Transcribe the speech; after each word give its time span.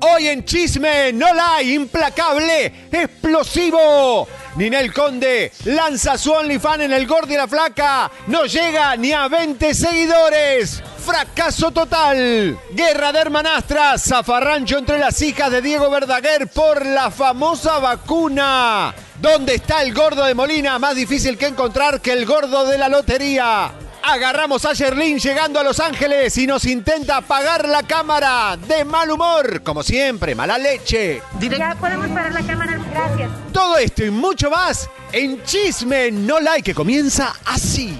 Hoy 0.00 0.28
en 0.28 0.44
Chisme 0.44 1.12
no 1.12 1.32
la 1.32 1.62
implacable, 1.62 2.88
explosivo. 2.92 4.28
Ninel 4.56 4.92
Conde 4.92 5.52
lanza 5.64 6.18
su 6.18 6.32
OnlyFans 6.32 6.84
en 6.84 6.92
el 6.92 7.06
gordo 7.06 7.32
y 7.32 7.36
la 7.36 7.48
flaca. 7.48 8.10
No 8.26 8.44
llega 8.44 8.96
ni 8.96 9.12
a 9.12 9.28
20 9.28 9.74
seguidores. 9.74 10.82
Fracaso 11.04 11.70
total. 11.70 12.58
Guerra 12.72 13.12
de 13.12 13.20
hermanastras. 13.20 14.02
Zafarrancho 14.04 14.78
entre 14.78 14.98
las 14.98 15.20
hijas 15.22 15.50
de 15.50 15.62
Diego 15.62 15.90
Verdaguer 15.90 16.48
por 16.48 16.84
la 16.84 17.10
famosa 17.10 17.78
vacuna. 17.78 18.94
¿Dónde 19.20 19.54
está 19.54 19.82
el 19.82 19.94
gordo 19.94 20.24
de 20.24 20.34
Molina? 20.34 20.78
Más 20.78 20.94
difícil 20.94 21.38
que 21.38 21.46
encontrar 21.46 22.00
que 22.00 22.12
el 22.12 22.26
gordo 22.26 22.66
de 22.66 22.78
la 22.78 22.88
lotería. 22.88 23.72
Agarramos 24.08 24.64
a 24.64 24.72
Sherlyn 24.72 25.18
llegando 25.18 25.58
a 25.58 25.64
Los 25.64 25.80
Ángeles 25.80 26.38
y 26.38 26.46
nos 26.46 26.64
intenta 26.64 27.16
apagar 27.16 27.68
la 27.68 27.82
cámara. 27.82 28.56
De 28.56 28.84
mal 28.84 29.10
humor, 29.10 29.64
como 29.64 29.82
siempre, 29.82 30.32
mala 30.36 30.56
leche. 30.58 31.20
Ya 31.40 31.74
podemos 31.74 32.06
parar 32.10 32.32
la 32.32 32.42
cámara, 32.46 32.78
gracias. 32.92 33.30
Todo 33.52 33.76
esto 33.78 34.04
y 34.04 34.10
mucho 34.10 34.48
más 34.48 34.88
en 35.10 35.42
Chisme 35.42 36.12
No 36.12 36.38
Like, 36.38 36.62
que 36.62 36.74
comienza 36.74 37.34
así. 37.44 37.98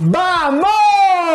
¡Vamos! 0.00 0.70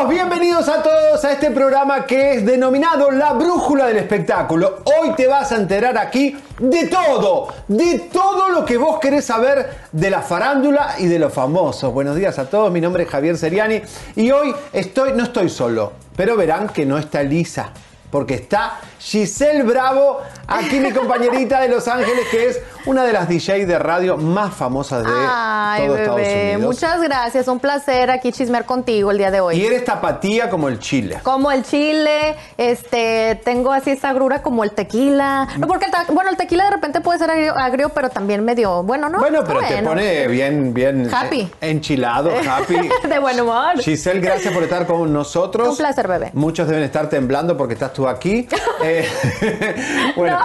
Bienvenidos 0.10 0.70
a 0.70 0.82
todos 0.82 1.26
a 1.26 1.34
este 1.34 1.52
programa 1.52 2.06
que 2.06 2.36
es 2.36 2.46
denominado 2.46 3.12
La 3.12 3.34
Brújula 3.34 3.88
del 3.88 3.98
Espectáculo. 3.98 4.84
Hoy 4.86 5.14
te 5.18 5.28
vas 5.28 5.52
a 5.52 5.58
enterar 5.58 5.98
aquí 5.98 6.38
de 6.60 6.88
todo, 6.88 7.50
de 7.68 8.00
todo 8.00 8.52
lo 8.52 8.64
que 8.64 8.78
vos 8.78 9.02
querés 9.02 9.26
saber 9.26 9.70
de 9.92 10.10
la 10.10 10.22
farándula 10.22 10.96
y 10.98 11.08
de 11.08 11.20
los 11.20 11.34
famosos. 11.34 11.94
Buenos 11.94 12.16
días 12.16 12.40
a 12.40 12.50
todos, 12.50 12.72
mi 12.72 12.80
nombre 12.80 13.04
es 13.04 13.10
Javier 13.10 13.38
Seriani 13.38 13.82
y 14.16 14.32
hoy 14.32 14.56
estoy, 14.72 15.12
no 15.12 15.24
estoy 15.24 15.50
solo, 15.50 15.92
pero 16.16 16.38
verán 16.38 16.70
que 16.70 16.86
no 16.86 16.98
está 16.98 17.22
Lisa 17.22 17.74
porque 18.14 18.36
está 18.36 18.80
Giselle 19.04 19.64
Bravo, 19.64 20.22
aquí 20.48 20.80
mi 20.80 20.92
compañerita 20.94 21.60
de 21.60 21.68
Los 21.68 21.90
Ángeles, 21.90 22.26
que 22.32 22.48
es 22.48 22.62
una 22.86 23.04
de 23.04 23.12
las 23.12 23.28
DJs 23.28 23.68
de 23.68 23.78
radio 23.78 24.16
más 24.16 24.54
famosas 24.54 25.04
de 25.04 25.12
Ay, 25.14 25.86
todo 25.88 25.94
bebé, 25.96 26.04
Estados 26.04 26.54
Unidos. 26.56 26.62
muchas 26.62 27.02
gracias, 27.02 27.48
un 27.50 27.60
placer 27.60 28.10
aquí 28.10 28.32
chismear 28.32 28.64
contigo 28.66 29.12
el 29.12 29.18
día 29.18 29.30
de 29.30 29.42
hoy. 29.42 29.58
Y 29.58 29.66
eres 29.66 29.84
tapatía 29.84 30.50
como 30.50 30.70
el 30.70 30.80
chile. 30.80 31.20
Como 31.22 31.52
el 31.52 31.64
chile, 31.64 32.36
este, 32.58 33.42
tengo 33.44 33.74
así 33.74 33.92
esta 33.92 34.10
agrura 34.10 34.42
como 34.42 34.64
el 34.64 34.72
tequila. 34.72 35.50
No, 35.58 35.68
porque 35.68 35.88
el 35.88 35.92
bueno, 36.14 36.30
el 36.30 36.38
tequila 36.38 36.64
de 36.64 36.72
repente 36.72 37.02
puede 37.02 37.20
ser 37.20 37.30
agrio, 37.30 37.58
agrio, 37.58 37.90
pero 37.90 38.10
también 38.10 38.46
medio 38.46 38.84
bueno, 38.84 39.10
¿no? 39.10 39.20
Bueno, 39.20 39.44
pero 39.46 39.60
te 39.68 39.84
pone 39.84 40.28
bien, 40.30 40.74
bien 40.74 41.14
Happy. 41.14 41.42
eh, 41.42 41.70
enchilado, 41.72 42.32
happy. 42.50 42.90
De 43.08 43.20
buen 43.20 43.40
humor. 43.42 43.82
Giselle, 43.82 44.22
gracias 44.22 44.54
por 44.54 44.64
estar 44.64 44.88
con 44.88 45.12
nosotros. 45.12 45.68
Un 45.68 45.78
placer, 45.78 46.08
bebé. 46.08 46.32
Muchos 46.34 46.70
deben 46.70 46.84
estar 46.84 47.10
temblando 47.10 47.58
porque 47.58 47.74
estás 47.74 47.92
tú 47.92 48.08
aquí. 48.08 48.48
Eh, 48.82 48.93
bueno, 50.16 50.40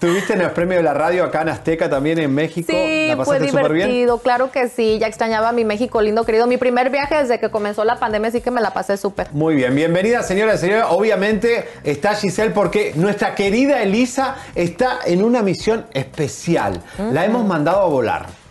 tuviste 0.00 0.34
en 0.34 0.42
el 0.42 0.50
premio 0.50 0.78
de 0.78 0.82
la 0.82 0.94
radio 0.94 1.24
acá 1.24 1.42
en 1.42 1.50
Azteca, 1.50 1.88
también 1.88 2.18
en 2.18 2.34
México. 2.34 2.72
Sí, 2.72 3.08
¿La 3.08 3.24
fue 3.24 3.38
súper 3.48 3.72
bien? 3.72 3.88
divertido, 3.88 4.18
claro 4.18 4.50
que 4.50 4.68
sí. 4.68 4.98
Ya 4.98 5.06
extrañaba 5.06 5.52
mi 5.52 5.64
México 5.64 6.00
lindo, 6.00 6.24
querido. 6.24 6.46
Mi 6.46 6.56
primer 6.56 6.90
viaje 6.90 7.16
desde 7.16 7.38
que 7.38 7.50
comenzó 7.50 7.84
la 7.84 7.98
pandemia, 7.98 8.28
así 8.28 8.40
que 8.40 8.50
me 8.50 8.60
la 8.60 8.72
pasé 8.72 8.96
súper. 8.96 9.28
Muy 9.32 9.54
bien, 9.54 9.74
bienvenida 9.74 10.22
señora 10.22 10.54
y 10.54 10.58
señora. 10.58 10.90
Obviamente 10.90 11.68
está 11.84 12.14
Giselle 12.14 12.52
porque 12.52 12.92
nuestra 12.94 13.34
querida 13.34 13.82
Elisa 13.82 14.36
está 14.54 14.98
en 15.04 15.22
una 15.24 15.42
misión 15.42 15.86
especial. 15.92 16.80
La 17.12 17.24
hemos 17.24 17.44
mandado 17.44 17.82
a 17.82 17.86
volar. 17.86 18.41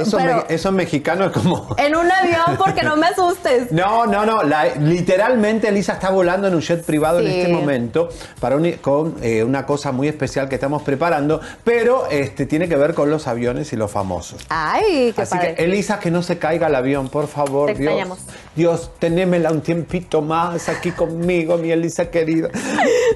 Eso, 0.00 0.16
Pero- 0.18 0.44
me- 0.48 0.54
eso 0.54 0.68
en 0.70 0.74
mexicano 0.76 1.24
es 1.26 1.32
como... 1.32 1.74
En 1.78 1.94
un 1.96 2.10
avión, 2.10 2.56
porque 2.58 2.82
no 2.82 2.96
me 2.96 3.06
asustes. 3.06 3.70
No, 3.72 4.06
no, 4.06 4.24
no. 4.24 4.42
la- 4.42 4.74
literalmente 4.76 5.68
Elisa 5.68 5.94
está 5.94 6.10
volando 6.10 6.48
en 6.48 6.54
un 6.54 6.60
jet 6.60 6.84
privado 6.84 7.20
en 7.20 7.26
este 7.26 7.48
momento 7.52 8.08
para 8.40 8.56
un- 8.56 8.72
con 8.80 9.16
eh, 9.22 9.42
una 9.44 9.66
cosa 9.66 9.92
muy 9.92 10.08
especial 10.08 10.48
que 10.48 10.54
estamos 10.56 10.82
preparando, 10.82 11.40
pero 11.62 12.08
este, 12.10 12.46
tiene 12.46 12.68
que 12.68 12.76
ver 12.76 12.94
con 12.94 13.10
los 13.10 13.26
aviones 13.26 13.72
y 13.72 13.76
los 13.76 13.90
famosos. 13.90 14.44
Ay, 14.48 15.12
qué 15.14 15.22
Así 15.22 15.36
padre. 15.36 15.54
que, 15.54 15.64
Elisa, 15.64 15.98
que 16.00 16.10
no 16.10 16.22
se 16.22 16.38
caiga 16.38 16.66
el 16.68 16.74
avión, 16.74 17.08
por 17.08 17.28
favor, 17.28 17.68
Te 17.72 17.74
Dios. 17.78 17.92
extrañamos. 17.92 18.18
Dios, 18.56 18.90
tenémela 18.98 19.50
un 19.50 19.60
tiempito 19.62 20.22
más 20.22 20.68
aquí 20.68 20.92
conmigo, 20.92 21.56
mi 21.58 21.70
Elisa 21.70 22.10
querida. 22.10 22.48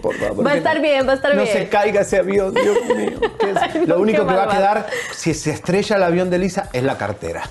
Por 0.02 0.14
favor, 0.16 0.46
Va 0.46 0.52
a 0.52 0.56
estar 0.56 0.76
no- 0.76 0.82
bien, 0.82 1.06
va 1.06 1.12
a 1.12 1.16
estar 1.16 1.34
no 1.34 1.42
bien. 1.42 1.56
se 1.56 1.68
caiga 1.68 2.00
ese 2.02 2.18
avión, 2.18 2.52
Dios 2.54 2.76
mío. 2.96 3.20
Ay, 3.60 3.80
no, 3.86 3.94
lo 3.96 4.00
único 4.00 4.26
que 4.26 4.34
va 4.34 4.44
a 4.44 4.48
quedar, 4.56 4.86
si 5.14 5.34
se 5.34 5.50
estrella 5.52 5.96
el 5.96 6.02
avión 6.02 6.27
de 6.30 6.36
Elisa, 6.36 6.68
es 6.72 6.82
la 6.82 6.96
cartera. 6.98 7.42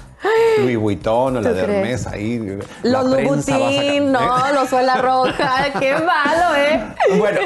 Louis 0.60 0.78
Vuitton 0.78 1.38
o 1.38 1.42
la 1.42 1.50
¿Tú 1.50 1.56
de 1.56 1.64
crees? 1.64 1.78
Hermes 1.78 2.08
ahí. 2.08 2.40
Los 2.84 3.06
Louboutin, 3.06 4.12
no, 4.12 4.54
los 4.54 4.70
suela 4.70 4.96
roja. 4.98 5.66
qué 5.80 5.94
malo, 5.94 6.56
¿eh? 6.58 6.82
Bueno, 7.18 7.40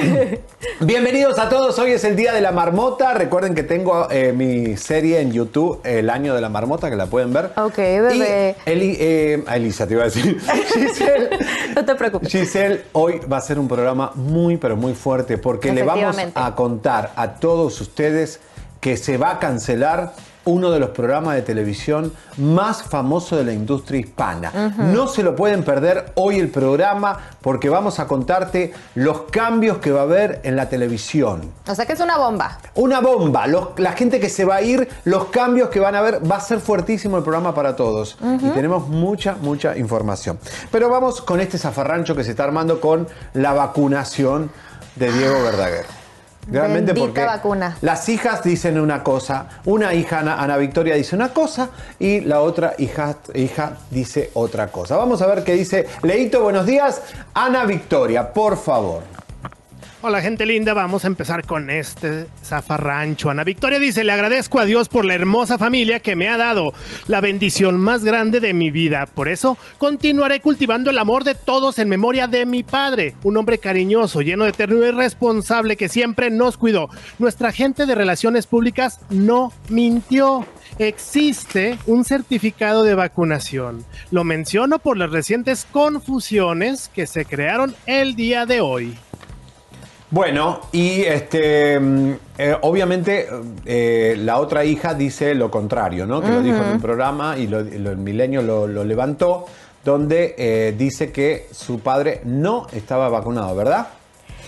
bienvenidos 0.79 1.37
a 1.37 1.49
todos. 1.49 1.77
Hoy 1.79 1.91
es 1.91 2.03
el 2.05 2.15
Día 2.15 2.31
de 2.33 2.41
la 2.41 2.51
Marmota. 2.51 3.13
Recuerden 3.13 3.53
que 3.55 3.63
tengo 3.63 4.07
eh, 4.09 4.31
mi 4.33 4.77
serie 4.77 5.19
en 5.19 5.31
YouTube, 5.31 5.81
El 5.83 6.09
Año 6.09 6.33
de 6.33 6.41
la 6.41 6.49
Marmota, 6.49 6.89
que 6.89 6.95
la 6.95 7.07
pueden 7.07 7.33
ver. 7.33 7.51
Ok, 7.57 7.75
bebé. 7.77 8.55
Y 8.65 8.69
Eli- 8.69 8.97
eh, 8.99 9.43
Elisa 9.53 9.85
te 9.85 9.93
iba 9.93 10.03
a 10.03 10.05
decir. 10.05 10.39
Giselle, 10.73 11.29
No 11.75 11.83
te 11.85 11.95
preocupes. 11.95 12.29
Giselle, 12.31 12.85
hoy 12.93 13.19
va 13.31 13.37
a 13.37 13.41
ser 13.41 13.59
un 13.59 13.67
programa 13.67 14.11
muy, 14.15 14.57
pero 14.57 14.75
muy 14.77 14.93
fuerte 14.93 15.37
porque 15.37 15.71
le 15.73 15.83
vamos 15.83 16.15
a 16.33 16.55
contar 16.55 17.11
a 17.15 17.33
todos 17.33 17.79
ustedes 17.81 18.39
que 18.79 18.97
se 18.97 19.17
va 19.17 19.31
a 19.31 19.39
cancelar 19.39 20.13
uno 20.45 20.71
de 20.71 20.79
los 20.79 20.89
programas 20.89 21.35
de 21.35 21.41
televisión 21.43 22.11
más 22.37 22.81
famosos 22.83 23.37
de 23.37 23.45
la 23.45 23.53
industria 23.53 23.99
hispana. 23.99 24.73
No 24.77 25.07
se 25.07 25.21
lo 25.23 25.35
pueden 25.35 25.63
perder 25.63 26.11
hoy 26.15 26.39
el 26.39 26.49
programa 26.49 27.17
porque 27.41 27.69
vamos 27.69 27.99
a 27.99 28.07
contarte 28.07 28.73
los 28.95 29.23
cambios 29.31 29.77
que 29.77 29.91
va 29.91 29.99
a 30.01 30.03
haber 30.03 30.39
en 30.43 30.55
la 30.55 30.67
televisión. 30.69 31.51
O 31.67 31.75
sea 31.75 31.85
que 31.85 31.93
es 31.93 31.99
una 31.99 32.17
bomba. 32.17 32.57
Una 32.75 33.01
bomba, 33.01 33.45
los- 33.47 33.69
la 33.77 33.91
gente 33.93 34.19
que 34.19 34.29
se 34.29 34.45
va 34.45 34.55
a 34.55 34.61
ir, 34.61 34.87
los 35.05 35.25
cambios 35.25 35.69
que 35.69 35.79
van 35.79 35.95
a 35.95 35.99
haber, 35.99 36.29
va 36.29 36.37
a 36.37 36.41
ser 36.41 36.59
fuertísimo 36.59 37.17
el 37.17 37.23
programa 37.23 37.53
para 37.53 37.75
todos. 37.75 38.17
Y 38.41 38.49
tenemos 38.49 38.87
mucha, 38.87 39.35
mucha 39.41 39.77
información. 39.77 40.39
Pero 40.71 40.89
vamos 40.89 41.21
con 41.21 41.39
este 41.39 41.57
zafarrancho 41.57 42.15
que 42.15 42.23
se 42.23 42.31
está 42.31 42.43
armando 42.45 42.81
con 42.81 43.07
la 43.33 43.53
vacunación 43.53 44.51
de 44.95 45.11
Diego 45.11 45.41
Verdaguer. 45.43 45.85
Realmente 46.49 46.93
Bendita 46.93 47.05
porque 47.05 47.25
vacuna. 47.25 47.77
las 47.81 48.09
hijas 48.09 48.43
dicen 48.43 48.79
una 48.79 49.03
cosa, 49.03 49.45
una 49.65 49.93
hija, 49.93 50.19
Ana, 50.19 50.41
Ana 50.41 50.57
Victoria, 50.57 50.95
dice 50.95 51.15
una 51.15 51.29
cosa 51.29 51.69
y 51.99 52.21
la 52.21 52.41
otra 52.41 52.73
hija, 52.77 53.15
hija 53.33 53.77
dice 53.89 54.31
otra 54.33 54.67
cosa. 54.67 54.97
Vamos 54.97 55.21
a 55.21 55.27
ver 55.27 55.43
qué 55.43 55.53
dice 55.53 55.87
Leito, 56.01 56.41
buenos 56.41 56.65
días. 56.65 57.01
Ana 57.33 57.65
Victoria, 57.65 58.33
por 58.33 58.57
favor. 58.57 59.03
Hola 60.03 60.19
gente 60.19 60.47
linda, 60.47 60.73
vamos 60.73 61.03
a 61.03 61.07
empezar 61.07 61.45
con 61.45 61.69
este 61.69 62.25
zafarrancho. 62.43 63.29
Ana 63.29 63.43
Victoria 63.43 63.77
dice, 63.77 64.03
le 64.03 64.11
agradezco 64.11 64.59
a 64.59 64.65
Dios 64.65 64.89
por 64.89 65.05
la 65.05 65.13
hermosa 65.13 65.59
familia 65.59 65.99
que 65.99 66.15
me 66.15 66.27
ha 66.27 66.37
dado, 66.37 66.73
la 67.05 67.21
bendición 67.21 67.79
más 67.79 68.03
grande 68.03 68.39
de 68.39 68.55
mi 68.55 68.71
vida. 68.71 69.05
Por 69.05 69.29
eso 69.29 69.59
continuaré 69.77 70.39
cultivando 70.39 70.89
el 70.89 70.97
amor 70.97 71.23
de 71.23 71.35
todos 71.35 71.77
en 71.77 71.87
memoria 71.87 72.25
de 72.25 72.47
mi 72.47 72.63
padre, 72.63 73.13
un 73.21 73.37
hombre 73.37 73.59
cariñoso, 73.59 74.23
lleno 74.23 74.45
de 74.45 74.53
ternura 74.53 74.87
y 74.87 74.91
responsable 74.91 75.77
que 75.77 75.87
siempre 75.87 76.31
nos 76.31 76.57
cuidó. 76.57 76.89
Nuestra 77.19 77.51
gente 77.51 77.85
de 77.85 77.93
relaciones 77.93 78.47
públicas 78.47 79.01
no 79.11 79.53
mintió. 79.69 80.47
Existe 80.79 81.77
un 81.85 82.05
certificado 82.05 82.81
de 82.81 82.95
vacunación. 82.95 83.85
Lo 84.09 84.23
menciono 84.23 84.79
por 84.79 84.97
las 84.97 85.11
recientes 85.11 85.67
confusiones 85.71 86.89
que 86.91 87.05
se 87.05 87.23
crearon 87.25 87.75
el 87.85 88.15
día 88.15 88.47
de 88.47 88.61
hoy. 88.61 88.97
Bueno, 90.13 90.59
y 90.73 91.03
este, 91.03 91.79
mm, 91.79 92.11
eh, 92.37 92.57
obviamente 92.61 93.27
eh, 93.65 94.15
la 94.19 94.39
otra 94.39 94.65
hija 94.65 94.93
dice 94.93 95.33
lo 95.35 95.49
contrario, 95.49 96.05
¿no? 96.05 96.21
Que 96.21 96.27
lo 96.29 96.41
dijo 96.41 96.57
en 96.57 96.63
un 96.73 96.81
programa 96.81 97.37
y 97.37 97.47
lo, 97.47 97.61
lo- 97.61 97.91
el 97.91 97.97
milenio 97.97 98.41
lo, 98.41 98.67
lo 98.67 98.83
levantó, 98.83 99.45
donde 99.85 100.35
eh, 100.37 100.75
dice 100.77 101.11
que 101.13 101.47
su 101.51 101.79
padre 101.79 102.19
no 102.25 102.67
estaba 102.73 103.07
vacunado, 103.07 103.55
¿verdad? 103.55 103.87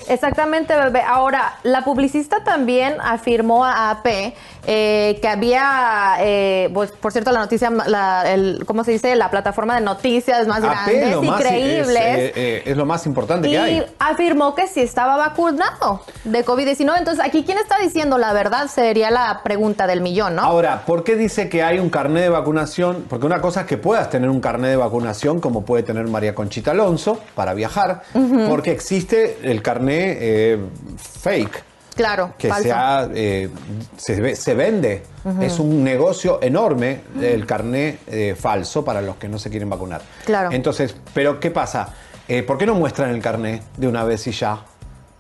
Exactamente, 0.08 0.76
bebé. 0.76 1.02
Ahora, 1.02 1.56
la 1.64 1.84
publicista 1.84 2.44
también 2.44 2.96
afirmó 3.02 3.66
a 3.66 3.90
AP 3.92 4.34
eh, 4.66 5.20
que 5.22 5.28
había, 5.28 6.16
eh, 6.20 6.70
pues, 6.74 6.92
por 6.92 7.12
cierto, 7.12 7.32
la 7.32 7.40
noticia, 7.40 7.70
la, 7.70 8.32
el, 8.34 8.64
¿cómo 8.66 8.84
se 8.84 8.92
dice? 8.92 9.16
La 9.16 9.30
plataforma 9.30 9.76
de 9.76 9.82
noticias 9.82 10.48
más 10.48 10.64
AP 10.64 10.70
grandes, 10.72 11.12
lo 11.12 11.24
más- 11.24 11.42
increíbles. 11.42 11.98
Es, 11.98 12.32
eh, 12.38 12.64
es 12.66 12.78
lo 12.78 12.86
más 12.86 13.06
importante 13.06 13.48
que 13.48 13.54
y 13.54 13.58
hay. 13.58 13.86
afirmó 14.00 14.56
que 14.56 14.68
sí 14.68 14.82
estaba 14.82 15.18
vacunado 15.18 16.02
de 16.24 16.46
COVID-19. 16.46 16.98
Entonces, 16.98 17.24
aquí, 17.26 17.44
¿quién 17.44 17.58
está 17.58 17.78
diciendo 17.80 18.18
la 18.18 18.32
verdad? 18.34 18.68
Sería 18.68 19.12
la 19.12 19.42
pregunta 19.44 19.88
del 19.88 20.02
millón, 20.02 20.36
¿no? 20.36 20.44
Ahora, 20.44 20.86
¿por 20.86 21.04
qué 21.04 21.16
dice 21.16 21.50
que 21.50 21.64
hay 21.64 21.80
un 21.80 21.90
carnet 21.90 22.24
de 22.24 22.30
vacunación? 22.30 23.06
Porque 23.10 23.26
una 23.26 23.42
cosa 23.42 23.62
es 23.62 23.68
que 23.68 23.78
puedas 23.78 24.10
tener 24.10 24.30
un 24.30 24.40
carnet 24.40 24.70
de 24.72 24.78
vacunación 24.78 25.40
como 25.40 25.66
puede 25.66 25.84
tener 25.84 26.08
María 26.08 26.34
Conchita 26.36 26.72
Alonso 26.72 27.20
para 27.36 27.54
viajar, 27.54 28.04
porque 28.50 28.72
existe 28.72 29.40
el 29.44 29.62
carnet 29.62 29.93
eh, 29.98 30.58
fake. 30.98 31.64
Claro, 31.96 32.34
que 32.40 32.52
sea, 32.52 33.08
eh, 33.14 33.50
se, 33.98 34.20
ve- 34.20 34.36
se 34.36 34.56
vende. 34.56 35.04
Es 35.40 35.60
un 35.60 35.84
negocio 35.84 36.40
enorme 36.42 37.02
el 37.22 37.46
carné 37.46 38.00
eh, 38.08 38.36
falso 38.38 38.84
para 38.84 39.00
los 39.00 39.18
que 39.18 39.30
no 39.30 39.38
se 39.38 39.50
quieren 39.52 39.70
vacunar. 39.70 40.02
Claro. 40.26 40.52
Entonces, 40.52 40.96
pero 41.14 41.40
¿qué 41.40 41.52
pasa? 41.52 41.90
Eh, 42.28 42.42
¿Por 42.42 42.58
qué 42.58 42.66
no 42.66 42.74
muestran 42.74 43.12
el 43.12 43.22
carné 43.22 43.62
de 43.78 43.88
una 43.88 44.04
vez 44.04 44.26
y 44.26 44.32
ya? 44.32 44.66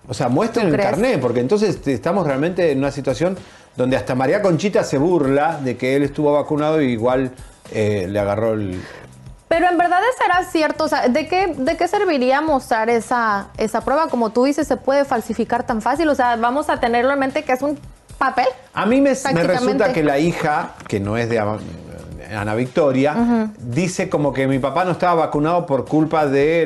O 0.07 0.13
sea, 0.15 0.29
muestren 0.29 0.69
¿Tú 0.69 0.73
el 0.75 0.81
carné, 0.81 1.17
porque 1.19 1.41
entonces 1.41 1.85
estamos 1.87 2.25
realmente 2.25 2.71
en 2.71 2.79
una 2.79 2.91
situación 2.91 3.37
donde 3.77 3.95
hasta 3.95 4.15
María 4.15 4.41
Conchita 4.41 4.83
se 4.83 4.97
burla 4.97 5.59
de 5.63 5.77
que 5.77 5.95
él 5.95 6.03
estuvo 6.03 6.33
vacunado 6.33 6.81
y 6.81 6.87
igual 6.91 7.31
le 7.71 8.19
agarró 8.19 8.53
el... 8.53 8.81
Pero 9.53 9.69
en 9.69 9.77
verdad 9.77 9.99
será 10.19 10.43
cierto, 10.45 10.85
o 10.85 10.87
sea, 10.87 11.09
¿de 11.09 11.27
qué, 11.27 11.53
¿de 11.55 11.77
qué 11.77 11.87
serviría 11.87 12.41
mostrar 12.41 12.89
esa, 12.89 13.49
esa 13.55 13.81
prueba? 13.81 14.07
Como 14.07 14.31
tú 14.31 14.45
dices, 14.45 14.67
se 14.67 14.77
puede 14.77 15.05
falsificar 15.05 15.63
tan 15.63 15.79
fácil, 15.79 16.09
o 16.09 16.15
sea, 16.15 16.35
vamos 16.37 16.71
a 16.71 16.79
tenerlo 16.79 17.13
en 17.13 17.19
mente 17.19 17.43
que 17.43 17.51
es 17.51 17.61
un 17.61 17.77
papel. 18.17 18.47
A 18.73 18.87
mí 18.87 18.99
me, 18.99 19.13
me 19.31 19.43
resulta 19.43 19.93
que 19.93 20.01
la 20.01 20.17
hija, 20.17 20.71
que 20.87 20.99
no 20.99 21.17
es 21.17 21.29
de 21.29 21.37
Ana 21.39 22.55
Victoria, 22.55 23.51
dice 23.59 24.09
como 24.09 24.33
que 24.33 24.47
mi 24.47 24.57
papá 24.57 24.85
no 24.85 24.91
estaba 24.91 25.25
vacunado 25.25 25.67
por 25.67 25.85
culpa 25.85 26.25
de 26.25 26.65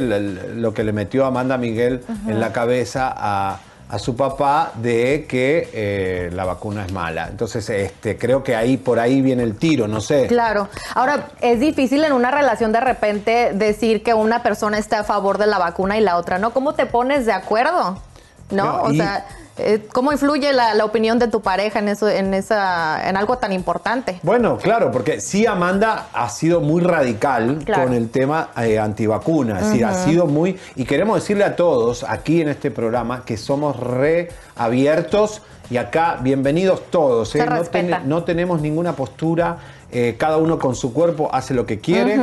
lo 0.55 0.73
que 0.73 0.85
le 0.85 0.93
metió 0.93 1.25
Amanda 1.25 1.57
Miguel 1.57 2.05
en 2.25 2.39
la 2.39 2.53
cabeza 2.53 3.13
a, 3.13 3.59
a 3.89 3.99
su 3.99 4.15
papá 4.15 4.71
de 4.75 5.25
que 5.27 5.69
eh, 5.73 6.29
la 6.33 6.45
vacuna 6.45 6.85
es 6.85 6.91
mala. 6.91 7.27
Entonces, 7.29 7.69
este, 7.69 8.17
creo 8.17 8.43
que 8.43 8.55
ahí 8.55 8.77
por 8.77 8.99
ahí 8.99 9.21
viene 9.21 9.43
el 9.43 9.55
tiro, 9.55 9.87
no 9.87 10.01
sé. 10.01 10.27
Claro. 10.27 10.67
Ahora, 10.93 11.29
es 11.41 11.59
difícil 11.59 12.03
en 12.03 12.13
una 12.13 12.31
relación 12.31 12.71
de 12.71 12.81
repente 12.81 13.51
decir 13.53 14.03
que 14.03 14.13
una 14.13 14.43
persona 14.43 14.77
está 14.77 14.99
a 14.99 15.03
favor 15.03 15.37
de 15.37 15.47
la 15.47 15.57
vacuna 15.57 15.97
y 15.97 16.01
la 16.01 16.17
otra 16.17 16.37
no. 16.37 16.51
¿Cómo 16.51 16.73
te 16.73 16.85
pones 16.85 17.25
de 17.25 17.33
acuerdo? 17.33 18.01
¿No? 18.49 18.63
No, 18.65 18.81
o 18.83 18.91
y- 18.91 18.97
sea, 18.97 19.27
eh, 19.57 19.87
¿cómo 19.91 20.11
influye 20.11 20.53
la, 20.53 20.73
la 20.75 20.85
opinión 20.85 21.17
de 21.19 21.27
tu 21.27 21.41
pareja 21.41 21.79
en 21.79 21.89
eso, 21.89 22.07
en 22.07 22.33
esa, 22.33 23.09
en 23.09 23.17
algo 23.17 23.37
tan 23.39 23.51
importante? 23.51 24.19
Bueno, 24.23 24.57
claro, 24.57 24.91
porque 24.91 25.19
sí 25.19 25.45
Amanda 25.47 26.07
ha 26.13 26.29
sido 26.29 26.61
muy 26.61 26.81
radical 26.81 27.59
Claro. 27.65 27.83
con 27.85 27.93
el 27.93 28.09
tema 28.09 28.49
eh, 28.57 28.77
antivacuna, 28.79 29.59
es 29.59 29.67
decir, 29.67 29.83
ha 29.85 29.93
sido 30.05 30.27
muy... 30.27 30.59
Y 30.75 30.85
queremos 30.85 31.19
decirle 31.21 31.43
a 31.43 31.55
todos 31.55 32.03
aquí 32.03 32.41
en 32.41 32.49
este 32.49 32.69
programa 32.71 33.25
que 33.25 33.35
somos 33.35 33.75
reabiertos 34.55 35.41
y 35.69 35.77
acá 35.77 36.17
bienvenidos 36.21 36.83
todos. 36.89 37.35
¿eh? 37.35 37.45
No, 37.45 37.99
no 38.05 38.23
tenemos 38.23 38.61
ninguna 38.61 38.93
postura, 38.93 39.57
eh, 39.91 40.15
cada 40.17 40.37
uno 40.37 40.59
con 40.59 40.75
su 40.75 40.93
cuerpo 40.93 41.29
hace 41.33 41.53
lo 41.53 41.65
que 41.65 41.79
quiere. 41.79 42.17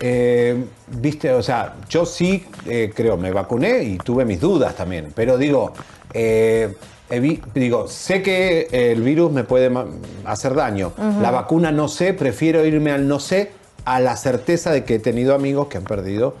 Eh, 0.00 0.64
Viste, 0.94 1.32
o 1.32 1.42
sea, 1.42 1.74
yo 1.88 2.04
sí 2.04 2.44
eh, 2.66 2.92
creo, 2.94 3.16
me 3.16 3.32
vacuné 3.32 3.82
y 3.82 3.98
tuve 3.98 4.24
mis 4.24 4.40
dudas 4.40 4.74
también, 4.74 5.12
pero 5.14 5.38
digo... 5.38 5.72
eh, 6.14 6.74
digo, 7.54 7.88
sé 7.88 8.22
que 8.22 8.68
el 8.72 9.02
virus 9.02 9.30
me 9.30 9.44
puede 9.44 9.70
hacer 10.24 10.54
daño. 10.54 10.92
La 11.20 11.30
vacuna 11.30 11.70
no 11.70 11.86
sé, 11.88 12.14
prefiero 12.14 12.64
irme 12.64 12.90
al 12.90 13.06
no 13.06 13.20
sé, 13.20 13.50
a 13.84 14.00
la 14.00 14.16
certeza 14.16 14.70
de 14.72 14.84
que 14.84 14.94
he 14.94 14.98
tenido 14.98 15.34
amigos 15.34 15.66
que 15.68 15.76
han 15.76 15.84
perdido 15.84 16.34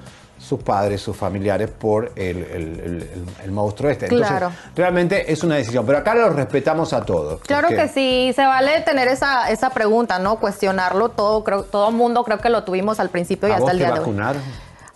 sus 0.52 0.62
padres, 0.62 1.00
sus 1.00 1.16
familiares 1.16 1.70
por 1.70 2.12
el, 2.14 2.36
el- 2.36 2.44
el- 2.44 2.80
el- 3.02 3.24
el 3.44 3.50
monstruo 3.52 3.90
este. 3.90 4.04
Entonces, 4.06 4.28
Claro. 4.28 4.52
realmente 4.76 5.32
es 5.32 5.42
una 5.42 5.54
decisión. 5.56 5.86
Pero 5.86 5.96
acá 5.98 6.14
los 6.14 6.34
respetamos 6.36 6.92
a 6.92 7.02
todos. 7.06 7.40
Claro 7.40 7.68
porque- 7.68 7.84
que 7.84 7.88
sí, 7.88 8.32
se 8.34 8.44
vale 8.44 8.80
tener 8.82 9.08
esa, 9.08 9.50
esa 9.50 9.70
pregunta, 9.70 10.18
¿no? 10.18 10.36
Cuestionarlo 10.36 11.08
todo, 11.08 11.42
creo, 11.42 11.62
todo 11.62 11.90
mundo 11.90 12.22
creo 12.24 12.38
que 12.38 12.50
lo 12.50 12.64
tuvimos 12.64 13.00
al 13.00 13.08
principio 13.08 13.48
y 13.48 13.52
¿A 13.52 13.54
hasta 13.54 13.62
vos 13.64 13.70
el 13.72 13.78
te 13.78 13.84
día 13.84 13.94
de 13.94 14.00
hoy. 14.00 14.16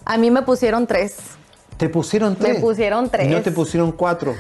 A 0.05 0.19
mí 0.19 0.31
me 0.31 0.43
pusieron 0.43 0.87
tres. 0.87 1.17
¿Te 1.79 1.89
pusieron 1.89 2.37
Me 2.39 2.49
tres? 2.49 2.61
pusieron 2.61 3.09
tres. 3.09 3.27
¿Y 3.27 3.31
no 3.31 3.41
te 3.41 3.51
pusieron 3.51 3.93
cuatro? 3.93 4.35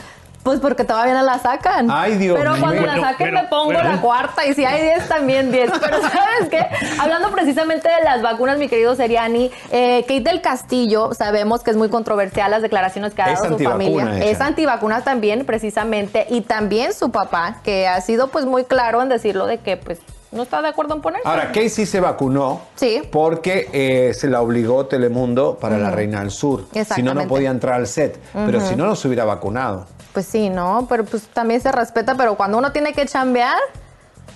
Pues 0.46 0.60
porque 0.60 0.84
todavía 0.84 1.12
no 1.12 1.25
la 1.25 1.40
sacan. 1.40 1.88
Ay, 1.90 2.14
Dios 2.19 2.38
Pero 2.38 2.52
cuando 2.60 2.82
la 2.87 2.94
saquen 3.00 3.31
pero- 3.31 3.43
me 3.43 3.48
pongo 3.48 3.72
la 3.72 4.00
cuarta 4.00 4.46
y 4.46 4.54
si 4.54 4.64
hay 4.64 4.81
10 4.81 5.08
también 5.08 5.50
10. 5.50 5.72
Pero 5.81 6.00
¿sabes 6.00 6.48
qué? 6.48 6.64
Hablando 7.00 7.32
precisamente 7.32 7.88
de 7.88 8.04
las 8.04 8.22
vacunas, 8.22 8.56
mi 8.56 8.69
querido 8.69 8.94
Seriani, 8.94 9.50
eh, 9.72 10.02
Kate 10.06 10.20
del 10.20 10.40
Castillo, 10.43 11.14
sabemos 11.14 11.64
que 11.64 11.72
es 11.72 11.76
muy 11.76 11.88
controversial 11.88 12.52
las 12.52 12.62
declaraciones 12.62 13.12
que 13.12 13.22
ha 13.22 13.32
Es 13.32 13.43
dado 13.43 13.58
su 13.58 13.64
familia. 13.64 14.04
ella. 14.19 14.25
Es 14.25 14.40
antivacuna 14.40 15.00
también, 15.02 15.44
precisamente. 15.44 16.26
Y 16.31 16.43
también 16.43 16.92
su 16.92 17.10
papá, 17.10 17.56
que 17.64 17.88
ha 17.88 18.00
sido 18.00 18.28
pues 18.28 18.44
muy 18.46 18.62
claro 18.66 19.02
en 19.02 19.08
decirlo 19.08 19.46
de 19.46 19.58
que 19.58 19.76
pues 19.76 19.99
no 20.31 20.44
está 20.44 20.62
de 20.62 20.69
acuerdo 20.69 20.94
en 20.94 21.00
ponerse. 21.00 21.26
Ahora, 21.26 21.50
Casey 21.50 21.87
se 21.87 21.99
vacunó 21.99 22.60
Sí. 22.76 23.02
porque 23.10 23.69
eh, 23.72 24.14
se 24.14 24.28
la 24.28 24.42
obligó 24.42 24.87
Telemundo 24.87 25.58
para 25.60 25.76
la 25.76 25.90
Reina 25.90 26.20
del 26.20 26.31
Sur. 26.31 26.66
Si 26.94 27.02
no, 27.02 27.14
no 27.14 27.26
podía 27.26 27.50
entrar 27.50 27.75
al 27.75 27.88
set. 27.88 28.20
Pero 28.32 28.60
si 28.60 28.76
no, 28.76 28.87
no 28.87 28.94
se 28.94 29.08
hubiera 29.08 29.25
vacunado. 29.25 29.87
Pues 30.16 30.24
sí, 30.24 30.48
¿no? 30.48 30.86
Pero 30.88 31.04
pues 31.04 31.24
también 31.24 31.60
se 31.60 31.70
respeta, 31.70 32.14
pero 32.14 32.36
cuando 32.36 32.56
uno 32.56 32.72
tiene 32.72 32.94
que 32.94 33.04
chambear, 33.04 33.58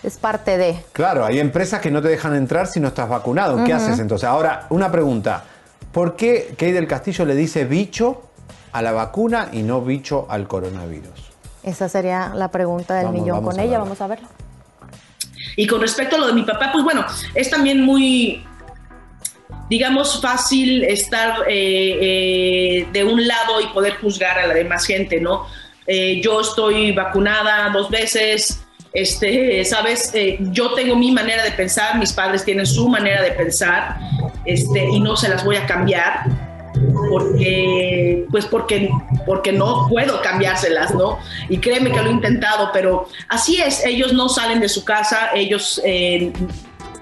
es 0.03 0.19
parte 0.19 0.59
de. 0.59 0.79
Claro, 0.93 1.25
hay 1.25 1.39
empresas 1.39 1.81
que 1.81 1.91
no 1.91 2.03
te 2.03 2.09
dejan 2.09 2.37
entrar 2.37 2.67
si 2.67 2.81
no 2.81 2.89
estás 2.89 3.09
vacunado. 3.09 3.65
¿Qué 3.65 3.73
haces 3.73 3.99
entonces? 3.99 4.29
Ahora, 4.29 4.67
una 4.69 4.93
pregunta. 4.93 5.43
¿Por 5.91 6.17
qué 6.17 6.49
Kate 6.51 6.75
del 6.75 6.87
Castillo 6.87 7.25
le 7.25 7.35
dice 7.35 7.65
bicho 7.65 8.25
a 8.73 8.83
la 8.83 8.93
vacuna 8.93 9.49
y 9.53 9.63
no 9.63 9.81
bicho 9.81 10.27
al 10.29 10.47
coronavirus? 10.47 11.19
Esa 11.63 11.89
sería 11.89 12.31
la 12.35 12.49
pregunta 12.49 12.93
del 12.97 13.07
Vamos, 13.07 13.23
millón 13.23 13.37
vamos 13.39 13.55
con 13.55 13.61
ella. 13.61 13.71
verla. 13.79 13.85
Vamos 13.85 14.01
a 14.03 14.07
verlo. 14.07 14.29
Y 15.57 15.67
con 15.67 15.81
respecto 15.81 16.17
a 16.17 16.19
lo 16.19 16.27
de 16.27 16.35
mi 16.35 16.43
papá, 16.43 16.69
pues 16.73 16.85
bueno, 16.85 17.07
es 17.35 17.49
también 17.49 17.81
muy, 17.81 18.45
digamos, 19.71 20.21
fácil 20.21 20.85
estar 20.85 21.39
eh, 21.49 22.83
eh, 22.83 22.89
de 22.93 23.03
un 23.03 23.27
lado 23.27 23.63
y 23.63 23.69
poder 23.69 23.95
juzgar 23.97 24.39
a 24.39 24.47
la 24.47 24.53
demás 24.53 24.85
gente, 24.85 25.23
¿no? 25.23 25.47
Eh, 25.93 26.21
yo 26.23 26.41
estoy 26.41 26.93
vacunada 26.93 27.69
dos 27.71 27.91
veces, 27.91 28.65
este, 28.93 29.65
sabes, 29.65 30.13
Eh, 30.15 30.39
yo 30.53 30.73
tengo 30.75 30.95
mi 30.95 31.11
manera 31.11 31.43
de 31.43 31.51
pensar, 31.51 31.99
mis 31.99 32.13
padres 32.13 32.45
tienen 32.45 32.65
su 32.65 32.89
manera 32.89 33.21
de 33.23 33.33
pensar, 33.33 33.99
este, 34.45 34.85
y 34.85 35.01
no 35.01 35.17
se 35.17 35.29
las 35.29 35.45
voy 35.45 35.57
a 35.57 35.67
cambiar 35.67 36.27
porque 37.11 38.25
pues 38.31 38.47
porque 38.47 38.89
porque 39.27 39.51
no 39.51 39.89
puedo 39.89 40.23
cambiárselas, 40.23 40.95
¿no? 40.95 41.19
Y 41.49 41.59
créeme 41.59 41.91
que 41.91 42.01
lo 42.01 42.09
he 42.09 42.13
intentado, 42.13 42.71
pero 42.73 43.09
así 43.29 43.61
es, 43.61 43.85
ellos 43.85 44.13
no 44.13 44.29
salen 44.29 44.61
de 44.61 44.69
su 44.69 44.85
casa, 44.85 45.31
ellos 45.35 45.81
eh, 45.85 46.33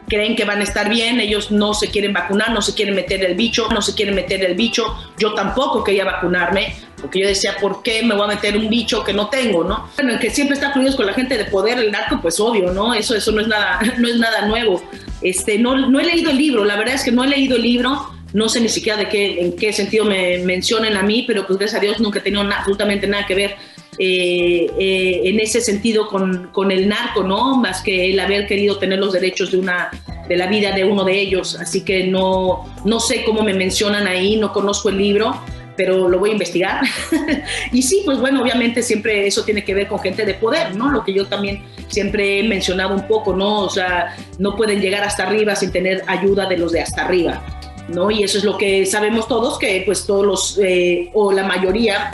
creen 0.09 0.35
que 0.35 0.47
van 0.47 0.61
a 0.61 0.65
estar 0.65 0.89
bien, 0.89 1.21
ellos 1.21 1.51
no 1.51 1.75
se 1.75 1.91
quieren 1.91 2.15
vacunar, 2.15 2.53
no 2.53 2.63
se 2.63 2.73
quieren 2.73 2.95
meter 2.95 3.23
el 3.23 3.35
bicho, 3.35 3.69
no 3.71 3.83
se 3.83 3.95
quieren 3.95 4.15
meter 4.15 4.43
el 4.43 4.55
bicho, 4.55 4.97
yo 5.19 5.35
tampoco 5.35 5.85
quería 5.85 6.07
vacunarme, 6.07 6.75
porque 7.01 7.21
yo 7.21 7.29
decía, 7.29 7.57
¿por 7.61 7.83
qué 7.83 8.03
me 8.03 8.15
voy 8.15 8.25
a 8.25 8.35
meter 8.35 8.57
un 8.57 8.69
bicho 8.69 9.03
que 9.05 9.13
no 9.13 9.29
tengo, 9.29 9.65
no? 9.65 9.89
Bueno, 9.97 10.13
el 10.13 10.19
que 10.19 10.31
siempre 10.31 10.55
está 10.55 10.73
fluidos 10.73 10.97
con 10.97 11.07
la 11.07 11.15
gente 11.15 11.37
de 11.39 11.45
poder, 11.47 11.79
el 11.79 11.91
narco, 11.93 12.19
pues 12.21 12.39
obvio, 12.41 12.73
¿no? 12.73 12.95
Eso, 12.95 13.15
eso 13.15 13.33
no 13.33 13.41
es 13.41 13.49
nada, 13.49 13.81
no 13.99 14.09
es 14.09 14.17
nada 14.17 14.47
nuevo. 14.47 14.83
Este, 15.23 15.59
no, 15.59 15.77
no 15.77 16.01
he 16.01 16.05
leído 16.05 16.31
el 16.31 16.39
libro, 16.39 16.65
la 16.65 16.77
verdad 16.77 16.95
es 16.95 17.05
que 17.05 17.13
no 17.13 17.25
he 17.25 17.29
leído 17.29 17.57
el 17.57 17.63
libro, 17.63 18.11
no 18.33 18.49
sé 18.49 18.61
ni 18.61 18.69
siquiera 18.69 18.99
de 18.99 19.09
qué, 19.09 19.41
en 19.41 19.57
qué 19.57 19.73
sentido 19.73 20.05
me 20.05 20.39
mencionen 20.39 20.97
a 20.97 21.03
mí, 21.03 21.25
pero 21.27 21.47
pues 21.47 21.59
gracias 21.59 21.79
a 21.81 21.83
Dios 21.85 21.99
nunca 22.01 22.19
he 22.19 22.23
tenido 22.23 22.45
na- 22.45 22.59
absolutamente 22.59 23.07
nada 23.07 23.25
que 23.27 23.35
ver 23.35 23.55
eh, 23.99 24.71
eh, 24.79 25.21
en 25.25 25.41
ese 25.41 25.61
sentido 25.61 26.07
con, 26.09 26.51
con 26.53 26.71
el 26.71 26.89
narco, 26.89 27.23
¿no? 27.25 27.57
Más 27.57 27.83
que 27.83 28.11
el 28.13 28.21
haber 28.21 28.47
querido 28.47 28.79
tener 28.79 28.99
los 28.99 29.13
derechos 29.13 29.51
de 29.51 29.59
una 29.59 29.91
de 30.29 30.37
la 30.37 30.47
vida 30.47 30.73
de 30.73 30.85
uno 30.85 31.05
de 31.05 31.19
ellos. 31.19 31.57
Así 31.59 31.81
que 31.85 32.05
no, 32.07 32.65
no 32.85 33.01
sé 33.01 33.25
cómo 33.25 33.43
me 33.43 33.55
mencionan 33.55 34.07
ahí, 34.07 34.37
no 34.37 34.53
conozco 34.53 34.91
el 34.91 34.99
libro, 34.99 35.41
pero 35.79 36.09
lo 36.09 36.19
voy 36.19 36.31
a 36.31 36.33
investigar. 36.33 36.83
y 37.73 37.83
sí, 37.83 38.03
pues 38.05 38.19
bueno, 38.19 38.43
obviamente 38.43 38.83
siempre 38.83 39.29
eso 39.29 39.45
tiene 39.45 39.65
que 39.65 39.73
ver 39.75 39.87
con 39.87 40.01
gente 40.01 40.27
de 40.27 40.35
poder, 40.35 40.75
¿no? 40.75 40.91
Lo 40.91 41.05
que 41.05 41.15
yo 41.15 41.29
también 41.29 41.63
siempre 41.87 42.41
he 42.41 42.43
mencionado 42.43 42.97
un 42.97 43.07
poco, 43.07 43.33
¿no? 43.33 43.61
O 43.61 43.71
sea, 43.71 44.17
no 44.41 44.57
pueden 44.57 44.81
llegar 44.81 45.05
hasta 45.05 45.23
arriba 45.23 45.55
sin 45.55 45.71
tener 45.71 46.03
ayuda 46.09 46.47
de 46.49 46.59
los 46.59 46.73
de 46.73 46.83
hasta 46.83 47.05
arriba. 47.05 47.43
¿No? 47.89 48.11
Y 48.11 48.25
eso 48.25 48.37
es 48.37 48.45
lo 48.45 48.59
que 48.59 48.85
sabemos 48.85 49.29
todos, 49.29 49.59
que 49.59 49.83
pues 49.87 50.05
todos 50.05 50.27
los, 50.27 50.59
eh, 50.61 51.11
o 51.15 51.33
la 51.33 51.45
mayoría, 51.45 52.11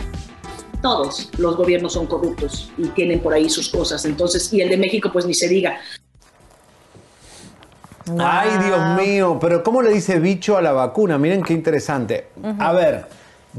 todos 0.81 1.31
los 1.39 1.57
gobiernos 1.57 1.95
son 1.95 2.07
corruptos 2.07 2.71
y 2.79 2.89
tienen 2.89 3.19
por 3.19 3.33
ahí 3.33 3.49
sus 3.49 3.71
cosas. 3.71 4.05
Entonces, 4.05 4.53
y 4.53 4.61
el 4.61 4.69
de 4.69 4.77
México, 4.77 5.11
pues 5.11 5.27
ni 5.27 5.35
se 5.35 5.49
diga. 5.49 5.81
Ay, 8.21 8.51
Dios 8.65 8.81
mío, 9.01 9.39
pero 9.41 9.65
¿cómo 9.65 9.81
le 9.81 9.91
dice 9.91 10.21
bicho 10.21 10.57
a 10.59 10.63
la 10.63 10.73
vacuna? 10.73 11.17
Miren 11.17 11.43
qué 11.43 11.55
interesante. 11.55 12.29
A 12.61 12.73
ver, 12.73 13.07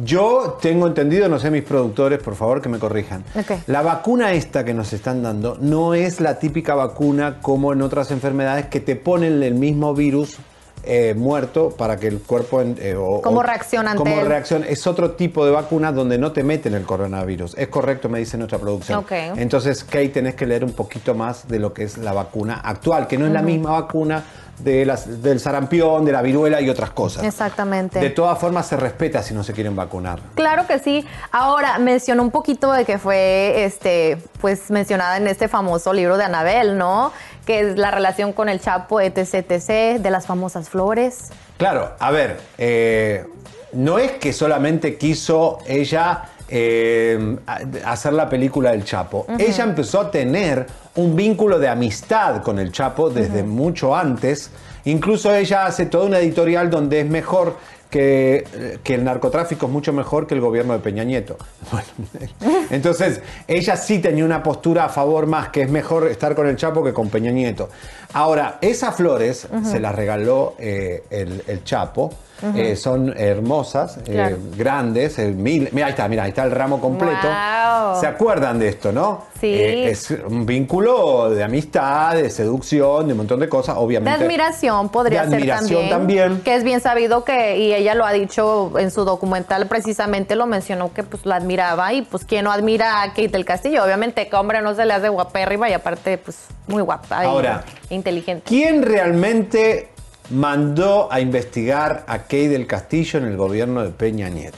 yo 0.04 0.58
tengo 0.62 0.88
entendido, 0.88 1.30
no 1.30 1.40
sé 1.40 1.52
mis 1.52 1.64
productores, 1.64 2.20
por 2.20 2.36
favor 2.36 2.62
que 2.62 2.70
me 2.70 2.80
corrijan. 2.80 3.24
La 3.68 3.82
vacuna 3.82 4.34
esta 4.34 4.66
que 4.66 4.74
nos 4.74 4.92
están 4.94 5.24
dando 5.24 5.58
no 5.60 5.94
es 5.94 6.20
la 6.20 6.40
típica 6.40 6.76
vacuna 6.76 7.40
como 7.42 7.74
en 7.74 7.82
otras 7.82 8.12
enfermedades 8.12 8.66
que 8.68 8.80
te 8.80 8.96
ponen 8.96 9.42
el 9.42 9.56
mismo 9.56 9.94
virus 9.94 10.38
eh, 10.86 11.14
muerto 11.16 11.70
para 11.72 11.98
que 11.98 12.08
el 12.08 12.20
cuerpo... 12.20 12.62
eh, 12.62 12.96
o- 12.98 13.22
Como 13.22 13.40
o- 13.40 13.44
reacción 13.44 13.88
ante 13.88 13.98
Como 14.04 14.20
él. 14.22 14.28
reacción. 14.28 14.64
Es 14.68 14.86
otro 14.88 15.12
tipo 15.12 15.46
de 15.46 15.52
vacuna 15.52 15.92
donde 15.92 16.18
no 16.18 16.32
te 16.32 16.44
meten 16.44 16.74
el 16.74 16.84
coronavirus. 16.84 17.56
Es 17.58 17.68
correcto, 17.68 18.10
me 18.10 18.20
dice 18.20 18.38
nuestra 18.38 18.60
producción. 18.60 19.06
Entonces, 19.38 19.84
Kate, 19.84 20.10
tenés 20.10 20.36
que 20.36 20.46
leer 20.46 20.64
un 20.64 20.74
poquito 20.74 21.14
más 21.16 21.48
de 21.48 21.60
lo 21.60 21.74
que 21.74 21.84
es 21.84 21.98
la 21.98 22.14
vacuna 22.14 22.62
actual, 22.64 23.08
que 23.08 23.18
no 23.18 23.26
es 23.26 23.32
la 23.32 23.42
misma 23.42 23.72
vacuna 23.72 24.24
de 24.60 24.86
las, 24.86 25.22
del 25.22 25.42
sarampión, 25.42 26.06
de 26.06 26.14
la 26.14 26.22
viruela 26.22 26.62
y 26.62 26.70
otras 26.70 26.92
cosas. 26.92 27.26
Exactamente. 27.26 28.00
De 28.00 28.10
todas 28.10 28.38
formas, 28.40 28.66
se 28.68 28.78
respeta 28.78 29.22
si 29.22 29.34
no 29.34 29.44
se 29.44 29.52
quieren 29.52 29.76
vacunar. 29.76 30.20
Claro 30.36 30.66
que 30.66 30.80
sí. 30.80 31.06
Ahora 31.32 31.78
mencionó 31.78 32.24
un 32.24 32.32
poquito 32.32 32.72
de 32.72 32.86
que 32.86 32.98
fue, 32.98 33.66
este, 33.66 34.18
pues 34.40 34.72
mencionada 34.72 35.18
en 35.18 35.28
este 35.28 35.50
famoso 35.50 35.92
libro 35.92 36.16
de 36.18 36.24
Anabel, 36.24 36.78
¿no? 36.78 37.12
Que 37.46 37.60
es 37.60 37.78
la 37.78 37.92
relación 37.92 38.34
con 38.34 38.50
el 38.50 38.60
Chapo, 38.60 39.00
etc, 39.02 39.46
etc, 39.50 40.00
de 40.02 40.10
las 40.10 40.26
famosas 40.26 40.70
flores. 40.70 41.30
Claro, 41.58 41.92
a 42.00 42.12
ver, 42.12 42.40
eh, 42.58 43.26
no 43.74 44.00
es 44.00 44.14
que 44.14 44.34
solamente 44.34 44.98
quiso 44.98 45.60
ella 45.68 46.24
eh, 46.48 47.38
hacer 47.86 48.14
la 48.14 48.30
película 48.30 48.72
del 48.72 48.84
Chapo. 48.84 49.26
Ella 49.40 49.64
empezó 49.64 50.02
a 50.02 50.12
tener 50.12 50.68
un 50.96 51.16
vínculo 51.16 51.58
de 51.60 51.68
amistad 51.68 52.44
con 52.44 52.60
el 52.60 52.72
Chapo 52.72 53.10
desde 53.10 53.44
mucho 53.44 53.96
antes. 53.96 54.52
Incluso 54.86 55.34
ella 55.34 55.66
hace 55.66 55.88
toda 55.88 56.06
una 56.06 56.20
editorial 56.20 56.70
donde 56.70 57.00
es 57.00 57.08
mejor 57.08 57.58
que, 57.96 58.46
eh, 58.54 58.80
que 58.84 58.96
el 58.96 59.06
narcotráfico 59.06 59.68
es 59.68 59.72
mucho 59.72 59.94
mejor 59.94 60.28
que 60.28 60.34
el 60.34 60.42
gobierno 60.42 60.74
de 60.74 60.80
Peña 60.80 61.06
Nieto. 61.06 61.38
Bueno, 61.72 61.88
entonces, 62.70 63.22
ella 63.48 63.78
sí 63.78 64.00
tenía 64.00 64.26
una 64.26 64.44
postura 64.44 64.84
a 64.84 64.90
favor 64.90 65.28
más, 65.28 65.48
que 65.48 65.62
es 65.62 65.70
mejor 65.70 66.08
estar 66.10 66.36
con 66.36 66.46
el 66.46 66.58
Chapo 66.58 66.84
que 66.84 66.92
con 66.92 67.10
Peña 67.10 67.32
Nieto. 67.32 67.70
Ahora, 68.12 68.58
esas 68.60 68.96
flores 68.96 69.48
se 69.64 69.80
las 69.80 69.96
regaló 69.96 70.56
eh, 70.60 71.04
el, 71.10 71.42
el 71.48 71.64
Chapo. 71.64 72.12
Eh, 72.56 72.76
son 72.76 73.14
hermosas, 73.18 74.00
eh, 74.08 74.36
grandes, 74.58 75.18
mil, 75.18 75.70
mira 75.72 75.88
ahí 75.88 75.92
está, 75.92 76.08
mira, 76.08 76.24
ahí 76.24 76.30
está 76.30 76.44
el 76.44 76.52
ramo 76.52 76.80
completo. 76.80 77.28
Wow. 77.28 78.00
¿Se 78.00 78.08
acuerdan 78.08 78.60
de 78.60 78.70
esto, 78.70 78.92
no? 78.92 79.24
Sí. 79.40 79.48
Eh, 79.48 79.90
es 79.90 80.12
un 80.12 80.46
vínculo 80.46 81.30
de 81.30 81.44
amistad, 81.44 82.16
de 82.16 82.30
seducción, 82.30 83.08
de 83.08 83.14
un 83.14 83.18
montón 83.18 83.40
de 83.40 83.50
cosas, 83.50 83.76
De 83.76 83.82
obviamente. 83.82 84.24
admiración 84.24 84.90
podría 84.90 85.24
De 85.24 85.30
ser 85.30 85.36
admiración 85.38 85.90
también, 85.90 86.24
también. 86.30 86.42
Que 86.44 86.56
es 86.56 86.64
bien 86.64 86.82
sabido 86.82 87.24
que, 87.24 87.58
y 87.58 87.74
ella 87.74 87.96
lo 87.96 88.06
ha 88.06 88.12
dicho 88.12 88.78
en 88.80 88.92
su 88.92 89.06
documental, 89.06 89.68
precisamente 89.68 90.36
lo 90.36 90.46
mencionó 90.46 90.94
que 90.94 91.04
pues 91.04 91.26
la 91.26 91.36
admiraba 91.38 91.94
y 91.94 92.02
pues 92.02 92.26
quien 92.26 92.46
no 92.46 92.52
admira 92.52 93.02
a 93.02 93.10
Kate 93.10 93.30
del 93.30 93.46
Castillo, 93.46 93.84
obviamente 93.84 94.28
que 94.28 94.36
hombre 94.36 94.62
no 94.62 94.74
se 94.76 94.86
le 94.86 94.94
hace 94.94 95.10
guapérrima 95.10 95.70
y 95.70 95.74
aparte 95.74 96.18
pues 96.18 96.38
muy 96.68 96.82
guapa 96.82 97.24
y 97.24 97.28
Ahora, 97.28 97.64
inteligente. 97.90 98.44
¿Quién 98.48 98.82
realmente 98.84 99.90
mandó 100.30 101.12
a 101.12 101.20
investigar 101.20 102.04
a 102.08 102.24
Kay 102.24 102.48
del 102.48 102.68
Castillo 102.68 103.20
en 103.20 103.26
el 103.26 103.38
gobierno 103.38 103.84
de 103.84 103.90
Peña 103.90 104.30
Nieto? 104.30 104.58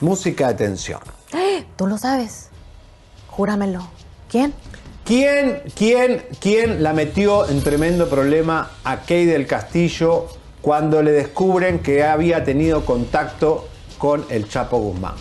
Música 0.00 0.48
de 0.48 0.54
tensión. 0.54 1.00
Tú 1.76 1.86
lo 1.86 1.98
sabes. 1.98 2.48
Júramelo. 3.28 3.86
¿Quién? 4.30 4.54
¿Quién, 5.04 5.62
quién, 5.74 6.24
quién 6.40 6.82
la 6.82 6.92
metió 6.92 7.48
en 7.48 7.62
tremendo 7.62 8.08
problema 8.08 8.70
a 8.84 9.00
Kay 9.00 9.26
del 9.26 9.46
Castillo 9.46 10.28
cuando 10.60 11.02
le 11.02 11.12
descubren 11.12 11.80
que 11.80 12.04
había 12.04 12.44
tenido 12.44 12.84
contacto 12.84 13.68
con 13.98 14.24
el 14.30 14.48
Chapo 14.48 14.78
Guzmán? 14.78 15.14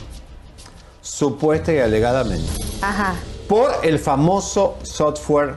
Supuesta 1.02 1.74
y 1.74 1.80
alegadamente. 1.80 2.52
Ajá. 2.82 3.16
Por 3.48 3.72
el 3.84 3.98
famoso 3.98 4.78
software 4.84 5.56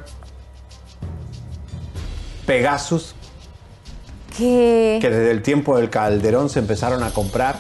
Pegasus 2.47 3.15
¿Qué? 4.37 4.99
que 5.01 5.11
desde 5.11 5.31
el 5.31 5.43
tiempo 5.43 5.77
del 5.77 5.91
Calderón 5.91 6.49
se 6.49 6.59
empezaron 6.59 7.03
a 7.03 7.11
comprar. 7.13 7.57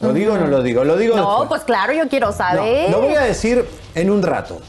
¿Lo 0.00 0.12
digo 0.12 0.34
o 0.34 0.38
no 0.38 0.46
lo 0.46 0.62
digo? 0.62 0.84
Lo 0.84 0.96
digo 0.96 1.16
No, 1.16 1.28
después. 1.40 1.48
pues 1.48 1.62
claro, 1.62 1.92
yo 1.92 2.08
quiero 2.08 2.26
No, 2.28 2.32
saber. 2.32 2.90
lo 2.90 3.00
voy 3.00 3.14
a 3.14 3.20
decir 3.22 3.64
en 3.94 4.10
un 4.10 4.22
rato. 4.22 4.60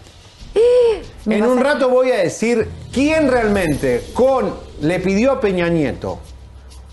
En 1.25 1.43
un 1.43 1.57
a- 1.59 1.63
rato 1.63 1.89
voy 1.89 2.11
a 2.11 2.17
decir 2.17 2.69
quién 2.93 3.29
realmente 3.29 4.05
con 4.13 4.53
le 4.81 4.99
pidió 4.99 5.31
a 5.31 5.41
Peña 5.41 5.67
Nieto 5.69 6.19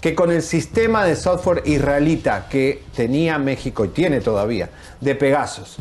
que 0.01 0.15
con 0.15 0.33
el 0.33 0.43
sistema 0.43 1.05
de 1.05 1.15
software 1.17 1.63
israelita 1.67 2.47
que 2.49 2.83
tenía 2.97 3.39
México 3.39 3.85
y 3.85 3.89
tiene 3.89 4.21
todavía 4.21 4.71
de 5.01 5.15
Pegasus, 5.15 5.77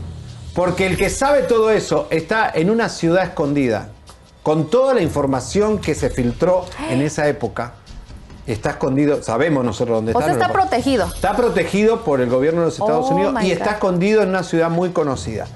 porque 0.53 0.85
el 0.85 0.95
que 0.97 1.09
sabe 1.09 1.43
todo 1.43 1.71
eso 1.71 2.07
está 2.11 2.51
en 2.53 2.69
una 2.69 2.89
ciudad 2.89 3.23
escondida 3.23 3.89
con 4.43 4.69
toda 4.69 4.93
la 4.93 5.01
información 5.01 5.79
que 5.79 5.95
se 5.95 6.09
filtró 6.11 6.65
en 6.89 7.01
esa 7.01 7.27
época. 7.29 7.73
Está 8.47 8.71
escondido, 8.71 9.21
sabemos 9.21 9.63
nosotros 9.63 9.97
dónde 9.97 10.13
O 10.13 10.19
está. 10.19 10.25
sea, 10.25 10.33
no 10.35 10.41
está 10.41 10.53
protegido. 10.53 11.05
Está 11.05 11.35
protegido 11.35 12.03
por 12.03 12.21
el 12.21 12.29
gobierno 12.29 12.61
de 12.61 12.65
los 12.67 12.79
Estados 12.79 13.07
Oh, 13.09 13.13
Unidos 13.15 13.33
my 13.33 13.47
y 13.47 13.51
está 13.51 13.71
escondido 13.71 14.23
en 14.23 14.29
una 14.29 14.43
ciudad 14.43 14.69
muy 14.69 14.89
conocida. 14.89 15.47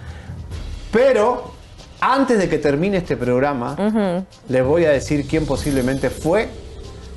Pero 0.91 1.51
antes 1.99 2.37
de 2.37 2.47
que 2.49 2.57
termine 2.57 2.97
este 2.97 3.17
programa, 3.17 3.75
les 4.47 4.63
voy 4.63 4.85
a 4.85 4.91
decir 4.91 5.27
quién 5.27 5.45
posiblemente 5.45 6.09
fue 6.09 6.47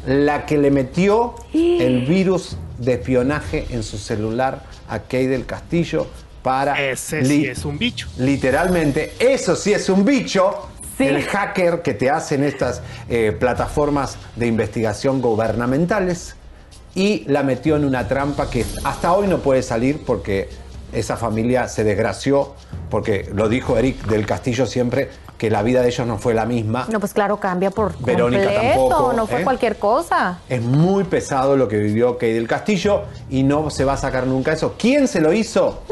la 0.06 0.46
que 0.46 0.56
le 0.58 0.70
metió 0.70 1.34
el 1.52 2.06
virus 2.06 2.56
de 2.78 2.94
espionaje 2.94 3.66
en 3.70 3.82
su 3.82 3.98
celular 3.98 4.62
a 4.88 5.00
Kay 5.00 5.26
del 5.26 5.44
Castillo 5.46 6.06
para 6.42 6.80
Ese 6.90 7.24
sí 7.24 7.44
es 7.46 7.64
un 7.64 7.76
bicho. 7.78 8.08
Literalmente, 8.16 9.12
eso 9.18 9.54
sí 9.54 9.72
es 9.74 9.88
un 9.88 10.04
bicho. 10.04 10.68
Sí. 10.98 11.06
El 11.06 11.22
hacker 11.22 11.80
que 11.80 11.94
te 11.94 12.10
hacen 12.10 12.44
estas 12.44 12.82
eh, 13.08 13.34
plataformas 13.38 14.18
de 14.36 14.46
investigación 14.46 15.22
gubernamentales 15.22 16.34
y 16.94 17.24
la 17.28 17.44
metió 17.44 17.76
en 17.76 17.84
una 17.84 18.08
trampa 18.08 18.50
que 18.50 18.66
hasta 18.84 19.12
hoy 19.12 19.28
no 19.28 19.38
puede 19.38 19.62
salir 19.62 20.02
porque 20.04 20.48
esa 20.92 21.16
familia 21.16 21.68
se 21.68 21.84
desgració, 21.84 22.54
porque 22.90 23.30
lo 23.32 23.48
dijo 23.48 23.78
Eric 23.78 24.06
del 24.06 24.26
Castillo 24.26 24.66
siempre, 24.66 25.08
que 25.36 25.50
la 25.50 25.62
vida 25.62 25.82
de 25.82 25.88
ellos 25.88 26.06
no 26.06 26.18
fue 26.18 26.34
la 26.34 26.46
misma. 26.46 26.86
No, 26.90 26.98
pues 26.98 27.14
claro, 27.14 27.38
cambia 27.38 27.70
por 27.70 27.96
Verónica 28.00 28.44
completo. 28.44 28.88
tampoco, 28.88 29.12
no 29.12 29.26
fue 29.26 29.40
¿eh? 29.40 29.44
cualquier 29.44 29.76
cosa. 29.76 30.40
Es 30.48 30.60
muy 30.60 31.04
pesado 31.04 31.56
lo 31.56 31.68
que 31.68 31.78
vivió 31.78 32.18
Kay 32.18 32.32
del 32.32 32.48
Castillo 32.48 33.02
y 33.30 33.44
no 33.44 33.70
se 33.70 33.84
va 33.84 33.92
a 33.92 33.96
sacar 33.96 34.26
nunca 34.26 34.52
eso. 34.52 34.74
¿Quién 34.76 35.06
se 35.06 35.20
lo 35.20 35.32
hizo? 35.32 35.82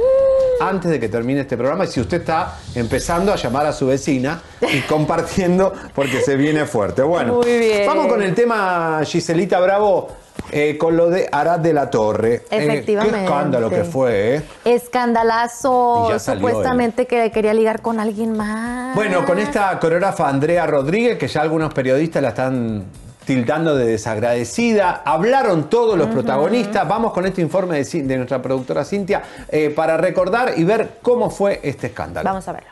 Antes 0.60 0.90
de 0.90 0.98
que 0.98 1.08
termine 1.08 1.40
este 1.40 1.56
programa, 1.56 1.84
y 1.84 1.88
si 1.88 2.00
usted 2.00 2.18
está 2.18 2.56
empezando 2.74 3.32
a 3.32 3.36
llamar 3.36 3.66
a 3.66 3.72
su 3.72 3.86
vecina 3.86 4.40
y 4.72 4.80
compartiendo 4.88 5.72
porque 5.94 6.20
se 6.20 6.36
viene 6.36 6.64
fuerte. 6.64 7.02
Bueno, 7.02 7.34
Muy 7.34 7.58
bien. 7.58 7.86
vamos 7.86 8.06
con 8.06 8.22
el 8.22 8.34
tema 8.34 9.00
Giselita 9.04 9.60
Bravo, 9.60 10.08
eh, 10.50 10.78
con 10.78 10.96
lo 10.96 11.10
de 11.10 11.28
Arad 11.30 11.60
de 11.60 11.72
la 11.72 11.90
Torre. 11.90 12.34
Eh, 12.50 12.66
Efectivamente. 12.66 13.18
qué 13.18 13.24
escándalo 13.24 13.70
que 13.70 13.84
fue, 13.84 14.36
¿eh? 14.36 14.42
Escandalazo. 14.64 16.18
Supuestamente 16.18 17.06
que 17.06 17.30
quería 17.30 17.52
ligar 17.52 17.82
con 17.82 18.00
alguien 18.00 18.36
más. 18.36 18.94
Bueno, 18.94 19.24
con 19.24 19.38
esta 19.38 19.78
coreógrafa 19.78 20.28
Andrea 20.28 20.66
Rodríguez, 20.66 21.18
que 21.18 21.28
ya 21.28 21.42
algunos 21.42 21.72
periodistas 21.74 22.22
la 22.22 22.28
están 22.30 22.84
tildando 23.26 23.76
de 23.76 23.86
desagradecida, 23.86 25.02
hablaron 25.04 25.68
todos 25.68 25.98
los 25.98 26.06
protagonistas. 26.06 26.88
Vamos 26.88 27.12
con 27.12 27.26
este 27.26 27.42
informe 27.42 27.82
de, 27.82 28.16
nuestra 28.16 28.40
productora 28.40 28.84
Cintia 28.84 29.22
eh, 29.48 29.70
para 29.74 29.96
recordar 29.96 30.54
y 30.56 30.64
ver 30.64 30.98
cómo 31.02 31.28
fue 31.28 31.60
este 31.62 31.88
escándalo. 31.88 32.28
Vamos 32.28 32.48
a 32.48 32.52
verlo. 32.52 32.70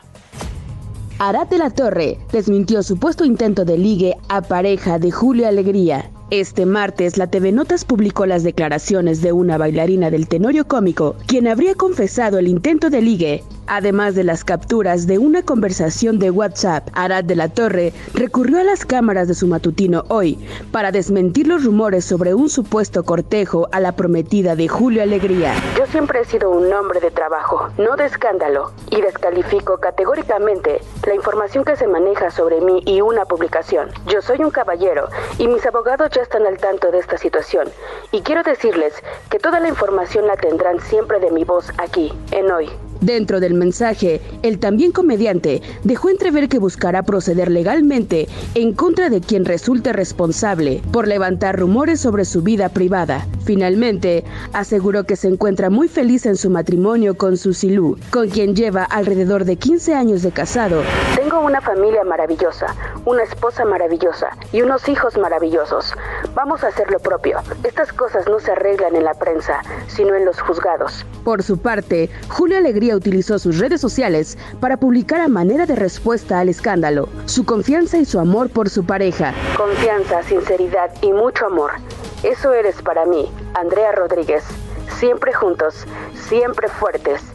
Arad 1.19 1.47
de 1.47 1.57
la 1.57 1.69
Torre 1.69 2.17
desmintió 2.31 2.83
supuesto 2.83 3.23
intento 3.23 3.63
de 3.63 3.77
ligue 3.77 4.17
a 4.27 4.41
pareja 4.41 4.99
de 4.99 5.11
Julio 5.11 5.47
Alegría. 5.47 6.09
Este 6.29 6.65
martes, 6.65 7.17
la 7.17 7.27
TV 7.27 7.51
Notas 7.51 7.85
publicó 7.85 8.25
las 8.25 8.43
declaraciones 8.43 9.21
de 9.21 9.31
una 9.31 9.57
bailarina 9.57 10.09
del 10.09 10.27
tenorio 10.27 10.67
cómico, 10.67 11.15
quien 11.27 11.47
habría 11.47 11.75
confesado 11.75 12.39
el 12.39 12.47
intento 12.47 12.89
de 12.89 13.01
ligue. 13.01 13.43
Además 13.67 14.13
de 14.13 14.23
las 14.23 14.43
capturas 14.43 15.07
de 15.07 15.17
una 15.17 15.41
conversación 15.41 16.19
de 16.19 16.29
WhatsApp, 16.29 16.87
Arad 16.93 17.23
de 17.23 17.35
la 17.35 17.49
Torre 17.49 17.93
recurrió 18.13 18.59
a 18.59 18.63
las 18.63 18.85
cámaras 18.85 19.27
de 19.27 19.33
su 19.33 19.47
matutino 19.47 20.03
hoy 20.09 20.37
para 20.71 20.91
desmentir 20.91 21.47
los 21.47 21.63
rumores 21.63 22.05
sobre 22.05 22.33
un 22.33 22.49
supuesto 22.49 23.03
cortejo 23.03 23.67
a 23.71 23.79
la 23.79 23.93
prometida 23.93 24.55
de 24.55 24.67
Julio 24.67 25.01
Alegría. 25.01 25.53
Yo 25.77 25.85
siempre 25.87 26.21
he 26.21 26.25
sido 26.25 26.51
un 26.51 26.71
hombre 26.71 26.99
de 26.99 27.09
trabajo, 27.09 27.69
no 27.77 27.95
de 27.95 28.05
escándalo, 28.05 28.71
y 28.91 29.01
descalifico 29.01 29.77
categóricamente 29.77 30.81
la 31.07 31.15
información 31.15 31.65
que 31.65 31.75
se 31.75 31.87
maneja 31.87 32.29
sobre 32.29 32.61
mí 32.61 32.83
y 32.85 33.01
una 33.01 33.25
publicación. 33.25 33.89
Yo 34.07 34.21
soy 34.21 34.43
un 34.43 34.51
caballero 34.51 35.09
y 35.39 35.47
mis 35.47 35.65
abogados 35.65 36.11
ya 36.11 36.21
están 36.21 36.45
al 36.45 36.57
tanto 36.57 36.91
de 36.91 36.99
esta 36.99 37.17
situación. 37.17 37.67
Y 38.11 38.21
quiero 38.21 38.43
decirles 38.43 38.93
que 39.29 39.39
toda 39.39 39.59
la 39.59 39.69
información 39.69 40.27
la 40.27 40.35
tendrán 40.35 40.79
siempre 40.81 41.19
de 41.19 41.31
mi 41.31 41.43
voz 41.43 41.71
aquí, 41.77 42.13
en 42.31 42.51
hoy. 42.51 42.69
Dentro 43.05 43.39
del 43.39 43.53
mensaje, 43.53 44.19
el 44.41 44.57
también 44.57 44.91
comediante 44.91 45.61
dejó 45.83 46.09
entrever 46.09 46.49
que 46.49 46.57
buscará 46.57 47.03
proceder 47.03 47.51
legalmente 47.51 48.27
en 48.55 48.73
contra 48.73 49.11
de 49.11 49.21
quien 49.21 49.45
resulte 49.45 49.93
responsable 49.93 50.81
por 50.91 51.07
levantar 51.07 51.59
rumores 51.59 51.99
sobre 51.99 52.25
su 52.25 52.41
vida 52.41 52.69
privada. 52.69 53.27
Finalmente, 53.43 54.23
aseguró 54.53 55.03
que 55.03 55.17
se 55.17 55.27
encuentra 55.27 55.69
muy 55.69 55.87
feliz 55.87 56.25
en 56.25 56.35
su 56.35 56.49
matrimonio 56.49 57.15
con 57.15 57.37
Susilú, 57.37 57.99
con 58.09 58.27
quien 58.29 58.55
lleva 58.55 58.83
alrededor 58.83 59.45
de 59.45 59.57
15 59.57 59.93
años 59.93 60.23
de 60.23 60.31
casado. 60.31 60.81
Tengo 61.15 61.41
una 61.41 61.61
familia 61.61 62.03
maravillosa, 62.03 62.75
una 63.05 63.21
esposa 63.21 63.65
maravillosa 63.65 64.29
y 64.51 64.63
unos 64.63 64.89
hijos 64.89 65.15
maravillosos. 65.15 65.93
Vamos 66.33 66.63
a 66.63 66.69
hacer 66.69 66.89
lo 66.89 66.97
propio. 66.97 67.37
Estas 67.63 67.93
cosas 67.93 68.25
no 68.27 68.39
se 68.39 68.51
arreglan 68.51 68.95
en 68.95 69.03
la 69.03 69.13
prensa, 69.13 69.61
sino 69.85 70.15
en 70.15 70.25
los 70.25 70.41
juzgados. 70.41 71.05
Por 71.23 71.43
su 71.43 71.59
parte, 71.59 72.09
Julio 72.29 72.57
Alegría 72.57 72.94
utilizó 72.95 73.39
sus 73.39 73.59
redes 73.59 73.81
sociales 73.81 74.37
para 74.59 74.77
publicar 74.77 75.21
a 75.21 75.27
manera 75.27 75.65
de 75.65 75.75
respuesta 75.75 76.39
al 76.39 76.49
escándalo 76.49 77.09
su 77.25 77.45
confianza 77.45 77.97
y 77.97 78.05
su 78.05 78.19
amor 78.19 78.49
por 78.49 78.69
su 78.69 78.85
pareja. 78.85 79.33
Confianza, 79.57 80.23
sinceridad 80.23 80.91
y 81.01 81.11
mucho 81.11 81.45
amor. 81.45 81.71
Eso 82.23 82.53
eres 82.53 82.81
para 82.81 83.05
mí, 83.05 83.29
Andrea 83.53 83.91
Rodríguez. 83.91 84.43
Siempre 84.99 85.33
juntos, 85.33 85.85
siempre 86.29 86.67
fuertes. 86.69 87.34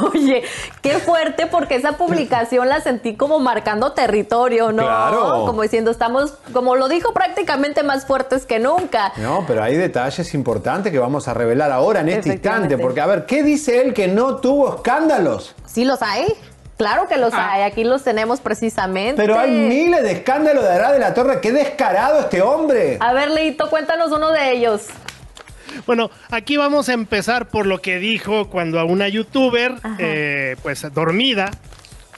Oye, 0.14 0.42
qué 0.82 0.98
fuerte 0.98 1.46
porque 1.46 1.74
esa 1.76 1.92
publicación 1.92 2.68
la 2.68 2.80
sentí 2.80 3.16
como 3.16 3.38
marcando 3.38 3.92
territorio, 3.92 4.72
¿no? 4.72 4.82
Claro. 4.84 5.44
Como 5.46 5.62
diciendo, 5.62 5.90
estamos, 5.90 6.34
como 6.52 6.76
lo 6.76 6.88
dijo 6.88 7.12
prácticamente 7.12 7.82
más 7.82 8.06
fuertes 8.06 8.46
que 8.46 8.58
nunca. 8.58 9.12
No, 9.16 9.44
pero 9.46 9.62
hay 9.62 9.76
detalles 9.76 10.34
importantes 10.34 10.92
que 10.92 10.98
vamos 10.98 11.28
a 11.28 11.34
revelar 11.34 11.70
ahora 11.72 12.00
en 12.00 12.08
este 12.08 12.30
instante, 12.30 12.78
porque 12.78 13.00
a 13.00 13.06
ver, 13.06 13.26
¿qué 13.26 13.42
dice 13.42 13.80
él 13.82 13.94
que 13.94 14.08
no 14.08 14.36
tuvo 14.36 14.76
escándalos? 14.76 15.54
Sí 15.66 15.84
los 15.84 16.02
hay. 16.02 16.26
Claro 16.76 17.08
que 17.08 17.18
los 17.18 17.34
Ah. 17.34 17.52
hay, 17.52 17.62
aquí 17.62 17.84
los 17.84 18.02
tenemos 18.04 18.40
precisamente. 18.40 19.20
Pero 19.20 19.38
hay 19.38 19.50
miles 19.50 20.02
de 20.02 20.12
escándalos 20.12 20.64
de 20.64 20.70
Arad 20.70 20.92
de 20.94 20.98
la 20.98 21.12
Torre. 21.12 21.38
¡Qué 21.42 21.52
descarado 21.52 22.20
este 22.20 22.40
hombre! 22.40 22.96
A 23.00 23.12
ver, 23.12 23.30
Leito, 23.30 23.68
cuéntanos 23.68 24.10
uno 24.12 24.30
de 24.32 24.52
ellos. 24.52 24.86
Bueno, 25.86 26.10
aquí 26.30 26.56
vamos 26.56 26.88
a 26.88 26.92
empezar 26.92 27.48
por 27.48 27.66
lo 27.66 27.80
que 27.80 27.98
dijo 27.98 28.48
cuando 28.48 28.78
a 28.80 28.84
una 28.84 29.08
youtuber, 29.08 29.74
eh, 29.98 30.56
pues 30.62 30.86
dormida, 30.92 31.50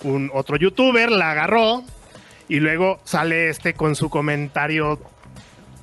un 0.03 0.31
otro 0.33 0.57
youtuber 0.57 1.11
la 1.11 1.31
agarró 1.31 1.85
y 2.49 2.61
luego 2.61 3.01
sale 3.05 3.49
este 3.49 3.75
con 3.75 3.97
su 3.97 4.11
comentario 4.11 5.01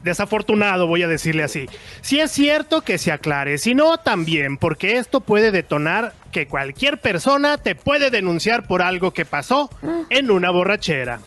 desafortunado, 0.04 0.88
voy 0.88 1.04
a 1.04 1.08
decirle 1.08 1.44
así. 1.44 1.68
Si 2.02 2.20
es 2.20 2.32
cierto 2.32 2.82
que 2.82 2.98
se 2.98 3.12
aclare, 3.12 3.58
si 3.58 3.76
no, 3.76 3.98
también, 3.98 4.58
porque 4.58 4.98
esto 4.98 5.22
puede 5.22 5.52
detonar 5.52 6.14
que 6.32 6.48
cualquier 6.48 7.00
persona 7.00 7.58
te 7.58 7.76
puede 7.76 8.10
denunciar 8.10 8.68
por 8.68 8.82
algo 8.82 9.12
que 9.12 9.26
pasó 9.26 9.70
en 10.10 10.32
una 10.32 10.52
borrachera. 10.52 11.20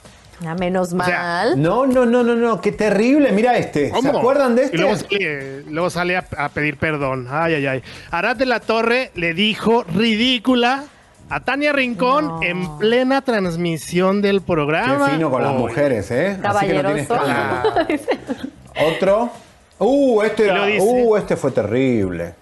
A 0.46 0.54
menos 0.54 0.90
sea, 0.90 0.98
mal. 0.98 1.60
No, 1.62 1.86
no, 1.86 2.04
no, 2.06 2.22
no, 2.22 2.34
no, 2.34 2.60
qué 2.60 2.72
terrible. 2.72 3.32
Mira 3.32 3.56
este. 3.56 3.90
¿Se 4.00 4.08
acuerdan 4.08 4.54
de 4.56 4.64
este? 4.64 4.76
Y 4.76 4.80
luego 4.80 4.96
sale, 4.96 5.62
luego 5.68 5.90
sale 5.90 6.16
a, 6.16 6.24
a 6.38 6.48
pedir 6.48 6.76
perdón. 6.76 7.26
Ay, 7.30 7.54
ay, 7.54 7.66
ay. 7.66 7.82
Arad 8.10 8.36
de 8.36 8.46
la 8.46 8.60
Torre 8.60 9.10
le 9.14 9.34
dijo 9.34 9.84
ridícula 9.84 10.84
a 11.30 11.40
Tania 11.40 11.72
Rincón 11.72 12.26
No. 12.28 12.42
en 12.42 12.78
plena 12.78 13.22
transmisión 13.22 14.20
del 14.20 14.40
Qué 14.40 14.46
programa. 14.46 15.08
fino 15.10 15.30
con 15.30 15.42
las 15.42 15.52
mujeres, 15.54 16.10
¿eh? 16.10 16.36
Así 16.42 16.66
que 16.66 16.74
no 16.82 16.92
tiene 16.92 17.06
Caballeroso. 17.06 17.72
Otro. 18.96 19.30
Uh, 19.78 20.22
este, 20.22 20.44
era- 20.48 20.66
uh, 20.80 21.16
este 21.16 21.36
fue 21.36 21.50
terrible. 21.50 22.34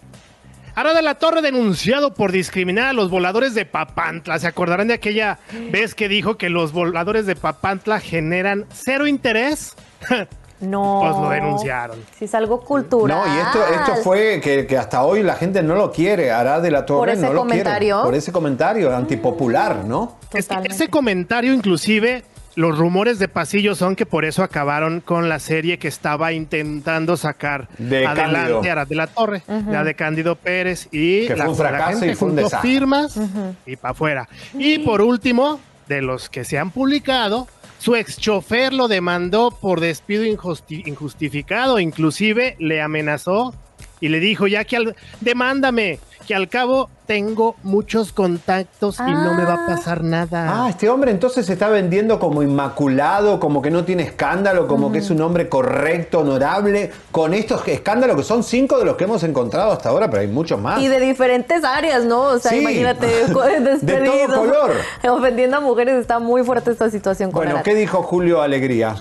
Arad 0.75 0.95
de 0.95 1.03
la 1.03 1.15
Torre 1.17 1.43
denunciado 1.43 2.15
por 2.15 2.33
discriminar 2.33 2.89
a 2.89 2.93
los 2.93 3.11
voladores 3.11 3.55
de 3.55 3.65
Papantla. 3.67 4.39
¿Se 4.39 4.47
acordarán 4.47 4.89
de 4.89 4.95
aquella 4.95 5.39
vez 5.71 5.95
que 5.95 6.09
dijo 6.09 6.37
que 6.37 6.49
los 6.51 6.73
voladores 6.73 7.27
de 7.27 7.37
Papantla 7.37 8.01
generan 8.01 8.67
cero 8.73 9.07
interés? 9.07 9.75
No. 10.61 11.01
Pues 11.01 11.17
lo 11.17 11.31
denunciaron. 11.31 12.05
Si 12.19 12.27
es 12.27 12.35
algo 12.35 12.61
cultural. 12.61 13.17
No, 13.17 13.35
y 13.35 13.39
esto, 13.39 13.65
esto 13.67 13.95
fue 14.05 14.43
que, 14.43 14.67
que 14.67 14.77
hasta 14.77 15.03
hoy 15.05 15.23
la 15.23 15.35
gente 15.35 15.63
no 15.63 15.75
lo 15.75 15.91
quiere. 15.91 16.31
Arad 16.31 16.61
de 16.61 16.71
la 16.71 16.85
Torre 16.85 17.13
ese 17.13 17.23
no 17.23 17.33
lo 17.33 17.41
comentario. 17.41 17.97
quiere. 17.97 18.05
Por 18.07 18.15
ese 18.15 18.31
comentario 18.31 18.95
antipopular, 18.95 19.85
¿no? 19.87 20.19
Es 20.25 20.29
que 20.29 20.43
Totalmente. 20.43 20.75
ese 20.75 20.89
comentario, 20.89 21.55
inclusive, 21.55 22.25
los 22.57 22.77
rumores 22.79 23.19
de 23.19 23.29
pasillo 23.29 23.75
son 23.75 23.95
que 23.97 24.07
por 24.07 24.25
eso 24.25 24.43
acabaron 24.43 25.01
con 25.01 25.29
la 25.29 25.39
serie 25.39 25.79
que 25.79 25.89
estaba 25.89 26.33
intentando 26.33 27.17
sacar 27.17 27.69
De 27.79 28.07
adelante. 28.07 28.71
Arad 28.71 28.87
de 28.87 28.95
la 28.97 29.07
Torre, 29.07 29.43
la 29.69 29.85
de 29.85 29.95
Cándido 29.95 30.35
Pérez 30.37 30.89
y 30.91 31.23
Que 31.27 31.29
fue 31.29 31.37
la, 31.37 31.49
un 31.49 31.57
fracaso 31.57 31.83
la 31.85 31.91
gente 32.01 32.07
y 32.13 32.15
fue 32.17 32.29
un 32.29 32.35
juntó 32.35 32.45
desastre. 32.47 32.71
firmas 32.71 33.21
y 33.67 33.77
para 33.77 33.93
afuera. 33.93 34.29
Y 34.55 34.79
por 34.81 35.01
último, 35.01 35.61
de 35.89 36.03
los 36.03 36.29
que 36.29 36.45
se 36.45 36.59
han 36.59 36.71
publicado, 36.71 37.47
su 37.79 37.97
ex 37.97 38.19
chofer 38.19 38.73
lo 38.73 38.89
demandó 38.89 39.51
por 39.53 39.81
despido 39.81 40.25
injusti- 40.25 40.87
injustificado, 40.87 41.79
inclusive 41.79 42.57
le 42.59 42.83
amenazó 42.83 43.55
y 44.01 44.09
le 44.09 44.21
dijo 44.21 44.47
ya 44.47 44.65
que 44.65 44.77
al, 44.77 44.97
demándame, 45.21 45.99
que 46.27 46.35
al 46.35 46.49
cabo 46.49 46.89
tengo 47.07 47.57
muchos 47.65 48.13
contactos 48.13 48.99
y 49.01 49.11
no 49.11 49.35
me 49.35 49.45
va 49.45 49.55
a 49.55 49.65
Ah. 49.65 49.67
pasar 49.67 50.05
nada. 50.05 50.65
Ah, 50.65 50.69
este 50.71 50.89
hombre 50.89 51.11
entonces 51.11 51.45
se 51.47 51.55
está 51.55 51.69
vendiendo 51.69 52.19
como 52.21 52.43
inmaculado, 52.43 53.41
como 53.41 53.61
que 53.63 53.71
no 53.71 53.85
tiene 53.85 54.05
escándalo, 54.05 54.69
como 54.69 54.93
que 54.93 54.99
es 54.99 55.11
un 55.11 55.21
hombre 55.23 55.49
correcto, 55.49 56.21
honorable, 56.21 56.93
con 57.11 57.35
estos 57.35 57.67
escándalos 57.67 58.17
que 58.17 58.23
son 58.23 58.45
cinco 58.45 58.79
de 58.79 58.85
los 58.85 58.97
que 58.97 59.05
hemos 59.05 59.23
encontrado 59.25 59.73
hasta 59.73 59.89
ahora, 59.89 60.09
pero 60.09 60.21
hay 60.23 60.29
muchos 60.29 60.61
más. 60.61 60.81
Y 60.81 60.87
de 60.89 61.01
diferentes 61.01 61.65
áreas, 61.65 62.05
¿no? 62.05 62.21
O 62.23 62.39
sea, 62.39 62.53
Sí. 62.53 62.59
imagínate, 62.61 63.07
De 63.83 64.01
todo 64.05 64.41
color. 64.41 64.73
Ofendiendo 65.11 65.57
a 65.57 65.61
mujeres, 65.61 65.97
está 65.97 66.19
muy 66.21 66.45
fuerte 66.45 66.71
esta 66.71 66.91
situación 66.91 67.31
con 67.33 67.41
Bueno, 67.41 67.53
Arad. 67.57 67.65
¿qué 67.65 67.75
dijo 67.75 68.03
Julio 68.03 68.41
Alegría? 68.41 68.95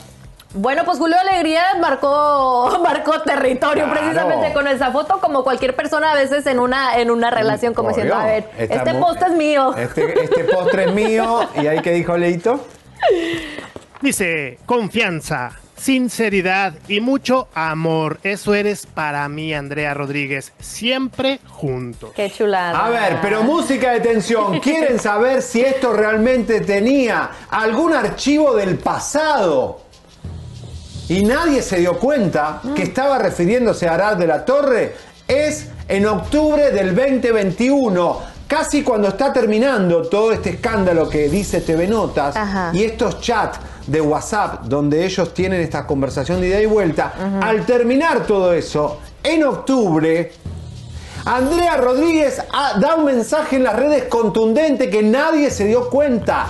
Bueno, 0.54 0.84
pues 0.84 0.98
Julio 0.98 1.16
Alegría 1.20 1.64
marcó, 1.80 2.80
marcó 2.84 3.22
territorio 3.22 3.84
Claro. 3.86 4.00
precisamente 4.00 4.52
con 4.54 4.68
esa 4.68 4.92
foto, 4.92 5.20
como 5.20 5.44
cualquier 5.44 5.76
persona 5.76 6.12
a 6.12 6.16
veces 6.16 6.46
en 6.48 6.60
una, 6.60 6.98
en 6.98 7.12
una 7.12 7.30
relación, 7.30 7.74
como 7.74 7.90
diciendo, 7.90 8.16
a 8.16 8.26
ver, 8.26 8.50
Está 8.58 8.76
este 8.76 8.94
muy- 8.94 9.02
post 9.04 9.22
es 9.24 9.32
mío. 9.34 9.76
Este, 9.78 10.24
este 10.24 10.44
postre 10.46 10.86
es 10.86 10.94
mío. 10.94 11.42
¿Y 11.62 11.68
ahí 11.68 11.82
qué 11.82 11.92
dijo 11.92 12.18
Leito? 12.18 12.66
Dice, 14.02 14.58
confianza, 14.66 15.52
sinceridad 15.76 16.74
y 16.88 17.02
mucho 17.02 17.48
amor. 17.54 18.20
Eso 18.24 18.54
eres 18.56 18.86
para 18.88 19.28
mí, 19.30 19.54
Andrea 19.54 19.94
Rodríguez. 19.94 20.54
Siempre 20.60 21.40
juntos. 21.48 22.12
Qué 22.16 22.32
chulada. 22.32 22.86
A 22.86 22.90
ver, 22.90 23.18
pero 23.22 23.44
música 23.44 23.92
de 23.92 24.00
tensión. 24.00 24.60
¿Quieren 24.62 25.00
saber 25.00 25.42
si 25.42 25.62
esto 25.62 25.92
realmente 25.94 26.62
tenía 26.62 27.30
algún 27.50 27.94
archivo 27.94 28.56
del 28.56 28.78
pasado? 28.78 29.82
Y 31.10 31.24
nadie 31.24 31.64
se 31.64 31.78
dio 31.78 31.98
cuenta 31.98 32.62
que 32.76 32.84
estaba 32.84 33.18
refiriéndose 33.18 33.88
a 33.88 33.96
Arad 33.96 34.18
de 34.18 34.28
la 34.28 34.46
Torre. 34.46 34.96
Es 35.28 35.68
en 35.88 36.06
octubre 36.06 36.72
del 36.72 36.96
2021. 36.96 38.40
Casi 38.48 38.84
cuando 38.84 39.10
está 39.10 39.34
terminando 39.34 40.08
todo 40.08 40.32
este 40.32 40.52
escándalo 40.52 41.10
que 41.10 41.28
dice 41.30 41.62
TV 41.62 41.88
Notas 41.88 42.36
Ajá. 42.36 42.72
y 42.74 42.84
estos 42.84 43.22
chats 43.22 43.60
de 43.86 44.02
WhatsApp 44.02 44.64
donde 44.66 45.04
ellos 45.06 45.34
tienen 45.34 45.62
esta 45.62 45.86
conversación 45.86 46.42
de 46.42 46.48
ida 46.48 46.62
y 46.62 46.66
vuelta, 46.66 47.14
al 47.42 47.66
terminar 47.66 48.26
todo 48.26 48.54
eso, 48.54 49.00
en 49.24 49.44
octubre, 49.44 50.32
Andrea 51.26 51.78
Rodríguez 51.78 52.42
ah, 52.52 52.74
da 52.80 52.96
un 52.96 53.06
mensaje 53.06 53.58
en 53.58 53.64
las 53.64 53.76
redes 53.76 54.06
contundente 54.06 54.90
que 54.90 55.04
nadie 55.04 55.52
se 55.52 55.66
dio 55.66 55.90
cuenta. 55.90 56.48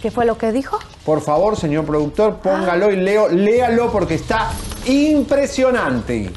¿Qué 0.00 0.10
fue 0.10 0.24
lo 0.24 0.38
que 0.38 0.50
dijo? 0.50 0.78
Por 1.04 1.20
favor, 1.20 1.56
señor 1.56 1.84
productor, 1.84 2.38
póngalo 2.38 2.90
y 2.90 2.96
leo, 2.96 3.28
léalo 3.28 3.92
porque 3.92 4.14
está 4.14 4.50
impresionante. 4.86 6.30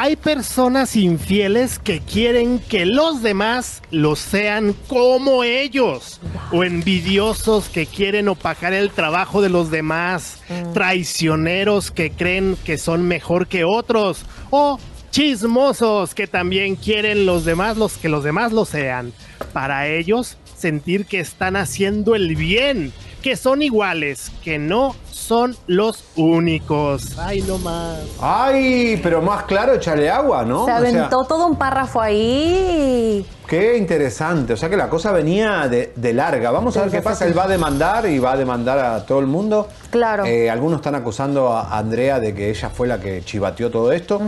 Hay 0.00 0.14
personas 0.14 0.94
infieles 0.94 1.80
que 1.80 2.00
quieren 2.00 2.60
que 2.60 2.86
los 2.86 3.20
demás 3.20 3.82
los 3.90 4.20
sean 4.20 4.74
como 4.86 5.42
ellos. 5.42 6.20
O 6.52 6.62
envidiosos 6.62 7.68
que 7.68 7.84
quieren 7.86 8.28
opacar 8.28 8.72
el 8.72 8.90
trabajo 8.90 9.42
de 9.42 9.48
los 9.48 9.72
demás. 9.72 10.38
Traicioneros 10.72 11.90
que 11.90 12.12
creen 12.12 12.56
que 12.64 12.78
son 12.78 13.08
mejor 13.08 13.48
que 13.48 13.64
otros. 13.64 14.24
O 14.50 14.78
chismosos 15.10 16.14
que 16.14 16.28
también 16.28 16.76
quieren 16.76 17.26
los 17.26 17.44
demás 17.44 17.76
los 17.76 17.98
que 17.98 18.08
los 18.08 18.22
demás 18.22 18.52
lo 18.52 18.64
sean. 18.64 19.12
Para 19.52 19.88
ellos 19.88 20.36
sentir 20.58 21.06
que 21.06 21.20
están 21.20 21.56
haciendo 21.56 22.14
el 22.14 22.34
bien, 22.36 22.92
que 23.22 23.36
son 23.36 23.62
iguales, 23.62 24.30
que 24.42 24.58
no 24.58 24.94
son 25.10 25.56
los 25.66 26.04
únicos. 26.16 27.18
Ay, 27.18 27.42
no 27.42 27.58
más. 27.58 27.98
Ay, 28.20 28.98
pero 29.02 29.22
más 29.22 29.44
claro, 29.44 29.74
échale 29.74 30.10
agua, 30.10 30.44
¿no? 30.44 30.58
Se 30.58 30.62
O 30.62 30.66
sea, 30.66 30.76
aventó 30.76 31.24
todo 31.24 31.46
un 31.46 31.56
párrafo 31.56 32.00
ahí. 32.00 33.24
Qué 33.48 33.78
interesante. 33.78 34.52
O 34.52 34.56
sea 34.58 34.68
que 34.68 34.76
la 34.76 34.90
cosa 34.90 35.10
venía 35.10 35.66
de, 35.68 35.92
de 35.96 36.12
larga. 36.12 36.50
Vamos 36.50 36.76
a 36.76 36.82
ver 36.82 36.90
qué 36.90 37.00
pasa. 37.00 37.24
Él 37.24 37.36
va 37.36 37.44
a 37.44 37.48
demandar 37.48 38.06
y 38.06 38.18
va 38.18 38.32
a 38.32 38.36
demandar 38.36 38.78
a 38.78 39.06
todo 39.06 39.20
el 39.20 39.26
mundo. 39.26 39.68
Claro. 39.90 40.26
Eh, 40.26 40.50
algunos 40.50 40.80
están 40.80 40.94
acusando 40.94 41.50
a 41.50 41.78
Andrea 41.78 42.20
de 42.20 42.34
que 42.34 42.50
ella 42.50 42.68
fue 42.68 42.86
la 42.86 43.00
que 43.00 43.22
chivateó 43.24 43.70
todo 43.70 43.90
esto. 43.92 44.20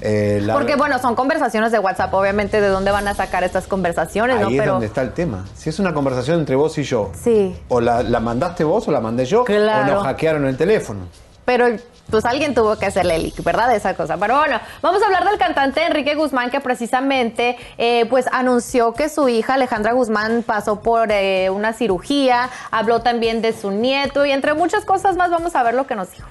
Eh, 0.00 0.40
la- 0.44 0.54
Porque 0.54 0.76
bueno, 0.76 0.98
son 1.00 1.16
conversaciones 1.16 1.72
de 1.72 1.80
WhatsApp, 1.80 2.14
obviamente, 2.14 2.60
¿de 2.60 2.68
dónde 2.68 2.92
van 2.92 3.08
a 3.08 3.14
sacar 3.14 3.42
estas 3.42 3.66
conversaciones? 3.66 4.36
Ahí 4.36 4.42
¿no? 4.44 4.50
es 4.50 4.56
Pero 4.58 4.72
donde 4.74 4.86
está 4.86 5.02
el 5.02 5.10
tema. 5.12 5.44
Si 5.56 5.68
es 5.70 5.78
una 5.80 5.92
conversación 5.92 6.38
entre 6.38 6.54
vos 6.54 6.78
y 6.78 6.84
yo, 6.84 7.10
Sí. 7.20 7.56
o 7.66 7.80
la, 7.80 8.04
la 8.04 8.20
mandaste 8.20 8.62
vos 8.62 8.86
o 8.86 8.92
la 8.92 9.00
mandé 9.00 9.24
yo, 9.26 9.42
Claro. 9.42 9.90
o 9.92 9.94
nos 9.96 10.04
hackearon 10.04 10.46
el 10.46 10.56
teléfono. 10.56 11.00
Pero 11.48 11.64
pues 12.10 12.26
alguien 12.26 12.52
tuvo 12.54 12.76
que 12.78 12.84
hacerle 12.84 13.16
el 13.16 13.22
leak, 13.22 13.42
¿verdad? 13.42 13.74
Esa 13.74 13.94
cosa. 13.94 14.18
Pero 14.18 14.36
bueno, 14.36 14.60
vamos 14.82 15.02
a 15.02 15.06
hablar 15.06 15.24
del 15.26 15.38
cantante 15.38 15.80
Enrique 15.86 16.14
Guzmán, 16.14 16.50
que 16.50 16.60
precisamente 16.60 17.56
eh, 17.78 18.04
pues 18.10 18.26
anunció 18.32 18.92
que 18.92 19.08
su 19.08 19.30
hija 19.30 19.54
Alejandra 19.54 19.92
Guzmán 19.92 20.42
pasó 20.46 20.80
por 20.82 21.08
eh, 21.10 21.48
una 21.48 21.72
cirugía, 21.72 22.50
habló 22.70 23.00
también 23.00 23.40
de 23.40 23.54
su 23.54 23.70
nieto 23.70 24.26
y 24.26 24.30
entre 24.32 24.52
muchas 24.52 24.84
cosas 24.84 25.16
más 25.16 25.30
vamos 25.30 25.56
a 25.56 25.62
ver 25.62 25.72
lo 25.72 25.86
que 25.86 25.94
nos 25.94 26.10
dijo. 26.12 26.28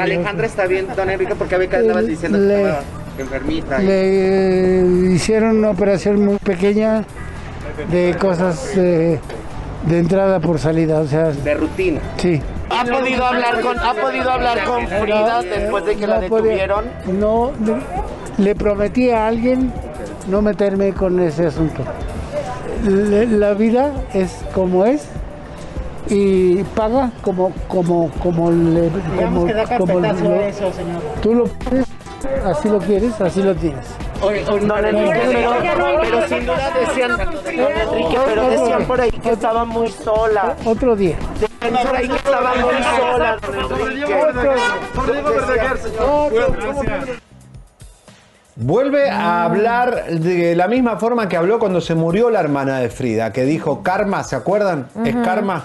Alejandra 0.00 0.46
está 0.46 0.66
bien, 0.66 0.86
don 0.94 1.10
Enrique, 1.10 1.34
porque 1.34 1.56
había 1.56 1.68
que 1.68 1.76
andabas 1.78 2.06
diciendo 2.06 2.38
que 2.38 2.44
Le- 2.44 2.62
estaba 2.68 2.82
enfermita. 3.18 3.82
y- 3.82 3.86
Le 3.86 4.78
eh, 4.78 5.12
hicieron 5.14 5.58
una 5.58 5.70
operación 5.70 6.24
muy 6.24 6.36
pequeña 6.38 7.04
de 7.90 8.16
cosas 8.16 8.76
eh, 8.76 9.18
de 9.86 9.98
entrada 9.98 10.38
por 10.38 10.60
salida, 10.60 11.00
o 11.00 11.06
sea, 11.08 11.30
de 11.30 11.54
rutina. 11.54 12.00
sí. 12.16 12.40
¿Ha 12.70 12.84
podido 12.84 13.24
hablar 13.24 13.60
con, 13.60 13.78
ha 13.78 13.94
podido 13.94 14.30
hablar 14.30 14.64
con 14.64 14.86
Frida 14.88 15.42
después 15.42 15.84
de 15.84 15.96
que 15.96 16.06
la 16.06 16.20
detuvieron? 16.20 16.84
No, 17.06 17.50
le, 17.64 18.44
le 18.44 18.54
prometí 18.54 19.10
a 19.10 19.26
alguien 19.26 19.72
no 20.28 20.40
meterme 20.42 20.92
con 20.92 21.20
ese 21.20 21.46
asunto. 21.46 21.82
Le- 22.84 23.26
la 23.26 23.54
vida 23.54 23.92
es 24.14 24.44
como 24.54 24.84
es 24.86 25.06
y 26.08 26.62
paga 26.64 27.10
como 27.22 27.52
como 27.68 28.10
como 28.22 28.50
le 28.50 28.88
como, 29.16 29.46
como 29.78 30.00
lo- 30.00 30.40
tú 31.22 31.34
lo 31.34 31.44
quieres, 31.44 31.86
así 32.44 32.68
lo 32.68 32.78
quieres, 32.78 33.20
así 33.20 33.42
lo 33.42 33.54
tienes. 33.54 33.86
Don 34.22 34.84
Enrique, 34.84 35.20
pero, 35.62 36.00
pero 36.00 36.28
sin 36.28 36.46
duda 36.46 36.70
decían, 36.78 37.10
Enrique, 37.20 38.18
pero 38.24 38.48
decían 38.50 38.84
por 38.84 39.00
ahí 39.00 39.10
que 39.10 39.30
estaba 39.30 39.64
muy 39.64 39.88
sola. 39.88 40.56
Otro 40.64 40.94
día. 40.94 41.16
Decían 41.40 41.86
por 41.86 41.96
ahí 41.96 42.08
que 42.08 42.16
estaba 42.16 42.54
muy 42.54 42.82
sola, 43.00 43.38
don 43.42 43.80
Enrique. 43.80 44.14
Vuelve 48.54 49.10
a 49.10 49.44
hablar 49.44 50.04
de 50.06 50.54
la 50.54 50.68
misma 50.68 50.98
forma 50.98 51.28
que 51.28 51.36
habló 51.36 51.58
cuando 51.58 51.80
se 51.80 51.94
murió 51.96 52.30
la 52.30 52.38
hermana 52.38 52.78
de 52.78 52.90
Frida, 52.90 53.32
que 53.32 53.44
dijo 53.44 53.82
karma, 53.82 54.22
¿se 54.22 54.36
acuerdan? 54.36 54.88
Es 55.04 55.16
karma. 55.16 55.64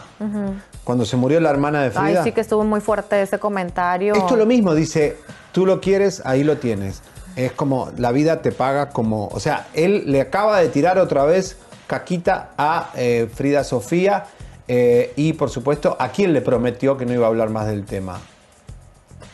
Cuando 0.83 1.05
se 1.05 1.15
murió 1.17 1.39
la 1.39 1.49
hermana 1.51 1.81
de 1.83 1.91
Ay, 1.93 2.05
Frida. 2.05 2.23
sí 2.23 2.31
que 2.31 2.41
estuvo 2.41 2.63
muy 2.63 2.79
fuerte 2.81 3.21
ese 3.21 3.37
comentario. 3.37 4.15
Esto 4.15 4.33
es 4.33 4.39
lo 4.39 4.45
mismo, 4.45 4.73
dice, 4.73 5.17
tú 5.51 5.65
lo 5.65 5.79
quieres, 5.81 6.23
ahí 6.25 6.43
lo 6.43 6.57
tienes. 6.57 7.03
Es 7.37 7.53
como 7.53 7.91
la 7.97 8.11
vida 8.11 8.41
te 8.41 8.51
paga 8.51 8.89
como, 8.89 9.27
o 9.27 9.39
sea, 9.39 9.67
él 9.73 10.03
le 10.07 10.19
acaba 10.19 10.59
de 10.59 10.67
tirar 10.67 10.97
otra 10.97 11.23
vez 11.23 11.55
caquita 11.87 12.49
a 12.57 12.91
eh, 12.95 13.29
Frida 13.33 13.63
Sofía 13.63 14.25
eh, 14.67 15.13
y 15.15 15.33
por 15.33 15.49
supuesto 15.49 15.95
a 15.99 16.09
quien 16.09 16.33
le 16.33 16.41
prometió 16.41 16.97
que 16.97 17.05
no 17.05 17.13
iba 17.13 17.25
a 17.25 17.29
hablar 17.29 17.49
más 17.49 17.67
del 17.67 17.85
tema. 17.85 18.19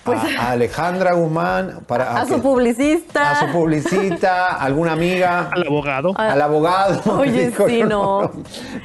A, 0.05 0.11
a 0.47 0.51
Alejandra 0.51 1.13
Guzmán, 1.13 1.79
para, 1.87 2.11
Pues 2.11 2.23
a 2.23 2.25
su 2.27 2.35
que- 2.35 2.41
publicista. 2.41 3.31
a 3.31 3.39
su 3.39 3.51
publicita, 3.51 4.55
alguna 4.55 4.93
amiga. 4.93 5.49
Al 5.51 5.65
abogado. 5.67 6.13
Al 6.17 6.41
abogado. 6.41 7.01
Oye, 7.19 7.47
Dijo, 7.49 7.67
sí, 7.67 7.83
no. 7.83 8.31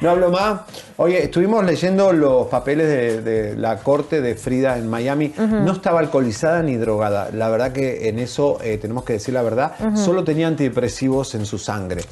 no 0.01 0.09
hablo 0.09 0.29
más. 0.31 0.61
Oye, 0.97 1.23
estuvimos 1.23 1.63
leyendo 1.65 2.11
los 2.13 2.47
papeles 2.47 2.87
de, 2.87 3.21
de 3.21 3.55
la 3.55 3.77
corte 3.77 4.21
de 4.21 4.35
Frida 4.35 4.77
en 4.77 4.89
Miami. 4.89 5.33
No 5.37 5.71
estaba 5.73 5.99
alcoholizada 5.99 6.61
ni 6.61 6.75
drogada. 6.75 7.29
La 7.33 7.49
verdad 7.49 7.71
que 7.71 8.09
en 8.09 8.19
eso 8.19 8.57
eh, 8.61 8.77
tenemos 8.77 9.03
que 9.03 9.13
decir 9.13 9.33
la 9.33 9.41
verdad. 9.41 9.73
Solo 9.95 10.23
tenía 10.23 10.47
antidepresivos 10.47 11.35
en 11.35 11.45
su 11.45 11.57
sangre. 11.57 12.03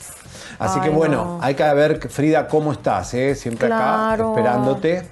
Así 0.60 0.80
que 0.80 0.90
bueno, 0.90 1.38
no. 1.38 1.40
hay 1.42 1.54
que 1.54 1.64
ver, 1.74 2.00
Frida, 2.10 2.48
cómo 2.48 2.72
estás. 2.72 3.14
eh? 3.14 3.36
Siempre 3.36 3.68
Claro. 3.68 4.32
acá 4.32 4.40
esperándote. 4.40 5.08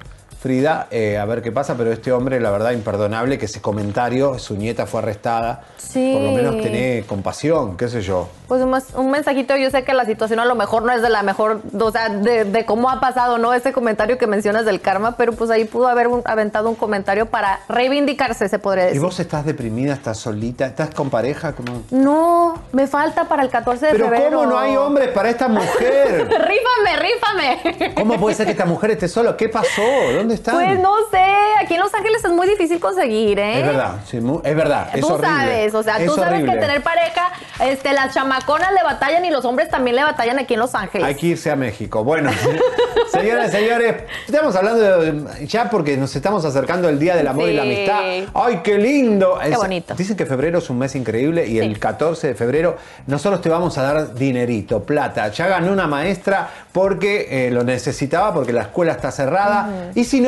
Frida, 0.49 0.85
eh, 0.91 1.17
a 1.17 1.25
ver 1.25 1.41
qué 1.41 1.51
pasa, 1.51 1.73
pero 1.75 1.91
este 1.91 2.11
hombre, 2.11 2.39
la 2.39 2.51
verdad, 2.51 2.69
imperdonable, 2.69 3.39
que 3.39 3.45
ese 3.45 3.61
comentario, 3.61 4.37
su 4.37 4.55
nieta 4.55 4.85
fue 4.85 4.99
arrestada. 4.99 5.63
Sí. 5.79 6.11
Por 6.13 6.21
lo 6.21 6.31
menos 6.33 6.61
tené 6.61 7.03
compasión, 7.07 7.75
qué 7.77 7.87
sé 7.87 8.03
yo. 8.03 8.29
Pues 8.47 8.61
un, 8.61 8.71
un 8.95 9.09
mensajito, 9.09 9.55
yo 9.57 9.71
sé 9.71 9.83
que 9.83 9.95
la 9.95 10.05
situación 10.05 10.39
a 10.39 10.45
lo 10.45 10.53
mejor 10.53 10.83
no 10.83 10.91
es 10.91 11.01
de 11.01 11.09
la 11.09 11.23
mejor, 11.23 11.61
o 11.79 11.91
sea, 11.91 12.09
de, 12.09 12.43
de 12.45 12.63
cómo 12.63 12.91
ha 12.91 12.99
pasado, 12.99 13.39
¿no? 13.39 13.55
Ese 13.55 13.73
comentario 13.73 14.19
que 14.19 14.27
mencionas 14.27 14.65
del 14.65 14.81
karma, 14.81 15.17
pero 15.17 15.33
pues 15.33 15.49
ahí 15.49 15.65
pudo 15.65 15.87
haber 15.87 16.07
un- 16.09 16.21
aventado 16.25 16.69
un 16.69 16.75
comentario 16.75 17.25
para 17.25 17.61
reivindicarse, 17.67 18.47
se 18.47 18.59
podría 18.59 18.93
¿Y 18.93 18.99
vos 18.99 19.19
estás 19.19 19.45
deprimida, 19.47 19.93
estás 19.93 20.19
solita, 20.19 20.67
estás 20.67 20.91
con 20.93 21.09
pareja? 21.09 21.53
¿Cómo? 21.53 21.81
No, 21.89 22.61
me 22.71 22.85
falta 22.85 23.23
para 23.27 23.41
el 23.41 23.49
14 23.49 23.87
de 23.87 23.91
Pero 23.93 24.05
febrero. 24.09 24.37
¿cómo 24.37 24.51
no 24.51 24.59
hay 24.59 24.75
hombres 24.77 25.07
para 25.07 25.29
esta 25.31 25.47
mujer? 25.47 26.27
rífame, 26.29 26.99
rífame. 26.99 27.93
¿Cómo 27.95 28.19
puede 28.19 28.35
ser 28.35 28.45
que 28.45 28.51
esta 28.51 28.65
mujer 28.65 28.91
esté 28.91 29.07
sola? 29.07 29.35
¿Qué 29.35 29.49
pasó? 29.49 29.81
¿Dónde 30.15 30.34
están? 30.35 30.55
Pues 30.55 30.79
no 30.79 30.93
sé, 31.11 31.23
aquí 31.61 31.73
en 31.75 31.79
Los 31.81 31.93
Ángeles 31.93 32.23
es 32.23 32.31
muy 32.31 32.47
difícil 32.47 32.79
conseguir, 32.79 33.39
¿eh? 33.39 33.59
Es 33.59 33.65
verdad, 33.65 33.95
sí, 34.09 34.17
es 34.43 34.55
verdad. 34.55 34.89
Es 34.93 35.01
tú 35.01 35.07
horrible. 35.07 35.27
sabes, 35.27 35.73
o 35.73 35.83
sea, 35.83 35.97
Es 35.97 36.05
tú 36.05 36.15
sabes 36.15 36.33
horrible. 36.33 36.53
que 36.53 36.59
tener 36.59 36.83
pareja, 36.83 37.31
este, 37.61 37.93
las 37.93 38.13
chamaconas 38.13 38.71
le 38.73 38.83
batallan 38.83 39.25
y 39.25 39.29
los 39.31 39.43
hombres 39.45 39.69
también 39.69 39.95
le 39.95 40.03
batallan 40.03 40.39
aquí 40.39 40.53
en 40.53 40.59
Los 40.59 40.75
Ángeles. 40.75 41.07
Hay 41.07 41.15
que 41.15 41.27
irse 41.27 41.49
a 41.51 41.55
México. 41.55 42.03
Bueno, 42.03 42.29
señoras 43.11 43.49
y 43.49 43.57
señores, 43.57 43.95
estamos 44.27 44.55
hablando 44.55 44.79
de- 45.01 45.47
ya 45.47 45.69
porque 45.69 45.97
nos 45.97 46.15
estamos 46.15 46.43
acercando 46.45 46.89
el 46.89 46.99
Día 46.99 47.15
del 47.15 47.27
Amor 47.27 47.49
y 47.49 47.53
la. 47.53 47.61
Amistad. 47.63 48.01
¡Ay, 48.33 48.59
qué 48.63 48.77
lindo! 48.77 49.39
Qué 49.41 49.49
Es- 49.49 49.57
bonito. 49.57 49.95
Dicen 49.95 50.15
que 50.15 50.25
febrero 50.25 50.59
es 50.59 50.69
un 50.69 50.77
mes 50.79 50.95
increíble 50.95 51.47
y 51.47 51.59
el 51.59 51.79
14 51.79 52.27
de 52.27 52.35
febrero 52.35 52.77
nosotros 53.07 53.41
te 53.41 53.49
vamos 53.49 53.77
a 53.77 53.83
dar 53.83 54.13
dinerito, 54.13 54.83
plata. 54.83 55.29
Ya 55.29 55.47
gané 55.47 55.69
una 55.71 55.87
maestra 55.87 56.49
porque 56.71 57.47
eh, 57.47 57.51
lo 57.51 57.63
necesitaba, 57.63 58.33
porque 58.33 58.53
la 58.53 58.63
escuela 58.63 58.91
está 58.93 59.11
cerrada. 59.11 59.91
Y 59.95 60.03
si 60.03 60.21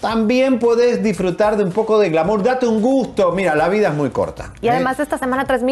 también 0.00 0.58
podés 0.58 1.02
disfrutar 1.02 1.56
de 1.56 1.64
un 1.64 1.72
poco 1.72 1.98
de 1.98 2.10
glamour. 2.10 2.42
Date 2.42 2.66
un 2.66 2.82
gusto. 2.82 3.32
Mira, 3.32 3.54
la 3.54 3.68
vida 3.68 3.88
es 3.88 3.94
muy 3.94 4.10
corta. 4.10 4.52
Y 4.60 4.66
¿eh? 4.66 4.70
además 4.70 4.98
esta 4.98 5.16
semana 5.16 5.44
tres 5.44 5.62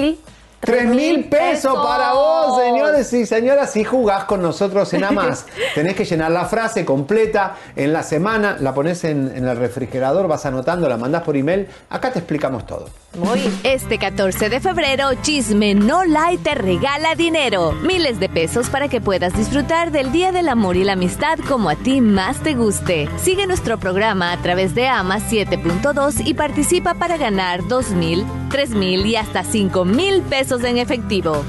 mil. 0.61 0.75
Tres 0.75 0.87
mil 0.89 1.25
pesos 1.25 1.75
para 1.75 2.13
vos, 2.13 2.61
señores 2.61 3.13
y 3.13 3.27
señoras, 3.27 3.73
si 3.73 3.85
jugás 3.85 4.25
con 4.25 4.43
nosotros 4.43 4.93
en 4.93 5.05
Amas. 5.05 5.47
Tenés 5.75 5.95
que 5.95 6.05
llenar 6.05 6.31
la 6.31 6.45
frase 6.45 6.85
completa 6.85 7.57
en 7.77 7.93
la 7.93 8.03
semana, 8.03 8.57
la 8.61 8.75
pones 8.75 9.05
en, 9.05 9.33
en 9.35 9.47
el 9.47 9.57
refrigerador, 9.57 10.29
vas 10.29 10.45
anotando, 10.47 10.89
la 10.89 10.97
mandás 10.97 11.23
por 11.23 11.37
email. 11.37 11.69
Acá 11.89 12.13
te 12.13 12.19
explicamos 12.19 12.67
todo. 12.67 12.89
Muy. 13.19 13.41
Este 13.65 13.99
14 13.99 14.49
de 14.49 14.61
febrero, 14.61 15.09
Chisme 15.23 15.75
No 15.75 16.05
Light 16.05 16.43
te 16.43 16.55
regala 16.55 17.15
dinero. 17.15 17.73
Miles 17.73 18.21
de 18.21 18.29
pesos 18.29 18.71
para 18.71 18.89
que 18.89 19.01
puedas 19.01 19.37
disfrutar 19.37 19.91
del 19.91 20.13
Día 20.13 20.31
del 20.31 20.49
Amor 20.49 20.77
y 20.77 20.85
la 20.85 20.93
Amistad 20.93 21.39
como 21.49 21.71
a 21.71 21.77
ti 21.77 22.01
más 22.01 22.41
te 22.43 22.55
guste. 22.55 23.09
Sigue 23.19 23.47
nuestro 23.47 23.79
programa 23.79 24.33
a 24.33 24.37
través 24.43 24.75
de 24.75 24.87
AMA 24.87 25.19
7.2 25.19 26.23
y 26.25 26.35
participa 26.35 26.95
para 26.95 27.17
ganar 27.17 27.67
2 27.67 27.91
mil, 27.91 28.25
3 28.51 28.71
mil 28.71 29.07
y 29.07 29.17
hasta 29.17 29.43
5 29.43 29.85
mil 29.85 30.23
pesos 30.23 30.50
en 30.51 30.79
efectivo. 30.79 31.45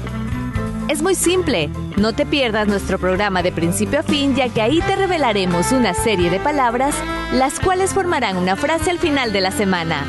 Es 0.88 1.02
muy 1.02 1.16
simple. 1.16 1.70
No 1.96 2.12
te 2.12 2.24
pierdas 2.24 2.68
nuestro 2.68 3.00
programa 3.00 3.42
de 3.42 3.50
principio 3.50 3.98
a 3.98 4.02
fin, 4.04 4.36
ya 4.36 4.48
que 4.48 4.62
ahí 4.62 4.80
te 4.80 4.94
revelaremos 4.94 5.72
una 5.72 5.92
serie 5.92 6.30
de 6.30 6.38
palabras, 6.38 6.94
las 7.32 7.58
cuales 7.58 7.94
formarán 7.94 8.36
una 8.36 8.54
frase 8.54 8.90
al 8.90 9.00
final 9.00 9.32
de 9.32 9.40
la 9.40 9.50
semana. 9.50 10.04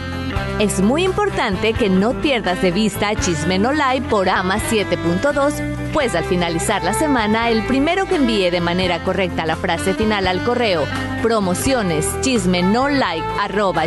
Es 0.60 0.79
muy 0.79 1.03
importante 1.03 1.73
que 1.73 1.89
no 1.89 2.13
pierdas 2.21 2.62
de 2.62 2.71
vista 2.71 3.15
Chisme 3.15 3.58
No 3.58 3.71
Live 3.71 4.08
por 4.10 4.29
AMA 4.29 4.58
7.2, 4.58 5.91
pues 5.91 6.13
al 6.13 6.25
finalizar 6.25 6.84
la 6.84 6.93
semana, 6.93 7.49
el 7.49 7.65
primero 7.65 8.06
que 8.06 8.17
envíe 8.17 8.51
de 8.51 8.62
manera 8.62 9.03
correcta 9.03 9.47
la 9.47 9.56
frase 9.56 9.95
final 9.95 10.27
al 10.27 10.43
correo 10.43 10.86
promociones 11.23 12.06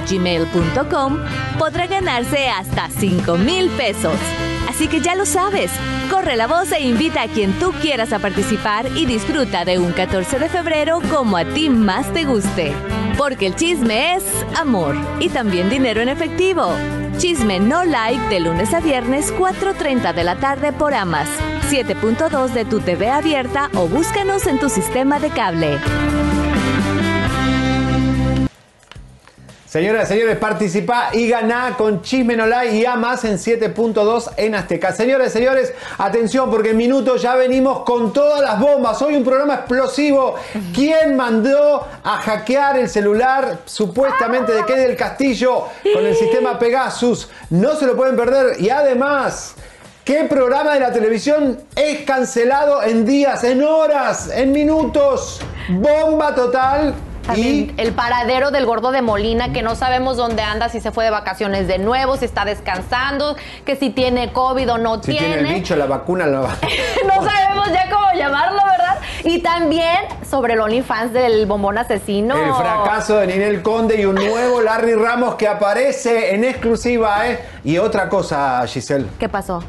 gmail.com 0.09 1.19
podrá 1.59 1.87
ganarse 1.87 2.49
hasta 2.49 2.89
5 2.89 3.37
mil 3.37 3.69
pesos. 3.71 4.17
Así 4.77 4.89
que 4.89 5.01
ya 5.01 5.15
lo 5.15 5.25
sabes, 5.25 5.71
corre 6.11 6.37
la 6.37 6.47
voz 6.47 6.71
e 6.71 6.83
invita 6.83 7.23
a 7.23 7.29
quien 7.29 7.59
tú 7.59 7.73
quieras 7.81 8.13
a 8.13 8.19
participar 8.19 8.87
y 8.95 9.07
disfruta 9.07 9.65
de 9.65 9.79
un 9.79 9.93
14 9.93 10.39
de 10.39 10.51
febrero 10.51 11.01
como 11.11 11.39
a 11.39 11.47
ti 11.47 11.71
más 11.71 12.13
te 12.13 12.27
guste. 12.27 12.75
Porque 13.17 13.47
el 13.47 13.57
chisme 13.57 14.17
es 14.17 14.25
amor 14.55 14.95
y 15.19 15.31
también 15.31 15.71
dinero 15.71 16.03
en 16.03 16.11
efectivo. 16.11 16.75
Chisme 17.17 17.59
no 17.59 17.85
like 17.85 18.29
de 18.29 18.41
lunes 18.41 18.75
a 18.75 18.81
viernes 18.81 19.33
4.30 19.33 20.13
de 20.13 20.25
la 20.25 20.37
tarde 20.37 20.75
por 20.75 20.93
Amas, 20.93 21.31
7.2 21.71 22.53
de 22.53 22.67
tu 22.67 22.81
TV 22.81 23.09
abierta 23.09 23.71
o 23.77 23.89
búscanos 23.89 24.47
en 24.47 24.59
tu 24.59 24.69
sistema 24.69 25.19
de 25.19 25.31
cable. 25.31 25.79
Señoras 29.77 30.09
y 30.09 30.15
señores, 30.15 30.39
participa 30.39 31.11
y 31.13 31.29
ganá 31.29 31.75
con 31.77 32.01
Chisme 32.01 32.35
No 32.35 32.47
Like 32.47 32.75
y 32.77 32.87
a 32.87 32.97
más 32.97 33.27
en 33.27 33.35
7.2 33.35 34.31
en 34.39 34.55
Azteca. 34.55 34.91
Señores 34.91 35.29
y 35.29 35.33
señores, 35.33 35.75
atención 35.99 36.51
porque 36.51 36.71
en 36.71 36.79
minutos 36.79 37.21
ya 37.21 37.35
venimos 37.35 37.81
con 37.81 38.11
todas 38.11 38.41
las 38.41 38.59
bombas. 38.59 39.03
Hoy 39.03 39.17
un 39.17 39.23
programa 39.23 39.57
explosivo. 39.57 40.37
¿Quién 40.75 41.15
mandó 41.15 41.87
a 42.03 42.17
hackear 42.17 42.79
el 42.79 42.89
celular 42.89 43.59
supuestamente 43.67 44.55
de 44.55 44.65
Kelly 44.65 44.81
del 44.81 44.97
Castillo 44.97 45.67
con 45.93 46.07
el 46.07 46.17
sistema 46.17 46.59
Pegasus? 46.59 47.29
No 47.51 47.77
se 47.77 47.85
lo 47.85 47.95
pueden 47.95 48.17
perder 48.17 48.59
y 48.59 48.71
además... 48.71 49.57
¿Qué 50.07 50.23
programa 50.23 50.75
de 50.75 50.79
la 50.79 50.93
televisión 50.93 51.61
es 51.75 52.05
cancelado 52.05 52.81
en 52.85 53.05
días, 53.05 53.43
en 53.43 53.61
horas, 53.61 54.31
en 54.33 54.53
minutos? 54.53 55.41
Bomba 55.69 56.33
total. 56.33 56.95
También 57.27 57.75
Y 57.77 57.81
el 57.81 57.93
paradero 57.93 58.51
del 58.51 58.67
gordo 58.67 58.93
de 58.93 59.03
Molina, 59.03 59.53
que 59.53 59.63
no 59.63 59.75
sabemos 59.75 60.17
dónde 60.17 60.43
anda, 60.43 60.69
si 60.69 60.81
se 60.81 60.93
fue 60.93 61.05
de 61.05 61.11
vacaciones 61.11 61.67
de 61.67 61.79
nuevo, 61.79 62.17
si 62.17 62.25
está 62.25 62.45
descansando, 62.45 63.37
que 63.65 63.77
si 63.77 63.91
tiene 63.91 64.33
COVID 64.33 64.73
o 64.73 64.79
no 64.79 65.03
si 65.03 65.17
tiene 65.17 65.41
el 65.41 65.47
bicho, 65.47 65.77
la 65.77 65.87
vacuna, 65.87 66.27
la 66.27 66.41
vacuna. 66.41 66.73
no 67.07 67.25
sabemos 67.25 67.69
ya 67.73 67.91
cómo 67.91 68.07
llamarlo, 68.15 68.61
¿verdad? 68.65 68.99
Y 69.25 69.41
también 69.41 69.99
sobre 70.29 70.55
el 70.55 70.61
OnlyFans 70.61 71.13
del 71.13 71.47
bombón 71.47 71.79
asesino. 71.79 72.37
El 72.37 72.55
fracaso 72.55 73.19
de 73.19 73.27
Ninel 73.27 73.63
Conde 73.63 74.01
y 74.01 74.05
un 74.05 74.15
nuevo 74.15 74.61
Larry 74.61 74.95
Ramos 74.95 75.35
que 75.35 75.49
aparece 75.49 76.35
en 76.35 76.45
exclusiva, 76.45 77.29
¿eh? 77.29 77.41
Y 77.65 77.79
otra 77.79 78.09
cosa, 78.09 78.65
Giselle. 78.67 79.07
¿Qué 79.19 79.29
pasó? 79.29 79.63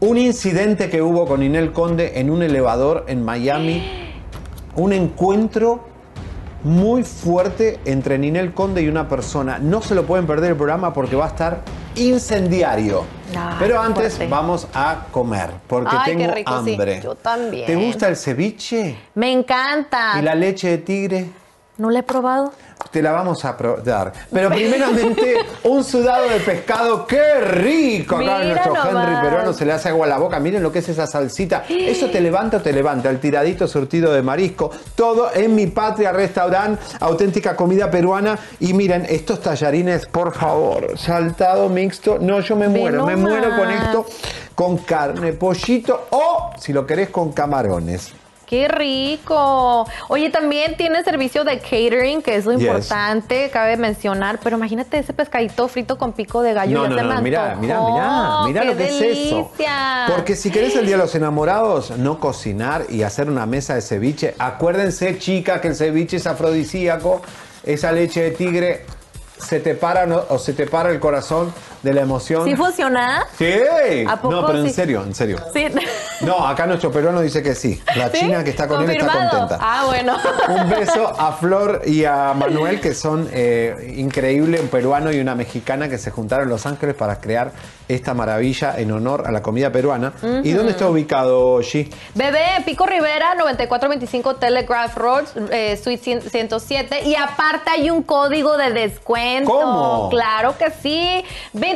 Un 0.00 0.18
incidente 0.18 0.90
que 0.90 1.02
hubo 1.02 1.26
con 1.26 1.40
Ninel 1.40 1.72
Conde 1.72 2.20
en 2.20 2.30
un 2.30 2.42
elevador 2.42 3.04
en 3.08 3.24
Miami. 3.24 4.04
Un 4.76 4.92
encuentro 4.92 5.87
muy 6.68 7.02
fuerte 7.02 7.80
entre 7.84 8.18
Ninel 8.18 8.52
Conde 8.54 8.82
y 8.82 8.88
una 8.88 9.08
persona. 9.08 9.58
No 9.58 9.80
se 9.82 9.94
lo 9.94 10.04
pueden 10.06 10.26
perder 10.26 10.50
el 10.50 10.56
programa 10.56 10.92
porque 10.92 11.16
va 11.16 11.24
a 11.24 11.28
estar 11.28 11.62
incendiario. 11.96 13.04
Ay, 13.36 13.56
Pero 13.58 13.80
antes 13.80 14.14
fuerte. 14.14 14.28
vamos 14.32 14.68
a 14.74 15.06
comer 15.10 15.50
porque 15.66 15.96
Ay, 15.98 16.16
tengo 16.16 16.32
rico, 16.34 16.64
sí. 16.64 16.70
hambre. 16.72 17.00
Yo 17.02 17.14
también. 17.14 17.66
¿Te 17.66 17.74
gusta 17.76 18.08
el 18.08 18.16
ceviche? 18.16 18.96
Me 19.14 19.32
encanta. 19.32 20.14
¿Y 20.18 20.22
la 20.22 20.34
leche 20.34 20.68
de 20.68 20.78
tigre? 20.78 21.26
¿No 21.78 21.90
la 21.90 22.00
he 22.00 22.02
probado? 22.02 22.52
Te 22.90 23.00
la 23.00 23.12
vamos 23.12 23.44
a 23.44 23.56
dar. 23.84 24.12
Pero 24.32 24.50
primeramente, 24.50 25.36
un 25.62 25.84
sudado 25.84 26.28
de 26.28 26.40
pescado. 26.40 27.06
¡Qué 27.06 27.40
rico! 27.40 28.16
Acá 28.16 28.24
Mira 28.24 28.44
nuestro 28.44 28.74
nomás. 28.74 29.08
Henry 29.08 29.22
peruano 29.22 29.52
se 29.52 29.64
le 29.64 29.72
hace 29.72 29.88
agua 29.90 30.06
a 30.06 30.08
la 30.08 30.18
boca. 30.18 30.40
Miren 30.40 30.60
lo 30.60 30.72
que 30.72 30.80
es 30.80 30.88
esa 30.88 31.06
salsita. 31.06 31.64
Eso 31.68 32.10
te 32.10 32.20
levanta 32.20 32.56
o 32.56 32.60
te 32.60 32.72
levanta. 32.72 33.10
El 33.10 33.20
tiradito 33.20 33.68
surtido 33.68 34.12
de 34.12 34.22
marisco. 34.22 34.72
Todo 34.96 35.30
en 35.32 35.54
mi 35.54 35.68
patria 35.68 36.10
restaurante. 36.10 36.82
Auténtica 36.98 37.54
comida 37.54 37.88
peruana. 37.88 38.36
Y 38.58 38.72
miren, 38.72 39.06
estos 39.08 39.40
tallarines, 39.40 40.06
por 40.06 40.34
favor. 40.34 40.98
Saltado 40.98 41.68
mixto. 41.68 42.18
No, 42.20 42.40
yo 42.40 42.56
me 42.56 42.66
muero. 42.66 43.06
Me 43.06 43.14
nomás. 43.14 43.30
muero 43.30 43.56
con 43.56 43.70
esto. 43.70 44.06
Con 44.56 44.78
carne, 44.78 45.34
pollito 45.34 46.08
o, 46.10 46.50
si 46.58 46.72
lo 46.72 46.84
querés, 46.84 47.10
con 47.10 47.30
camarones. 47.30 48.12
¡Qué 48.48 48.66
rico! 48.66 49.86
Oye, 50.08 50.30
también 50.30 50.76
tiene 50.76 51.04
servicio 51.04 51.44
de 51.44 51.58
catering, 51.58 52.22
que 52.22 52.36
es 52.36 52.46
lo 52.46 52.52
Yes. 52.52 52.62
importante, 52.62 53.50
cabe 53.52 53.76
mencionar. 53.76 54.40
Pero 54.42 54.56
imagínate 54.56 54.98
ese 54.98 55.12
pescadito 55.12 55.68
frito 55.68 55.98
con 55.98 56.12
pico 56.12 56.40
de 56.40 56.54
gallo. 56.54 56.78
No, 56.78 56.88
no, 56.88 56.96
me 56.96 57.02
no, 57.02 57.20
mira, 57.20 57.56
mira, 57.60 57.80
mira, 57.80 58.40
mira 58.46 58.60
¡Qué 58.62 58.66
lo 58.68 58.76
que 58.76 58.86
es 58.86 59.00
eso. 59.02 59.50
Porque 60.08 60.34
si 60.34 60.50
querés 60.50 60.74
el 60.76 60.86
Día 60.86 60.96
de 60.96 61.02
los 61.02 61.14
Enamorados, 61.14 61.90
no 61.98 62.18
cocinar 62.18 62.86
y 62.88 63.02
hacer 63.02 63.28
una 63.28 63.44
mesa 63.44 63.74
de 63.74 63.82
ceviche, 63.82 64.34
acuérdense, 64.38 65.18
chicas, 65.18 65.60
que 65.60 65.68
el 65.68 65.76
ceviche 65.76 66.16
es 66.16 66.26
afrodisíaco, 66.26 67.20
esa 67.64 67.92
leche 67.92 68.22
de 68.22 68.30
tigre 68.30 68.86
se 69.36 69.60
te 69.60 69.74
para 69.74 70.06
no- 70.06 70.22
o 70.30 70.38
se 70.38 70.52
te 70.54 70.66
para 70.66 70.90
el 70.90 70.98
corazón 71.00 71.52
de 71.82 71.94
la 71.94 72.02
emoción. 72.02 72.44
¿Sí 72.44 72.56
funciona? 72.56 73.26
Sí. 73.36 73.52
¿A 74.06 74.16
poco 74.16 74.34
No, 74.34 74.46
pero 74.46 74.58
en 74.60 74.72
serio, 74.72 75.02
en 75.02 75.14
serio. 75.14 75.38
Sí. 75.52 75.66
No, 76.22 76.46
acá 76.46 76.66
nuestro 76.66 76.90
peruano 76.90 77.20
dice 77.20 77.42
que 77.42 77.54
sí. 77.54 77.80
La 77.96 78.10
¿Sí? 78.10 78.18
china 78.20 78.42
que 78.42 78.50
está 78.50 78.66
con 78.66 78.82
él 78.82 78.90
está 78.90 79.06
contenta. 79.06 79.58
Ah, 79.60 79.84
bueno. 79.86 80.16
Un 80.48 80.68
beso 80.70 81.08
a 81.18 81.32
Flor 81.32 81.82
y 81.86 82.04
a 82.04 82.34
Manuel, 82.34 82.80
que 82.80 82.94
son 82.94 83.28
eh, 83.32 83.94
increíbles, 83.96 84.60
un 84.60 84.68
peruano 84.68 85.12
y 85.12 85.20
una 85.20 85.34
mexicana 85.34 85.88
que 85.88 85.98
se 85.98 86.10
juntaron 86.10 86.44
en 86.44 86.50
Los 86.50 86.66
Ángeles 86.66 86.94
para 86.94 87.20
crear 87.20 87.52
esta 87.88 88.12
maravilla 88.14 88.74
en 88.78 88.92
honor 88.92 89.24
a 89.26 89.32
la 89.32 89.42
comida 89.42 89.70
peruana. 89.72 90.12
¿Y 90.42 90.52
dónde 90.52 90.72
está 90.72 90.88
ubicado, 90.88 91.58
G? 91.60 91.90
Bebé, 92.14 92.44
Pico 92.64 92.84
Rivera, 92.84 93.34
9425 93.34 94.36
Telegraph 94.36 94.96
Road, 94.96 95.24
eh, 95.50 95.78
Suite 95.82 96.02
100 96.02 96.22
107. 96.22 97.04
Y 97.04 97.14
aparte 97.14 97.70
hay 97.70 97.90
un 97.90 98.02
código 98.02 98.56
de 98.56 98.72
descuento. 98.72 99.50
¿Cómo? 99.50 100.08
Claro 100.10 100.56
que 100.58 100.70
sí. 100.82 101.24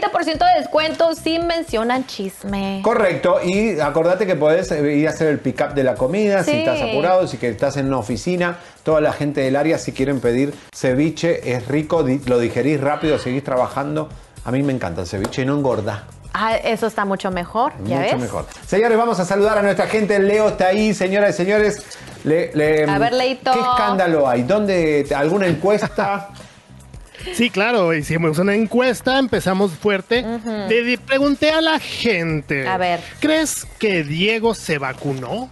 20% 0.00 0.38
de 0.38 0.58
descuento 0.60 1.14
si 1.14 1.38
mencionan 1.38 2.06
chisme. 2.06 2.80
Correcto, 2.82 3.40
y 3.44 3.78
acordate 3.80 4.26
que 4.26 4.36
podés 4.36 4.70
eh, 4.72 4.94
ir 4.94 5.06
a 5.06 5.10
hacer 5.10 5.28
el 5.28 5.38
pick-up 5.38 5.74
de 5.74 5.84
la 5.84 5.94
comida 5.94 6.42
si 6.44 6.52
estás 6.52 6.80
apurado, 6.80 7.26
si 7.26 7.36
que 7.36 7.48
estás 7.48 7.76
en 7.76 7.86
una 7.86 7.98
oficina, 7.98 8.58
toda 8.82 9.00
la 9.00 9.12
gente 9.12 9.40
del 9.42 9.56
área 9.56 9.78
si 9.78 9.92
quieren 9.92 10.20
pedir 10.20 10.54
ceviche, 10.74 11.52
es 11.52 11.66
rico, 11.68 12.04
lo 12.26 12.38
digerís 12.38 12.80
rápido, 12.80 13.18
seguís 13.18 13.44
trabajando. 13.44 14.08
A 14.44 14.50
mí 14.50 14.62
me 14.62 14.72
encanta 14.72 15.02
el 15.02 15.06
ceviche 15.06 15.42
y 15.42 15.46
no 15.46 15.54
engorda. 15.54 16.04
Ah, 16.34 16.56
eso 16.56 16.86
está 16.86 17.04
mucho 17.04 17.30
mejor, 17.30 17.72
¿ya 17.84 17.96
Mucho 17.98 18.12
ves? 18.12 18.18
mejor. 18.20 18.46
Señores, 18.66 18.96
vamos 18.96 19.20
a 19.20 19.24
saludar 19.26 19.58
a 19.58 19.62
nuestra 19.62 19.86
gente. 19.86 20.18
Leo 20.18 20.48
está 20.48 20.68
ahí, 20.68 20.94
señoras 20.94 21.34
y 21.34 21.36
señores. 21.36 21.84
Le- 22.24 22.50
le- 22.54 22.84
A 22.90 22.98
ver, 22.98 23.12
Leito. 23.12 23.52
¿Qué 23.52 23.60
escándalo 23.60 24.26
hay? 24.26 24.42
¿Dónde? 24.44 25.06
¿Alguna 25.14 25.46
encuesta? 25.46 26.30
Sí, 27.34 27.50
claro, 27.50 27.94
hicimos 27.94 28.38
una 28.38 28.54
encuesta, 28.54 29.18
empezamos 29.18 29.72
fuerte. 29.72 30.24
Le 30.68 30.82
di- 30.82 30.96
pregunté 30.96 31.50
a 31.50 31.60
la 31.60 31.78
gente. 31.78 32.66
A 32.68 32.76
ver. 32.76 33.00
¿Crees 33.20 33.66
que 33.78 34.02
Diego 34.04 34.54
se 34.54 34.78
vacunó? 34.78 35.48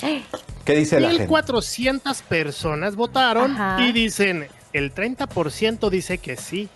¿Qué 0.64 0.74
dice 0.76 1.00
la 1.00 1.08
gente? 1.08 1.24
1400 1.26 2.22
personas 2.22 2.96
votaron 2.96 3.52
Ajá. 3.52 3.82
y 3.84 3.92
dicen, 3.92 4.46
el 4.72 4.94
30% 4.94 5.90
dice 5.90 6.18
que 6.18 6.36
sí, 6.36 6.68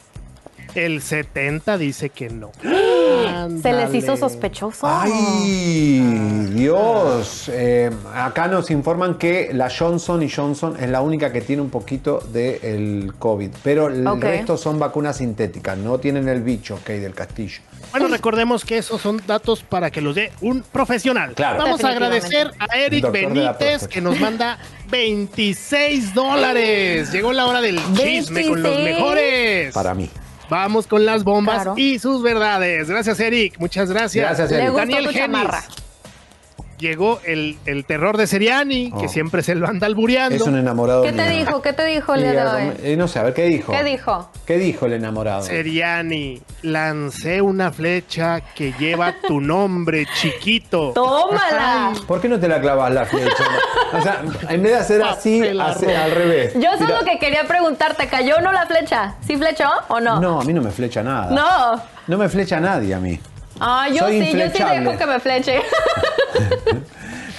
el 0.85 1.01
70% 1.01 1.79
dice 1.79 2.11
que 2.11 2.29
no. 2.29 2.53
Se 3.63 3.73
les 3.73 3.95
hizo 3.95 4.17
sospechoso. 4.17 4.87
¡Ay, 4.87 6.01
Dios! 6.53 7.51
Eh, 7.53 7.91
acá 8.15 8.49
nos 8.49 8.71
informan 8.71 9.15
que 9.15 9.51
la 9.53 9.71
Johnson 9.71 10.23
y 10.23 10.31
Johnson 10.31 10.77
es 10.81 10.91
la 10.91 11.01
única 11.01 11.33
que 11.33 11.41
tiene 11.41 11.63
un 11.63 11.71
poquito 11.71 12.21
del 12.33 13.13
COVID, 13.19 13.51
pero 13.63 13.87
el 13.89 14.21
resto 14.21 14.57
son 14.57 14.79
vacunas 14.79 15.19
sintéticas, 15.19 15.79
no 15.79 15.99
tienen 15.99 16.29
el 16.29 16.43
bicho, 16.43 16.75
ok, 16.75 16.89
del 16.89 17.15
castillo. 17.15 17.61
Bueno, 17.93 18.09
recordemos 18.09 18.65
que 18.65 18.79
esos 18.79 19.01
son 19.01 19.23
datos 19.27 19.63
para 19.63 19.91
que 19.91 20.01
los 20.01 20.15
dé 20.15 20.33
un 20.41 20.63
profesional. 20.63 21.35
Claro. 21.35 21.63
Vamos 21.63 21.85
a 21.85 21.91
agradecer 21.91 22.51
a 22.59 22.79
Eric 22.79 23.11
Benítez 23.11 23.57
próstata. 23.57 23.89
que 23.89 24.01
nos 24.01 24.19
manda 24.21 24.59
26 24.91 26.15
dólares. 26.15 27.13
Llegó 27.13 27.33
la 27.33 27.47
hora 27.47 27.61
del 27.61 27.81
chisme 27.95 28.49
con 28.49 28.63
los 28.63 28.77
26. 28.77 28.97
mejores. 28.97 29.75
Para 29.75 29.95
mí. 29.95 30.11
Vamos 30.49 30.87
con 30.87 31.05
las 31.05 31.25
bombas 31.25 31.63
Claro. 31.63 31.75
y 31.77 31.99
sus 31.99 32.23
verdades. 32.23 32.89
Gracias, 32.89 33.19
Eric. 33.21 33.59
Muchas 33.59 33.91
gracias. 33.91 34.25
Gracias, 34.25 34.51
Le 34.51 34.57
Eric. 34.59 34.69
gustó 34.71 34.79
Daniel 34.81 35.05
tu 35.07 35.11
Genis. 35.13 35.21
chamarra. 35.23 35.65
Llegó 36.79 37.21
el, 37.25 37.57
el 37.65 37.85
terror 37.87 38.17
de 38.19 38.27
Seriani, 38.27 38.91
que 38.91 39.07
Oh. 39.07 39.09
siempre 39.09 39.43
se 39.43 39.55
lo 39.55 39.67
anda 39.67 39.87
albureando. 39.87 40.35
Es 40.37 40.43
un 40.43 40.59
enamorado 40.59 41.03
¿Qué 41.03 41.13
te 41.13 41.29
mío. 41.29 41.39
dijo? 41.45 41.63
¿Qué 41.63 41.73
te 41.73 41.85
dijo 41.87 42.15
el 42.15 42.21
Y, 42.21 42.23
día 42.25 42.45
de 42.55 42.67
eh, 42.67 42.91
hoy? 42.91 42.97
no 42.97 43.09
sé, 43.09 43.19
a 43.19 43.23
ver, 43.23 43.35
¿qué 43.35 43.45
dijo? 43.45 43.73
¿Qué 43.73 43.83
dijo? 43.83 44.31
¿Qué 44.47 44.59
dijo 44.59 44.87
el 44.87 44.93
enamorado? 44.93 45.43
Seriani, 45.43 46.43
lancé 46.63 47.41
una 47.41 47.73
flecha 47.73 48.41
que 48.55 48.73
lleva 48.79 49.15
tu 49.27 49.41
nombre, 49.41 50.07
chiquito. 50.21 50.93
¡Tómala! 50.95 51.93
¿Por 52.07 52.21
qué 52.21 52.29
no 52.29 52.39
te 52.39 52.49
la 52.49 52.61
clavas 52.61 52.93
la 52.93 53.05
flecha? 53.07 53.45
O 53.93 54.03
sea, 54.03 54.23
en 54.51 54.63
vez 54.63 54.73
de 54.73 54.79
hacer 54.79 55.03
así, 55.03 55.43
hace 55.59 55.97
al 55.97 56.11
revés. 56.11 56.53
Yo 56.55 56.71
eso 56.73 56.85
es 56.85 56.91
lo 56.91 57.05
que 57.05 57.19
quería 57.19 57.45
preguntarte. 57.45 58.07
¿Cayó 58.09 58.37
o 58.37 58.41
no 58.41 58.53
la 58.53 58.67
flecha? 58.67 59.15
¿Sí 59.27 59.37
flechó 59.37 59.69
o 59.89 60.01
no? 60.01 60.21
No, 60.21 60.41
a 60.41 60.45
mí 60.45 60.53
no 60.53 60.61
me 60.63 60.71
flecha 60.71 61.03
nada. 61.03 61.31
No. 61.31 61.83
No 62.07 62.19
me 62.19 62.29
flecha 62.29 62.61
nadie 62.61 62.95
a 62.95 62.99
mí. 63.01 63.19
Ah, 63.61 63.89
yo 63.89 64.01
Soy 64.01 64.21
sí, 64.21 64.33
yo 64.33 64.51
sí 64.51 64.63
dejo 64.63 64.99
que 64.99 65.07
me 65.07 65.21
fleche. 65.21 65.63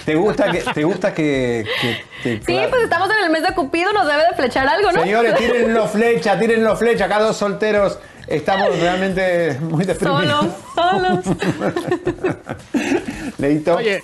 ¿Te 0.07 0.15
gusta 0.15 0.49
que, 0.49 0.59
te 0.59 0.83
gusta 0.85 1.13
que, 1.13 1.65
que 1.81 2.05
te 2.23 2.45
Sí, 2.45 2.57
pues 2.69 2.83
estamos 2.83 3.09
en 3.09 3.25
el 3.25 3.29
mes 3.29 3.43
de 3.43 3.53
Cupido, 3.53 3.91
nos 3.91 4.07
debe 4.07 4.23
de 4.23 4.33
flechar 4.37 4.65
algo, 4.65 4.89
¿no? 4.93 5.01
Señores, 5.01 5.35
tírenlo 5.37 5.85
flecha, 5.85 6.39
tírenlo 6.39 6.77
flecha. 6.77 7.05
Acá 7.05 7.19
dos 7.19 7.35
solteros 7.35 7.99
estamos 8.25 8.79
realmente 8.79 9.57
muy 9.59 9.83
deprimidos. 9.83 10.45
Solos, 10.75 11.25
solos. 11.25 11.27
Leito. 13.37 13.75
Oye, 13.75 14.01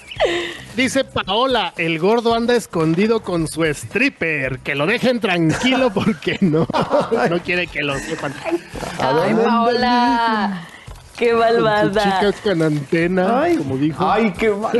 dice 0.75 1.05
Paola, 1.05 1.73
el 1.77 1.99
gordo 1.99 2.35
anda 2.35 2.53
escondido 2.53 3.21
con 3.21 3.47
su 3.47 3.63
stripper. 3.63 4.59
Que 4.59 4.75
lo 4.75 4.85
dejen 4.85 5.21
tranquilo 5.21 5.89
porque 5.93 6.37
no, 6.41 6.67
no 7.29 7.39
quiere 7.43 7.67
que 7.67 7.81
lo 7.81 7.97
sepan. 7.97 8.33
Ay, 8.99 9.35
Paola. 9.35 10.67
Qué 11.17 11.33
malvada. 11.33 11.91
chica 11.91 12.33
con 12.43 12.61
antena, 12.61 13.43
Ay, 13.43 13.57
como 13.57 13.77
dijo. 13.77 14.11
Ay, 14.11 14.31
qué 14.31 14.49
mal. 14.49 14.71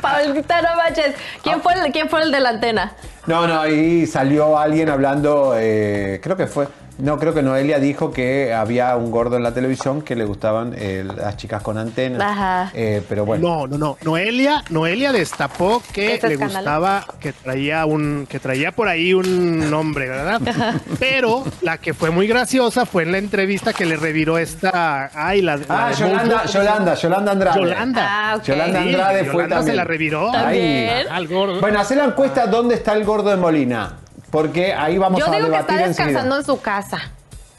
Paulita, 0.00 0.62
no 0.62 0.76
manches. 0.76 1.14
¿Quién, 1.42 1.60
fue 1.60 1.74
el, 1.74 1.92
¿Quién 1.92 2.08
fue 2.08 2.22
el 2.22 2.32
de 2.32 2.40
la 2.40 2.48
antena? 2.50 2.92
No, 3.26 3.46
no, 3.46 3.60
ahí 3.60 4.06
salió 4.06 4.58
alguien 4.58 4.88
hablando, 4.88 5.54
eh, 5.56 6.20
creo 6.22 6.36
que 6.36 6.46
fue, 6.46 6.66
No, 6.98 7.18
creo 7.18 7.32
que 7.32 7.42
Noelia 7.42 7.78
dijo 7.78 8.12
que 8.12 8.52
había 8.52 8.94
un 8.96 9.10
gordo 9.10 9.36
en 9.36 9.42
la 9.42 9.52
televisión 9.54 10.02
que 10.02 10.14
le 10.14 10.24
gustaban 10.24 10.74
eh, 10.76 11.04
las 11.16 11.36
chicas 11.38 11.62
con 11.62 11.78
antenas. 11.78 12.20
Ajá. 12.20 12.70
Eh, 12.74 13.02
pero 13.08 13.24
bueno. 13.24 13.48
No, 13.48 13.66
no, 13.66 13.78
no. 13.78 13.96
Noelia, 14.04 14.62
Noelia 14.68 15.10
destapó 15.10 15.82
que 15.92 16.06
le 16.08 16.14
escándalo. 16.34 16.46
gustaba, 16.46 17.06
que 17.18 17.32
traía 17.32 17.86
un, 17.86 18.26
que 18.28 18.38
traía 18.38 18.72
por 18.72 18.88
ahí 18.88 19.14
un 19.14 19.70
nombre, 19.70 20.06
¿verdad? 20.08 20.40
Pero 21.00 21.42
la 21.62 21.78
que 21.78 21.94
fue 21.94 22.10
muy 22.10 22.26
graciosa 22.28 22.84
fue 22.86 23.04
en 23.04 23.12
la 23.12 23.18
entrevista 23.18 23.72
que 23.72 23.86
le 23.86 23.96
reviró 23.96 24.36
esta, 24.38 25.10
ay, 25.14 25.40
la, 25.42 25.56
la 25.56 25.64
Ah, 25.70 25.88
de 25.88 25.94
Yolanda. 25.96 26.44
Yolanda, 26.44 26.94
Yolanda 26.94 27.32
Andrade. 27.32 27.58
Yolanda. 27.60 28.06
Ah, 28.08 28.36
ok. 28.36 28.42
Yolanda 28.44 28.82
Sí, 28.82 28.88
Andrade 28.88 29.24
fue 29.24 29.32
Yolanda 29.32 29.56
también. 29.56 29.72
se 29.72 29.76
la 29.76 29.84
reviró. 29.84 30.30
Ahí. 30.36 30.88
Al 31.10 31.26
gordo. 31.26 31.60
Bueno, 31.60 31.80
hacer 31.80 31.96
la 31.96 32.04
encuesta 32.04 32.46
dónde 32.46 32.74
está 32.74 32.92
el 32.92 33.04
gordo 33.04 33.11
de 33.22 33.36
Molina. 33.36 33.98
Porque 34.30 34.72
ahí 34.72 34.96
vamos 34.96 35.20
Yo 35.20 35.26
a 35.26 35.30
digo 35.30 35.44
que 35.44 35.50
debatir 35.50 35.74
está 35.76 35.84
enseguida. 35.86 36.06
descansando 36.06 36.36
en 36.38 36.44
su 36.46 36.60
casa. 36.62 36.98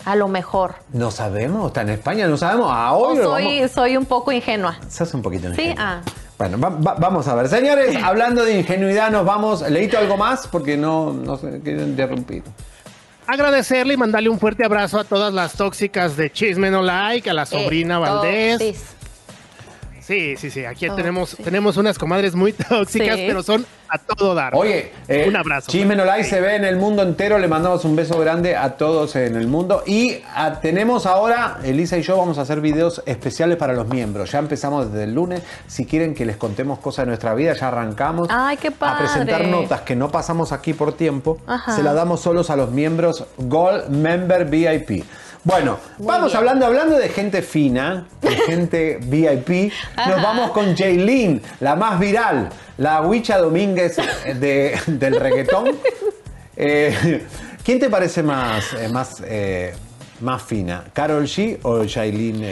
A 0.05 0.15
lo 0.15 0.27
mejor. 0.27 0.75
No 0.91 1.11
sabemos, 1.11 1.67
está 1.67 1.81
en 1.81 1.89
España, 1.89 2.27
no 2.27 2.35
sabemos. 2.35 2.69
Ah, 2.73 2.93
hoy 2.93 3.17
O 3.19 3.21
lo 3.21 3.31
soy, 3.31 3.57
vamos- 3.59 3.71
soy 3.71 3.95
un 3.95 4.05
poco 4.05 4.31
ingenua. 4.31 4.75
Sos 4.89 5.13
un 5.13 5.21
poquito 5.21 5.53
Sí, 5.53 5.61
ingenuo. 5.61 5.75
ah. 5.79 6.01
Bueno, 6.37 6.59
va- 6.59 6.69
va- 6.71 6.95
vamos 6.95 7.27
a 7.27 7.35
ver. 7.35 7.47
Señores, 7.47 7.95
hablando 8.03 8.43
de 8.43 8.57
ingenuidad, 8.59 9.11
nos 9.11 9.23
vamos. 9.25 9.61
¿Leíto 9.69 9.97
algo 9.99 10.17
más? 10.17 10.47
Porque 10.47 10.75
no, 10.75 11.13
no 11.13 11.37
se 11.37 11.61
quiero 11.61 11.83
interrumpir. 11.83 12.43
Agradecerle 13.25 13.93
y 13.93 13.97
mandarle 13.97 14.27
un 14.27 14.37
fuerte 14.39 14.65
abrazo 14.65 14.99
a 14.99 15.05
todas 15.05 15.33
las 15.33 15.53
tóxicas 15.53 16.17
de 16.17 16.29
Chisme 16.29 16.69
No 16.69 16.81
Like, 16.81 17.29
a 17.29 17.33
la 17.33 17.45
sobrina 17.45 17.95
Eh, 17.95 17.99
Valdés. 17.99 18.92
Sí, 20.05 20.35
sí, 20.37 20.49
sí. 20.51 20.65
Aquí 20.65 20.87
Oh, 20.89 20.95
tenemos, 20.95 21.29
sí. 21.31 21.43
tenemos 21.43 21.77
unas 21.77 21.97
comadres 21.97 22.35
muy 22.35 22.51
tóxicas, 22.69 23.15
Sí. 23.15 23.25
pero 23.27 23.41
son 23.41 23.65
a 23.87 23.97
todo 23.99 24.33
dar. 24.33 24.53
Oye, 24.55 24.91
eh, 25.07 25.25
un 25.27 25.35
abrazo. 25.35 25.71
Chisme 25.71 25.95
No 25.95 26.03
Like 26.03 26.23
se 26.23 26.41
ve 26.41 26.55
en 26.55 26.65
el 26.65 26.77
mundo 26.77 27.03
entero. 27.03 27.37
Le 27.37 27.47
mandamos 27.47 27.85
un 27.85 27.95
beso 27.95 28.19
grande 28.19 28.55
a 28.55 28.71
todos 28.75 29.15
en 29.15 29.35
el 29.35 29.47
mundo. 29.47 29.83
Y 29.85 30.17
ah, 30.35 30.59
tenemos 30.61 31.05
ahora, 31.05 31.59
Elisa 31.63 31.97
y 31.97 32.01
yo 32.01 32.17
vamos 32.17 32.37
a 32.37 32.41
hacer 32.41 32.59
videos 32.59 33.01
especiales 33.05 33.55
para 33.57 33.73
los 33.73 33.87
miembros. 33.87 34.31
Ya 34.31 34.39
empezamos 34.39 34.91
desde 34.91 35.03
el 35.05 35.13
lunes. 35.13 35.41
Si 35.67 35.85
quieren 35.85 36.15
que 36.15 36.25
les 36.25 36.37
contemos 36.37 36.79
cosas 36.79 37.03
de 37.05 37.07
nuestra 37.09 37.33
vida, 37.35 37.53
ya 37.53 37.67
arrancamos. 37.67 38.27
Ay, 38.31 38.57
qué 38.57 38.69
A 38.79 38.97
presentar 38.97 39.39
padre. 39.41 39.51
notas 39.51 39.81
que 39.81 39.95
no 39.95 40.09
pasamos 40.09 40.51
aquí 40.51 40.73
por 40.73 40.93
tiempo. 40.97 41.37
Ajá. 41.45 41.75
Se 41.75 41.83
las 41.83 41.93
damos 41.95 42.19
solos 42.19 42.49
a 42.49 42.55
los 42.55 42.71
miembros 42.71 43.25
Gold 43.37 43.89
Member 43.89 44.45
VIP. 44.45 45.05
Bueno, 45.45 45.77
vamos 45.97 46.27
bien. 46.31 46.37
hablando, 46.37 46.65
hablando 46.65 46.97
de 46.97 47.09
gente 47.09 47.41
fina, 47.41 48.05
de 48.21 48.29
gente 48.47 48.99
VIP, 49.01 49.71
nos 50.07 50.21
vamos 50.23 50.51
con 50.51 50.75
Jaylin, 50.75 51.41
la 51.59 51.75
más 51.75 51.99
viral, 51.99 52.49
la 52.77 53.01
Huicha 53.01 53.37
Domínguez 53.37 53.97
de- 54.39 54.79
del 54.87 55.19
reggaetón. 55.19 55.65
Eh, 56.55 57.25
¿Quién 57.65 57.79
te 57.79 57.89
parece 57.89 58.21
más, 58.21 58.73
eh, 58.73 58.87
más, 58.87 59.23
eh, 59.25 59.73
más 60.19 60.43
fina? 60.43 60.83
¿Carol 60.93 61.23
G 61.23 61.57
o 61.63 61.83
Jaylin? 61.87 62.45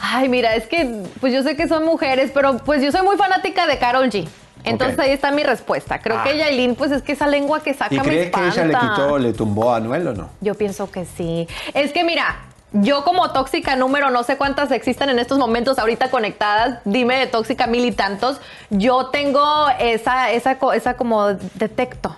Ay, 0.00 0.30
mira, 0.30 0.54
es 0.54 0.66
que 0.66 1.02
pues 1.20 1.34
yo 1.34 1.42
sé 1.42 1.54
que 1.54 1.68
son 1.68 1.84
mujeres, 1.84 2.30
pero 2.32 2.56
pues 2.56 2.82
yo 2.82 2.90
soy 2.90 3.02
muy 3.02 3.18
fanática 3.18 3.66
de 3.66 3.78
Carol 3.78 4.08
G. 4.08 4.26
Entonces 4.64 4.98
ahí 4.98 5.10
está 5.10 5.30
mi 5.30 5.42
respuesta. 5.44 5.98
Creo 6.00 6.18
Ah. 6.18 6.24
que 6.24 6.36
Yailin, 6.36 6.74
pues 6.74 6.90
es 6.90 7.02
que 7.02 7.12
esa 7.12 7.26
lengua 7.26 7.60
que 7.62 7.74
saca 7.74 7.94
¿Y 7.94 7.98
me 7.98 8.04
crees 8.04 8.30
que 8.30 8.40
ella 8.46 8.64
le 8.64 8.72
espanta. 8.72 8.94
quitó, 8.94 9.18
le 9.18 9.32
tumbó 9.32 9.72
a 9.72 9.76
Anuel 9.76 10.08
o 10.08 10.14
no? 10.14 10.30
Yo 10.40 10.54
pienso 10.54 10.90
que 10.90 11.04
sí. 11.06 11.46
Es 11.74 11.92
que 11.92 12.04
mira, 12.04 12.36
yo 12.72 13.02
como 13.04 13.30
tóxica 13.32 13.76
número, 13.76 14.10
no 14.10 14.22
sé 14.24 14.36
cuántas 14.36 14.70
existen 14.72 15.08
en 15.08 15.18
estos 15.18 15.38
momentos 15.38 15.78
ahorita 15.78 16.10
conectadas, 16.10 16.80
dime 16.84 17.16
de 17.18 17.26
tóxica 17.26 17.66
mil 17.66 17.84
y 17.84 17.92
tantos, 17.92 18.40
yo 18.68 19.06
tengo 19.06 19.42
esa, 19.78 20.30
esa, 20.32 20.58
esa 20.74 20.94
como 20.94 21.28
detecto, 21.54 22.14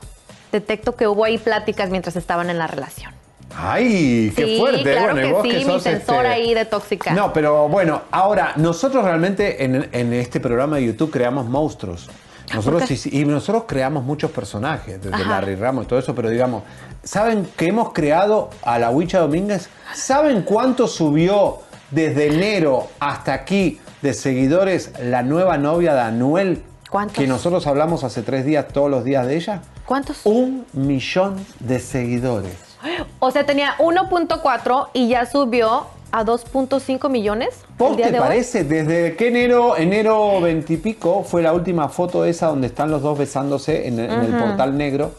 detecto 0.50 0.96
que 0.96 1.06
hubo 1.06 1.24
ahí 1.24 1.38
pláticas 1.38 1.90
mientras 1.90 2.16
estaban 2.16 2.50
en 2.50 2.58
la 2.58 2.66
relación. 2.66 3.12
¡Ay, 3.56 4.32
qué 4.36 4.44
Sí, 4.44 4.58
fuerte! 4.58 4.82
claro 4.82 5.12
bueno, 5.12 5.20
que 5.28 5.32
vos 5.32 5.42
sí, 5.42 5.48
que 5.50 5.56
mi 5.64 5.80
sensor 5.80 6.24
este- 6.24 6.28
ahí 6.28 6.54
de 6.54 6.64
tóxica. 6.64 7.12
No, 7.12 7.32
pero 7.32 7.68
bueno, 7.68 8.02
ahora, 8.12 8.52
nosotros 8.56 9.04
realmente 9.04 9.64
en, 9.64 9.88
en 9.92 10.12
este 10.12 10.38
programa 10.40 10.76
de 10.76 10.86
YouTube 10.86 11.10
creamos 11.10 11.46
monstruos. 11.46 12.08
Nosotros, 12.54 12.84
qué? 12.88 12.96
sí- 12.96 13.10
y 13.12 13.24
nosotros 13.24 13.64
creamos 13.66 14.04
muchos 14.04 14.30
personajes, 14.30 15.00
desde 15.02 15.14
Ajá. 15.14 15.28
Larry 15.40 15.54
Ramos 15.56 15.84
y 15.84 15.88
todo 15.88 15.98
eso, 15.98 16.14
pero 16.14 16.28
digamos, 16.30 16.62
¿saben 17.04 17.46
que 17.56 17.66
hemos 17.66 17.92
creado 17.92 18.50
a 18.62 18.78
la 18.78 18.90
Huicha 18.90 19.20
Domínguez? 19.20 19.68
¿Saben 19.94 20.42
cuánto 20.42 20.88
subió 20.88 21.58
desde 21.90 22.28
enero 22.28 22.88
hasta 23.00 23.32
aquí 23.34 23.80
de 24.02 24.14
seguidores 24.14 24.92
la 25.02 25.22
nueva 25.22 25.58
novia 25.58 25.94
de 25.94 26.00
Anuel? 26.00 26.62
¿Cuántos? 26.90 27.16
Que 27.16 27.26
nosotros 27.28 27.66
hablamos 27.68 28.02
hace 28.04 28.22
tres 28.22 28.44
días, 28.44 28.66
todos 28.68 28.90
los 28.90 29.04
días 29.04 29.26
de 29.26 29.36
ella. 29.36 29.62
¿Cuántos? 29.86 30.20
Un 30.24 30.66
millón 30.72 31.36
de 31.60 31.78
seguidores. 31.78 32.52
O 33.22 33.30
sea, 33.30 33.44
tenía 33.44 33.74
1.4 33.78 34.88
y 34.94 35.08
ya 35.08 35.26
subió 35.26 35.86
a 36.12 36.24
2.5 36.24 37.08
millones. 37.08 37.48
¿Vos 37.78 37.92
el 37.92 37.96
día 37.98 38.06
te 38.06 38.12
de 38.12 38.18
hoy. 38.20 38.24
parece? 38.26 38.64
¿Desde 38.64 39.16
qué 39.16 39.28
enero, 39.28 39.76
enero 39.76 40.40
20 40.40 40.72
y 40.72 40.76
pico 40.76 41.22
fue 41.24 41.42
la 41.42 41.52
última 41.52 41.88
foto 41.88 42.24
esa 42.24 42.46
donde 42.48 42.66
están 42.66 42.90
los 42.90 43.02
dos 43.02 43.18
besándose 43.18 43.86
en, 43.88 43.98
el- 43.98 44.10
en 44.10 44.20
el 44.34 44.38
portal 44.42 44.76
negro? 44.76 45.12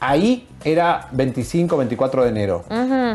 Ahí 0.00 0.46
era 0.64 1.08
25, 1.12 1.76
24 1.76 2.24
de 2.24 2.28
enero. 2.28 2.64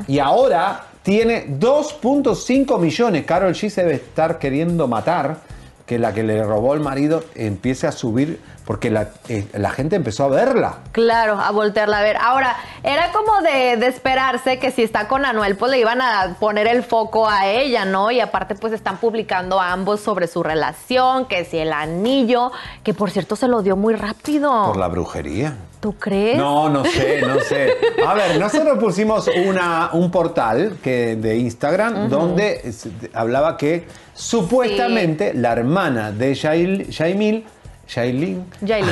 Y 0.08 0.20
ahora 0.20 0.86
tiene 1.04 1.46
2.5 1.60 2.80
millones. 2.80 3.26
Carol 3.26 3.54
G 3.54 3.70
se 3.70 3.82
debe 3.84 3.96
estar 3.96 4.40
queriendo 4.40 4.88
matar 4.88 5.38
que 5.86 6.00
la 6.00 6.14
que 6.14 6.24
le 6.24 6.44
robó 6.44 6.74
el 6.74 6.80
marido 6.80 7.24
empiece 7.36 7.88
a 7.88 7.92
subir 7.92 8.40
porque 8.70 8.92
la, 8.92 9.08
eh, 9.30 9.48
la 9.54 9.72
gente 9.72 9.96
empezó 9.96 10.26
a 10.26 10.28
verla. 10.28 10.76
Claro, 10.92 11.40
a 11.40 11.50
voltearla 11.50 11.98
a 11.98 12.02
ver. 12.04 12.18
Ahora, 12.18 12.56
era 12.84 13.12
como 13.12 13.42
de, 13.42 13.78
de 13.78 13.88
esperarse 13.88 14.60
que 14.60 14.70
si 14.70 14.84
está 14.84 15.08
con 15.08 15.26
Anuel, 15.26 15.56
pues 15.56 15.72
le 15.72 15.80
iban 15.80 16.00
a 16.04 16.36
poner 16.40 16.68
el 16.68 16.84
foco 16.84 17.28
a 17.28 17.48
ella, 17.48 17.86
¿no? 17.86 18.12
Y 18.12 18.20
aparte, 18.20 18.54
pues 18.54 18.72
están 18.72 18.98
publicando 18.98 19.60
ambos 19.60 20.02
sobre 20.02 20.28
su 20.28 20.44
relación, 20.44 21.26
que 21.26 21.46
si 21.46 21.58
el 21.58 21.74
anillo, 21.74 22.52
que 22.84 22.94
por 22.94 23.10
cierto 23.10 23.36
se 23.36 23.48
lo 23.48 23.64
dio 23.64 23.76
muy 23.76 23.96
rápido. 23.96 24.66
Por 24.68 24.78
la 24.78 24.88
brujería. 24.88 25.56
¿Tú 25.80 25.94
crees? 25.94 26.38
No, 26.38 26.70
no 26.70 26.86
sé, 26.86 27.22
no 27.26 27.40
sé. 27.40 27.76
A 28.06 28.14
ver, 28.14 28.40
nosotros 28.40 28.78
pusimos 28.78 29.28
una, 29.48 29.90
un 29.94 30.12
portal 30.12 30.78
que, 30.84 31.16
de 31.16 31.38
Instagram 31.38 32.08
donde 32.08 32.72
hablaba 33.16 33.58
que 33.58 33.88
supuestamente 34.14 35.34
la 35.34 35.54
hermana 35.54 36.12
de 36.12 36.34
Yail- 36.36 36.88
Yaimil, 36.90 37.46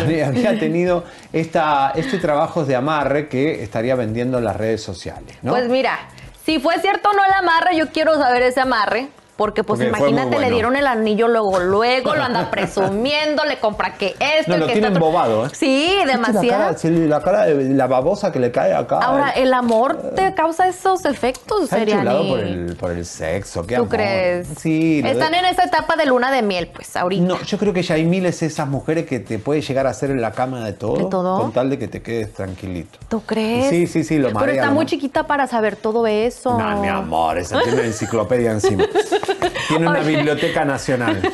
Había- 0.01 0.27
había 0.27 0.59
tenido 0.59 1.03
esta, 1.31 1.91
este 1.95 2.17
trabajo 2.17 2.65
de 2.65 2.75
amarre 2.75 3.27
que 3.29 3.63
estaría 3.63 3.95
vendiendo 3.95 4.37
en 4.39 4.45
las 4.45 4.55
redes 4.55 4.81
sociales, 4.83 5.37
¿no? 5.43 5.51
Pues 5.51 5.69
mira, 5.69 5.99
si 6.45 6.59
fue 6.59 6.79
cierto 6.79 7.09
o 7.09 7.13
no 7.13 7.23
el 7.23 7.33
amarre, 7.33 7.75
yo 7.77 7.89
quiero 7.91 8.15
saber 8.15 8.41
ese 8.43 8.61
amarre. 8.61 9.07
Porque 9.37 9.63
pues 9.63 9.79
Porque 9.79 9.89
imagínate, 9.89 10.39
le 10.39 10.49
dieron 10.51 10.75
el 10.75 10.87
anillo 10.87 11.27
luego, 11.27 11.59
luego, 11.61 12.15
lo 12.15 12.23
anda 12.23 12.49
presumiendo, 12.49 13.45
le 13.45 13.59
compra 13.59 13.93
que 13.93 14.15
esto, 14.19 14.51
no, 14.53 14.57
lo 14.57 14.65
que 14.67 14.73
tiene 14.73 14.87
esto 14.87 14.97
otro. 14.97 15.07
embobado, 15.07 15.45
¿eh? 15.45 15.49
Sí, 15.53 15.89
¿Viste 15.95 16.07
demasiado. 16.11 16.71
La 16.71 16.75
cara, 16.75 16.89
la 17.07 17.21
cara 17.21 17.45
de 17.45 17.69
la 17.69 17.87
babosa 17.87 18.31
que 18.31 18.39
le 18.39 18.51
cae 18.51 18.73
acá. 18.73 18.97
Ahora, 18.99 19.29
¿el 19.31 19.53
amor 19.53 20.11
te 20.15 20.33
causa 20.33 20.67
esos 20.67 21.05
efectos, 21.05 21.69
Seriani? 21.69 22.29
por 22.29 22.39
el, 22.39 22.75
por 22.75 22.91
el 22.91 23.05
sexo, 23.05 23.65
qué 23.65 23.75
¿Tú 23.75 23.81
amor. 23.83 23.95
crees? 23.95 24.47
Sí. 24.59 25.01
de- 25.03 25.11
Están 25.11 25.33
en 25.35 25.45
esa 25.45 25.63
etapa 25.65 25.95
de 25.95 26.07
luna 26.07 26.31
de 26.31 26.41
miel, 26.41 26.69
pues, 26.73 26.95
ahorita. 26.95 27.23
No, 27.23 27.39
yo 27.43 27.57
creo 27.59 27.73
que 27.73 27.83
Yaimil 27.83 28.25
es 28.25 28.41
esas 28.41 28.67
mujeres 28.67 29.05
que 29.05 29.19
te 29.19 29.37
puede 29.37 29.61
llegar 29.61 29.85
a 29.85 29.91
hacer 29.91 30.09
en 30.09 30.19
la 30.21 30.31
cama 30.31 30.65
de 30.65 30.73
todo, 30.73 30.97
¿De 30.97 31.05
todo? 31.05 31.39
con 31.39 31.51
tal 31.51 31.69
de 31.69 31.77
que 31.77 31.87
te 31.87 32.01
quedes 32.01 32.33
tranquilito. 32.33 32.97
¿Tú 33.07 33.21
crees? 33.21 33.69
Sí, 33.69 33.85
sí, 33.85 34.03
sí, 34.03 34.17
lo 34.17 34.29
Pero 34.29 34.39
marea, 34.39 34.55
está 34.63 34.71
muy 34.71 34.85
chiquita 34.87 35.27
para 35.27 35.45
saber 35.45 35.75
todo 35.75 36.07
eso. 36.07 36.57
No, 36.57 36.81
mi 36.81 36.87
amor, 36.87 37.37
esa 37.37 37.59
tiene 37.61 37.77
una 37.79 37.85
enciclopedia 37.87 38.51
encima. 38.51 38.83
Tiene 39.67 39.87
una 39.87 39.99
Oye. 39.99 40.15
biblioteca 40.15 40.65
nacional. 40.65 41.21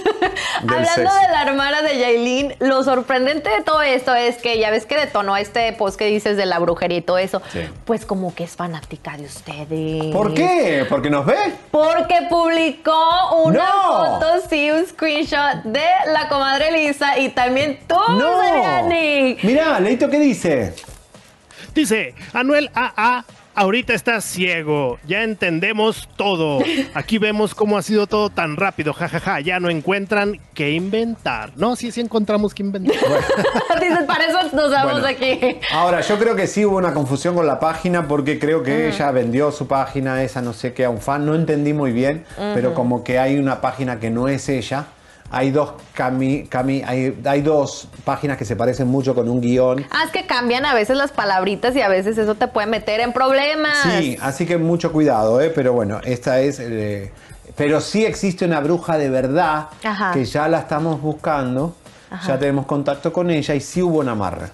Hablando 0.62 0.90
sexo. 0.90 1.16
de 1.16 1.32
la 1.32 1.44
hermana 1.44 1.82
de 1.82 1.98
Yailin, 1.98 2.56
lo 2.60 2.84
sorprendente 2.84 3.50
de 3.50 3.62
todo 3.62 3.82
esto 3.82 4.14
es 4.16 4.38
que 4.38 4.58
ya 4.60 4.72
ves 4.72 4.86
que 4.86 4.96
detonó 4.98 5.36
este 5.38 5.72
post 5.74 5.98
que 5.98 6.06
dices 6.06 6.38
de 6.38 6.46
la 6.46 6.60
brujería 6.60 6.98
y 7.00 7.02
todo 7.02 7.18
eso. 7.18 7.42
Sí. 7.52 7.62
Pues 7.86 8.06
como 8.06 8.34
que 8.34 8.44
es 8.46 8.56
fanática 8.56 9.18
de 9.18 9.26
ustedes. 9.26 10.14
¿Por 10.14 10.34
qué? 10.34 10.86
¿Porque 10.90 11.10
nos 11.10 11.26
ve? 11.26 11.36
Porque 11.72 12.28
publicó 12.30 13.44
una 13.44 13.60
¡No! 13.66 14.20
foto, 14.20 14.28
sí, 14.50 14.72
un 14.72 14.86
screenshot 14.86 15.64
de 15.64 15.84
la 16.14 16.28
comadre 16.30 16.72
Lisa 16.72 17.18
y 17.20 17.30
también 17.30 17.80
tú, 17.88 17.96
¡No! 18.10 18.44
Mirá, 19.44 19.80
Leito, 19.80 20.10
¿qué 20.10 20.20
dice? 20.20 20.74
Dice, 21.74 22.14
Anuel 22.34 22.70
AA, 22.76 23.26
ahorita 23.56 23.94
estás 23.94 24.24
ciego, 24.26 25.00
ya 25.08 25.24
entendemos 25.24 26.10
todo. 26.16 26.60
Aquí 26.94 27.18
vemos 27.18 27.54
cómo 27.56 27.78
ha 27.78 27.82
sido 27.82 28.08
todo 28.08 28.30
tan 28.30 28.56
rápido, 28.58 28.94
jajaja, 28.94 29.40
ya 29.42 29.60
no 29.60 29.70
encuentran 29.70 30.40
qué 30.54 30.72
inventar. 30.72 31.52
No, 31.56 31.76
sí, 31.76 31.92
sí 31.92 32.02
encontramos 32.02 32.54
qué 32.54 32.64
inventar. 32.64 32.96
Dices, 33.82 34.04
para 34.08 34.26
eso 34.26 34.56
nos 34.56 34.72
vamos 34.72 35.02
Bueno. 35.02 35.08
aquí. 35.08 35.58
Ahora, 35.72 36.02
yo 36.02 36.18
creo 36.18 36.36
que 36.36 36.48
sí 36.48 36.66
hubo 36.66 36.78
una 36.78 36.94
confusión 36.94 37.36
con 37.36 37.48
la 37.48 37.60
página 37.60 38.08
porque 38.08 38.40
creo 38.40 38.64
que 38.64 38.88
ella 38.90 39.12
vendió 39.12 39.52
su 39.52 39.68
página, 39.68 40.24
esa 40.24 40.42
no 40.42 40.54
sé 40.54 40.74
qué, 40.74 40.86
a 40.86 40.90
un 40.90 41.00
fan. 41.00 41.26
No 41.26 41.36
entendí 41.36 41.74
muy 41.74 41.92
bien, 41.92 42.26
pero 42.54 42.74
como 42.74 43.04
que 43.04 43.20
hay 43.20 43.38
una 43.38 43.62
página 43.62 44.00
que 44.00 44.10
no 44.10 44.28
es 44.28 44.50
ella. 44.50 44.86
Hay 45.34 45.52
dos 45.52 45.74
cami, 45.94 46.44
cami- 46.48 46.84
hay, 46.86 47.20
hay 47.26 47.42
dos 47.42 47.88
páginas 48.06 48.38
que 48.38 48.46
se 48.46 48.56
parecen 48.56 48.88
mucho 48.88 49.14
con 49.16 49.28
un 49.28 49.42
guion. 49.42 49.86
Ah, 49.92 50.04
es 50.06 50.12
que 50.12 50.26
cambian 50.28 50.66
a 50.66 50.74
veces 50.74 50.96
las 50.96 51.12
palabritas 51.12 51.76
y 51.76 51.82
a 51.82 51.88
veces 51.90 52.18
eso 52.18 52.36
te 52.36 52.48
puede 52.48 52.68
meter 52.68 53.00
en 53.00 53.12
problemas. 53.14 53.78
Sí, 53.84 54.18
así 54.22 54.46
que 54.46 54.58
mucho 54.58 54.92
cuidado, 54.92 55.42
¿eh? 55.42 55.50
pero 55.54 55.74
bueno, 55.74 56.00
esta 56.04 56.40
es... 56.40 56.60
eh, 56.60 57.12
pero 57.56 57.82
sí 57.82 58.06
existe 58.06 58.46
una 58.46 58.60
bruja 58.62 58.98
de 58.98 59.10
verdad 59.10 59.68
Ajá. 59.84 60.12
que 60.14 60.24
ya 60.26 60.48
la 60.48 60.60
estamos 60.60 61.02
buscando, 61.02 61.76
Ajá. 62.10 62.28
ya 62.30 62.40
tenemos 62.40 62.66
contacto 62.66 63.12
con 63.12 63.30
ella 63.30 63.54
y 63.56 63.60
sí 63.60 63.82
hubo 63.82 64.00
una 64.00 64.14
amarra. 64.14 64.50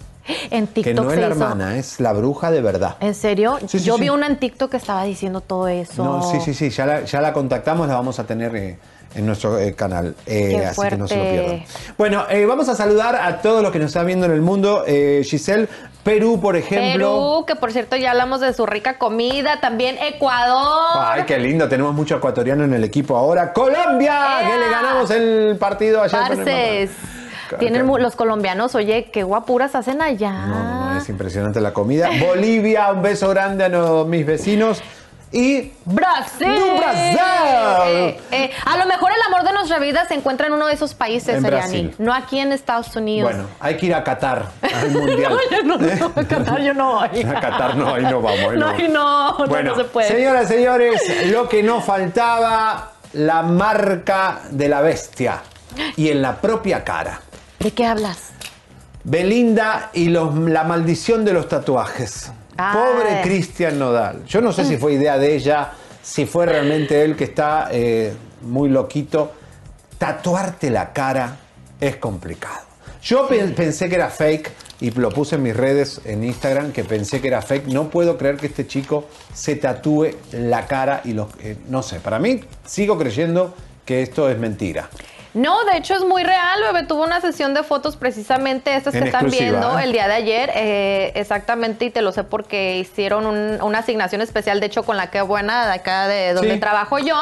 En 0.51 0.67
Que 0.67 0.83
TikTok 0.83 1.05
no 1.05 1.11
es 1.11 1.17
la 1.19 1.25
hizo- 1.27 1.31
hermana, 1.31 1.77
es 1.77 1.99
la 1.99 2.13
bruja 2.13 2.51
de 2.51 2.61
verdad. 2.61 2.97
¿En 2.99 3.15
serio? 3.15 3.57
Sí, 3.61 3.79
sí, 3.79 3.85
Yo 3.85 3.95
sí. 3.95 4.01
vi 4.01 4.09
una 4.09 4.27
en 4.27 4.37
TikTok 4.37 4.69
que 4.71 4.77
estaba 4.77 5.03
diciendo 5.03 5.41
todo 5.41 5.67
eso. 5.67 6.03
No, 6.03 6.21
sí, 6.29 6.39
sí, 6.39 6.53
sí, 6.53 6.69
ya 6.69 6.85
la, 6.85 7.03
ya 7.05 7.19
la 7.19 7.33
contactamos, 7.33 7.87
la 7.87 7.95
vamos 7.95 8.19
a 8.19 8.25
tener 8.25 8.55
eh, 8.55 8.77
en 9.16 9.26
nuestro 9.26 9.57
eh, 9.60 9.74
canal. 9.74 10.16
eh, 10.26 10.66
así 10.66 10.82
que 10.88 10.97
no 10.97 11.07
se 11.07 11.16
lo 11.18 11.24
pierdan. 11.24 11.64
Bueno, 11.97 12.26
eh, 12.30 12.45
vamos 12.45 12.70
a 12.70 12.76
saludar 12.76 13.16
a 13.16 13.41
todos 13.41 13.62
los 13.64 13.72
que 13.72 13.80
nos 13.80 13.88
están 13.88 14.05
viendo 14.05 14.26
en 14.26 14.32
el 14.34 14.41
mundo. 14.41 14.84
Eh, 14.88 15.22
Giselle, 15.24 15.68
Perú, 16.03 16.39
por 16.41 16.55
ejemplo. 16.55 16.91
Perú, 16.93 17.45
que 17.45 17.55
por 17.55 17.72
cierto 17.72 17.95
ya 17.95 18.12
hablamos 18.12 18.39
de 18.41 18.53
su 18.53 18.66
rica 18.66 18.97
comida. 18.97 19.60
También 19.62 19.97
Ecuador. 19.97 20.97
Ay, 20.97 21.24
qué 21.26 21.38
lindo, 21.39 21.68
tenemos 21.68 21.93
mucho 21.93 22.18
ecuatoriano 22.18 22.64
en 22.64 22.74
el 22.74 22.84
equipo 22.84 23.18
ahora. 23.18 23.51
Colombia, 23.53 24.39
que 24.47 24.57
le 24.57 24.70
ganamos 24.70 25.12
el 25.12 25.57
partido 25.60 26.01
ayer. 26.01 26.20
Mapa. 26.20 26.36
Tienen 27.57 27.88
los 27.88 28.16
colombianos, 28.16 28.76
oye, 28.76 29.10
qué 29.12 29.24
guapuras 29.24 29.74
hacen 29.74 30.03
allá. 30.03 30.32
No, 30.45 30.91
no, 30.93 30.97
es 30.99 31.10
impresionante 31.10 31.60
la 31.60 31.74
comida. 31.74 32.10
Bolivia, 32.20 32.91
un 32.91 33.01
beso 33.01 33.28
grande 33.30 33.64
a 33.66 33.70
no- 33.70 34.05
mis 34.05 34.24
vecinos. 34.26 34.82
Y 35.32 35.71
Brasil. 35.86 36.47
¡Du 36.55 36.77
Brasil! 36.77 37.19
Eh, 37.86 38.19
eh, 38.32 38.51
a 38.65 38.77
lo 38.77 38.86
mejor 38.88 39.11
el 39.11 39.21
amor 39.27 39.45
de 39.47 39.53
nuestra 39.53 39.77
vida 39.77 40.05
se 40.07 40.15
encuentra 40.15 40.47
en 40.47 40.53
uno 40.53 40.65
de 40.65 40.73
esos 40.73 40.95
países, 40.95 41.36
En. 41.36 41.43
Brasil. 41.43 41.93
No 41.99 42.13
aquí 42.13 42.39
en 42.39 42.51
Estados 42.51 42.95
Unidos. 42.95 43.30
bueno, 43.32 43.47
hay 43.59 43.77
que 43.77 43.86
ir 43.88 43.93
a 43.93 44.03
Qatar, 44.03 44.47
al 44.61 44.91
mundial. 44.91 45.34
No, 45.39 45.55
yo 45.57 45.63
no, 45.63 45.77
no, 45.77 46.05
a 46.15 46.23
Qatar 46.23 46.61
yo 46.61 46.73
no 46.73 46.93
voy. 46.95 47.21
A 47.21 47.39
Qatar 47.39 47.75
no, 47.77 47.93
ahí 47.93 48.03
no 48.03 48.21
vamos. 48.21 48.39
ahí 48.39 48.47
No, 48.57 48.67
ahí 48.69 48.88
no, 48.89 49.38
no, 49.38 49.47
Bueno, 49.47 49.71
no 49.71 49.75
se 49.77 49.84
puede. 49.84 50.07
señoras 50.07 50.47
señores, 50.47 51.01
lo 51.27 51.47
que 51.47 51.61
no 51.61 51.80
faltaba, 51.82 52.93
la 53.13 53.43
marca 53.43 54.39
de 54.49 54.67
la 54.67 54.82
bestia. 54.82 55.41
Y 55.95 56.09
en 56.09 56.23
la 56.23 56.38
propia 56.41 56.84
cara. 56.84 57.21
¿De 57.59 57.71
qué 57.71 57.86
hablas? 57.86 58.32
Belinda 59.03 59.91
y 59.93 60.09
los- 60.09 60.34
la 60.36 60.63
maldición 60.63 61.23
de 61.23 61.34
los 61.34 61.47
tatuajes. 61.47 62.32
Pobre 62.74 63.22
Cristian 63.24 63.80
Nodal. 63.80 64.26
Yo 64.26 64.41
no 64.41 64.51
sé 64.51 64.66
si 64.66 64.78
fue 64.78 64.93
idea 64.93 65.18
de 65.18 65.36
ella, 65.36 65.72
si 66.03 66.26
fue 66.26 66.45
realmente 66.45 67.03
él 67.03 67.16
que 67.16 67.24
está 67.26 67.70
eh, 67.72 68.14
muy 68.41 68.70
loquito. 68.70 69.32
Tatuarte 69.97 70.70
la 70.70 70.93
cara 70.93 71.38
es 71.80 71.97
complicado. 71.97 72.62
Yo 73.01 73.28
pe- 73.28 73.43
pensé 73.49 73.89
que 73.89 73.95
era 73.95 74.10
fake 74.10 74.51
y 74.82 74.91
lo 74.91 75.10
puse 75.10 75.36
en 75.36 75.43
mis 75.43 75.55
redes 75.55 76.01
en 76.05 76.24
Instagram 76.24 76.72
que 76.72 76.84
pensé 76.84 77.22
que 77.22 77.28
era 77.28 77.41
fake. 77.41 77.68
No 77.68 77.89
puedo 77.89 78.18
creer 78.18 78.38
que 78.38 78.47
este 78.47 78.66
chico 78.68 79.07
se 79.34 79.55
tatúe 79.55 80.12
la 80.34 80.66
cara 80.68 81.01
y 81.03 81.14
los... 81.14 81.28
eh, 81.41 81.57
no 81.68 81.82
sé, 81.84 81.99
para 81.99 82.20
mí 82.20 82.41
sigo 82.66 82.97
creyendo 82.97 83.53
que 83.86 84.01
esto 84.01 84.30
es 84.30 84.38
mentira. 84.38 84.89
No, 85.34 85.63
de 85.65 85.77
hecho 85.77 85.93
es 85.93 86.01
muy 86.03 86.23
real, 86.23 86.59
bebé. 86.71 86.86
Tuvo 86.88 87.03
una 87.03 87.21
sesión 87.21 87.53
de 87.53 87.61
fotos 87.63 87.95
precisamente 87.95 88.75
estas 88.75 88.95
En 88.95 89.01
que 89.03 89.09
están 89.09 89.30
viendo 89.30 89.77
¿eh? 89.77 89.84
el 89.84 89.91
día 89.91 90.07
de 90.07 90.13
ayer. 90.15 90.51
eh, 90.55 91.11
exactamente, 91.15 91.86
y 91.86 91.89
te 91.91 92.01
lo 92.01 92.11
sé 92.11 92.23
porque 92.23 92.77
hicieron 92.77 93.25
un- 93.27 93.61
una 93.61 93.80
asignación 93.80 94.21
especial, 94.21 94.59
de 94.59 94.65
hecho, 94.65 94.84
con 94.84 94.97
la 94.97 95.11
que 95.11 95.21
buena, 95.21 95.67
de 95.67 95.73
acá 95.73 96.07
de 96.07 96.34
donde 96.34 96.55
Sí. 96.55 96.59
trabajo 96.59 96.97
yo. 96.97 97.15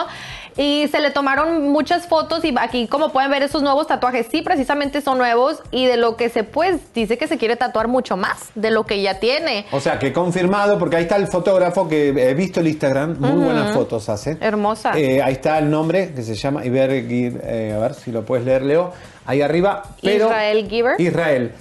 Y 0.58 0.88
se 0.92 1.00
le 1.02 1.12
tomaron 1.12 1.70
muchas 1.70 2.08
fotos 2.08 2.44
y 2.44 2.54
aquí, 2.60 2.88
como 2.88 3.12
pueden 3.12 3.30
ver, 3.30 3.44
esos 3.44 3.62
nuevos 3.62 3.86
tatuajes, 3.88 4.26
sí, 4.32 4.42
precisamente 4.42 5.02
son 5.02 5.20
nuevos. 5.20 5.62
Y 5.72 5.86
de 5.86 5.98
lo 5.98 6.18
que 6.18 6.30
se 6.30 6.44
pues 6.44 6.82
dice 6.94 7.18
que 7.18 7.28
se 7.28 7.38
quiere 7.38 7.56
tatuar 7.56 7.88
mucho 7.88 8.18
más 8.18 8.38
de 8.56 8.72
lo 8.72 8.86
que 8.86 9.02
ya 9.02 9.20
tiene. 9.20 9.66
O 9.72 9.80
sea, 9.80 10.00
que 10.00 10.12
confirmado, 10.12 10.80
porque 10.80 10.96
ahí 10.96 11.04
está 11.04 11.16
el 11.18 11.28
fotógrafo 11.28 11.88
que 11.88 12.10
he 12.10 12.34
visto 12.34 12.60
el 12.60 12.68
Instagram, 12.68 13.18
muy 13.20 13.44
buenas 13.46 13.74
fotos 13.74 14.10
hace. 14.10 14.38
Hermosa. 14.42 14.98
Eh, 14.98 15.22
ahí 15.22 15.34
está 15.34 15.60
el 15.60 15.70
nombre 15.70 16.12
que 16.14 16.24
se 16.24 16.36
llama 16.36 16.66
Iber, 16.66 16.90
eh, 16.92 17.74
a 17.76 17.80
ver 17.80 17.94
si 17.94 18.12
lo 18.12 18.26
puedes 18.26 18.44
leer, 18.46 18.64
Leo. 18.64 18.94
Ahí 19.26 19.42
arriba. 19.42 19.84
Pero 20.02 20.26
Israel 20.28 20.68
Giver. 20.70 21.02
Israel. 21.02 21.52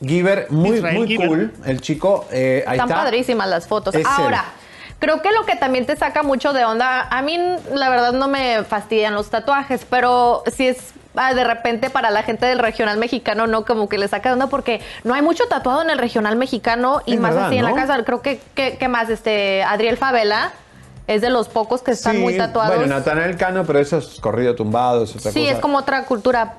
Giver, 0.00 0.46
muy, 0.50 0.76
Israel 0.76 0.96
muy 0.96 1.08
Giver. 1.08 1.28
cool. 1.28 1.52
El 1.66 1.80
chico, 1.80 2.26
eh, 2.30 2.62
ahí 2.66 2.76
Están 2.76 2.90
está. 2.90 3.02
padrísimas 3.02 3.48
las 3.48 3.66
fotos. 3.66 3.94
Es 3.96 4.06
Ahora, 4.06 4.44
él. 4.44 4.57
Creo 4.98 5.22
que 5.22 5.30
lo 5.32 5.44
que 5.46 5.56
también 5.56 5.86
te 5.86 5.96
saca 5.96 6.22
mucho 6.22 6.52
de 6.52 6.64
onda, 6.64 7.06
a 7.10 7.22
mí 7.22 7.38
la 7.72 7.88
verdad 7.88 8.12
no 8.12 8.28
me 8.28 8.64
fastidian 8.64 9.14
los 9.14 9.30
tatuajes, 9.30 9.86
pero 9.88 10.42
si 10.52 10.68
es 10.68 10.92
ah, 11.16 11.34
de 11.34 11.44
repente 11.44 11.90
para 11.90 12.10
la 12.10 12.22
gente 12.22 12.46
del 12.46 12.58
regional 12.58 12.98
mexicano, 12.98 13.46
no 13.46 13.64
como 13.64 13.88
que 13.88 13.98
le 13.98 14.08
saca 14.08 14.28
de 14.30 14.34
onda 14.34 14.46
porque 14.48 14.80
no 15.04 15.14
hay 15.14 15.22
mucho 15.22 15.46
tatuado 15.48 15.82
en 15.82 15.90
el 15.90 15.98
regional 15.98 16.36
mexicano 16.36 17.00
y 17.06 17.14
Es 17.14 17.20
más 17.20 17.32
verdad, 17.32 17.48
así 17.48 17.58
en 17.58 17.64
la 17.64 17.74
casa. 17.74 18.02
Creo 18.04 18.22
que, 18.22 18.40
que, 18.54 18.76
que 18.76 18.88
más, 18.88 19.08
este, 19.10 19.62
Adriel 19.64 19.96
Favela 19.96 20.52
es 21.06 21.22
de 21.22 21.30
los 21.30 21.48
pocos 21.48 21.80
que 21.82 21.92
están 21.92 22.16
Sí, 22.16 22.22
muy 22.22 22.36
tatuados. 22.36 22.76
Bueno, 22.76 22.94
Natanael 22.94 23.36
Cano, 23.36 23.64
pero 23.64 23.78
eso 23.78 23.96
es 23.98 24.20
corrido 24.20 24.54
tumbado, 24.54 25.04
es 25.04 25.16
otra 25.16 25.32
Sí, 25.32 25.40
cosa. 25.40 25.52
es 25.54 25.58
como 25.60 25.78
otra 25.78 26.04
cultura. 26.04 26.54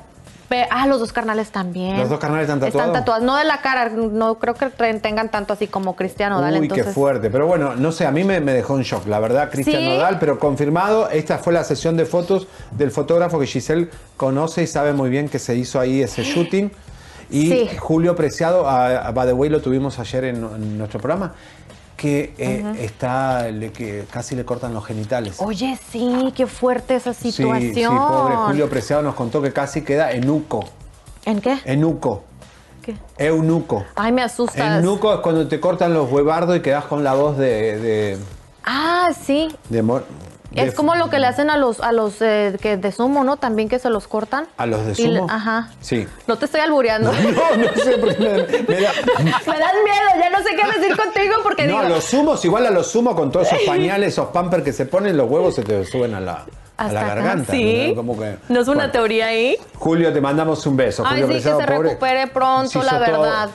Ah, 0.72 0.88
los 0.88 1.00
dos 1.00 1.14
carnales 1.14 1.52
también. 1.52 1.98
¿Los 1.98 2.10
dos 2.10 2.20
carnales 2.20 2.46
están 2.46 2.60
tatuados? 2.60 2.88
Están 2.88 3.02
tatuados, 3.02 3.24
no 3.24 3.36
de 3.38 3.44
la 3.46 3.62
cara, 3.62 3.90
no 3.90 4.36
creo 4.40 4.54
que 4.56 4.70
tengan 5.00 5.30
tanto 5.30 5.54
así 5.54 5.68
como 5.68 5.96
Cristiano 5.96 6.42
Dale. 6.42 6.60
Uy, 6.60 6.66
entonces... 6.66 6.88
qué 6.88 6.92
fuerte. 6.94 7.30
Pero 7.30 7.48
bueno, 7.48 7.76
no 7.76 7.92
sé, 7.92 8.06
a 8.06 8.12
mí 8.12 8.24
me, 8.24 8.40
me 8.40 8.54
dejó 8.54 8.78
en 8.78 8.84
shock, 8.84 9.08
la 9.08 9.20
verdad, 9.20 9.50
Cristian 9.52 9.82
¿Sí? 9.82 9.88
Nodal, 9.88 10.18
pero 10.20 10.40
confirmado, 10.40 11.10
esta 11.10 11.38
fue 11.38 11.54
la 11.54 11.64
sesión 11.64 11.98
de 11.98 12.06
fotos 12.06 12.48
del 12.72 12.92
fotógrafo 12.92 13.40
que 13.40 13.46
Giselle 13.48 13.90
conoce 14.18 14.64
y 14.64 14.68
sabe 14.68 14.94
muy 14.94 15.10
bien 15.10 15.30
que 15.30 15.40
se 15.40 15.56
hizo 15.56 15.80
ahí 15.80 16.02
ese 16.02 16.24
shooting. 16.24 16.72
Y 17.32 17.48
Sí. 17.50 17.70
Julio 17.78 18.16
Preciado, 18.16 18.68
a, 18.68 19.08
a 19.08 19.12
By 19.12 19.28
the 19.28 19.34
Way, 19.34 19.52
lo 19.52 19.62
tuvimos 19.62 20.00
ayer 20.00 20.24
en, 20.24 20.38
en 20.38 20.78
nuestro 20.80 21.00
programa, 21.00 21.34
que 22.00 22.34
eh, 22.38 22.64
está, 22.80 23.50
le- 23.52 23.74
que 23.74 24.06
casi 24.10 24.34
le 24.36 24.46
cortan 24.46 24.74
los 24.74 24.86
genitales. 24.86 25.36
Oye, 25.40 25.78
sí, 25.92 26.32
qué 26.34 26.48
fuerte 26.48 26.96
esa 26.96 27.14
Sí, 27.14 27.32
situación. 27.34 27.74
sí, 27.74 27.84
pobre 27.84 28.36
Julio 28.38 28.70
Preciado 28.70 29.02
nos 29.02 29.16
contó 29.16 29.42
que 29.42 29.52
casi 29.52 29.82
queda 29.84 30.12
enuco. 30.14 30.64
¿En 31.26 31.42
qué? 31.42 31.58
Enuco. 31.66 32.24
¿Qué? 32.82 32.96
Eunuco. 33.18 33.84
Ay, 33.96 34.14
me 34.14 34.22
asustas. 34.24 34.82
Eunuco 34.82 35.14
es 35.14 35.20
cuando 35.20 35.46
te 35.50 35.60
cortan 35.60 35.94
los 35.94 36.10
huevardos 36.10 36.56
y 36.56 36.62
quedas 36.62 36.86
con 36.86 37.04
la 37.04 37.14
voz 37.16 37.38
de. 37.38 37.78
de, 37.78 38.18
Ah, 38.64 39.10
sí. 39.26 39.54
de- 39.68 39.84
Es 40.56 40.74
como 40.74 40.96
lo 40.96 41.10
que 41.10 41.20
le 41.20 41.28
hacen 41.28 41.50
a 41.50 41.58
los 41.58 41.80
a 41.80 41.92
los 41.92 42.22
eh, 42.22 42.58
que 42.62 42.76
de 42.78 42.92
sumo, 42.92 43.24
¿no? 43.24 43.38
También 43.38 43.70
que 43.70 43.78
se 43.80 43.90
los 43.90 44.08
cortan. 44.08 44.48
¿A 44.58 44.66
los 44.66 44.86
de 44.86 44.96
le- 45.08 45.18
sumo? 45.20 45.28
ajá. 45.30 45.70
Sí. 45.82 46.08
No 46.28 46.38
te 46.38 46.46
estoy 46.46 46.62
albureando. 46.62 47.12
No, 47.22 47.56
no 47.58 47.74
sé 47.76 47.98
por 47.98 48.16
qué 48.16 48.20
me, 48.20 48.30
me 48.76 48.82
da. 48.82 48.92
me 49.48 49.60
das 49.60 49.74
miedo, 49.84 50.10
ya 50.20 50.30
no 50.30 50.40
sé 50.40 50.56
qué 50.56 50.80
decir 50.80 50.98
contigo 50.98 51.36
porque 51.44 51.64
No, 51.64 51.74
digo. 51.74 51.80
a 51.80 51.90
los 51.90 52.04
sumos, 52.04 52.44
igual 52.46 52.66
a 52.66 52.72
los 52.72 52.88
sumos 52.88 53.16
con 53.16 53.32
todos 53.32 53.48
esos 53.48 53.60
pañales, 53.68 54.14
esos 54.14 54.30
pampers 54.30 54.64
que 54.64 54.74
se 54.74 54.86
ponen, 54.86 55.16
los 55.18 55.30
huevos 55.30 55.56
se 55.56 55.64
te 55.64 55.86
suben 55.86 56.16
a 56.16 56.20
la, 56.20 56.46
a 56.78 56.92
la 56.92 57.04
garganta. 57.04 57.52
sí. 57.54 57.94
¿no? 57.96 58.18
Que- 58.18 58.38
¿No 58.50 58.62
es 58.62 58.68
una 58.68 58.76
Bueno, 58.78 58.92
teoría 58.92 59.28
ahí? 59.28 59.56
Julio, 59.78 60.12
te 60.12 60.20
mandamos 60.22 60.66
un 60.66 60.76
beso. 60.78 61.04
Ay, 61.06 61.22
Julio 61.22 61.38
sí, 61.38 61.44
que 61.44 61.50
se 61.50 61.66
pobre. 61.68 61.90
recupere 61.90 62.28
pronto, 62.28 62.82
la 62.84 62.96
hizo 63.04 63.12
todo. 63.12 63.50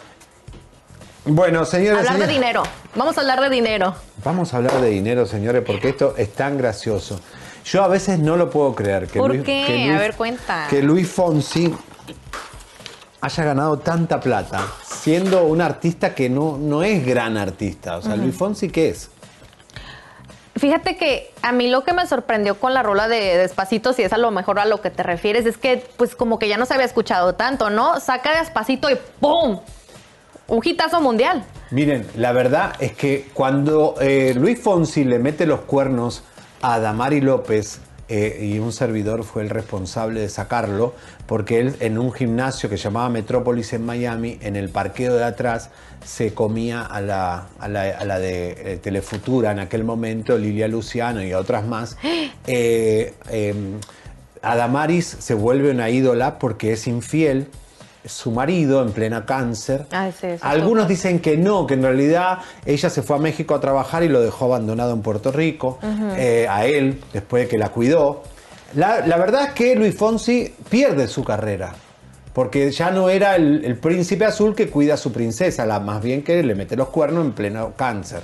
Bueno, 1.26 1.64
señores. 1.64 2.08
Hablar 2.08 2.26
de 2.26 2.32
dinero. 2.32 2.62
Vamos 2.94 3.16
a 3.16 3.20
hablar 3.22 3.40
de 3.40 3.50
dinero. 3.50 3.94
Vamos 4.22 4.52
a 4.52 4.58
hablar 4.58 4.80
de 4.80 4.90
dinero, 4.90 5.26
señores, 5.26 5.62
porque 5.66 5.88
esto 5.90 6.14
es 6.16 6.32
tan 6.32 6.58
gracioso. 6.58 7.20
Yo 7.64 7.82
a 7.82 7.88
veces 7.88 8.18
no 8.18 8.36
lo 8.36 8.50
puedo 8.50 8.74
creer. 8.74 9.06
Que 9.06 9.18
¿Por 9.18 9.30
Luis, 9.30 9.42
qué? 9.42 9.64
que 9.66 9.74
Luis- 9.86 9.96
A 9.96 9.98
ver, 9.98 10.14
cuenta. 10.16 10.66
Que 10.68 10.82
Luis 10.82 11.08
Fonsi 11.08 11.74
haya 13.22 13.44
ganado 13.44 13.78
tanta 13.78 14.20
plata 14.20 14.66
siendo 14.86 15.44
un 15.44 15.62
artista 15.62 16.14
que 16.14 16.28
no, 16.28 16.58
no 16.58 16.82
es 16.82 17.04
gran 17.06 17.38
artista. 17.38 17.96
O 17.96 18.02
sea, 18.02 18.16
Luis 18.16 18.36
Fonsi, 18.36 18.68
¿qué 18.68 18.90
es? 18.90 19.10
Fíjate 20.56 20.96
que 20.96 21.32
a 21.42 21.50
mí 21.52 21.68
lo 21.68 21.84
que 21.84 21.92
me 21.94 22.06
sorprendió 22.06 22.60
con 22.60 22.74
la 22.74 22.82
rola 22.82 23.08
de 23.08 23.36
Despacito, 23.38 23.92
si 23.92 24.02
es 24.02 24.12
a 24.12 24.18
lo 24.18 24.30
mejor 24.30 24.58
a 24.60 24.66
lo 24.66 24.80
que 24.82 24.90
te 24.90 25.02
refieres, 25.02 25.46
es 25.46 25.56
que 25.58 25.84
pues 25.96 26.14
como 26.14 26.38
que 26.38 26.48
ya 26.48 26.58
no 26.58 26.66
se 26.66 26.74
había 26.74 26.86
escuchado 26.86 27.34
tanto, 27.34 27.70
¿no? 27.70 27.98
Saca 27.98 28.38
Despacito 28.38 28.88
y 28.90 28.96
¡pum! 29.20 29.58
Un 30.48 30.60
hitazo 30.62 31.00
mundial. 31.00 31.44
Miren, 31.70 32.06
la 32.16 32.32
verdad 32.32 32.74
es 32.78 32.92
que 32.92 33.28
cuando 33.32 33.94
eh, 34.00 34.34
Luis 34.36 34.60
Fonsi 34.60 35.04
le 35.04 35.18
mete 35.18 35.46
los 35.46 35.60
cuernos 35.60 36.22
a 36.62 36.78
Damari 36.78 37.20
López, 37.20 37.80
eh, 38.08 38.50
y 38.52 38.58
un 38.58 38.70
servidor 38.72 39.24
fue 39.24 39.42
el 39.42 39.50
responsable 39.50 40.20
de 40.20 40.28
sacarlo, 40.28 40.94
porque 41.26 41.60
él 41.60 41.76
en 41.80 41.98
un 41.98 42.12
gimnasio 42.12 42.68
que 42.68 42.76
llamaba 42.76 43.08
Metrópolis 43.08 43.72
en 43.72 43.86
Miami, 43.86 44.38
en 44.42 44.56
el 44.56 44.68
parqueo 44.68 45.14
de 45.14 45.24
atrás, 45.24 45.70
se 46.04 46.34
comía 46.34 46.82
a 46.82 47.00
la, 47.00 47.46
a 47.58 47.68
la, 47.68 47.82
a 47.98 48.04
la 48.04 48.18
de 48.18 48.72
eh, 48.74 48.76
Telefutura 48.76 49.52
en 49.52 49.58
aquel 49.58 49.84
momento, 49.84 50.36
Lilia 50.36 50.68
Luciano 50.68 51.22
y 51.22 51.32
a 51.32 51.38
otras 51.38 51.66
más. 51.66 51.96
Eh, 52.46 53.14
eh, 53.30 53.54
Adamaris 54.42 55.06
se 55.06 55.32
vuelve 55.32 55.70
una 55.70 55.88
ídola 55.88 56.38
porque 56.38 56.72
es 56.72 56.86
infiel. 56.86 57.48
Su 58.04 58.30
marido 58.30 58.82
en 58.82 58.92
plena 58.92 59.24
cáncer. 59.24 59.86
Sí, 59.90 60.26
eso 60.26 60.44
Algunos 60.44 60.88
dicen 60.88 61.20
que 61.20 61.36
no, 61.36 61.66
que 61.66 61.74
en 61.74 61.82
realidad 61.82 62.38
ella 62.66 62.90
se 62.90 63.02
fue 63.02 63.16
a 63.16 63.18
México 63.18 63.54
a 63.54 63.60
trabajar 63.60 64.02
y 64.02 64.08
lo 64.08 64.20
dejó 64.20 64.46
abandonado 64.46 64.92
en 64.92 65.02
Puerto 65.02 65.32
Rico, 65.32 65.78
eh, 66.16 66.46
a 66.48 66.66
él, 66.66 67.00
después 67.12 67.44
de 67.44 67.48
que 67.48 67.58
la 67.58 67.70
cuidó. 67.70 68.22
La, 68.74 69.06
la 69.06 69.16
verdad 69.16 69.44
es 69.48 69.52
que 69.52 69.74
Luis 69.76 69.96
Fonsi 69.96 70.52
pierde 70.68 71.08
su 71.08 71.24
carrera. 71.24 71.72
Porque 72.34 72.68
ya 72.72 72.90
no 72.90 73.10
era 73.10 73.36
el, 73.36 73.64
el 73.64 73.76
príncipe 73.76 74.24
azul 74.24 74.56
que 74.56 74.68
cuida 74.68 74.94
a 74.94 74.96
su 74.96 75.12
princesa, 75.12 75.64
la, 75.66 75.78
más 75.78 76.02
bien 76.02 76.24
que 76.24 76.42
le 76.42 76.56
mete 76.56 76.74
los 76.74 76.88
cuernos 76.88 77.24
en 77.24 77.30
pleno 77.30 77.74
cáncer. 77.76 78.22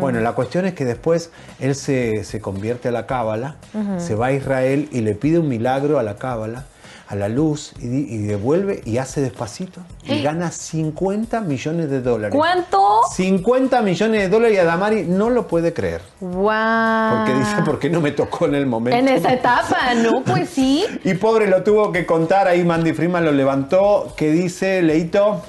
Bueno, 0.00 0.20
la 0.20 0.32
cuestión 0.32 0.64
es 0.64 0.72
que 0.72 0.86
después 0.86 1.30
él 1.60 1.74
se, 1.74 2.24
se 2.24 2.40
convierte 2.40 2.88
a 2.88 2.92
la 2.92 3.04
cábala, 3.04 3.56
se 3.98 4.14
va 4.14 4.28
a 4.28 4.32
Israel 4.32 4.88
y 4.90 5.02
le 5.02 5.14
pide 5.14 5.38
un 5.38 5.48
milagro 5.48 5.98
a 5.98 6.02
la 6.02 6.16
cábala, 6.16 6.64
a 7.12 7.14
la 7.14 7.28
luz, 7.28 7.74
y, 7.78 8.16
devuelve 8.22 8.80
y 8.86 8.96
hace 8.96 9.20
despacito. 9.20 9.82
Y 10.02 10.22
gana 10.22 10.50
50 10.50 11.42
millones 11.42 11.90
de 11.90 12.00
dólares. 12.00 12.34
¿Cuánto? 12.34 13.02
50 13.14 13.82
millones 13.82 14.22
de 14.22 14.28
dólares 14.30 14.56
y 14.56 14.58
Adamari 14.58 15.02
no 15.02 15.28
lo 15.28 15.46
puede 15.46 15.74
creer. 15.74 16.00
Wow. 16.20 17.18
Porque 17.18 17.34
dice, 17.34 17.62
¿por 17.66 17.78
qué 17.78 17.90
no 17.90 18.00
me 18.00 18.12
tocó 18.12 18.46
en 18.46 18.54
el 18.54 18.64
momento? 18.64 18.98
En 18.98 19.08
esa 19.08 19.30
etapa, 19.34 19.92
¿no? 19.94 20.22
Pues 20.22 20.48
sí. 20.48 20.86
Y 21.04 21.12
pobre 21.14 21.48
lo 21.48 21.62
tuvo 21.62 21.92
que 21.92 22.06
contar, 22.06 22.48
ahí 22.48 22.64
Mandy 22.64 22.94
Freeman 22.94 23.26
lo 23.26 23.32
levantó, 23.32 24.14
que 24.16 24.30
dice, 24.30 24.80
Leito, 24.80 25.42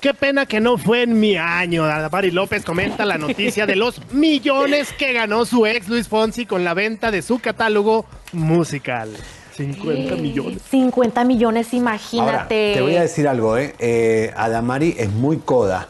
Qué 0.00 0.14
pena 0.14 0.46
que 0.46 0.60
no 0.60 0.78
fue 0.78 1.02
en 1.02 1.18
mi 1.18 1.36
año. 1.36 1.84
Adamari 1.84 2.30
López 2.30 2.64
comenta 2.64 3.04
la 3.04 3.18
noticia 3.18 3.66
de 3.66 3.74
los 3.74 4.00
millones 4.12 4.92
que 4.92 5.12
ganó 5.12 5.44
su 5.44 5.66
ex 5.66 5.88
Luis 5.88 6.08
Fonsi 6.08 6.46
con 6.46 6.62
la 6.62 6.74
venta 6.74 7.10
de 7.10 7.22
su 7.22 7.40
catálogo 7.40 8.06
musical. 8.32 9.10
50 9.66 10.16
millones. 10.16 10.62
50 10.70 11.24
millones, 11.24 11.66
ahora, 11.68 11.76
imagínate. 11.78 12.72
te 12.74 12.80
voy 12.82 12.96
a 12.96 13.02
decir 13.02 13.28
algo, 13.28 13.56
¿eh? 13.58 13.74
Eh, 13.78 14.32
Adamari 14.36 14.94
es 14.98 15.10
muy 15.10 15.36
coda, 15.38 15.88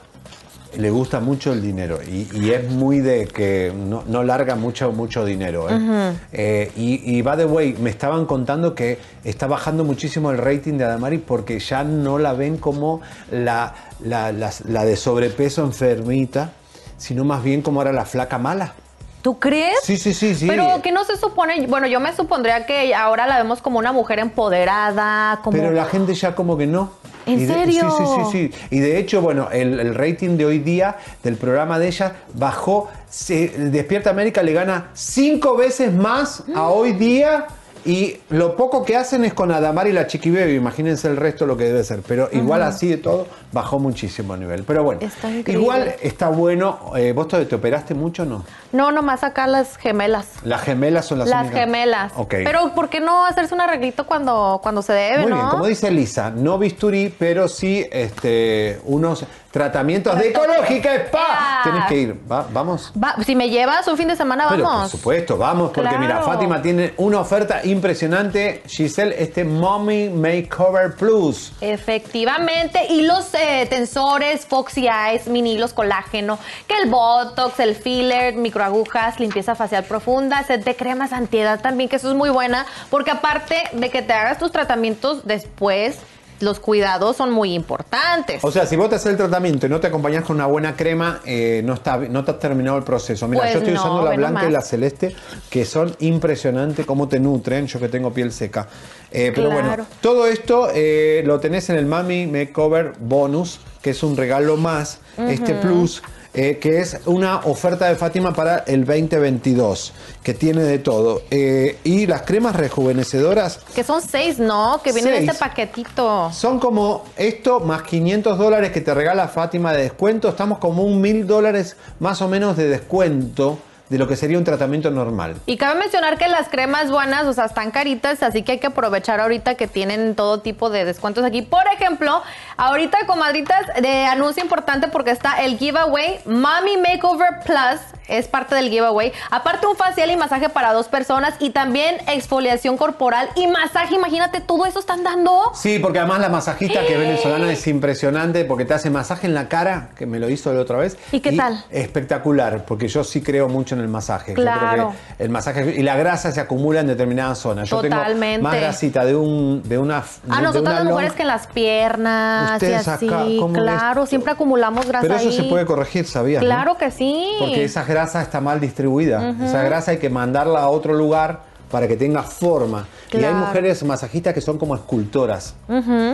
le 0.76 0.90
gusta 0.90 1.18
mucho 1.20 1.52
el 1.52 1.62
dinero 1.62 1.98
y, 2.02 2.28
y 2.32 2.50
es 2.52 2.68
muy 2.70 3.00
de 3.00 3.26
que 3.26 3.72
no, 3.76 4.04
no 4.06 4.22
larga 4.22 4.54
mucho, 4.56 4.92
mucho 4.92 5.24
dinero. 5.24 5.68
¿eh? 5.68 6.12
Eh, 6.32 6.72
y, 6.76 7.16
y 7.16 7.22
by 7.22 7.36
the 7.38 7.44
way, 7.44 7.74
me 7.80 7.90
estaban 7.90 8.24
contando 8.26 8.74
que 8.74 8.98
está 9.24 9.46
bajando 9.46 9.84
muchísimo 9.84 10.30
el 10.30 10.38
rating 10.38 10.74
de 10.74 10.84
Adamari 10.84 11.18
porque 11.18 11.58
ya 11.58 11.82
no 11.84 12.18
la 12.18 12.32
ven 12.34 12.56
como 12.56 13.00
la, 13.32 13.74
la, 14.04 14.30
la- 14.32 14.52
la 14.68 14.84
de 14.84 14.96
sobrepeso 14.96 15.64
enfermita, 15.64 16.52
sino 16.96 17.24
más 17.24 17.42
bien 17.42 17.62
como 17.62 17.82
era 17.82 17.92
la 17.92 18.04
flaca 18.04 18.38
mala. 18.38 18.74
¿Tú 19.22 19.38
crees? 19.38 19.78
Sí, 19.82 19.96
sí, 19.98 20.14
sí, 20.14 20.34
sí. 20.34 20.46
Pero 20.46 20.80
que 20.82 20.92
no 20.92 21.04
se 21.04 21.16
supone, 21.16 21.66
bueno, 21.66 21.86
yo 21.86 22.00
me 22.00 22.14
supondría 22.14 22.64
que 22.64 22.94
ahora 22.94 23.26
la 23.26 23.36
vemos 23.36 23.60
como 23.60 23.78
una 23.78 23.92
mujer 23.92 24.18
empoderada, 24.18 25.40
como 25.42 25.56
Pero 25.56 25.70
la 25.70 25.84
gente 25.84 26.14
ya 26.14 26.34
como 26.34 26.56
que 26.56 26.66
no. 26.66 26.90
¿En 27.26 27.46
de- 27.46 27.52
serio? 27.52 27.90
Sí, 27.90 28.04
sí, 28.06 28.22
sí, 28.32 28.50
sí. 28.52 28.66
Y 28.76 28.80
de 28.80 28.98
hecho, 28.98 29.20
bueno, 29.20 29.48
el, 29.52 29.78
el 29.78 29.94
rating 29.94 30.36
de 30.38 30.46
hoy 30.46 30.58
día 30.58 30.96
del 31.22 31.36
programa 31.36 31.78
de 31.78 31.88
ella 31.88 32.16
bajó. 32.34 32.88
Se, 33.10 33.48
Despierta 33.48 34.10
América 34.10 34.42
le 34.42 34.52
gana 34.52 34.88
cinco 34.94 35.56
veces 35.56 35.92
más 35.92 36.44
a 36.54 36.68
hoy 36.68 36.92
día. 36.92 37.46
Y 37.85 38.18
lo 38.28 38.57
poco 38.57 38.85
que 38.85 38.97
hacen 38.97 39.24
es 39.24 39.33
con 39.35 39.51
Adamar 39.53 39.87
y 39.89 39.93
la 39.93 40.07
Chiqui 40.07 40.31
Baby. 40.31 40.55
Imagínense 40.57 41.09
el 41.09 41.16
resto 41.16 41.47
lo 41.47 41.57
que 41.57 41.64
debe 41.64 41.83
ser. 41.85 42.01
Pero 42.07 42.28
igual 42.33 42.62
así 42.62 42.89
de 42.89 42.97
todo, 42.99 43.26
bajó 43.53 43.78
muchísimo 43.78 44.35
el 44.35 44.41
nivel. 44.41 44.64
Pero 44.64 44.85
bueno, 44.85 45.01
Está 45.01 45.31
igual 45.51 45.95
está 46.03 46.28
bueno. 46.28 46.93
Eh, 46.97 47.12
¿Vos 47.12 47.28
te 47.28 47.45
te 47.47 47.55
operaste 47.55 47.95
mucho 47.95 48.24
o 48.24 48.26
no? 48.26 48.45
No, 48.72 48.93
nomás 48.93 49.24
acá 49.24 49.47
las 49.47 49.76
gemelas. 49.76 50.26
Las 50.45 50.62
gemelas 50.62 51.07
son 51.07 51.18
las 51.18 51.28
Las 51.28 51.43
únicas? 51.47 51.61
gemelas. 51.61 52.12
Ok. 52.16 52.35
Pero 52.45 52.72
¿por 52.74 52.89
qué 52.89 53.01
no 53.01 53.24
hacerse 53.26 53.55
un 53.55 53.61
arreglito 53.61 54.07
cuando, 54.07 54.61
cuando 54.62 54.83
se 54.83 54.93
debe, 54.93 55.22
Muy 55.22 55.31
no? 55.31 55.37
bien, 55.37 55.49
como 55.49 55.66
dice 55.66 55.91
Lisa, 55.91 56.31
no 56.31 56.59
bisturí, 56.59 57.12
pero 57.18 57.49
sí 57.49 57.87
este, 57.91 58.81
unos 58.85 59.24
tratamientos 59.51 60.16
de 60.16 60.28
ecológica 60.28 60.95
spa. 60.95 61.61
Tienes 61.64 61.85
que 61.87 61.97
ir, 61.97 62.20
Va- 62.31 62.47
vamos. 62.53 62.93
Va, 63.03 63.16
si 63.24 63.35
me 63.35 63.49
llevas 63.51 63.89
un 63.89 63.97
fin 63.97 64.07
de 64.07 64.14
semana, 64.14 64.47
Pero 64.49 64.62
por 64.62 64.72
vamos. 64.72 64.91
supuesto, 64.93 65.37
vamos, 65.37 65.72
porque 65.74 65.99
mira. 65.99 66.20
Fátima 66.20 66.61
tiene 66.62 66.93
una 66.99 67.20
oferta 67.20 67.62
impresionante. 67.70 68.62
Giselle, 68.66 69.14
este 69.18 69.44
Mommy 69.44 70.08
Makeover 70.08 70.94
Plus. 70.94 71.52
Efectivamente, 71.60 72.86
y 72.90 73.02
los 73.02 73.32
eh, 73.34 73.66
tensores, 73.68 74.46
Foxy 74.46 74.88
Eyes, 74.88 75.26
mini 75.26 75.54
hilos 75.54 75.72
colágeno, 75.72 76.38
que 76.66 76.76
el 76.82 76.90
Botox, 76.90 77.60
el 77.60 77.74
filler, 77.74 78.34
microagujas, 78.34 79.20
limpieza 79.20 79.54
facial 79.54 79.84
profunda, 79.84 80.42
set 80.44 80.64
de 80.64 80.76
cremas 80.76 81.12
antiedad 81.12 81.60
también, 81.60 81.88
que 81.88 81.96
eso 81.96 82.10
es 82.10 82.16
muy 82.16 82.30
buena, 82.30 82.66
porque 82.90 83.10
aparte 83.10 83.56
de 83.72 83.90
que 83.90 84.02
te 84.02 84.12
hagas 84.12 84.38
tus 84.38 84.52
tratamientos 84.52 85.26
después, 85.26 85.98
los 86.41 86.59
cuidados 86.61 87.16
son 87.16 87.30
muy 87.30 87.55
importantes. 87.55 88.43
O 88.43 88.51
sea, 88.51 88.66
si 88.66 88.76
vos 88.76 88.88
te 88.88 88.97
haces 88.97 89.12
el 89.12 89.16
tratamiento 89.16 89.66
y 89.66 89.68
no 89.68 89.78
te 89.80 89.86
acompañás 89.86 90.24
con 90.24 90.36
una 90.36 90.47
buena 90.47 90.74
crema, 90.76 91.20
eh, 91.24 91.62
no, 91.64 91.74
está, 91.74 91.97
no 91.99 92.24
te 92.24 92.32
has 92.32 92.38
terminado 92.38 92.78
el 92.78 92.84
proceso. 92.84 93.28
Mira, 93.28 93.43
Pues 93.43 93.53
yo 93.53 93.59
estoy 93.61 93.74
no, 93.74 93.80
usando 93.80 94.05
la 94.05 94.16
blanca 94.16 94.49
y 94.49 94.51
la 94.53 94.61
celeste, 94.62 95.14
que 95.49 95.64
son 95.64 95.95
impresionantes 96.01 96.86
cómo 96.86 97.09
te 97.09 97.20
nutren, 97.20 97.66
yo 97.66 97.78
que 97.78 97.88
tengo 97.88 98.12
piel 98.12 98.32
seca. 98.32 98.66
Eh, 99.11 99.32
pero 99.34 99.51
Claro. 99.51 99.66
bueno, 99.68 99.86
todo 100.01 100.26
esto 100.26 100.68
eh, 100.74 101.22
lo 101.26 101.41
tenés 101.41 101.68
en 101.70 101.76
el 101.76 101.86
Mami 101.86 102.26
Makeover 102.26 102.93
Bonus, 102.99 103.61
que 103.82 103.91
es 103.91 104.03
un 104.03 104.16
regalo 104.16 104.57
más, 104.57 105.01
este 105.18 105.55
plus. 105.55 106.03
Eh, 106.33 106.59
que 106.61 106.81
es 106.81 106.99
una 107.07 107.41
oferta 107.41 107.89
de 107.89 107.97
Fátima 107.97 108.33
para 108.33 108.59
el 108.59 108.85
2022, 108.85 109.93
que 110.22 110.35
tiene 110.35 110.62
de 110.62 110.78
todo. 110.78 111.22
Eh, 111.31 111.78
y 111.83 112.07
las 112.07 112.22
cremas 112.22 112.55
rejuvenecedoras 112.57 113.59
que 113.74 113.83
son 113.83 114.01
seis, 114.01 114.39
¿no? 114.39 114.81
Que 114.83 114.93
viene 114.93 115.16
en 115.16 115.28
este 115.28 115.39
paquetito. 115.39 116.31
son 116.33 116.59
como 116.61 117.05
esto 117.16 117.61
más 117.61 117.83
500 117.83 118.39
dólares 118.39 118.70
que 118.70 118.81
te 118.81 118.95
regala 118.95 119.28
Fátima 119.28 119.72
de 119.72 119.83
descuento. 119.83 120.28
Estamos 120.28 120.59
como 120.59 120.85
un 120.85 121.01
mil 121.01 121.26
dólares 121.26 121.76
más 121.99 122.22
o 122.22 122.28
menos 122.28 122.57
de 122.57 122.68
descuento 122.68 123.59
de 123.91 123.99
lo 123.99 124.07
que 124.09 124.16
sería 124.16 124.38
un 124.38 124.45
tratamiento 124.45 124.91
normal. 124.91 125.36
Y 125.47 125.57
cabe 125.57 125.78
mencionar 125.78 126.16
que 126.16 126.28
las 126.28 126.49
cremas 126.49 126.91
buenas, 126.91 127.24
o 127.26 127.32
sea, 127.32 127.47
están 127.47 127.72
caritas, 127.72 128.22
así 128.22 128.43
que 128.43 128.53
hay 128.53 128.59
que 128.59 128.68
aprovechar 128.68 129.20
ahorita 129.20 129.57
que 129.57 129.66
tienen 129.66 130.14
todo 130.14 130.41
tipo 130.41 130.70
de 130.70 130.84
descuentos 130.84 131.24
aquí. 131.24 131.43
Por 131.43 131.64
ejemplo, 131.74 132.22
ahorita, 132.57 132.99
comadritas, 133.07 133.66
de 133.82 134.07
anuncio 134.07 134.43
importante 134.43 134.86
porque 134.88 135.11
está 135.11 135.43
el 135.43 135.59
giveaway 135.59 136.20
Mami 136.24 136.76
Makeover 136.76 137.41
Plus, 137.45 137.80
es 138.11 138.28
parte 138.28 138.54
del 138.54 138.68
giveaway. 138.70 139.12
Aparte 139.30 139.66
un 139.66 139.76
facial 139.76 140.11
y 140.11 140.16
masaje 140.16 140.48
para 140.48 140.72
dos 140.72 140.88
personas 140.88 141.34
y 141.38 141.50
también 141.50 141.96
exfoliación 142.06 142.76
corporal 142.76 143.28
y 143.36 143.46
masaje, 143.46 143.94
imagínate, 143.94 144.40
todo 144.40 144.66
eso 144.66 144.80
están 144.80 145.02
dando. 145.02 145.52
Sí, 145.54 145.78
porque 145.78 145.98
además 145.98 146.20
la 146.20 146.28
masajista 146.28 146.80
que 146.86 146.94
es 146.94 146.98
venezolana 146.98 147.50
es 147.52 147.66
impresionante 147.66 148.44
porque 148.44 148.64
te 148.64 148.74
hace 148.74 148.90
masaje 148.90 149.26
en 149.26 149.34
la 149.34 149.48
cara, 149.48 149.90
que 149.96 150.06
me 150.06 150.18
lo 150.18 150.28
hizo 150.28 150.52
la 150.52 150.61
otra 150.61 150.78
vez. 150.78 150.96
¿Y 151.12 151.20
qué 151.20 151.32
tal? 151.32 151.64
Espectacular, 151.70 152.64
porque 152.64 152.88
yo 152.88 153.04
sí 153.04 153.22
creo 153.22 153.48
mucho 153.48 153.74
en 153.74 153.80
el 153.80 153.88
masaje. 153.88 154.32
Yo 154.32 154.42
creo 154.42 154.46
Claro. 154.50 154.94
que 155.16 155.24
el 155.24 155.30
masaje 155.30 155.74
y 155.76 155.82
la 155.82 155.96
grasa 155.96 156.32
se 156.32 156.40
acumula 156.40 156.80
en 156.80 156.86
determinadas 156.86 157.38
zonas. 157.38 157.68
Yo 157.68 157.80
Totalmente. 157.80 158.36
tengo 158.38 158.48
más 158.48 158.56
grasita 158.61 159.04
de 159.04 159.14
un 159.16 159.62
de 159.64 159.78
una 159.78 159.98
A 159.98 160.36
de 160.36 160.42
nosotras 160.42 160.61
una 160.62 160.74
las 160.74 160.84
mujeres 160.84 161.12
que 161.12 161.22
en 161.22 161.28
las 161.28 161.46
piernas 161.46 162.52
Ustedes 162.54 162.86
y 162.86 162.90
así. 162.90 163.08
acá, 163.08 163.24
¿cómo 163.38 163.54
claro, 163.54 164.06
siempre 164.06 164.32
acumulamos 164.32 164.86
grasa 164.86 165.02
Pero 165.02 165.16
eso 165.16 165.28
ahí. 165.28 165.36
se 165.36 165.42
puede 165.44 165.64
corregir, 165.66 166.06
¿sabías? 166.06 166.42
no? 166.42 166.46
Claro 166.48 166.76
que 166.78 166.90
sí. 166.90 167.26
Porque 167.38 167.64
esa 167.64 167.84
grasa 167.84 167.99
está 168.05 168.40
mal 168.40 168.61
distribuida. 168.61 169.34
Esa 169.42 169.62
grasa 169.62 169.92
hay 169.92 169.98
que 169.98 170.11
mandarla 170.11 170.61
a 170.61 170.68
otro 170.68 170.94
lugar 170.94 171.51
para 171.70 171.86
que 171.86 171.96
tenga 171.96 172.22
forma. 172.22 172.86
Y 173.12 173.24
hay 173.24 173.32
mujeres 173.32 173.82
masajistas 173.82 174.34
que 174.34 174.40
son 174.40 174.59
como 174.59 174.74
escultoras. 174.74 175.55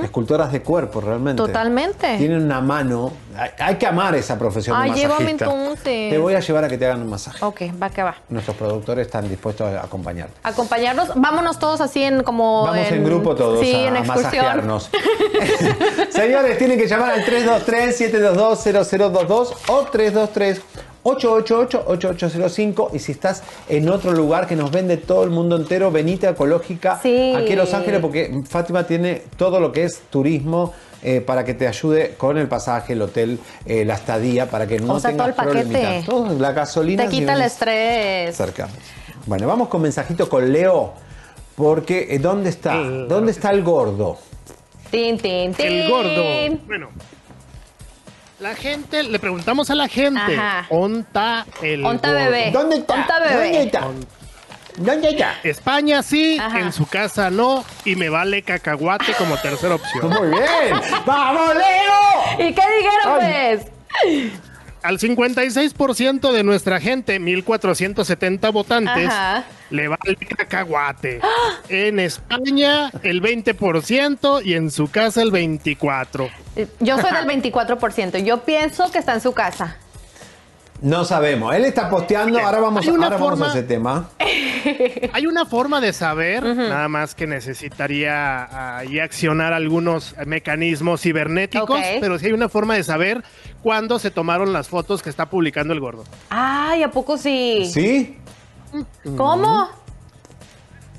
Escultoras 0.03 0.53
de 0.53 0.63
cuerpo, 0.63 1.01
realmente. 1.01 1.43
Totalmente. 1.43 2.17
Tienen 2.19 2.43
una 2.43 2.61
mano. 2.61 3.13
Hay, 3.37 3.51
hay 3.59 3.75
que 3.77 3.87
amar 3.87 4.15
esa 4.15 4.39
profesión 4.39 4.77
Ay, 4.79 4.93
de 4.93 5.09
masajista. 5.09 5.47
Te 5.83 6.19
voy 6.19 6.35
a 6.35 6.41
llevar 6.41 6.65
a 6.65 6.69
que 6.69 6.79
te 6.79 6.87
hagan 6.87 7.03
un 7.03 7.11
masaje. 7.11 7.45
Ok, 7.45 7.63
va 7.81 7.91
que 7.91 8.03
va. 8.03 8.17
Nuestros 8.29 8.57
productores 8.57 9.07
están 9.07 9.29
dispuestos 9.29 9.67
a 9.67 9.83
acompañarte. 9.83 10.35
acompañarnos. 10.43 11.13
Vámonos 11.15 11.59
todos 11.59 11.81
así 11.81 12.03
en 12.03 12.23
como. 12.23 12.65
Vamos 12.65 12.91
en, 12.91 13.05
grupo 13.05 13.35
todos 13.35 13.61
sí, 13.61 13.75
a, 13.75 13.89
en 13.89 13.97
a 13.97 14.05
masajearnos. 14.05 14.91
Señores, 16.11 16.59
tienen 16.59 16.79
que 16.79 16.87
llamar 16.87 17.13
al 17.13 17.25
323-722-0022 17.25 19.55
o 19.69 19.87
323-888-8805. 21.07 22.91
Y 22.93 22.99
si 22.99 23.13
estás 23.13 23.43
en 23.69 23.89
otro 23.89 24.13
lugar 24.13 24.47
que 24.47 24.57
nos 24.57 24.71
vende 24.71 24.97
todo 24.97 25.25
el 25.25 25.31
mundo 25.31 25.57
entero, 25.57 25.91
venite 25.91 26.27
a 26.27 26.31
Ecológica 26.31 26.99
Sí. 27.03 27.33
aquí 27.37 27.53
en 27.53 27.59
Los 27.59 27.75
Ángeles, 27.75 28.01
porque 28.01 28.43
Fátima 28.49 28.87
tiene 28.87 29.23
todo 29.37 29.61
lo 29.61 29.73
que 29.73 29.85
es 29.85 30.01
turismo. 30.11 30.73
eh, 31.03 31.21
para 31.21 31.45
que 31.45 31.53
te 31.55 31.69
ayude 31.69 32.15
con 32.17 32.37
el 32.39 32.49
pasaje, 32.49 32.95
el 32.95 33.03
hotel, 33.03 33.39
eh, 33.67 33.85
la 33.85 33.95
estadía, 33.95 34.51
para 34.51 34.67
que 34.67 34.81
no 34.81 34.95
O 34.95 34.99
sea, 34.99 35.11
todo 35.11 35.27
tengas 35.27 35.29
el 35.29 35.35
paquete. 35.35 35.63
problemitas. 35.65 36.05
Todo, 36.07 36.39
la 36.39 36.53
gasolina. 36.53 37.05
Te 37.05 37.11
si 37.11 37.19
quita 37.21 37.35
el 37.35 37.43
estrés. 37.43 38.35
cerca. 38.35 38.67
Bueno, 39.27 39.47
vamos 39.47 39.69
con 39.69 39.83
mensajito 39.83 40.29
con 40.29 40.51
Leo. 40.51 40.95
Porque, 41.55 42.09
eh, 42.11 42.19
¿dónde 42.19 42.49
está? 42.49 42.75
¿Dónde 43.09 43.31
está 43.31 43.51
el 43.53 43.63
gordo? 43.63 44.17
Tin, 44.91 45.17
tin, 45.19 45.55
tin. 45.55 45.67
El 45.67 45.89
gordo. 45.91 46.23
Bueno. 46.67 46.89
La 48.39 48.55
gente, 48.55 49.03
le 49.03 49.19
preguntamos 49.19 49.71
a 49.71 49.75
la 49.75 49.89
gente, 49.89 50.37
Ajá. 50.37 50.67
¿onta 50.69 51.47
el 51.63 51.85
Onta 51.85 52.09
gordo? 52.13 52.25
bebé. 52.25 52.51
¿Dónde 52.53 52.77
está? 52.77 52.95
Onta 52.95 53.19
bebé. 53.21 53.35
¿Dónde 53.35 53.63
está? 53.63 53.81
¿Dónde 54.77 55.09
está? 55.09 55.35
España 55.43 56.03
sí, 56.03 56.39
Ajá. 56.39 56.61
en 56.61 56.71
su 56.73 56.87
casa 56.87 57.31
no, 57.31 57.65
y 57.87 57.97
me 57.97 58.11
vale 58.11 58.43
cacahuate 58.43 59.15
como 59.15 59.39
tercera 59.39 59.77
opción. 59.77 60.11
Muy 60.11 60.29
bien. 60.29 60.81
¡Vamos, 61.07 61.55
Leo! 61.55 62.47
¿Y 62.49 62.53
qué 62.53 62.63
dijeron, 62.79 63.21
Ay. 63.23 63.57
pues? 63.59 64.46
Al 64.87 64.99
56% 64.99 66.33
de 66.33 66.45
nuestra 66.45 66.81
gente, 66.81 67.19
1470 67.19 68.51
votantes, 68.51 69.09
Ajá. 69.09 69.45
le 69.71 69.89
va 69.89 69.99
el 70.05 70.17
cacahuate. 70.17 71.21
En 71.69 71.99
España 71.99 72.91
el 73.03 73.21
20% 73.21 74.45
y 74.45 74.55
en 74.55 74.71
su 74.71 74.89
casa 74.91 75.23
el 75.23 75.33
24%. 75.33 76.31
Yo 76.81 76.99
soy 76.99 77.11
del 77.13 77.43
24%. 77.43 78.25
Yo 78.25 78.45
pienso 78.45 78.91
que 78.91 78.99
está 78.99 79.15
en 79.15 79.21
su 79.21 79.33
casa. 79.33 79.77
No 80.83 81.05
sabemos. 81.05 81.55
Él 81.55 81.65
está 81.65 81.89
posteando. 81.89 82.39
Ahora 82.39 82.61
vamos, 82.61 82.85
Hay 82.85 82.91
una 82.91 83.05
ahora 83.07 83.17
vamos 83.17 83.33
a 83.33 83.37
forma- 83.45 83.53
ese 83.53 83.63
tema. 83.63 84.09
Hay 85.13 85.27
una 85.27 85.47
forma 85.47 85.81
de 85.81 85.93
saber, 85.93 86.43
nada 86.45 86.89
más 86.89 87.15
que 87.15 87.27
necesitaría 87.27 88.77
ahí 88.79 88.99
accionar 88.99 89.53
algunos 89.53 90.15
mecanismos 90.27 91.01
cibernéticos, 91.03 91.81
pero 92.01 92.19
sí 92.19 92.27
hay 92.27 92.33
una 92.33 92.49
forma 92.49 92.75
de 92.75 92.83
saber 92.83 93.23
cuándo 93.63 93.99
se 94.01 94.11
tomaron 94.11 94.53
las 94.53 94.69
fotos 94.69 95.03
que 95.05 95.11
está 95.11 95.27
publicando 95.31 95.73
el 95.73 95.79
gordo. 95.81 96.03
Ay, 96.31 96.83
¿a 96.83 96.91
poco 96.91 97.17
sí? 97.17 97.71
¿Sí? 97.73 98.19
¿Cómo? 99.17 99.69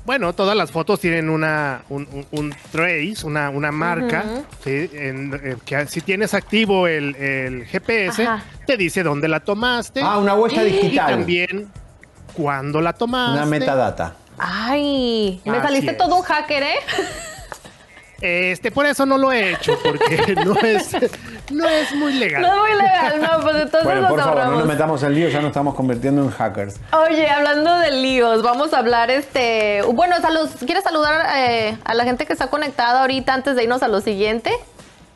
Bueno, 0.08 0.32
todas 0.32 0.56
las 0.56 0.70
fotos 0.70 1.00
tienen 1.00 1.28
una, 1.28 1.82
un, 1.90 2.08
un- 2.10 2.26
un 2.30 2.54
trace, 2.72 3.14
una, 3.24 3.50
una 3.50 3.70
marca, 3.70 4.24
¿sí? 4.64 4.88
En- 4.94 5.38
eh, 5.44 5.56
que 5.66 5.86
si 5.86 6.00
tienes 6.00 6.32
activo 6.32 6.86
el, 6.88 7.14
el 7.16 7.66
GPS, 7.66 8.22
Ajá. 8.26 8.42
te 8.66 8.78
dice 8.78 9.02
dónde 9.02 9.28
la 9.28 9.40
tomaste. 9.40 10.00
Ah, 10.02 10.16
una 10.16 10.34
huella 10.34 10.64
Y 10.64 10.72
digital. 10.72 11.10
también 11.10 11.68
cuándo 12.32 12.80
la 12.80 12.94
tomaste. 12.94 13.36
Una 13.36 13.44
metadata. 13.44 14.14
Ay, 14.38 15.42
me 15.44 15.58
Así 15.58 15.66
saliste 15.66 15.90
es. 15.90 15.98
todo 15.98 16.16
un 16.16 16.22
hacker, 16.22 16.62
¿eh? 16.62 16.76
Este, 18.20 18.72
por 18.72 18.84
eso 18.84 19.06
no 19.06 19.16
lo 19.16 19.30
he 19.32 19.52
hecho, 19.52 19.78
porque 19.80 20.34
no 20.44 20.56
es, 20.60 20.90
no 21.52 21.68
es 21.68 21.94
muy 21.94 22.14
legal. 22.14 22.42
No 22.42 22.48
es 22.48 22.60
muy 22.72 22.82
legal, 22.82 23.22
no, 23.22 23.40
pues 23.42 23.54
entonces 23.56 23.84
Bueno, 23.84 24.00
nos 24.00 24.10
por 24.10 24.20
favor, 24.20 24.44
no 24.46 24.50
nos 24.58 24.66
metamos 24.66 25.02
en 25.04 25.14
lío, 25.14 25.28
ya 25.28 25.38
nos 25.40 25.48
estamos 25.48 25.74
convirtiendo 25.76 26.22
en 26.22 26.30
hackers. 26.30 26.80
Oye, 27.08 27.28
hablando 27.30 27.78
de 27.78 27.92
líos, 27.92 28.42
vamos 28.42 28.74
a 28.74 28.78
hablar 28.78 29.10
este. 29.12 29.82
Bueno, 29.94 30.16
salud, 30.20 30.48
¿quieres 30.66 30.82
saludar 30.82 31.26
eh, 31.36 31.78
a 31.84 31.94
la 31.94 32.02
gente 32.04 32.26
que 32.26 32.32
está 32.32 32.48
conectada 32.50 33.02
ahorita 33.02 33.34
antes 33.34 33.54
de 33.54 33.62
irnos 33.62 33.84
a 33.84 33.88
lo 33.88 34.00
siguiente? 34.00 34.50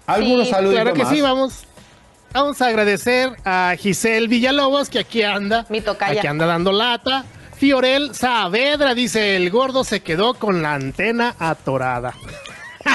Algunos 0.06 0.46
Sí, 0.46 0.52
saluditos 0.52 0.82
Claro 0.82 0.94
que 0.96 1.02
más. 1.02 1.12
sí, 1.12 1.20
vamos. 1.20 1.64
Vamos 2.32 2.62
a 2.62 2.66
agradecer 2.68 3.30
a 3.44 3.74
Giselle 3.78 4.26
Villalobos, 4.28 4.88
que 4.88 5.00
aquí 5.00 5.22
anda. 5.24 5.66
Mi 5.68 5.80
tocaya. 5.80 6.20
Aquí 6.20 6.26
anda 6.28 6.46
dando 6.46 6.70
lata. 6.72 7.24
Fiorel 7.56 8.14
Saavedra 8.14 8.94
dice: 8.94 9.34
el 9.36 9.50
gordo 9.50 9.82
se 9.82 10.00
quedó 10.02 10.34
con 10.34 10.62
la 10.62 10.74
antena 10.74 11.34
atorada. 11.40 12.14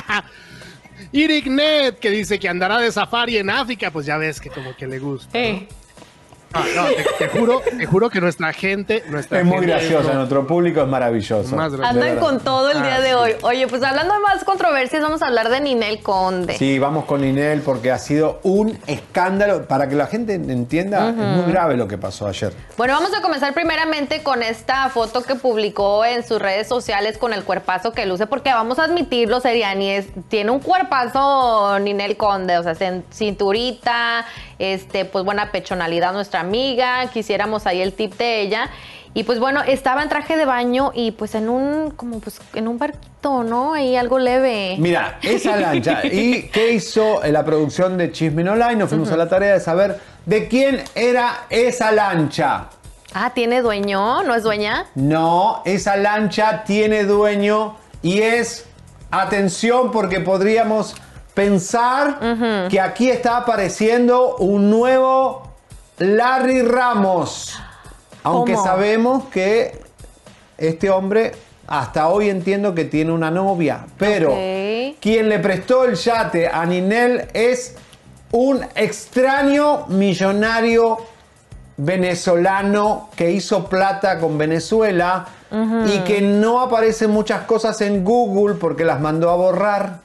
Irignet, 1.11 1.99
que 1.99 2.09
dice 2.09 2.39
que 2.39 2.49
andará 2.49 2.79
de 2.79 2.91
safari 2.91 3.37
en 3.37 3.49
África, 3.49 3.91
pues 3.91 4.05
ya 4.05 4.17
ves 4.17 4.41
que 4.41 4.49
como 4.49 4.75
que 4.75 4.87
le 4.87 4.99
gusta. 4.99 5.37
Eh. 5.37 5.67
No, 6.53 6.81
no, 6.83 6.87
te, 6.89 7.03
te 7.27 7.27
juro, 7.39 7.61
te 7.61 7.85
juro 7.85 8.09
que 8.09 8.21
nuestra 8.21 8.53
gente, 8.53 9.03
nuestra 9.09 9.39
Es 9.39 9.45
muy 9.45 9.65
graciosa, 9.65 10.13
nuestro 10.13 10.47
público 10.47 10.81
es 10.81 10.87
maravilloso. 10.87 11.55
Más. 11.55 11.73
Andan 11.73 12.17
con 12.17 12.39
todo 12.39 12.71
el 12.71 12.81
día 12.81 12.95
Ah, 12.95 13.01
de 13.01 13.09
sí. 13.09 13.13
hoy. 13.15 13.31
Oye, 13.41 13.67
pues 13.67 13.83
hablando 13.83 14.13
de 14.13 14.19
más 14.21 14.43
controversias, 14.43 15.01
vamos 15.03 15.21
a 15.21 15.27
hablar 15.27 15.49
de 15.49 15.59
Ninel 15.59 16.01
Conde. 16.01 16.57
Sí, 16.57 16.79
vamos 16.79 17.05
con 17.05 17.23
Inel 17.23 17.61
porque 17.61 17.91
ha 17.91 17.97
sido 17.99 18.39
un 18.43 18.77
escándalo. 18.87 19.65
Para 19.67 19.87
que 19.89 19.95
la 19.95 20.07
gente 20.07 20.33
entienda, 20.35 21.09
es 21.09 21.15
muy 21.15 21.51
grave 21.51 21.75
lo 21.77 21.87
que 21.87 21.97
pasó 21.97 22.27
ayer. 22.27 22.53
Bueno, 22.77 22.93
vamos 22.93 23.11
a 23.17 23.21
comenzar 23.21 23.53
primeramente 23.53 24.23
con 24.23 24.41
esta 24.41 24.89
foto 24.89 25.23
que 25.23 25.35
publicó 25.35 26.05
en 26.05 26.25
sus 26.25 26.41
redes 26.41 26.67
sociales 26.67 27.17
con 27.17 27.33
el 27.33 27.43
cuerpazo 27.43 27.91
que 27.91 28.05
luce, 28.05 28.25
porque 28.27 28.51
vamos 28.51 28.79
a 28.79 28.85
admitirlo, 28.85 29.39
Seriani, 29.41 29.89
es, 29.91 30.07
tiene 30.29 30.51
un 30.51 30.59
cuerpazo 30.59 31.77
Ninel 31.79 32.17
Conde, 32.17 32.57
o 32.57 32.63
sea, 32.63 32.73
cin- 32.73 33.03
cinturita, 33.11 34.25
este, 34.59 35.05
pues 35.05 35.23
buena 35.25 35.51
pechonalidad 35.51 36.13
nuestra 36.13 36.36
amiga, 36.39 37.09
quisiéramos 37.11 37.65
ahí 37.67 37.81
el 37.81 37.93
tip 37.93 38.17
de 38.17 38.41
ella. 38.41 38.69
Y 39.13 39.23
pues 39.23 39.39
bueno, 39.39 39.63
estaba 39.63 40.03
en 40.03 40.09
traje 40.09 40.37
de 40.37 40.45
baño 40.45 40.91
y 40.93 41.11
pues 41.11 41.33
en 41.33 41.49
un, 41.49 41.89
como 41.91 42.19
pues 42.19 42.39
en 42.53 42.67
un 42.67 42.77
barquito, 42.77 43.43
¿no? 43.43 43.73
Ahí 43.73 43.95
algo 43.95 44.19
leve. 44.19 44.75
Mira, 44.77 45.17
esa 45.23 45.57
lancha. 45.57 46.01
¿Y 46.05 46.43
qué 46.49 46.73
hizo 46.73 47.21
la 47.23 47.43
producción 47.43 47.97
de 47.97 48.11
Chisme 48.11 48.47
Online? 48.47 48.75
Nos 48.75 48.89
fuimos 48.89 49.11
a 49.11 49.17
la 49.17 49.27
tarea 49.27 49.53
de 49.53 49.59
saber 49.59 49.99
de 50.25 50.47
quién 50.47 50.83
era 50.93 51.45
esa 51.49 51.91
lancha. 51.91 52.67
Ah, 53.13 53.31
¿tiene 53.33 53.63
dueño? 53.63 54.21
¿No 54.21 54.35
es 54.35 54.43
dueña? 54.43 54.85
No, 54.93 55.63
esa 55.65 55.95
lancha 55.95 56.63
tiene 56.63 57.03
dueño 57.03 57.75
y 58.03 58.21
es, 58.21 58.65
atención, 59.09 59.91
porque 59.91 60.19
podríamos 60.19 60.95
pensar 61.33 62.67
que 62.69 62.79
aquí 62.79 63.09
está 63.09 63.37
apareciendo 63.37 64.35
un 64.37 64.69
nuevo 64.69 65.46
Larry 65.99 66.61
Ramos. 66.61 67.59
Aunque 68.23 68.53
¿Cómo? 68.53 68.65
sabemos 68.65 69.23
que 69.25 69.79
este 70.57 70.89
hombre, 70.89 71.31
hasta 71.67 72.09
hoy 72.09 72.29
entiendo 72.29 72.75
que 72.75 72.85
tiene 72.85 73.11
una 73.11 73.31
novia, 73.31 73.85
pero 73.97 74.31
quien 74.99 75.29
le 75.29 75.39
prestó 75.39 75.85
el 75.85 75.95
yate 75.95 76.47
a 76.47 76.65
Ninel 76.65 77.27
es 77.33 77.75
un 78.31 78.65
extraño 78.75 79.87
millonario 79.87 80.97
venezolano 81.77 83.09
que 83.15 83.31
hizo 83.31 83.67
plata 83.69 84.19
con 84.19 84.37
Venezuela 84.37 85.27
y 85.85 85.99
que 85.99 86.21
no 86.21 86.59
aparecen 86.61 87.11
muchas 87.11 87.43
cosas 87.43 87.79
en 87.81 88.03
Google 88.03 88.55
porque 88.55 88.83
las 88.83 88.99
mandó 88.99 89.29
a 89.29 89.35
borrar. 89.35 89.99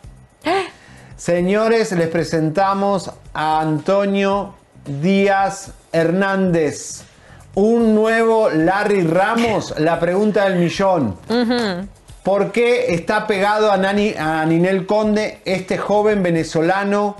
Señores, 1.16 1.92
les 1.92 2.08
presentamos 2.08 3.10
a 3.32 3.60
Antonio 3.60 4.54
Díaz 4.84 5.72
Hernández, 5.92 7.02
un 7.54 7.94
nuevo 7.94 8.48
Larry 8.50 9.02
Ramos, 9.06 9.74
la 9.78 10.00
pregunta 10.00 10.44
del 10.48 10.58
millón. 10.58 11.16
¿Por 12.22 12.52
qué 12.52 12.94
está 12.94 13.26
pegado 13.26 13.70
a, 13.72 13.76
Nani- 13.78 14.16
a 14.16 14.44
Ninel 14.46 14.86
Conde, 14.86 15.40
este 15.44 15.76
joven 15.76 16.22
venezolano 16.22 17.16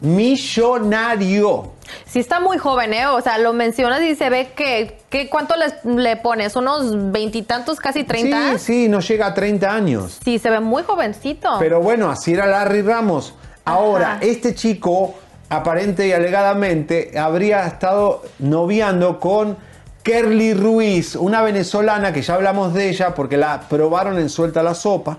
millonario? 0.00 1.72
Sí 2.06 2.18
está 2.18 2.40
muy 2.40 2.56
joven, 2.58 2.94
¿eh? 2.94 3.06
O 3.06 3.20
sea, 3.20 3.36
lo 3.38 3.52
mencionas 3.52 4.00
y 4.02 4.14
se 4.14 4.30
ve 4.30 4.52
que, 4.56 4.98
que 5.10 5.28
¿cuánto 5.28 5.54
les- 5.56 5.84
le 5.84 6.16
pones? 6.16 6.56
¿Unos 6.56 7.12
veintitantos, 7.12 7.78
casi 7.78 8.04
treinta? 8.04 8.52
Sí, 8.52 8.84
sí, 8.84 8.88
no 8.88 9.00
llega 9.00 9.26
a 9.26 9.34
30 9.34 9.72
años. 9.74 10.18
Sí, 10.24 10.38
se 10.38 10.50
ve 10.50 10.60
muy 10.60 10.82
jovencito. 10.82 11.56
Pero 11.58 11.80
bueno, 11.80 12.10
así 12.10 12.32
era 12.32 12.46
Larry 12.46 12.82
Ramos. 12.82 13.34
Ahora, 13.66 14.12
Ajá. 14.14 14.18
este 14.22 14.54
chico, 14.54 15.14
aparente 15.48 16.06
y 16.06 16.12
alegadamente, 16.12 17.18
habría 17.18 17.66
estado 17.66 18.22
noviando 18.38 19.20
con 19.20 19.56
Kerly 20.04 20.52
Ruiz, 20.52 21.16
una 21.16 21.40
venezolana 21.40 22.12
que 22.12 22.20
ya 22.20 22.34
hablamos 22.34 22.74
de 22.74 22.90
ella 22.90 23.14
porque 23.14 23.38
la 23.38 23.62
probaron 23.62 24.18
en 24.18 24.28
Suelta 24.28 24.62
la 24.62 24.74
Sopa. 24.74 25.18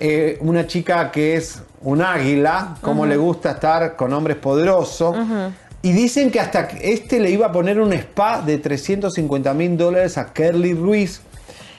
Eh, 0.00 0.36
una 0.40 0.66
chica 0.66 1.12
que 1.12 1.36
es 1.36 1.62
un 1.82 2.02
águila, 2.02 2.76
como 2.80 3.06
le 3.06 3.16
gusta 3.16 3.52
estar 3.52 3.94
con 3.94 4.12
hombres 4.12 4.36
poderosos. 4.36 5.16
Y 5.82 5.92
dicen 5.92 6.30
que 6.30 6.40
hasta 6.40 6.68
este 6.82 7.20
le 7.20 7.30
iba 7.30 7.46
a 7.46 7.52
poner 7.52 7.80
un 7.80 7.92
spa 7.92 8.42
de 8.42 8.58
350 8.58 9.54
mil 9.54 9.76
dólares 9.76 10.18
a 10.18 10.32
Kerly 10.32 10.74
Ruiz, 10.74 11.22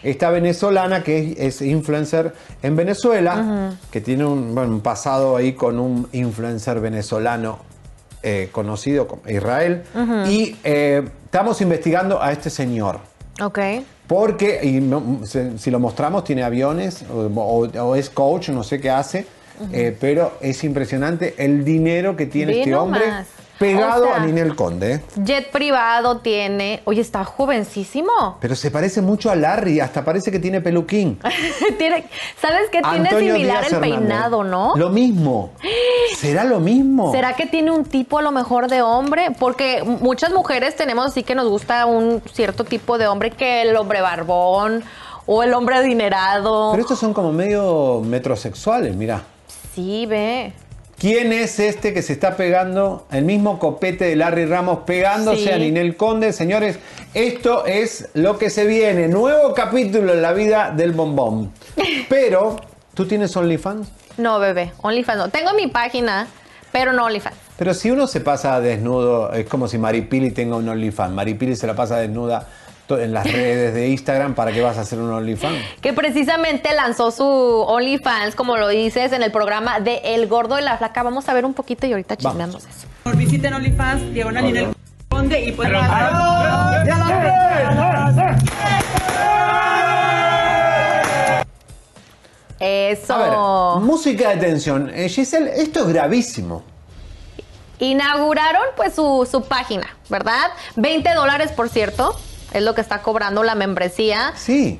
esta 0.04 0.30
venezolana 0.30 1.04
que 1.04 1.36
es, 1.38 1.62
es 1.62 1.62
influencer 1.62 2.34
en 2.64 2.76
Venezuela, 2.76 3.72
que 3.92 4.02
tiene 4.02 4.26
un, 4.26 4.54
bueno, 4.56 4.72
un 4.72 4.82
pasado 4.82 5.36
ahí 5.36 5.54
con 5.54 5.80
un 5.80 6.08
influencer 6.12 6.80
venezolano 6.80 7.60
eh, 8.24 8.50
conocido 8.52 9.08
como 9.08 9.22
Israel. 9.30 9.84
Y 10.30 10.56
eh, 10.64 11.04
estamos 11.26 11.62
investigando 11.62 12.22
a 12.22 12.32
este 12.32 12.50
señor. 12.50 13.00
Ok. 13.42 13.60
Porque, 14.08 14.60
y 14.64 15.26
se- 15.26 15.58
si 15.58 15.72
lo 15.72 15.80
mostramos, 15.80 16.24
tiene 16.24 16.44
aviones 16.44 17.04
o, 17.12 17.22
o- 17.40 17.68
o 17.84 17.96
es 17.96 18.10
coach, 18.10 18.50
no 18.50 18.64
sé 18.64 18.80
qué 18.82 18.90
hace, 18.90 19.26
eh, 19.72 19.96
pero 20.00 20.34
es 20.42 20.64
impresionante 20.64 21.36
el 21.38 21.64
dinero 21.64 22.16
que 22.16 22.26
tiene 22.26 22.52
Ve 22.54 22.60
este 22.60 22.76
hombre. 22.76 23.04
Pegado 23.62 24.04
O 24.04 24.08
sea- 24.08 24.16
a 24.18 24.26
Ninel 24.26 24.56
Conde. 24.56 25.02
Jet 25.16 25.52
privado 25.52 26.18
tiene. 26.18 26.82
Oye, 26.86 27.00
está 27.02 27.24
jovencísimo. 27.24 28.38
Pero 28.42 28.56
se 28.56 28.72
parece 28.72 29.02
mucho 29.02 29.30
a 29.32 29.36
Larry, 29.36 29.80
hasta 29.80 30.04
parece 30.04 30.32
que 30.32 30.40
tiene 30.40 30.60
peluquín. 30.62 31.20
tiene, 31.78 32.06
¿Sabes 32.42 32.70
qué? 32.72 32.82
Tiene 32.82 33.08
Antonio 33.08 33.34
similar 33.36 33.60
Díaz 33.60 33.72
el 33.72 33.78
Hernández. 33.78 34.00
peinado, 34.00 34.44
¿no? 34.44 34.74
Lo 34.76 34.90
mismo. 34.90 35.52
¿Será 36.18 36.44
lo 36.44 36.60
mismo? 36.60 37.12
¿Será 37.14 37.34
que 37.34 37.46
tiene 37.46 37.72
un 37.72 37.86
tipo 37.86 38.18
a 38.18 38.22
lo 38.22 38.32
mejor 38.32 38.68
de 38.68 38.82
hombre? 38.82 39.30
Porque 39.40 39.84
muchas 39.84 40.32
mujeres 40.34 40.76
tenemos 40.76 41.06
así 41.06 41.24
que 41.24 41.36
nos 41.36 41.48
gusta 41.48 41.86
un 41.86 42.22
cierto 42.34 42.64
tipo 42.64 42.98
de 42.98 43.08
hombre 43.08 43.32
que 43.32 43.62
el 43.62 43.76
hombre 43.78 44.02
barbón 44.02 44.84
o 45.28 45.44
el 45.44 45.54
hombre 45.54 45.76
adinerado. 45.76 46.72
Pero 46.72 46.82
estos 46.82 46.98
son 47.00 47.14
como 47.14 47.32
medio 47.32 48.02
metrosexuales, 48.04 48.96
mira. 48.96 49.22
Sí, 49.76 50.06
ve. 50.06 50.52
¿Quién 51.02 51.34
es 51.34 51.60
este 51.60 51.96
que 51.96 52.04
se 52.04 52.14
está 52.14 52.38
pegando? 52.38 53.08
El 53.12 53.26
mismo 53.26 53.58
copete 53.58 54.06
de 54.06 54.16
Larry 54.16 54.46
Ramos 54.46 54.82
pegándose 54.86 55.46
Sí. 55.46 55.50
a 55.50 55.58
Ninel 55.58 55.98
Conde. 55.98 56.32
Señores, 56.32 56.78
esto 57.16 57.66
es 57.66 58.10
lo 58.14 58.38
que 58.38 58.52
se 58.52 58.68
viene. 58.68 59.08
Nuevo 59.08 59.56
capítulo 59.56 60.14
en 60.14 60.22
la 60.22 60.32
vida 60.34 60.72
del 60.78 60.92
bombón. 60.92 61.52
Pero, 62.10 62.58
¿tú 62.94 63.08
tienes 63.08 63.36
OnlyFans? 63.36 63.88
No, 64.18 64.38
bebé. 64.38 64.74
OnlyFans 64.84 65.18
no. 65.18 65.30
Tengo 65.30 65.54
mi 65.56 65.66
página, 65.66 66.28
pero 66.72 66.94
no 66.94 67.06
OnlyFans. 67.06 67.36
Pero 67.58 67.74
si 67.74 67.90
uno 67.90 68.06
se 68.06 68.22
pasa 68.22 68.60
desnudo, 68.60 69.34
es 69.34 69.48
como 69.48 69.68
si 69.68 69.80
Maripili 69.80 70.30
tenga 70.30 70.56
un 70.56 70.70
OnlyFans. 70.70 71.16
Maripili 71.16 71.56
se 71.56 71.66
la 71.66 71.74
pasa 71.76 71.98
desnuda 71.98 72.48
en 73.00 73.14
las 73.14 73.32
redes 73.32 73.74
de 73.74 73.90
Instagram, 73.90 74.36
¿para 74.36 74.52
qué 74.52 74.62
vas 74.62 74.78
a 74.78 74.82
hacer 74.82 75.00
un 75.00 75.12
OnlyFans? 75.12 75.60
Que 75.82 75.94
precisamente 75.94 76.74
lanzó 76.74 77.12
su 77.12 77.24
OnlyFans, 77.26 78.36
como 78.36 78.58
lo 78.58 78.68
dices, 78.68 79.12
en 79.12 79.24
el 79.24 79.32
programa 79.32 79.80
de 79.80 80.02
El 80.04 80.28
Gordo 80.28 80.60
y 80.60 80.62
la 80.62 80.78
Flaca. 80.78 81.04
Vamos 81.04 81.28
a 81.30 81.34
ver 81.34 81.46
un 81.46 81.54
poquito 81.54 81.88
y 81.88 81.92
ahorita 81.92 82.18
chismeamos 82.18 82.66
eso. 82.66 82.88
Visiten 83.16 83.54
OnlyFans, 83.54 84.14
diagonal 84.14 84.46
Ninel 84.46 84.68
Conde 85.10 85.42
y 85.42 85.52
pues 85.52 85.70
Eso. 92.60 93.14
A 93.16 93.76
ver, 93.76 93.84
música 93.84 94.30
de 94.30 94.38
tensión. 94.38 94.92
Eh, 94.94 95.10
Giselle, 95.10 95.52
esto 95.62 95.82
es 95.82 95.88
gravísimo. 95.88 96.64
Inauguraron 97.80 98.62
pues 98.78 98.94
su, 98.94 99.28
su 99.30 99.42
página, 99.42 99.88
¿verdad? 100.10 100.52
20 100.76 101.12
dólares, 101.16 101.52
por 101.52 101.68
cierto, 101.70 102.16
es 102.54 102.62
lo 102.64 102.74
que 102.76 102.82
está 102.82 103.02
cobrando 103.02 103.44
la 103.44 103.56
membresía. 103.56 104.34
Sí. 104.36 104.80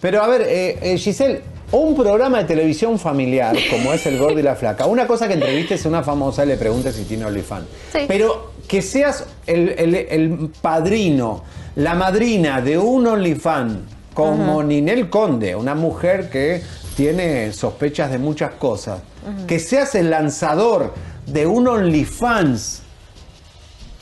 Pero 0.00 0.22
a 0.22 0.26
ver, 0.28 0.42
eh, 0.42 0.78
eh, 0.80 0.96
Giselle, 0.98 1.42
un 1.72 1.94
programa 1.94 2.38
de 2.38 2.44
televisión 2.44 2.98
familiar 2.98 3.54
como 3.70 3.92
es 3.92 4.04
El 4.06 4.18
Gordo 4.18 4.38
y 4.38 4.42
la 4.42 4.56
Flaca, 4.56 4.86
una 4.86 5.06
cosa 5.06 5.28
que 5.28 5.34
entrevistes 5.34 5.84
a 5.84 5.88
una 5.88 6.02
famosa 6.02 6.44
y 6.44 6.48
le 6.48 6.56
preguntes 6.56 6.94
si 6.96 7.04
tiene 7.04 7.24
OnlyFans. 7.26 7.66
Sí. 7.92 7.98
Pero 8.08 8.52
que 8.66 8.80
seas 8.82 9.24
el, 9.46 9.68
el- 9.78 9.94
el 9.94 10.50
padrino, 10.62 11.44
la 11.76 11.94
madrina 11.94 12.60
de 12.60 12.78
un 12.78 13.06
OnlyFans 13.06 13.78
como. 14.14 14.62
Ninel 14.62 15.08
Conde, 15.10 15.54
una 15.54 15.74
mujer 15.74 16.30
que 16.30 16.62
tiene 16.96 17.52
sospechas 17.52 18.10
de 18.10 18.18
muchas 18.18 18.52
cosas, 18.54 19.00
que 19.46 19.58
seas 19.58 19.94
el 19.94 20.10
lanzador 20.10 20.92
de 21.26 21.46
un 21.46 21.68
OnlyFans. 21.68 22.82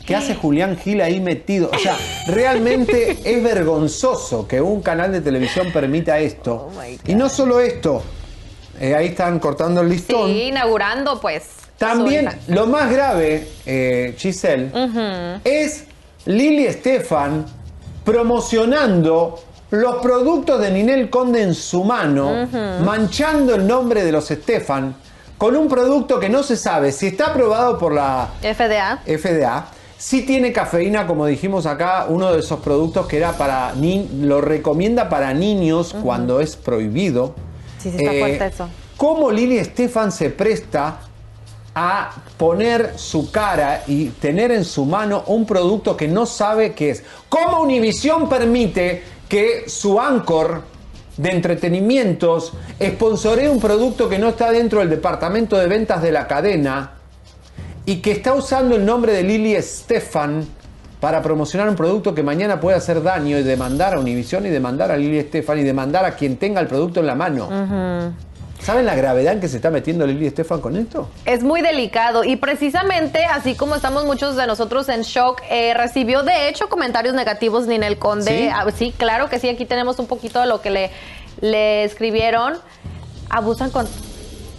¿Qué 0.09 0.17
hace 0.17 0.35
Julián 0.35 0.79
Gil 0.79 1.03
ahí 1.03 1.21
metido? 1.21 1.69
O 1.71 1.79
sea, 1.79 1.95
realmente 2.29 3.19
es 3.23 3.43
vergonzoso 3.43 4.49
que 4.49 4.59
un 4.59 4.81
canal 4.81 5.13
de 5.13 5.21
televisión 5.21 5.71
permita 5.71 6.19
esto. 6.19 6.71
y 7.07 7.15
no 7.15 7.29
solo 7.29 7.61
esto, 7.61 8.03
eh, 8.81 8.95
ahí 8.95 9.09
están 9.09 9.39
cortando 9.39 9.83
el 9.83 9.91
listón. 9.91 10.31
Sí, 10.31 10.45
inaugurando 10.45 11.21
pues. 11.21 11.43
También 11.77 12.31
lo 12.47 12.67
más 12.67 12.91
grave, 12.91 13.49
eh, 13.67 14.15
Giselle, 14.17 14.71
es 15.45 15.85
Lili 16.25 16.65
Estefan 16.65 17.45
promocionando 18.03 19.45
los 19.73 19.97
productos 19.97 20.59
de 20.59 20.71
Ninel 20.71 21.11
Conde 21.11 21.43
en 21.43 21.55
su 21.55 21.85
mano, 21.85 22.49
manchando 22.83 23.55
el 23.55 23.67
nombre 23.67 24.03
de 24.03 24.13
los 24.13 24.31
Estefan 24.31 24.97
con 25.37 25.55
un 25.55 25.69
producto 25.69 26.19
que 26.19 26.31
no 26.31 26.43
se 26.43 26.57
sabe 26.57 26.93
si 26.93 27.09
está 27.09 27.27
aprobado 27.27 27.79
por 27.79 27.93
la 27.93 28.31
FDA. 28.41 29.01
FDA. 29.07 29.78
Sí 29.99 30.23
tiene 30.23 30.53
cafeína, 30.53 31.09
como 31.09 31.27
dijimos 31.27 31.67
acá, 31.67 32.07
uno 32.09 32.33
de 32.33 32.39
esos 32.39 32.61
productos 32.61 33.07
que 33.09 33.17
era 33.17 33.33
para 33.33 33.75
ni 33.75 34.09
lo 34.21 34.41
recomienda 34.41 35.09
para 35.09 35.35
niños 35.35 35.95
cuando 36.05 36.41
es 36.41 36.55
prohibido. 36.55 37.35
Sí, 37.79 37.91
sí 37.91 37.97
está 37.99 38.15
Eh, 38.15 38.21
fuerte 38.21 38.47
eso. 38.47 38.69
¿Cómo 38.97 39.31
Lili 39.33 39.59
Estefan 39.59 40.13
se 40.13 40.31
presta 40.31 41.01
a 41.75 42.11
poner 42.37 42.93
su 42.97 43.31
cara 43.33 43.83
y 43.89 44.07
tener 44.11 44.53
en 44.53 44.65
su 44.65 44.85
mano 44.85 45.25
un 45.27 45.45
producto 45.45 45.97
que 45.97 46.07
no 46.07 46.27
sabe 46.27 46.75
qué 46.75 46.91
es? 46.91 47.03
¿Cómo 47.29 47.61
Univision 47.63 48.29
permite 48.29 49.03
que 49.29 49.69
su 49.69 50.01
anchor 50.01 50.63
de 51.17 51.31
entretenimientos 51.31 52.53
sponsoree 52.81 53.49
un 53.49 53.59
producto 53.59 54.09
que 54.09 54.21
no 54.21 54.29
está 54.29 54.53
dentro 54.53 54.79
del 54.79 54.91
departamento 54.91 55.57
de 55.57 55.67
ventas 55.67 56.03
de 56.03 56.13
la 56.13 56.29
cadena 56.29 56.93
y 57.89 58.03
que 58.03 58.13
está 58.13 58.35
usando 58.35 58.77
el 58.77 58.85
nombre 58.85 59.15
de 59.15 59.23
Lili 59.23 59.55
Estefan 59.55 60.47
para 61.01 61.23
promocionar 61.23 61.71
un 61.71 61.75
producto 61.75 62.15
que 62.15 62.23
mañana 62.23 62.61
puede 62.61 62.77
hacer 62.77 63.03
daño 63.03 63.39
y 63.39 63.43
demandar 63.43 63.95
a 63.95 63.99
Univision 63.99 64.45
y 64.45 64.51
demandar 64.51 64.93
a 64.93 64.97
Lili 64.99 65.17
Estefan 65.17 65.59
y 65.59 65.63
demandar 65.63 66.05
a 66.05 66.15
quien 66.15 66.37
tenga 66.37 66.61
el 66.61 66.67
producto 66.67 67.01
en 67.01 67.07
la 67.07 67.15
mano? 67.15 67.49
¿Saben 68.61 68.85
la 68.85 68.95
gravedad 68.95 69.33
en 69.33 69.41
que 69.41 69.49
se 69.49 69.57
está 69.57 69.71
metiendo 69.71 70.07
Lili 70.07 70.27
Estefan 70.27 70.61
con 70.61 70.77
esto? 70.77 71.09
Es 71.25 71.43
muy 71.43 71.63
delicado 71.63 72.25
y 72.25 72.37
precisamente 72.37 73.25
así 73.25 73.55
como 73.55 73.75
estamos 73.75 74.05
muchos 74.05 74.37
de 74.37 74.47
nosotros 74.47 74.87
en 74.91 75.01
shock, 75.01 75.41
eh, 75.49 75.73
recibió 75.73 76.23
de 76.23 76.51
hecho 76.51 76.69
comentarios 76.69 77.15
negativos 77.15 77.67
Ninel 77.67 77.99
Conde. 77.99 78.39
¿Sí? 78.39 78.49
Ah, 78.53 78.67
sí, 78.77 78.93
claro 78.99 79.31
que 79.31 79.39
sí, 79.39 79.49
aquí 79.49 79.65
tenemos 79.65 79.99
un 79.99 80.09
poquito 80.09 80.43
de 80.43 80.47
lo 80.47 80.61
que 80.61 80.69
le, 80.69 80.91
le 81.41 81.85
escribieron. 81.85 82.59
Abusan 83.31 83.71
con... 83.71 83.89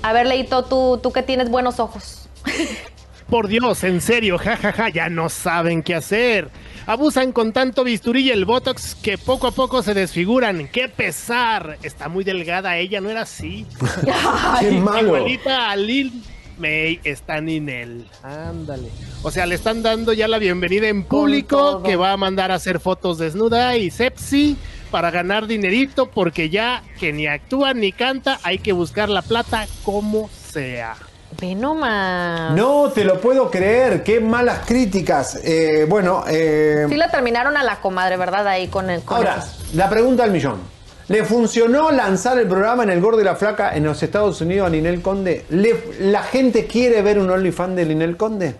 A 0.01 0.13
ver, 0.13 0.25
Leito, 0.25 0.63
tú, 0.63 0.99
tú 1.03 1.11
que 1.11 1.21
tienes 1.21 1.51
buenos 1.51 1.79
ojos. 1.79 2.27
Por 3.29 3.47
Dios, 3.47 3.83
en 3.83 4.01
serio, 4.01 4.39
jajaja, 4.39 4.89
ya 4.89 5.07
no 5.09 5.29
saben 5.29 5.83
qué 5.83 5.93
hacer. 5.93 6.49
Abusan 6.87 7.31
con 7.31 7.53
tanto 7.53 7.83
bisturí 7.83 8.21
y 8.21 8.31
el 8.31 8.45
botox 8.45 8.95
que 8.95 9.19
poco 9.19 9.45
a 9.45 9.51
poco 9.51 9.83
se 9.83 9.93
desfiguran. 9.93 10.67
¡Qué 10.69 10.89
pesar! 10.89 11.77
Está 11.83 12.09
muy 12.09 12.23
delgada, 12.23 12.77
ella 12.77 13.01
no 13.01 13.09
era 13.11 13.21
así. 13.21 13.67
¡Qué 14.59 14.71
malo! 14.71 15.17
Igualita 15.17 15.69
a 15.69 15.75
Lil 15.75 16.23
May 16.57 16.99
está 17.03 17.39
Ninel. 17.39 18.07
Ándale. 18.23 18.89
O 19.21 19.29
sea, 19.29 19.45
le 19.45 19.53
están 19.53 19.83
dando 19.83 20.11
ya 20.13 20.27
la 20.27 20.39
bienvenida 20.39 20.87
en 20.87 21.03
público 21.03 21.83
que 21.83 21.95
va 21.95 22.11
a 22.11 22.17
mandar 22.17 22.51
a 22.51 22.55
hacer 22.55 22.79
fotos 22.79 23.19
desnuda 23.19 23.77
y 23.77 23.91
sepsi 23.91 24.57
para 24.89 25.11
ganar 25.11 25.45
dinerito 25.45 26.09
porque 26.09 26.49
ya 26.49 26.83
que 26.99 27.13
ni 27.13 27.27
actúa 27.27 27.75
ni 27.75 27.91
canta, 27.91 28.39
hay 28.41 28.57
que 28.57 28.73
buscar 28.73 29.07
la 29.07 29.21
plata 29.21 29.67
como 29.83 30.29
sea. 30.29 30.95
Ve 31.39 31.55
nomás. 31.55 32.51
No 32.55 32.89
te 32.93 33.03
lo 33.03 33.21
puedo 33.21 33.49
creer, 33.51 34.03
qué 34.03 34.19
malas 34.19 34.59
críticas. 34.65 35.39
Eh, 35.43 35.85
bueno, 35.87 36.23
eh, 36.27 36.85
Sí 36.89 36.95
la 36.95 37.09
terminaron 37.11 37.55
a 37.55 37.63
la 37.63 37.79
comadre, 37.81 38.17
¿verdad? 38.17 38.47
Ahí 38.47 38.67
con 38.67 38.89
el... 38.89 39.01
Con 39.01 39.17
ahora, 39.17 39.37
esos. 39.39 39.73
la 39.75 39.89
pregunta 39.89 40.23
al 40.23 40.31
millón. 40.31 40.59
¿Le 41.07 41.23
funcionó 41.23 41.91
lanzar 41.91 42.37
el 42.37 42.47
programa 42.47 42.83
en 42.83 42.89
El 42.91 43.01
Gordo 43.01 43.21
y 43.21 43.23
la 43.23 43.35
Flaca 43.35 43.75
en 43.75 43.83
los 43.83 44.01
Estados 44.03 44.41
Unidos 44.41 44.67
a 44.67 44.69
Ninel 44.69 45.01
Conde? 45.01 45.45
¿Le- 45.49 45.83
¿La 46.01 46.21
gente 46.23 46.67
quiere 46.67 47.01
ver 47.01 47.17
un 47.19 47.29
OnlyFans 47.29 47.75
de 47.75 47.85
Ninel 47.85 48.15
Conde? 48.17 48.55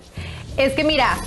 Es 0.58 0.74
que 0.74 0.84
mira, 0.84 1.18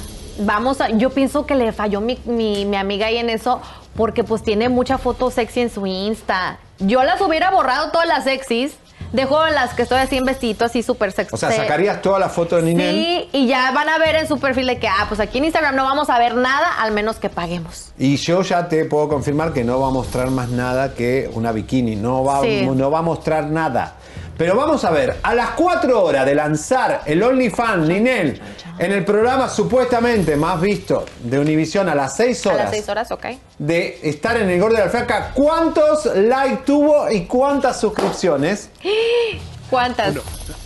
vamos 0.40 0.80
a, 0.80 0.88
yo 0.90 1.10
pienso 1.10 1.46
que 1.46 1.54
le 1.54 1.72
falló 1.72 2.00
mi, 2.00 2.18
mi, 2.24 2.64
mi 2.64 2.76
amiga 2.76 3.06
ahí 3.06 3.18
en 3.18 3.30
eso, 3.30 3.60
porque 3.94 4.24
pues 4.24 4.42
tiene 4.42 4.68
mucha 4.68 4.98
foto 4.98 5.30
sexy 5.30 5.60
en 5.60 5.70
su 5.70 5.86
Insta. 5.86 6.58
Yo 6.80 7.04
las 7.04 7.20
hubiera 7.20 7.50
borrado 7.52 7.92
todas 7.92 8.08
las 8.08 8.24
sexys, 8.24 8.74
dejo 9.12 9.44
las 9.46 9.74
que 9.74 9.82
estoy 9.82 9.98
así 9.98 10.16
en 10.16 10.24
vestidito, 10.24 10.64
así 10.64 10.82
súper 10.82 11.12
sexy. 11.12 11.34
O 11.34 11.36
sea, 11.38 11.50
sacarías 11.52 12.00
toda 12.02 12.18
la 12.18 12.28
foto 12.28 12.56
de 12.56 12.62
Ninel. 12.62 12.94
Sí, 12.94 13.28
y 13.32 13.46
ya 13.46 13.70
van 13.72 13.88
a 13.88 13.98
ver 13.98 14.16
en 14.16 14.28
su 14.28 14.38
perfil 14.38 14.66
de 14.66 14.78
que, 14.78 14.88
ah, 14.88 15.06
pues 15.08 15.20
aquí 15.20 15.38
en 15.38 15.44
Instagram 15.44 15.74
no 15.76 15.84
vamos 15.84 16.10
a 16.10 16.18
ver 16.18 16.34
nada, 16.34 16.66
al 16.80 16.92
menos 16.92 17.16
que 17.16 17.28
paguemos. 17.28 17.92
Y 17.98 18.16
yo 18.16 18.42
ya 18.42 18.68
te 18.68 18.84
puedo 18.84 19.08
confirmar 19.08 19.52
que 19.52 19.64
no 19.64 19.80
va 19.80 19.88
a 19.88 19.90
mostrar 19.90 20.30
más 20.30 20.48
nada 20.48 20.94
que 20.94 21.30
una 21.34 21.52
bikini. 21.52 21.96
No 21.96 22.24
va, 22.24 22.40
Sí. 22.42 22.66
no 22.66 22.90
va 22.90 23.00
a 23.00 23.02
mostrar 23.02 23.44
nada. 23.46 23.94
Pero 24.38 24.56
vamos 24.56 24.84
a 24.84 24.90
ver, 24.90 25.18
a 25.22 25.34
las 25.34 25.50
4 25.50 26.02
horas 26.02 26.24
de 26.26 26.34
lanzar 26.34 27.02
el 27.06 27.22
OnlyFans 27.22 27.86
Ninel 27.86 28.40
en 28.78 28.92
el 28.92 29.04
programa 29.04 29.48
supuestamente 29.48 30.36
más 30.36 30.60
visto 30.60 31.04
de 31.22 31.38
Univision 31.38 31.88
a 31.88 31.94
las 31.94 32.16
6 32.16 32.46
A 32.46 32.48
horas 32.50 32.60
las 32.64 32.70
seis 32.70 32.88
horas, 32.88 33.10
ok. 33.12 33.26
de 33.58 34.00
estar 34.02 34.36
en 34.38 34.48
el 34.50 34.58
Gordo 34.60 34.76
de 34.76 34.84
la 34.84 34.90
Flaca, 34.90 35.30
¿cuántos 35.34 36.06
likes 36.06 36.62
tuvo 36.64 37.10
y 37.10 37.26
cuántas 37.26 37.80
suscripciones? 37.80 38.70
¿Cuántas? 39.70 40.14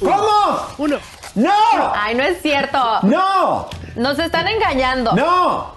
¿Cómo? 0.01 0.67
Uno. 0.79 0.99
¡No! 1.37 1.53
Ay, 1.95 2.15
no 2.15 2.25
es 2.25 2.41
cierto. 2.43 2.79
¡No! 3.03 3.69
Nos 3.95 4.19
están 4.19 4.49
engañando. 4.49 5.13
¡No! 5.13 5.76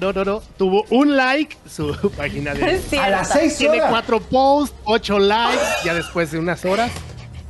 No, 0.00 0.12
no, 0.12 0.24
no, 0.24 0.24
no. 0.24 0.42
Tuvo 0.56 0.84
un 0.90 1.16
like 1.16 1.56
su 1.68 1.94
página 2.16 2.54
de. 2.54 2.80
A 3.00 3.10
las 3.10 3.28
6 3.28 3.56
Tiene 3.58 3.78
horas. 3.78 3.90
cuatro 3.90 4.20
posts, 4.20 4.74
ocho 4.84 5.18
likes, 5.18 5.62
ya 5.84 5.94
después 5.94 6.30
de 6.30 6.38
unas 6.38 6.64
horas. 6.64 6.90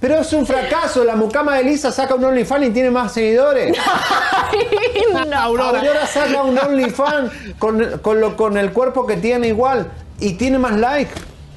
Pero 0.00 0.16
es 0.18 0.32
un 0.32 0.46
fracaso. 0.46 1.04
La 1.04 1.14
mucama 1.14 1.56
de 1.56 1.64
Lisa 1.64 1.92
saca 1.92 2.14
un 2.14 2.24
OnlyFans 2.24 2.66
y 2.68 2.70
tiene 2.70 2.90
más 2.90 3.12
seguidores. 3.12 3.76
no. 5.28 5.36
Aurora 5.38 6.06
saca 6.06 6.42
un 6.42 6.58
OnlyFans 6.58 7.30
con, 7.58 7.98
con, 7.98 8.20
lo- 8.20 8.34
con 8.36 8.56
el 8.56 8.72
cuerpo 8.72 9.06
que 9.06 9.16
tiene 9.16 9.48
igual 9.48 9.90
y 10.18 10.34
tiene 10.34 10.58
más 10.58 10.72
like. 10.78 11.10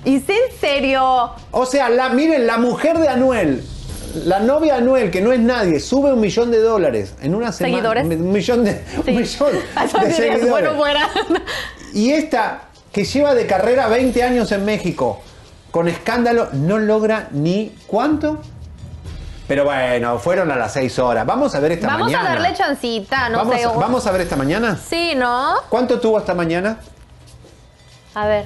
¿Y 0.06 0.18
es 0.18 0.28
en 0.30 0.60
serio? 0.60 1.32
O 1.52 1.66
sea, 1.66 1.88
la, 1.90 2.10
miren, 2.10 2.46
la 2.46 2.58
mujer 2.58 2.98
de 3.00 3.08
Anuel, 3.08 3.64
la 4.14 4.40
novia 4.40 4.78
Anuel, 4.78 5.10
que 5.12 5.22
no 5.22 5.32
es 5.32 5.40
nadie, 5.40 5.80
sube 5.80 6.14
un 6.14 6.20
millón 6.20 6.52
de 6.52 6.60
dólares 6.60 7.16
en 7.22 7.36
una 7.36 7.52
semana. 7.52 7.76
¿Seguidores? 7.76 8.04
Un 8.06 8.32
millón 8.32 8.64
de, 8.64 8.84
un 8.98 9.16
millón 9.16 9.52
de 10.04 10.14
seguidores. 10.14 10.50
bueno, 10.50 10.76
fuera. 10.76 11.10
Y 11.94 12.12
esta, 12.12 12.64
que 12.92 13.04
lleva 13.06 13.34
de 13.34 13.46
carrera 13.48 13.88
20 13.88 14.24
años 14.24 14.52
en 14.52 14.66
México, 14.66 15.22
con 15.72 15.88
escándalo, 15.88 16.50
no 16.54 16.78
logra 16.80 17.30
ni 17.32 17.76
cuánto. 17.88 18.42
Pero 19.48 19.66
bueno, 19.66 20.20
fueron 20.20 20.52
a 20.52 20.56
las 20.56 20.74
6 20.74 21.00
horas. 21.00 21.26
Vamos 21.26 21.54
a 21.54 21.60
ver 21.60 21.74
esta 21.74 21.88
Vamos 21.88 22.12
mañana. 22.12 22.32
a 22.32 22.36
darle 22.36 22.54
chancita, 22.56 23.30
no 23.30 23.40
vamos, 23.40 23.56
sé. 23.60 23.66
vamos 23.68 24.08
a 24.08 24.12
ver 24.12 24.22
esta 24.22 24.36
mañana. 24.36 24.78
Sí, 24.78 25.14
¿no? 25.16 25.56
¿Cuánto 25.70 26.00
tuvo 26.00 26.20
esta 26.20 26.34
mañana? 26.34 26.80
A 28.16 28.28
ver. 28.28 28.46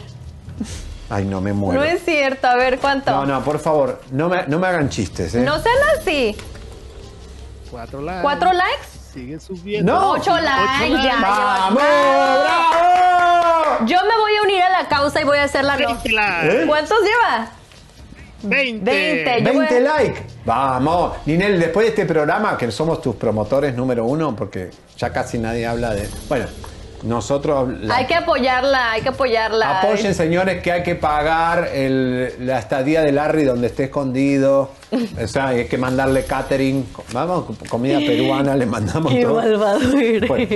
Ay, 1.10 1.26
no 1.26 1.40
me 1.42 1.54
muero. 1.54 1.82
No 1.82 1.86
es 1.88 2.04
cierto, 2.04 2.48
a 2.48 2.56
ver 2.56 2.80
cuánto. 2.80 3.12
No, 3.12 3.26
no, 3.26 3.44
por 3.44 3.60
favor, 3.60 4.02
no 4.12 4.30
me, 4.30 4.46
no 4.48 4.60
me 4.60 4.68
hagan 4.68 4.90
chistes, 4.90 5.36
¿eh? 5.36 5.42
No 5.42 5.60
sean 5.60 5.76
así. 5.98 6.36
Cuatro 7.72 8.02
likes. 8.02 8.22
¿Cuatro 8.22 8.54
likes? 8.54 8.88
Siguen 9.14 9.40
subiendo. 9.40 9.92
No. 9.94 10.12
Ocho 10.12 10.36
likes, 10.38 11.04
ya. 11.04 11.18
¡Vamos! 11.22 11.82
¡Bravo! 11.82 13.86
Yo 13.86 13.98
me 14.04 14.18
voy 14.20 14.36
a 14.38 14.42
unir 14.44 14.62
a 14.64 14.70
la 14.82 14.88
causa 14.88 15.22
y 15.22 15.24
voy 15.24 15.38
a 15.38 15.44
hacer 15.44 15.64
la... 15.64 15.76
20 15.78 16.10
likes. 16.12 16.64
¿Eh? 16.64 16.68
¿Cuántos 16.68 16.98
lleva? 17.02 17.50
20. 18.44 18.92
20. 18.92 19.44
Yo 19.44 19.60
20 19.60 19.74
voy- 19.76 19.84
likes. 19.84 20.24
Vamos. 20.46 21.14
Ninel, 21.26 21.60
después 21.60 21.86
de 21.86 21.90
este 21.90 22.06
programa, 22.06 22.58
que 22.58 22.72
somos 22.72 23.02
tus 23.02 23.16
promotores 23.16 23.76
número 23.76 24.06
uno, 24.06 24.36
porque 24.36 24.70
ya 24.98 25.12
casi 25.12 25.38
nadie 25.40 25.66
habla 25.66 25.94
de. 25.94 26.08
Bueno, 26.30 26.46
nosotros. 27.08 27.70
la- 27.82 27.96
Hay 27.98 28.06
que 28.06 28.16
apoyarla, 28.16 28.92
hay 28.92 29.02
que 29.02 29.10
apoyarla. 29.10 29.80
Apoyen, 29.80 30.14
señores, 30.14 30.62
que 30.62 30.72
hay 30.72 30.84
que 30.84 30.96
pagar 30.96 31.70
el- 31.74 32.34
la 32.46 32.60
estadía 32.60 33.02
de 33.02 33.12
Larry 33.12 33.44
donde 33.44 33.68
esté 33.68 33.86
escondido. 33.86 34.72
O 35.24 35.28
sea, 35.28 35.48
hay 35.48 35.66
que 35.66 35.78
mandarle 35.78 36.24
catering. 36.26 36.86
Vamos, 37.14 37.46
comida 37.70 38.00
peruana, 38.00 38.56
le 38.56 38.66
mandamos 38.66 39.12
Qué 39.14 39.24
todo. 39.24 39.36
malvado 39.36 39.80
eres. 39.98 40.28
Bueno, 40.28 40.48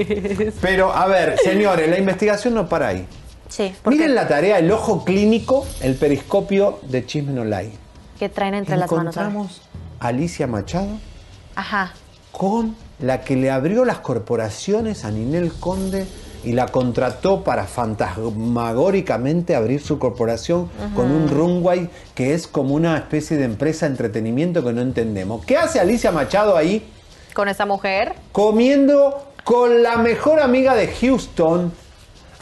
pero, 0.61 0.93
a 0.93 1.05
ver, 1.07 1.37
señores, 1.43 1.89
la 1.89 1.97
investigación 1.97 2.53
no 2.53 2.67
para 2.69 2.87
ahí. 2.89 3.05
Sí, 3.49 3.73
Miren 3.85 4.15
la 4.15 4.27
tarea, 4.29 4.59
el 4.59 4.71
ojo 4.71 5.03
clínico, 5.03 5.65
el 5.81 5.95
periscopio 5.95 6.79
de 6.83 7.05
Chisme 7.05 7.33
No 7.33 7.43
Like. 7.43 7.75
que 8.17 8.29
traen 8.29 8.53
entre 8.53 8.77
las 8.77 8.89
manos. 8.89 9.13
Encontramos 9.17 9.61
a 9.99 10.07
Alicia 10.07 10.47
Machado 10.47 10.87
Ajá. 11.55 11.91
con 12.31 12.75
la 12.99 13.19
que 13.21 13.35
le 13.35 13.51
abrió 13.51 13.83
las 13.83 13.97
corporaciones 13.99 15.03
a 15.03 15.11
Ninel 15.11 15.51
Conde 15.51 16.07
y 16.43 16.53
la 16.53 16.67
contrató 16.67 17.43
para 17.43 17.65
fantasmagóricamente 17.65 19.55
abrir 19.55 19.81
su 19.81 19.99
corporación 19.99 20.69
con 20.95 21.11
un 21.11 21.29
runway 21.29 21.89
que 22.15 22.33
es 22.33 22.47
como 22.47 22.75
una 22.75 22.97
especie 22.97 23.37
de 23.37 23.45
empresa 23.45 23.85
de 23.85 23.91
entretenimiento 23.91 24.63
que 24.63 24.73
no 24.73 24.81
entendemos. 24.81 25.45
¿Qué 25.45 25.57
hace 25.57 25.79
Alicia 25.79 26.11
Machado 26.11 26.57
ahí? 26.57 26.85
Con 27.33 27.47
esa 27.47 27.65
mujer. 27.65 28.13
Comiendo 28.31 29.27
con 29.43 29.83
la 29.83 29.97
mejor 29.97 30.39
amiga 30.39 30.75
de 30.75 30.87
Houston 30.87 31.71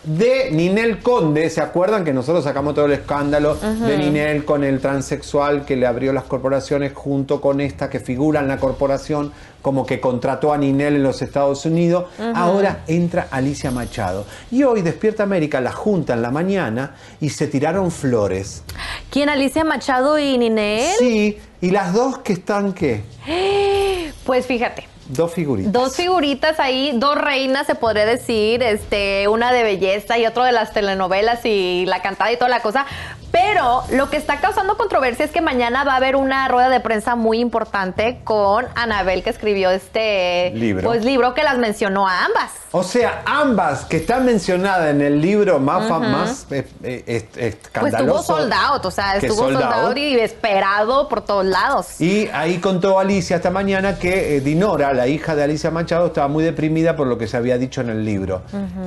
de 0.03 0.49
Ninel 0.51 0.99
Conde. 0.99 1.49
¿Se 1.49 1.61
acuerdan 1.61 2.03
que 2.03 2.13
nosotros 2.13 2.43
sacamos 2.43 2.73
todo 2.73 2.85
el 2.85 2.93
escándalo 2.93 3.55
de 3.55 3.97
Ninel 3.97 4.45
con 4.45 4.63
el 4.63 4.79
transexual 4.79 5.65
que 5.65 5.75
le 5.75 5.85
abrió 5.85 6.13
las 6.13 6.23
corporaciones 6.23 6.93
junto 6.93 7.41
con 7.41 7.61
esta 7.61 7.89
que 7.89 7.99
figura 7.99 8.39
en 8.39 8.47
la 8.47 8.57
corporación 8.57 9.31
como 9.61 9.85
que 9.85 9.99
contrató 9.99 10.53
a 10.53 10.57
Ninel 10.57 10.95
en 10.95 11.03
los 11.03 11.21
Estados 11.21 11.65
Unidos? 11.65 12.05
Ahora 12.35 12.83
entra 12.87 13.27
Alicia 13.31 13.71
Machado. 13.71 14.25
Y 14.51 14.63
hoy 14.63 14.81
Despierta 14.81 15.23
América 15.23 15.59
la 15.61 15.71
junta 15.71 16.13
en 16.13 16.21
la 16.21 16.31
mañana 16.31 16.95
y 17.19 17.29
se 17.29 17.47
tiraron 17.47 17.91
flores. 17.91 18.63
¿Quién? 19.09 19.29
Alicia 19.29 19.63
Machado 19.63 20.17
y 20.17 20.37
Ninel. 20.37 20.93
Sí, 20.97 21.37
y 21.61 21.71
las 21.71 21.93
dos 21.93 22.19
que 22.19 22.33
están, 22.33 22.73
¿qué? 22.73 23.03
Pues 24.25 24.45
fíjate. 24.45 24.98
Dos 25.09 25.33
figuritas. 25.33 25.71
Dos 25.73 25.95
figuritas 25.95 26.59
ahí, 26.59 26.91
dos 26.95 27.15
reinas 27.15 27.65
se 27.67 27.75
podría 27.75 28.05
decir, 28.05 28.63
este, 28.63 29.27
una 29.27 29.51
de 29.51 29.63
belleza 29.63 30.17
y 30.17 30.25
otro 30.25 30.43
de 30.43 30.51
las 30.51 30.71
telenovelas 30.71 31.45
y 31.45 31.85
la 31.87 32.01
cantada 32.01 32.31
y 32.31 32.37
toda 32.37 32.49
la 32.49 32.61
cosa. 32.61 32.85
Pero 33.31 33.83
lo 33.91 34.09
que 34.09 34.17
está 34.17 34.37
causando 34.39 34.75
controversia 34.75 35.23
es 35.23 35.29
que 35.29 35.39
mañana 35.41 35.83
va 35.83 35.93
a 35.93 35.97
haber 35.97 36.15
una 36.15 36.47
rueda 36.47 36.69
de 36.69 36.79
prensa 36.79 37.15
muy 37.15 37.39
importante 37.39 38.21
con 38.23 38.65
Anabel 38.73 39.21
que 39.21 39.29
escribió 39.29 39.69
este 39.69 40.51
Libro. 40.55 40.83
pues 40.89 41.05
libro 41.05 41.35
que 41.35 41.43
las 41.43 41.59
mencionó 41.59 42.07
a 42.07 42.25
ambas. 42.25 42.51
O 42.71 42.81
sea, 42.83 43.21
ambas 43.25 43.85
que 43.85 43.97
están 43.97 44.25
mencionadas 44.25 44.89
en 44.89 45.01
el 45.01 45.21
libro 45.21 45.59
más, 45.59 45.87
fa- 45.87 45.99
más 45.99 46.47
eh, 46.51 46.65
eh, 46.83 47.55
Pues 47.79 47.93
estuvo 47.93 48.21
sold 48.23 48.51
out, 48.53 48.85
o 48.85 48.91
sea, 48.91 49.15
estuvo 49.17 49.35
sold 49.43 49.59
sold 49.59 49.73
out 49.73 49.87
out. 49.89 49.97
y 49.97 50.19
esperado 50.19 51.07
por 51.07 51.21
todos 51.21 51.45
lados. 51.45 52.01
Y 52.01 52.27
ahí 52.33 52.57
contó 52.57 52.99
Alicia 52.99 53.35
esta 53.37 53.51
mañana 53.51 53.97
que 53.99 54.37
eh, 54.37 54.41
Dinora, 54.41 54.89
la 54.99 55.07
hija 55.07 55.33
de 55.33 55.43
Alicia 55.43 55.71
Machado, 55.71 56.07
estaba 56.07 56.27
muy 56.27 56.43
deprimida 56.43 56.97
por 56.97 57.07
lo 57.07 57.17
que 57.17 57.25
se 57.25 57.37
había 57.37 57.57
dicho 57.57 57.79
en 57.79 57.89
el 57.89 58.03
libro. 58.03 58.41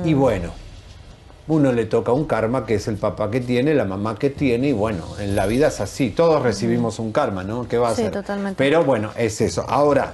Y 0.05 0.13
bueno, 0.13 0.51
uno 1.47 1.71
le 1.71 1.85
toca 1.85 2.11
un 2.11 2.25
karma 2.25 2.67
que 2.67 2.75
es 2.75 2.87
el 2.87 2.97
papá 2.97 3.31
que 3.31 3.41
tiene, 3.41 3.73
la 3.73 3.83
mamá 3.83 4.13
que 4.19 4.29
tiene, 4.29 4.67
y 4.67 4.73
bueno, 4.73 5.05
en 5.17 5.35
la 5.35 5.47
vida 5.47 5.69
es 5.69 5.81
así, 5.81 6.11
todos 6.11 6.43
recibimos 6.43 6.99
un 6.99 7.11
karma, 7.11 7.43
¿no? 7.43 7.67
¿Qué 7.67 7.79
va 7.79 7.89
a 7.89 7.95
Sí, 7.95 8.09
totalmente. 8.09 8.55
Pero 8.59 8.83
bueno, 8.83 9.09
es 9.17 9.41
eso. 9.41 9.65
Ahora, 9.67 10.13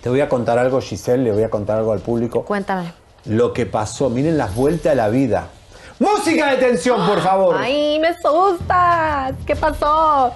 te 0.00 0.08
voy 0.08 0.22
a 0.22 0.28
contar 0.30 0.58
algo, 0.58 0.80
Giselle, 0.80 1.22
le 1.22 1.32
voy 1.32 1.42
a 1.42 1.50
contar 1.50 1.76
algo 1.76 1.92
al 1.92 2.00
público. 2.00 2.42
Cuéntame. 2.42 2.90
Lo 3.26 3.52
que 3.52 3.66
pasó, 3.66 4.08
miren 4.08 4.38
las 4.38 4.54
vueltas 4.54 4.92
de 4.92 4.96
la 4.96 5.10
vida. 5.10 5.48
Música 5.98 6.52
de 6.52 6.56
tensión, 6.56 7.06
por 7.06 7.20
favor. 7.20 7.56
Ay, 7.58 7.98
me 7.98 8.08
asustas. 8.08 9.34
¿Qué 9.44 9.54
pasó? 9.54 10.32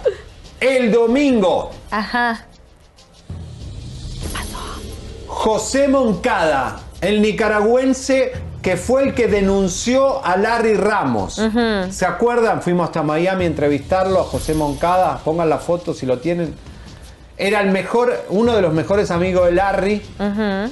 El 0.60 0.92
domingo, 0.92 1.70
Ajá. 1.90 2.44
José 5.44 5.88
Moncada, 5.88 6.76
el 7.00 7.20
nicaragüense 7.20 8.32
que 8.62 8.76
fue 8.76 9.02
el 9.02 9.14
que 9.14 9.26
denunció 9.26 10.24
a 10.24 10.36
Larry 10.36 10.74
Ramos. 10.74 11.38
¿Se 11.90 12.06
acuerdan? 12.06 12.62
Fuimos 12.62 12.86
hasta 12.86 13.02
Miami 13.02 13.44
a 13.44 13.46
entrevistarlo 13.48 14.20
a 14.20 14.24
José 14.24 14.54
Moncada. 14.54 15.18
Pongan 15.22 15.50
la 15.50 15.58
foto 15.58 15.92
si 15.92 16.06
lo 16.06 16.18
tienen. 16.18 16.54
Era 17.36 17.60
el 17.60 17.72
mejor, 17.72 18.14
uno 18.30 18.54
de 18.54 18.62
los 18.62 18.72
mejores 18.72 19.10
amigos 19.10 19.46
de 19.46 19.52
Larry. 19.52 20.02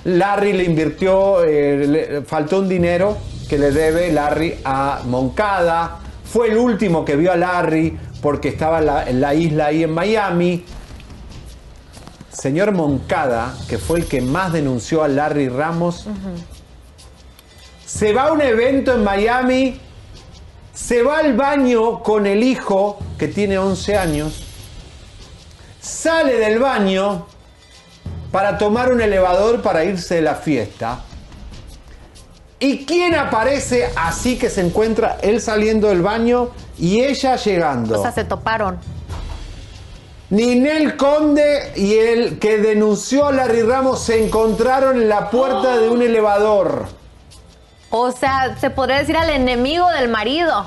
Larry 0.05 0.53
le 0.55 0.65
invirtió, 0.65 1.43
eh, 1.43 1.87
le- 1.89 2.23
faltó 2.23 2.61
un 2.61 2.69
dinero 2.69 3.19
que 3.49 3.59
le 3.59 3.73
debe 3.73 4.13
Larry 4.13 4.55
a 4.65 5.01
Moncada. 5.07 5.99
Fue 6.25 6.49
el 6.49 6.57
último 6.57 7.05
que 7.05 7.17
vio 7.17 7.33
a 7.33 7.37
Larry 7.37 7.99
porque 8.23 8.49
estaba 8.49 8.79
en 8.79 8.87
la, 8.87 9.11
en 9.11 9.21
la 9.21 9.35
isla 9.35 9.67
ahí 9.67 9.83
en 9.83 9.93
Miami. 9.93 10.65
Señor 12.33 12.73
Moncada, 12.73 13.55
que 13.69 13.79
fue 13.79 14.01
el 14.01 14.07
que 14.07 14.21
más 14.21 14.53
denunció 14.53 15.03
a 15.03 15.09
Larry 15.09 15.49
Ramos, 15.49 16.07
se 17.85 18.13
va 18.13 18.25
a 18.25 18.33
un 18.33 18.41
evento 18.41 18.95
en 18.95 19.05
Miami, 19.05 19.81
se 20.73 21.03
va 21.03 21.19
al 21.19 21.35
baño 21.35 22.03
con 22.03 22.27
el 22.27 22.43
hijo 22.43 22.99
que 23.19 23.29
tiene 23.29 23.59
11 23.59 23.97
años, 23.97 24.45
sale 25.81 26.39
del 26.39 26.59
baño 26.59 27.27
para 28.31 28.57
tomar 28.57 28.91
un 28.91 29.03
elevador 29.03 29.61
para 29.61 29.85
irse 29.85 30.17
de 30.17 30.23
la 30.23 30.35
fiesta. 30.35 31.01
¿Y 32.59 32.87
quién 32.87 33.15
aparece 33.15 33.91
así 33.97 34.39
que 34.39 34.49
se 34.49 34.63
encuentra 34.63 35.19
él 35.21 35.41
saliendo 35.41 35.89
del 35.89 36.01
baño 36.01 36.51
y 36.79 37.03
ella 37.03 37.37
llegando? 37.37 37.99
O 37.99 38.03
sea, 38.03 38.13
se 38.13 38.25
toparon. 38.25 38.79
Ninel 40.33 40.97
Conde 40.97 41.73
y 41.77 41.93
el 41.93 42.39
que 42.39 42.57
denunció 42.57 43.27
a 43.27 43.33
Larry 43.33 43.61
Ramos 43.61 44.03
se 44.03 44.25
encontraron 44.25 45.03
en 45.03 45.11
la 45.11 45.29
puerta 45.29 45.77
de 45.77 45.91
un 45.91 46.01
elevador. 46.01 46.87
O 47.91 48.11
sea, 48.13 48.57
se 48.59 48.71
podría 48.71 49.01
decir 49.01 49.15
al 49.15 49.29
enemigo 49.29 49.87
del 49.91 50.09
marido. 50.09 50.65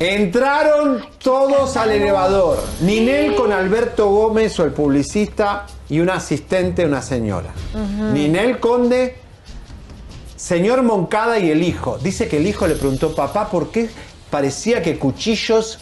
Entraron 0.00 1.06
todos 1.22 1.76
al 1.76 1.92
elevador. 1.92 2.58
Ninel 2.80 3.36
con 3.36 3.52
Alberto 3.52 4.10
Gómez 4.10 4.58
o 4.58 4.64
el 4.64 4.72
publicista 4.72 5.66
y 5.88 6.00
un 6.00 6.10
asistente, 6.10 6.84
una 6.84 7.00
señora. 7.00 7.54
Ninel 8.12 8.58
Conde, 8.58 9.18
señor 10.34 10.82
Moncada 10.82 11.38
y 11.38 11.52
el 11.52 11.62
hijo. 11.62 11.98
Dice 11.98 12.26
que 12.26 12.38
el 12.38 12.46
hijo 12.48 12.66
le 12.66 12.74
preguntó, 12.74 13.14
papá, 13.14 13.50
¿por 13.50 13.70
qué 13.70 13.88
parecía 14.30 14.82
que 14.82 14.98
cuchillos 14.98 15.78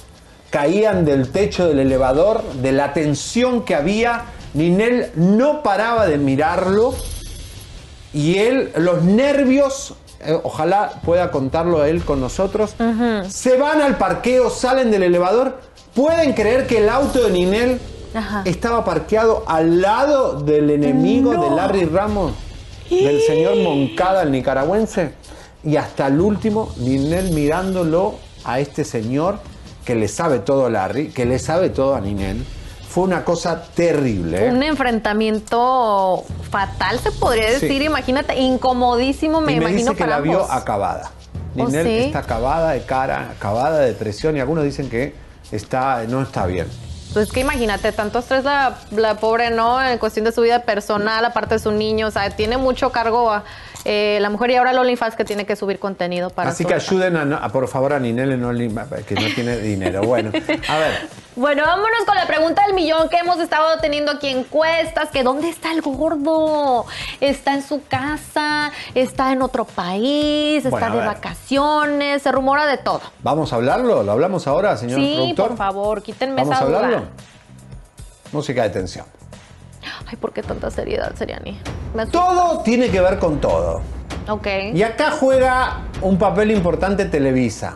caían 0.51 1.05
del 1.05 1.30
techo 1.30 1.68
del 1.68 1.80
elevador, 1.80 2.42
de 2.55 2.72
la 2.72 2.92
tensión 2.92 3.64
que 3.64 3.74
había? 3.74 4.24
Ninel 4.55 5.11
no 5.14 5.62
paraba 5.62 6.07
de 6.07 6.18
mirarlo 6.18 6.94
y 8.12 8.38
él, 8.38 8.72
los 8.76 9.03
nervios, 9.03 9.94
eh, 10.20 10.38
ojalá 10.42 11.01
pueda 11.05 11.30
contarlo 11.30 11.84
él 11.84 12.03
con 12.03 12.20
nosotros, 12.20 12.74
se 13.28 13.59
van 13.59 13.82
al 13.82 13.99
parqueo, 13.99 14.49
salen 14.49 14.90
del 14.90 15.03
elevador, 15.03 15.61
pueden 15.94 16.32
creer 16.32 16.66
que 16.66 16.78
el 16.78 16.88
auto 16.88 17.24
de 17.24 17.30
Ninel 17.30 17.80
Ajá. 18.14 18.42
estaba 18.47 18.84
parqueado 18.86 19.44
al 19.47 19.82
lado 19.82 20.40
del 20.40 20.70
enemigo 20.70 21.32
de 21.32 21.55
Larry 21.55 21.84
Ramos, 21.84 22.32
del 22.88 23.20
señor 23.20 23.57
Moncada, 23.57 24.22
el 24.22 24.32
nicaragüense, 24.32 25.12
y 25.62 25.76
hasta 25.76 26.07
el 26.07 26.18
último, 26.18 26.72
Ninel 26.78 27.32
mirándolo 27.32 28.14
a 28.44 28.61
este 28.61 28.84
señor 28.84 29.40
que 29.87 29.95
le 29.95 30.09
sabe 30.09 30.41
todo 30.41 30.66
a 30.66 30.70
Larry, 30.70 31.09
que 31.09 31.24
le 31.24 31.39
sabe 31.39 31.70
todo 31.70 31.95
a 31.95 32.01
Ninel. 32.01 32.45
Fue 32.89 33.05
una 33.05 33.24
cosa 33.24 33.62
terrible. 33.62 34.47
¿eh? 34.47 34.51
Un 34.51 34.62
enfrentamiento 34.62 36.24
fatal, 36.51 36.99
se 36.99 37.12
podría 37.12 37.49
Sí. 37.59 37.66
decir. 37.66 37.82
Imagínate, 37.82 38.37
incomodísimo, 38.37 39.41
me, 39.41 39.53
y 39.53 39.55
me 39.57 39.61
imagino 39.62 39.93
dice 39.93 39.95
que 39.95 40.05
para 40.05 40.16
la 40.16 40.20
vio 40.22 40.51
acabada. 40.51 41.11
¿Oh, 41.57 41.64
Ninel 41.66 41.87
sí? 41.87 41.99
está 41.99 42.18
acabada 42.20 42.72
de 42.72 42.82
cara, 42.84 43.30
acabada 43.37 43.78
de 43.80 43.87
depresión 43.89 44.37
y 44.37 44.41
algunos 44.41 44.64
dicen 44.64 44.91
que 44.91 45.14
está, 45.53 46.03
no 46.09 46.22
está 46.22 46.47
bien. 46.47 46.66
Pues 47.12 47.30
que 47.32 47.41
imagínate, 47.41 47.93
tanto 47.93 48.18
estrés 48.18 48.45
la, 48.45 48.78
la 48.91 49.14
pobre, 49.16 49.51
¿no? 49.51 49.82
En 49.82 49.97
cuestión 49.99 50.24
de 50.24 50.32
su 50.32 50.43
vida 50.43 50.61
personal, 50.64 51.24
aparte 51.24 51.55
de 51.55 51.59
su 51.61 51.70
niño, 51.72 52.09
o 52.09 52.11
sea, 52.11 52.28
tiene 52.30 52.57
mucho 52.59 52.93
cargo 52.93 53.30
eh, 53.85 54.18
la 54.20 54.31
mujer 54.31 54.51
y 54.51 54.57
ahora 54.57 54.70
el 54.72 54.79
OnlyFans 54.79 55.14
que 55.16 55.24
tiene 55.24 55.45
que 55.47 55.57
subir 55.57 55.79
contenido 55.79 56.31
para 56.31 56.51
Así 56.51 56.64
que 56.64 56.74
ayuden 56.74 57.16
a, 57.16 57.37
a- 57.37 57.49
por 57.51 57.68
favor 57.68 57.93
a 57.93 57.99
Ninel 58.01 58.33
en 58.33 58.45
OnlyFans, 58.45 59.05
que 59.05 59.14
no 59.14 59.27
tiene 59.35 59.57
dinero. 59.59 60.03
Bueno, 60.03 60.31
a 60.68 60.79
ver. 60.79 61.09
Bueno, 61.37 61.64
vámonos 61.66 62.05
con 62.07 62.16
la 62.16 62.27
pregunta 62.27 62.62
del 62.64 62.74
millón 62.74 63.11
que 63.11 63.18
hemos 63.18 63.39
estado 63.41 63.79
teniendo 63.81 64.11
aquí 64.12 64.29
encuestas, 64.29 65.11
que 65.11 65.22
¿dónde 65.22 65.51
está 65.51 65.70
el 65.72 65.83
gordo? 65.83 66.87
¿Está 67.20 67.53
en 67.55 67.62
su 67.62 67.83
casa? 67.87 68.72
¿Está 68.95 69.33
en 69.33 69.43
otro 69.43 69.66
país? 69.66 70.64
¿Está 70.64 70.70
Bueno, 70.70 70.97
de 70.97 71.07
vacaciones? 71.07 72.22
Se 72.22 72.33
rumora 72.33 72.64
de 72.66 72.79
todo. 72.79 73.03
¿Vamos 73.22 73.53
a 73.53 73.57
hablarlo? 73.57 74.03
¿Lo 74.03 74.12
hablamos 74.12 74.47
ahora, 74.47 74.77
señor 74.79 74.99
sí, 74.99 75.14
productor? 75.16 75.49
por 75.49 75.57
favor, 75.59 76.03
quítenme 76.03 76.37
¿Vamos 76.37 76.55
esa 76.55 76.62
a 76.62 76.66
hablarlo? 76.66 76.97
duda. 77.01 77.09
Música 78.33 78.62
de 78.62 78.70
tensión. 78.70 79.05
Ay, 80.07 80.16
¿por 80.16 80.32
qué 80.32 80.43
tanta 80.43 80.70
seriedad, 80.70 81.14
Seriani? 81.14 81.59
Todo 82.12 82.61
tiene 82.62 82.89
que 82.91 83.01
ver 83.01 83.18
con 83.18 83.41
todo. 83.41 83.80
Ok. 84.28 84.47
Y 84.74 84.82
acá 84.82 85.11
juega 85.12 85.82
un 86.03 86.18
papel 86.18 86.51
importante 86.51 87.05
Televisa. 87.07 87.74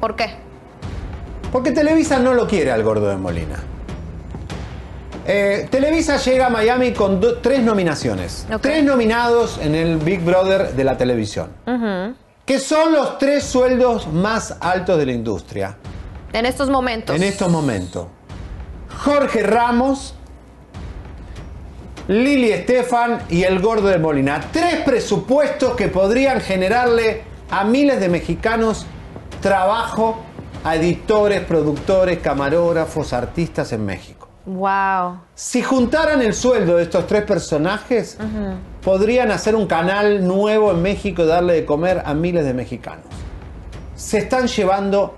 ¿Por 0.00 0.14
qué? 0.16 0.30
Porque 1.52 1.72
Televisa 1.72 2.18
no 2.18 2.34
lo 2.34 2.46
quiere 2.46 2.70
al 2.72 2.82
gordo 2.82 3.08
de 3.08 3.16
Molina. 3.16 3.56
Eh, 5.28 5.66
Televisa 5.70 6.18
llega 6.18 6.46
a 6.46 6.50
Miami 6.50 6.92
con 6.92 7.20
do- 7.20 7.38
tres 7.38 7.60
nominaciones. 7.62 8.46
Tres 8.60 8.84
nominados 8.84 9.58
en 9.58 9.74
el 9.74 9.96
Big 9.96 10.20
Brother 10.24 10.72
de 10.74 10.84
la 10.84 10.96
televisión. 10.96 11.50
Que 12.44 12.60
son 12.60 12.92
los 12.92 13.18
tres 13.18 13.42
sueldos 13.44 14.06
más 14.06 14.56
altos 14.60 14.98
de 14.98 15.06
la 15.06 15.12
industria 15.12 15.76
En 16.32 16.46
estos 16.46 16.70
momentos. 16.70 17.16
en 17.16 17.24
estos 17.24 17.50
momentos. 17.50 18.06
Jorge 19.04 19.42
Ramos, 19.42 20.14
Lili 22.08 22.52
Estefan 22.52 23.18
y 23.28 23.42
el 23.42 23.60
gordo 23.60 23.88
de 23.88 23.98
Molina. 23.98 24.40
Tres 24.52 24.82
presupuestos 24.84 25.74
que 25.74 25.88
podrían 25.88 26.40
generarle 26.40 27.22
a 27.50 27.64
miles 27.64 27.98
de 27.98 28.08
mexicanos 28.08 28.86
trabajo 29.40 30.18
a 30.62 30.76
editores, 30.76 31.40
productores, 31.42 32.18
camarógrafos, 32.20 33.12
artistas 33.12 33.72
en 33.72 33.84
México. 33.84 34.28
Wow. 34.46 35.18
Si 35.34 35.62
juntaran 35.62 36.22
el 36.22 36.32
sueldo 36.32 36.76
de 36.76 36.84
estos 36.84 37.08
tres 37.08 37.24
personajes, 37.24 38.16
podrían 38.84 39.32
hacer 39.32 39.56
un 39.56 39.66
canal 39.66 40.24
nuevo 40.24 40.70
en 40.70 40.82
México 40.82 41.24
y 41.24 41.26
darle 41.26 41.54
de 41.54 41.64
comer 41.64 42.02
a 42.04 42.14
miles 42.14 42.44
de 42.44 42.54
mexicanos. 42.54 43.06
Se 43.96 44.18
están 44.18 44.46
llevando 44.46 45.16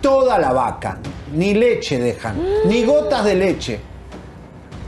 toda 0.00 0.38
la 0.38 0.52
vaca, 0.54 0.98
ni 1.34 1.52
leche 1.52 1.98
dejan, 1.98 2.42
ni 2.64 2.84
gotas 2.84 3.24
de 3.26 3.34
leche. 3.34 3.91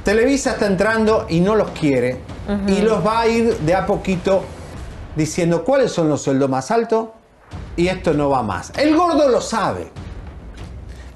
Televisa 0.04 0.52
está 0.52 0.66
entrando 0.66 1.26
y 1.30 1.40
no 1.40 1.56
los 1.56 1.70
quiere 1.70 2.18
y 2.68 2.82
los 2.82 3.04
va 3.04 3.20
a 3.20 3.26
ir 3.26 3.56
de 3.58 3.74
a 3.74 3.86
poquito 3.86 4.44
diciendo 5.16 5.64
cuáles 5.64 5.92
son 5.92 6.10
los 6.10 6.20
sueldos 6.20 6.50
más 6.50 6.70
altos 6.70 7.08
y 7.74 7.88
esto 7.88 8.12
no 8.12 8.28
va 8.28 8.42
más. 8.42 8.70
El 8.76 8.94
gordo 8.94 9.28
lo 9.28 9.40
sabe. 9.40 9.90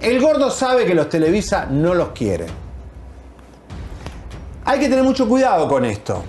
El 0.01 0.21
gordo 0.21 0.51
sabe 0.51 0.87
que 0.87 0.95
los 0.95 1.09
Televisa 1.11 1.67
no 1.67 1.93
los 1.93 2.09
quiere. 2.11 2.47
Hay 4.65 4.81
que 4.81 4.89
tener 4.89 5.05
mucho 5.05 5.29
cuidado 5.29 5.69
con 5.69 5.85
esto. 5.85 6.25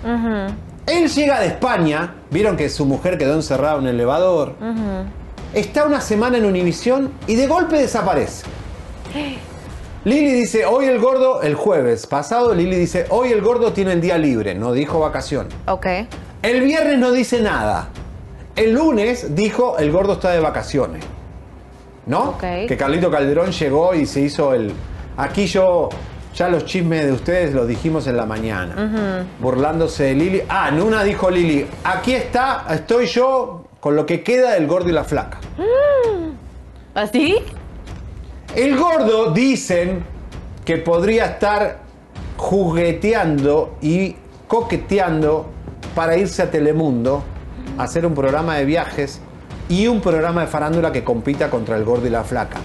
Él 0.86 1.08
llega 1.08 1.40
de 1.40 1.46
España, 1.46 2.14
vieron 2.30 2.56
que 2.56 2.68
su 2.68 2.84
mujer 2.84 3.16
quedó 3.16 3.34
encerrada 3.34 3.76
en 3.76 3.80
un 3.82 3.88
elevador, 3.88 4.54
está 5.54 5.84
una 5.84 6.00
semana 6.00 6.36
en 6.36 6.44
Univisión 6.44 7.12
y 7.26 7.36
de 7.36 7.46
golpe 7.46 7.78
desaparece. 7.78 8.44
Lili 10.02 10.32
dice, 10.32 10.64
hoy 10.64 10.86
el 10.86 10.98
gordo, 10.98 11.42
el 11.42 11.54
jueves 11.54 12.06
pasado, 12.06 12.54
Lili 12.54 12.76
dice, 12.76 13.04
hoy 13.10 13.32
el 13.32 13.42
gordo 13.42 13.74
tiene 13.74 13.92
el 13.92 14.00
día 14.00 14.16
libre, 14.16 14.54
no 14.54 14.72
dijo 14.72 14.98
vacación. 14.98 15.48
Ok. 15.66 15.86
El 16.42 16.62
viernes 16.62 16.98
no 16.98 17.12
dice 17.12 17.42
nada. 17.42 17.88
El 18.56 18.72
lunes 18.72 19.34
dijo, 19.34 19.76
el 19.78 19.92
gordo 19.92 20.14
está 20.14 20.30
de 20.30 20.40
vacaciones. 20.40 21.04
¿No? 22.06 22.30
Ok. 22.30 22.40
Que 22.66 22.78
Carlito 22.78 23.10
Calderón 23.10 23.52
llegó 23.52 23.94
y 23.94 24.06
se 24.06 24.22
hizo 24.22 24.54
el... 24.54 24.72
Aquí 25.18 25.46
yo, 25.46 25.90
ya 26.34 26.48
los 26.48 26.64
chismes 26.64 27.04
de 27.04 27.12
ustedes 27.12 27.52
los 27.52 27.68
dijimos 27.68 28.06
en 28.06 28.16
la 28.16 28.24
mañana. 28.24 29.26
Burlándose 29.38 30.04
de 30.04 30.14
Lili. 30.14 30.42
Ah, 30.48 30.70
en 30.70 30.80
una 30.80 31.04
dijo 31.04 31.28
Lili, 31.30 31.66
aquí 31.84 32.14
está, 32.14 32.64
estoy 32.70 33.04
yo 33.06 33.66
con 33.80 33.96
lo 33.96 34.06
que 34.06 34.22
queda 34.22 34.52
del 34.52 34.66
gordo 34.66 34.88
y 34.88 34.92
la 34.92 35.04
flaca. 35.04 35.40
¿Así? 36.94 37.36
El 38.56 38.76
gordo 38.76 39.32
dicen 39.32 40.04
que 40.64 40.76
podría 40.78 41.26
estar 41.26 41.78
jugueteando 42.36 43.76
y 43.80 44.16
coqueteando 44.48 45.46
para 45.94 46.16
irse 46.16 46.42
a 46.42 46.50
Telemundo 46.50 47.22
a 47.78 47.84
hacer 47.84 48.04
un 48.04 48.14
programa 48.14 48.56
de 48.56 48.64
viajes 48.64 49.20
y 49.68 49.86
un 49.86 50.00
programa 50.00 50.42
de 50.42 50.46
farándula 50.48 50.90
que 50.90 51.04
compita 51.04 51.48
contra 51.48 51.76
el 51.76 51.84
gordo 51.84 52.06
y 52.06 52.10
la 52.10 52.24
flaca. 52.24 52.58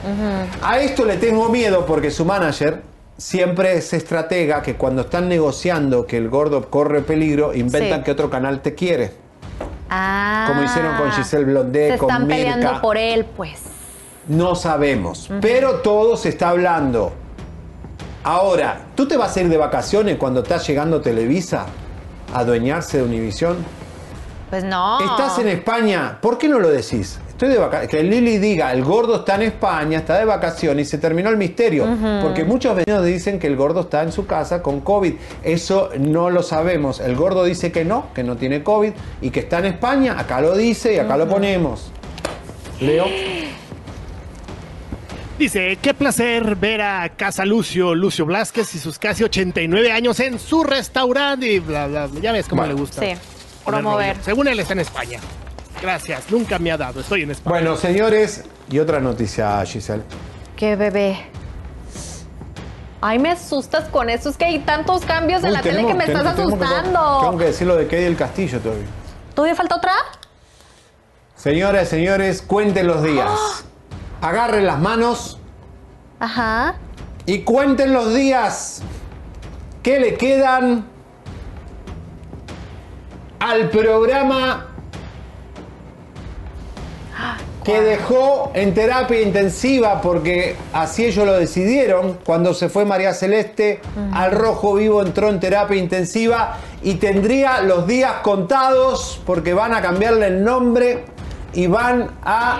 A 0.63 0.79
esto 0.79 1.05
le 1.05 1.17
tengo 1.17 1.49
miedo 1.49 1.85
porque 1.85 2.09
su 2.09 2.25
manager 2.25 2.81
siempre 3.17 3.77
es 3.77 3.93
estratega 3.93 4.63
que 4.63 4.75
cuando 4.75 5.03
están 5.03 5.29
negociando 5.29 6.07
que 6.07 6.17
el 6.17 6.29
gordo 6.29 6.69
corre 6.69 7.01
peligro, 7.01 7.53
inventan 7.53 7.99
Sí. 7.99 8.05
que 8.05 8.11
otro 8.11 8.29
canal 8.31 8.61
te 8.61 8.73
quiere. 8.73 9.11
Ah. 9.89 10.45
Como 10.47 10.63
hicieron 10.63 10.97
con 10.97 11.11
Giselle 11.11 11.45
Blondet, 11.45 11.91
Se 11.93 11.97
con 11.99 12.09
están 12.09 12.27
peleando 12.27 12.81
por 12.81 12.97
él, 12.97 13.25
pues. 13.37 13.61
No 14.27 14.55
sabemos, 14.55 15.29
pero 15.39 15.81
todo 15.81 16.17
se 16.17 16.29
está 16.29 16.49
hablando. 16.49 17.13
Ahora, 18.23 18.87
¿tú 18.95 19.07
te 19.07 19.17
vas 19.17 19.37
a 19.37 19.41
ir 19.41 19.49
de 19.49 19.57
vacaciones 19.57 20.17
cuando 20.17 20.41
estás 20.41 20.67
llegando 20.67 20.99
Televisa 20.99 21.67
a 22.33 22.39
adueñarse 22.39 22.97
de 22.97 23.03
Univisión? 23.03 23.57
Pues 24.49 24.63
no. 24.63 24.99
Estás 24.99 25.37
en 25.37 25.49
España, 25.49 26.17
¿por 26.21 26.39
qué 26.39 26.47
no 26.47 26.57
lo 26.57 26.69
decís? 26.69 27.19
Estoy 27.29 27.49
de 27.49 27.57
vacaciones. 27.57 27.89
Que 27.89 28.01
Lili 28.01 28.37
diga, 28.37 28.71
el 28.71 28.83
gordo 28.83 29.17
está 29.17 29.35
en 29.35 29.43
España, 29.43 29.99
está 29.99 30.17
de 30.17 30.25
vacaciones 30.25 30.87
y 30.87 30.89
se 30.89 30.97
terminó 30.97 31.29
el 31.29 31.37
misterio. 31.37 31.85
Porque 32.23 32.45
muchos 32.45 32.75
vecinos 32.77 33.03
dicen 33.03 33.37
que 33.37 33.47
el 33.47 33.57
gordo 33.57 33.81
está 33.81 34.03
en 34.03 34.11
su 34.11 34.25
casa 34.25 34.63
con 34.63 34.79
COVID. 34.79 35.13
Eso 35.43 35.89
no 35.99 36.29
lo 36.29 36.41
sabemos. 36.41 37.01
El 37.01 37.15
gordo 37.15 37.43
dice 37.43 37.71
que 37.71 37.83
no, 37.83 38.07
que 38.15 38.23
no 38.23 38.37
tiene 38.37 38.63
COVID 38.63 38.93
y 39.21 39.29
que 39.29 39.41
está 39.41 39.59
en 39.59 39.65
España. 39.65 40.15
Acá 40.17 40.39
lo 40.39 40.55
dice 40.55 40.95
y 40.95 40.97
acá 40.97 41.17
lo 41.17 41.27
ponemos. 41.27 41.91
Leo. 42.79 43.05
Dice, 45.37 45.77
qué 45.81 45.93
placer 45.93 46.55
ver 46.55 46.81
a 46.81 47.09
Casa 47.09 47.43
Lucio, 47.43 47.93
Lucio 47.93 48.25
Blasquez 48.25 48.73
y 48.73 48.79
sus 48.79 48.97
casi 48.97 49.23
89 49.23 49.91
años 49.91 50.19
en 50.21 50.39
su 50.39 50.63
restaurante 50.63 51.47
y 51.51 51.59
bla, 51.59 51.87
bla, 51.87 52.07
bla. 52.07 52.21
Ya 52.21 52.31
ves 52.31 52.47
cómo 52.47 52.61
Bueno. 52.61 52.73
le 52.75 52.79
gusta. 52.79 53.01
Sí, 53.01 53.13
promover. 53.65 54.13
rollo. 54.15 54.23
Según 54.23 54.47
él 54.47 54.59
está 54.59 54.73
en 54.73 54.79
España. 54.79 55.19
Gracias, 55.81 56.31
nunca 56.31 56.57
me 56.57 56.71
ha 56.71 56.77
dado, 56.77 57.01
estoy 57.01 57.23
en 57.23 57.31
España. 57.31 57.49
Bueno, 57.53 57.75
señores, 57.75 58.45
y 58.71 58.79
otra 58.79 59.01
noticia, 59.01 59.63
Giselle. 59.65 60.03
Qué 60.55 60.77
bebé. 60.77 61.17
Ay, 63.01 63.19
me 63.19 63.31
asustas 63.31 63.89
con 63.89 64.09
eso. 64.09 64.29
Es 64.29 64.37
que 64.37 64.45
hay 64.45 64.59
tantos 64.59 65.03
cambios 65.03 65.41
en 65.43 65.49
Uy, 65.49 65.53
la 65.57 65.61
tele 65.61 65.85
que 65.85 65.93
me 65.93 66.05
estás 66.05 66.21
tenemos- 66.23 66.35
tenemos 66.35 66.59
que- 66.59 66.65
asustando. 66.65 67.19
Tengo 67.21 67.37
que 67.37 67.45
decir 67.45 67.67
lo 67.67 67.75
de 67.75 67.87
Key 67.87 68.03
del 68.05 68.15
Castillo 68.15 68.59
todavía. 68.61 68.85
¿Todavía 69.35 69.53
falta 69.55 69.75
otra? 69.75 69.91
Señoras 71.35 71.89
señores, 71.89 72.41
cuenten 72.41 72.87
los 72.87 73.03
días. 73.03 73.29
Agarren 74.21 74.65
las 74.65 74.79
manos 74.79 75.39
Ajá. 76.19 76.75
y 77.25 77.39
cuenten 77.39 77.93
los 77.93 78.13
días 78.13 78.81
que 79.83 79.99
le 79.99 80.15
quedan 80.15 80.85
al 83.39 83.69
programa 83.69 84.67
que 87.65 87.81
dejó 87.81 88.51
en 88.53 88.75
terapia 88.75 89.21
intensiva 89.21 89.99
porque 89.99 90.55
así 90.71 91.05
ellos 91.05 91.25
lo 91.25 91.33
decidieron. 91.33 92.19
Cuando 92.23 92.53
se 92.53 92.69
fue 92.69 92.85
María 92.85 93.11
Celeste, 93.13 93.81
al 94.13 94.31
Rojo 94.31 94.75
Vivo 94.75 95.01
entró 95.01 95.29
en 95.29 95.39
terapia 95.39 95.75
intensiva 95.75 96.57
y 96.83 96.95
tendría 96.95 97.61
los 97.61 97.87
días 97.87 98.13
contados 98.21 99.19
porque 99.25 99.55
van 99.55 99.73
a 99.73 99.81
cambiarle 99.81 100.27
el 100.27 100.43
nombre 100.43 101.05
y 101.53 101.65
van 101.65 102.11
a 102.23 102.59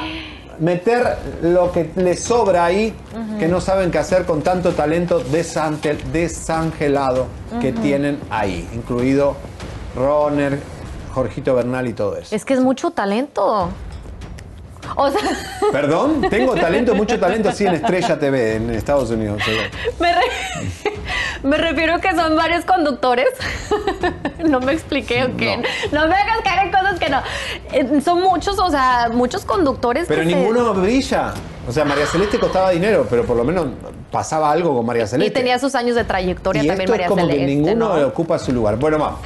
meter 0.60 1.18
lo 1.42 1.72
que 1.72 1.90
les 1.96 2.24
sobra 2.24 2.66
ahí, 2.66 2.94
que 3.40 3.48
no 3.48 3.62
saben 3.62 3.92
qué 3.92 3.98
hacer 4.00 4.26
con 4.26 4.42
tanto 4.42 4.72
talento 4.74 5.24
desangel- 5.24 6.02
desangelado 6.12 7.28
que 7.62 7.72
tienen 7.72 8.20
ahí, 8.30 8.68
incluido 8.74 9.36
Roner, 9.96 10.60
Jorgito 11.14 11.56
Bernal 11.56 11.88
y 11.88 11.94
todo 11.94 12.18
eso. 12.18 12.36
Es 12.36 12.44
que 12.46 12.54
es 12.54 12.60
mucho 12.60 12.92
talento. 12.92 13.70
O 14.98 15.10
sea, 15.10 15.20
Perdón, 15.72 16.22
tengo 16.30 16.54
talento, 16.56 16.94
mucho 16.94 17.20
talento 17.20 17.50
así 17.50 17.66
en 17.66 17.74
Estrella 17.74 18.20
TV 18.20 18.56
en 18.58 18.70
Estados 18.70 19.10
Unidos. 19.10 19.42
me, 20.00 20.14
re- 20.14 20.22
me 21.46 21.58
refiero 21.58 22.00
que 22.02 22.16
son 22.16 22.36
varios 22.36 22.66
conductores. 22.66 23.28
no 24.46 24.60
me 24.60 24.74
expliqué 24.74 25.24
o 25.26 25.38
qué. 25.38 25.58
No. 25.92 26.08
me 26.08 26.16
hagas 26.16 26.42
caer 26.44 26.66
en 26.68 26.72
cosas 26.72 27.00
que 27.00 27.10
no. 27.10 27.22
Eh, 27.72 28.02
Son 28.04 28.22
muchos, 28.22 28.60
o 28.60 28.70
sea, 28.70 29.10
muchos 29.14 29.46
conductores. 29.46 30.06
Pero 30.08 30.24
que 30.24 30.30
se- 30.30 30.36
ninguno 30.36 30.74
brilla. 30.74 31.34
O 31.68 31.72
sea, 31.72 31.84
María 31.86 32.06
Celeste 32.06 32.38
costaba 32.40 32.70
dinero, 32.72 33.08
pero 33.10 33.26
por 33.26 33.36
lo 33.36 33.44
menos 33.44 33.68
pasaba 34.12 34.52
algo 34.52 34.76
con 34.76 34.86
María 34.86 35.04
Y 35.04 35.08
Celeste. 35.08 35.40
tenía 35.40 35.58
sus 35.60 35.74
años 35.76 35.96
de 35.96 36.04
trayectoria 36.04 36.64
Y 36.64 36.68
también 36.68 36.84
esto 36.84 36.92
María 36.94 37.06
es 37.08 37.10
como 37.10 37.22
Celeste. 37.22 37.46
que 37.46 37.52
ninguno 37.56 37.98
¿no? 37.98 38.08
ocupa 38.08 38.38
su 38.38 38.52
lugar. 38.52 38.76
Bueno, 38.78 39.00
vamos. 39.00 39.20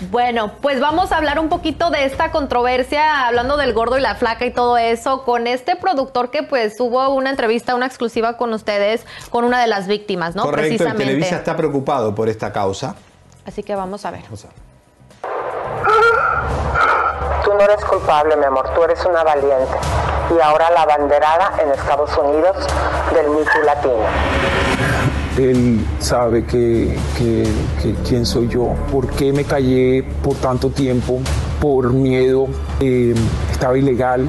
Bueno, 0.00 0.52
pues 0.62 0.80
vamos 0.80 1.10
a 1.10 1.16
hablar 1.16 1.40
un 1.40 1.48
poquito 1.48 1.90
de 1.90 2.04
esta 2.04 2.30
controversia, 2.30 3.26
hablando 3.26 3.56
del 3.56 3.72
gordo 3.72 3.98
y 3.98 4.00
la 4.00 4.14
flaca 4.14 4.46
y 4.46 4.52
todo 4.52 4.78
eso, 4.78 5.24
con 5.24 5.48
este 5.48 5.74
productor 5.74 6.30
que 6.30 6.44
pues 6.44 6.78
hubo 6.78 7.08
una 7.10 7.30
entrevista, 7.30 7.74
una 7.74 7.86
exclusiva 7.86 8.36
con 8.36 8.52
ustedes, 8.52 9.04
con 9.30 9.44
una 9.44 9.60
de 9.60 9.66
las 9.66 9.88
víctimas, 9.88 10.36
¿no? 10.36 10.42
Correcto, 10.42 10.62
el 10.62 10.68
Precisamente. 10.68 11.04
Televisa 11.04 11.36
está 11.36 11.56
preocupado 11.56 12.14
por 12.14 12.28
esta 12.28 12.52
causa. 12.52 12.94
Así 13.44 13.62
que 13.64 13.74
vamos 13.74 14.04
a 14.04 14.12
ver. 14.12 14.22
Tú 17.44 17.54
no 17.54 17.60
eres 17.60 17.84
culpable, 17.84 18.36
mi 18.36 18.44
amor, 18.44 18.72
tú 18.74 18.84
eres 18.84 19.04
una 19.04 19.24
valiente. 19.24 19.76
Y 20.36 20.40
ahora 20.40 20.70
la 20.70 20.84
banderada 20.84 21.54
en 21.60 21.70
Estados 21.70 22.16
Unidos 22.16 22.56
del 23.14 23.30
Me 23.30 23.42
Too 23.42 23.62
Latino. 23.64 24.67
Él 25.38 25.86
sabe 26.00 26.44
que, 26.44 26.98
quién 28.08 28.26
soy 28.26 28.48
yo, 28.48 28.74
por 28.90 29.06
qué 29.10 29.32
me 29.32 29.44
callé 29.44 30.04
por 30.20 30.34
tanto 30.34 30.68
tiempo, 30.70 31.20
por 31.60 31.92
miedo, 31.92 32.48
eh, 32.80 33.14
estaba 33.52 33.78
ilegal. 33.78 34.28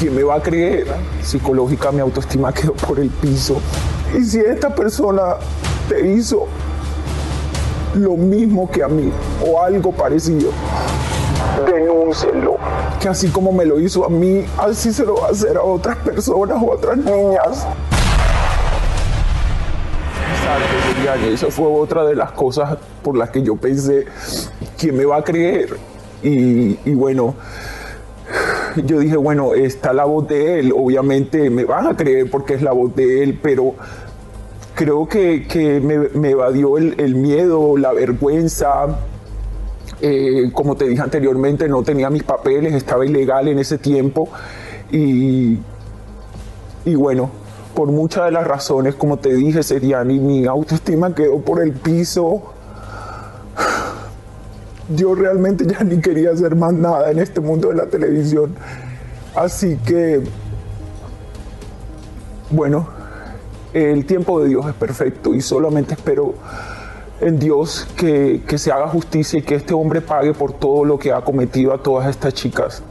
¿Quién 0.00 0.16
me 0.16 0.22
va 0.22 0.36
a 0.36 0.42
creer? 0.42 0.86
Psicológica, 1.22 1.92
mi 1.92 2.00
autoestima 2.00 2.52
quedó 2.54 2.72
por 2.72 3.00
el 3.00 3.10
piso. 3.10 3.60
Y 4.18 4.24
si 4.24 4.40
esta 4.40 4.74
persona 4.74 5.36
te 5.90 6.10
hizo 6.14 6.46
lo 7.94 8.16
mismo 8.16 8.70
que 8.70 8.82
a 8.82 8.88
mí 8.88 9.12
o 9.46 9.60
algo 9.60 9.92
parecido, 9.92 10.52
denúncienlo. 11.66 12.56
Que 12.98 13.08
así 13.08 13.28
como 13.28 13.52
me 13.52 13.66
lo 13.66 13.78
hizo 13.78 14.06
a 14.06 14.08
mí, 14.08 14.46
así 14.56 14.90
se 14.90 15.04
lo 15.04 15.16
va 15.16 15.26
a 15.26 15.30
hacer 15.32 15.58
a 15.58 15.62
otras 15.62 15.98
personas 15.98 16.56
o 16.62 16.72
a 16.72 16.74
otras 16.76 16.96
niñas. 16.96 17.66
Liliana, 20.96 21.26
Esa 21.26 21.50
fue 21.50 21.66
otra 21.66 22.04
de 22.04 22.14
las 22.14 22.32
cosas 22.32 22.78
por 23.02 23.16
las 23.16 23.30
que 23.30 23.42
yo 23.42 23.56
pensé, 23.56 24.06
¿quién 24.78 24.96
me 24.96 25.04
va 25.04 25.18
a 25.18 25.24
creer? 25.24 25.76
Y, 26.22 26.94
bueno, 26.94 27.34
yo 28.84 28.98
dije, 28.98 29.16
bueno, 29.16 29.54
está 29.54 29.92
la 29.92 30.04
voz 30.04 30.26
de 30.26 30.58
él, 30.58 30.72
obviamente 30.74 31.50
me 31.50 31.64
van 31.64 31.86
a 31.86 31.96
creer 31.96 32.30
porque 32.30 32.54
es 32.54 32.62
la 32.62 32.72
voz 32.72 32.96
de 32.96 33.22
él, 33.22 33.38
pero 33.42 33.74
creo 34.74 35.06
que, 35.06 35.46
que 35.46 35.80
me, 35.80 36.30
evadió 36.30 36.78
el, 36.78 36.94
el 36.98 37.14
miedo, 37.14 37.76
la 37.76 37.92
vergüenza. 37.92 38.86
Eh, 40.00 40.50
como 40.52 40.76
te 40.76 40.86
dije 40.86 41.02
anteriormente, 41.02 41.68
no 41.68 41.82
tenía 41.82 42.10
mis 42.10 42.24
papeles, 42.24 42.74
estaba 42.74 43.06
ilegal 43.06 43.48
en 43.48 43.58
ese 43.58 43.78
tiempo 43.78 44.28
y, 44.90 45.58
y 46.84 46.94
bueno, 46.94 47.30
por 47.74 47.88
muchas 47.90 48.26
de 48.26 48.30
las 48.30 48.46
razones, 48.46 48.94
como 48.94 49.18
te 49.18 49.34
dije, 49.34 49.62
Seriani, 49.62 50.18
mi 50.18 50.46
autoestima 50.46 51.14
quedó 51.14 51.40
por 51.40 51.60
el 51.60 51.72
piso. 51.72 52.42
Yo 54.94 55.14
realmente 55.14 55.66
ya 55.66 55.82
ni 55.82 56.00
quería 56.00 56.30
hacer 56.30 56.54
más 56.56 56.72
nada 56.72 57.10
en 57.10 57.18
este 57.18 57.40
mundo 57.40 57.68
de 57.68 57.74
la 57.74 57.86
televisión. 57.86 58.54
Así 59.34 59.76
que, 59.84 60.22
bueno, 62.50 62.86
el 63.72 64.06
tiempo 64.06 64.40
de 64.40 64.48
Dios 64.50 64.66
es 64.66 64.74
perfecto 64.74 65.34
y 65.34 65.40
solamente 65.40 65.94
espero 65.94 66.34
en 67.20 67.38
Dios 67.38 67.88
que, 67.96 68.42
que 68.46 68.58
se 68.58 68.70
haga 68.70 68.86
justicia 68.88 69.38
y 69.38 69.42
que 69.42 69.56
este 69.56 69.74
hombre 69.74 70.00
pague 70.00 70.32
por 70.32 70.52
todo 70.52 70.84
lo 70.84 70.98
que 70.98 71.12
ha 71.12 71.22
cometido 71.22 71.72
a 71.72 71.82
todas 71.82 72.08
estas 72.08 72.34
chicas. 72.34 72.82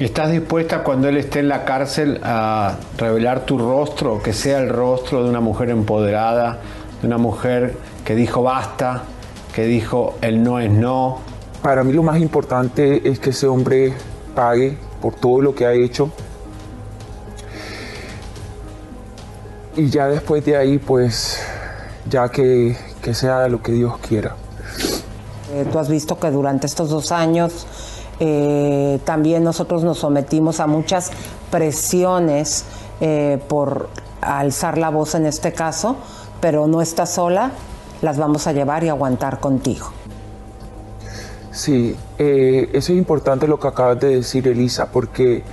¿Estás 0.00 0.32
dispuesta 0.32 0.82
cuando 0.82 1.08
él 1.08 1.16
esté 1.18 1.38
en 1.38 1.48
la 1.48 1.64
cárcel 1.64 2.20
a 2.24 2.78
revelar 2.98 3.46
tu 3.46 3.58
rostro, 3.58 4.20
que 4.20 4.32
sea 4.32 4.58
el 4.58 4.68
rostro 4.68 5.22
de 5.22 5.30
una 5.30 5.38
mujer 5.38 5.70
empoderada, 5.70 6.58
de 7.00 7.06
una 7.06 7.16
mujer 7.16 7.76
que 8.04 8.16
dijo 8.16 8.42
basta, 8.42 9.04
que 9.54 9.64
dijo 9.66 10.16
el 10.20 10.42
no 10.42 10.58
es 10.58 10.68
no? 10.68 11.20
Para 11.62 11.84
mí 11.84 11.92
lo 11.92 12.02
más 12.02 12.18
importante 12.18 13.08
es 13.08 13.20
que 13.20 13.30
ese 13.30 13.46
hombre 13.46 13.94
pague 14.34 14.76
por 15.00 15.14
todo 15.14 15.40
lo 15.40 15.54
que 15.54 15.64
ha 15.64 15.72
hecho. 15.72 16.10
Y 19.76 19.90
ya 19.90 20.08
después 20.08 20.44
de 20.44 20.56
ahí, 20.56 20.78
pues, 20.78 21.40
ya 22.10 22.28
que, 22.30 22.76
que 23.00 23.14
sea 23.14 23.46
lo 23.46 23.62
que 23.62 23.70
Dios 23.70 23.96
quiera. 23.98 24.34
Eh, 25.52 25.64
tú 25.70 25.78
has 25.78 25.88
visto 25.88 26.18
que 26.18 26.32
durante 26.32 26.66
estos 26.66 26.88
dos 26.88 27.12
años 27.12 27.64
eh, 28.20 29.00
también 29.04 29.44
nosotros 29.44 29.82
nos 29.84 29.98
sometimos 29.98 30.60
a 30.60 30.66
muchas 30.66 31.10
presiones 31.50 32.64
eh, 33.00 33.38
por 33.48 33.88
alzar 34.20 34.78
la 34.78 34.90
voz 34.90 35.14
en 35.14 35.26
este 35.26 35.52
caso, 35.52 35.96
pero 36.40 36.66
no 36.66 36.80
estás 36.80 37.14
sola, 37.14 37.52
las 38.02 38.18
vamos 38.18 38.46
a 38.46 38.52
llevar 38.52 38.84
y 38.84 38.88
aguantar 38.88 39.40
contigo. 39.40 39.86
Sí, 41.50 41.94
eh, 42.18 42.68
eso 42.72 42.92
es 42.92 42.98
importante 42.98 43.46
lo 43.46 43.60
que 43.60 43.68
acabas 43.68 44.00
de 44.00 44.16
decir, 44.16 44.48
Elisa, 44.48 44.90
porque 44.90 45.44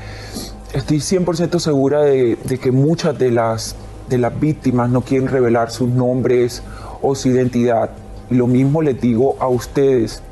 estoy 0.73 0.97
100% 0.97 1.59
segura 1.59 2.01
de, 2.01 2.37
de 2.43 2.57
que 2.57 2.71
muchas 2.71 3.17
de 3.17 3.31
las, 3.31 3.75
de 4.09 4.17
las 4.17 4.39
víctimas 4.39 4.89
no 4.89 5.01
quieren 5.01 5.27
revelar 5.27 5.69
sus 5.71 5.89
nombres 5.89 6.63
o 7.01 7.13
su 7.15 7.29
identidad. 7.29 7.91
Y 8.29 8.35
lo 8.35 8.47
mismo 8.47 8.81
les 8.81 8.99
digo 8.99 9.35
a 9.39 9.47
ustedes. 9.47 10.23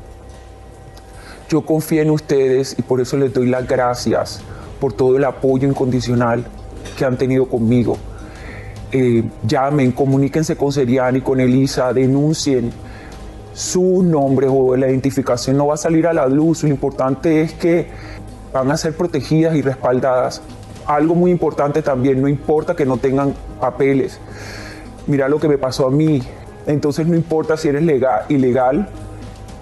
Yo 1.50 1.62
confío 1.62 2.00
en 2.00 2.10
ustedes 2.10 2.76
y 2.78 2.82
por 2.82 3.00
eso 3.00 3.16
les 3.16 3.34
doy 3.34 3.48
las 3.48 3.66
gracias 3.66 4.40
por 4.80 4.92
todo 4.92 5.16
el 5.16 5.24
apoyo 5.24 5.68
incondicional 5.68 6.44
que 6.96 7.04
han 7.04 7.18
tenido 7.18 7.48
conmigo. 7.48 7.96
Eh, 8.92 9.24
llamen, 9.44 9.90
comuníquense 9.90 10.54
con 10.54 10.70
Seriani, 10.70 11.22
con 11.22 11.40
Elisa, 11.40 11.92
denuncien 11.92 12.70
su 13.52 14.04
nombre 14.04 14.46
o 14.48 14.76
la 14.76 14.88
identificación 14.88 15.56
no 15.56 15.66
va 15.66 15.74
a 15.74 15.76
salir 15.76 16.06
a 16.06 16.12
la 16.12 16.28
luz. 16.28 16.62
Lo 16.62 16.68
importante 16.68 17.42
es 17.42 17.52
que 17.54 17.88
van 18.52 18.70
a 18.70 18.76
ser 18.76 18.96
protegidas 18.96 19.56
y 19.56 19.62
respaldadas. 19.62 20.42
Algo 20.86 21.16
muy 21.16 21.32
importante 21.32 21.82
también, 21.82 22.22
no 22.22 22.28
importa 22.28 22.76
que 22.76 22.86
no 22.86 22.96
tengan 22.96 23.34
papeles. 23.60 24.20
Mira 25.08 25.28
lo 25.28 25.40
que 25.40 25.48
me 25.48 25.58
pasó 25.58 25.88
a 25.88 25.90
mí. 25.90 26.22
Entonces 26.68 27.08
no 27.08 27.16
importa 27.16 27.56
si 27.56 27.66
eres 27.66 27.82
legal, 27.82 28.22
ilegal, 28.28 28.88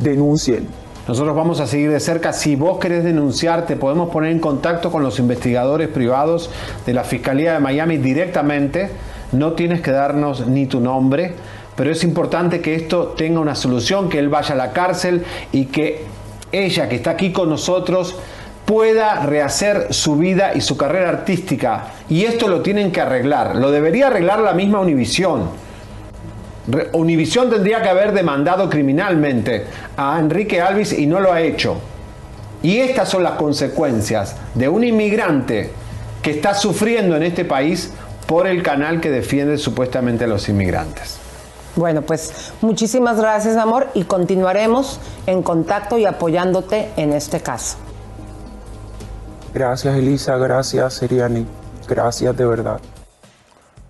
denuncien. 0.00 0.68
Nosotros 1.08 1.34
vamos 1.34 1.58
a 1.60 1.66
seguir 1.66 1.90
de 1.90 2.00
cerca. 2.00 2.34
Si 2.34 2.54
vos 2.54 2.78
querés 2.78 3.02
denunciar, 3.02 3.64
te 3.64 3.76
podemos 3.76 4.10
poner 4.10 4.30
en 4.30 4.40
contacto 4.40 4.92
con 4.92 5.02
los 5.02 5.18
investigadores 5.18 5.88
privados 5.88 6.50
de 6.84 6.92
la 6.92 7.02
Fiscalía 7.02 7.54
de 7.54 7.60
Miami 7.60 7.96
directamente. 7.96 8.90
No 9.32 9.52
tienes 9.54 9.80
que 9.80 9.90
darnos 9.90 10.46
ni 10.46 10.66
tu 10.66 10.80
nombre, 10.80 11.32
pero 11.76 11.90
es 11.90 12.04
importante 12.04 12.60
que 12.60 12.74
esto 12.74 13.14
tenga 13.16 13.40
una 13.40 13.54
solución, 13.54 14.10
que 14.10 14.18
él 14.18 14.28
vaya 14.28 14.52
a 14.52 14.58
la 14.58 14.72
cárcel 14.72 15.24
y 15.50 15.64
que 15.66 16.04
ella 16.52 16.90
que 16.90 16.96
está 16.96 17.12
aquí 17.12 17.32
con 17.32 17.48
nosotros 17.48 18.14
pueda 18.66 19.24
rehacer 19.24 19.94
su 19.94 20.18
vida 20.18 20.52
y 20.54 20.60
su 20.60 20.76
carrera 20.76 21.08
artística. 21.08 21.86
Y 22.10 22.24
esto 22.24 22.48
lo 22.48 22.60
tienen 22.60 22.92
que 22.92 23.00
arreglar. 23.00 23.56
Lo 23.56 23.70
debería 23.70 24.08
arreglar 24.08 24.40
la 24.40 24.52
misma 24.52 24.80
Univisión. 24.80 25.67
Univisión 26.92 27.50
tendría 27.50 27.82
que 27.82 27.88
haber 27.88 28.12
demandado 28.12 28.68
criminalmente 28.68 29.64
a 29.96 30.18
Enrique 30.18 30.60
Alvis 30.60 30.92
y 30.92 31.06
no 31.06 31.20
lo 31.20 31.32
ha 31.32 31.40
hecho. 31.40 31.78
Y 32.62 32.78
estas 32.78 33.08
son 33.08 33.22
las 33.22 33.32
consecuencias 33.32 34.36
de 34.54 34.68
un 34.68 34.84
inmigrante 34.84 35.70
que 36.20 36.32
está 36.32 36.54
sufriendo 36.54 37.16
en 37.16 37.22
este 37.22 37.44
país 37.44 37.92
por 38.26 38.46
el 38.46 38.62
canal 38.62 39.00
que 39.00 39.10
defiende 39.10 39.56
supuestamente 39.56 40.24
a 40.24 40.26
los 40.26 40.48
inmigrantes. 40.48 41.18
Bueno, 41.76 42.02
pues 42.02 42.52
muchísimas 42.60 43.18
gracias, 43.18 43.56
amor, 43.56 43.88
y 43.94 44.04
continuaremos 44.04 45.00
en 45.26 45.42
contacto 45.42 45.96
y 45.96 46.04
apoyándote 46.04 46.90
en 46.96 47.12
este 47.12 47.40
caso. 47.40 47.78
Gracias 49.54 49.96
Elisa, 49.96 50.36
gracias 50.36 50.94
Seriani, 50.94 51.46
gracias 51.88 52.36
de 52.36 52.44
verdad. 52.44 52.80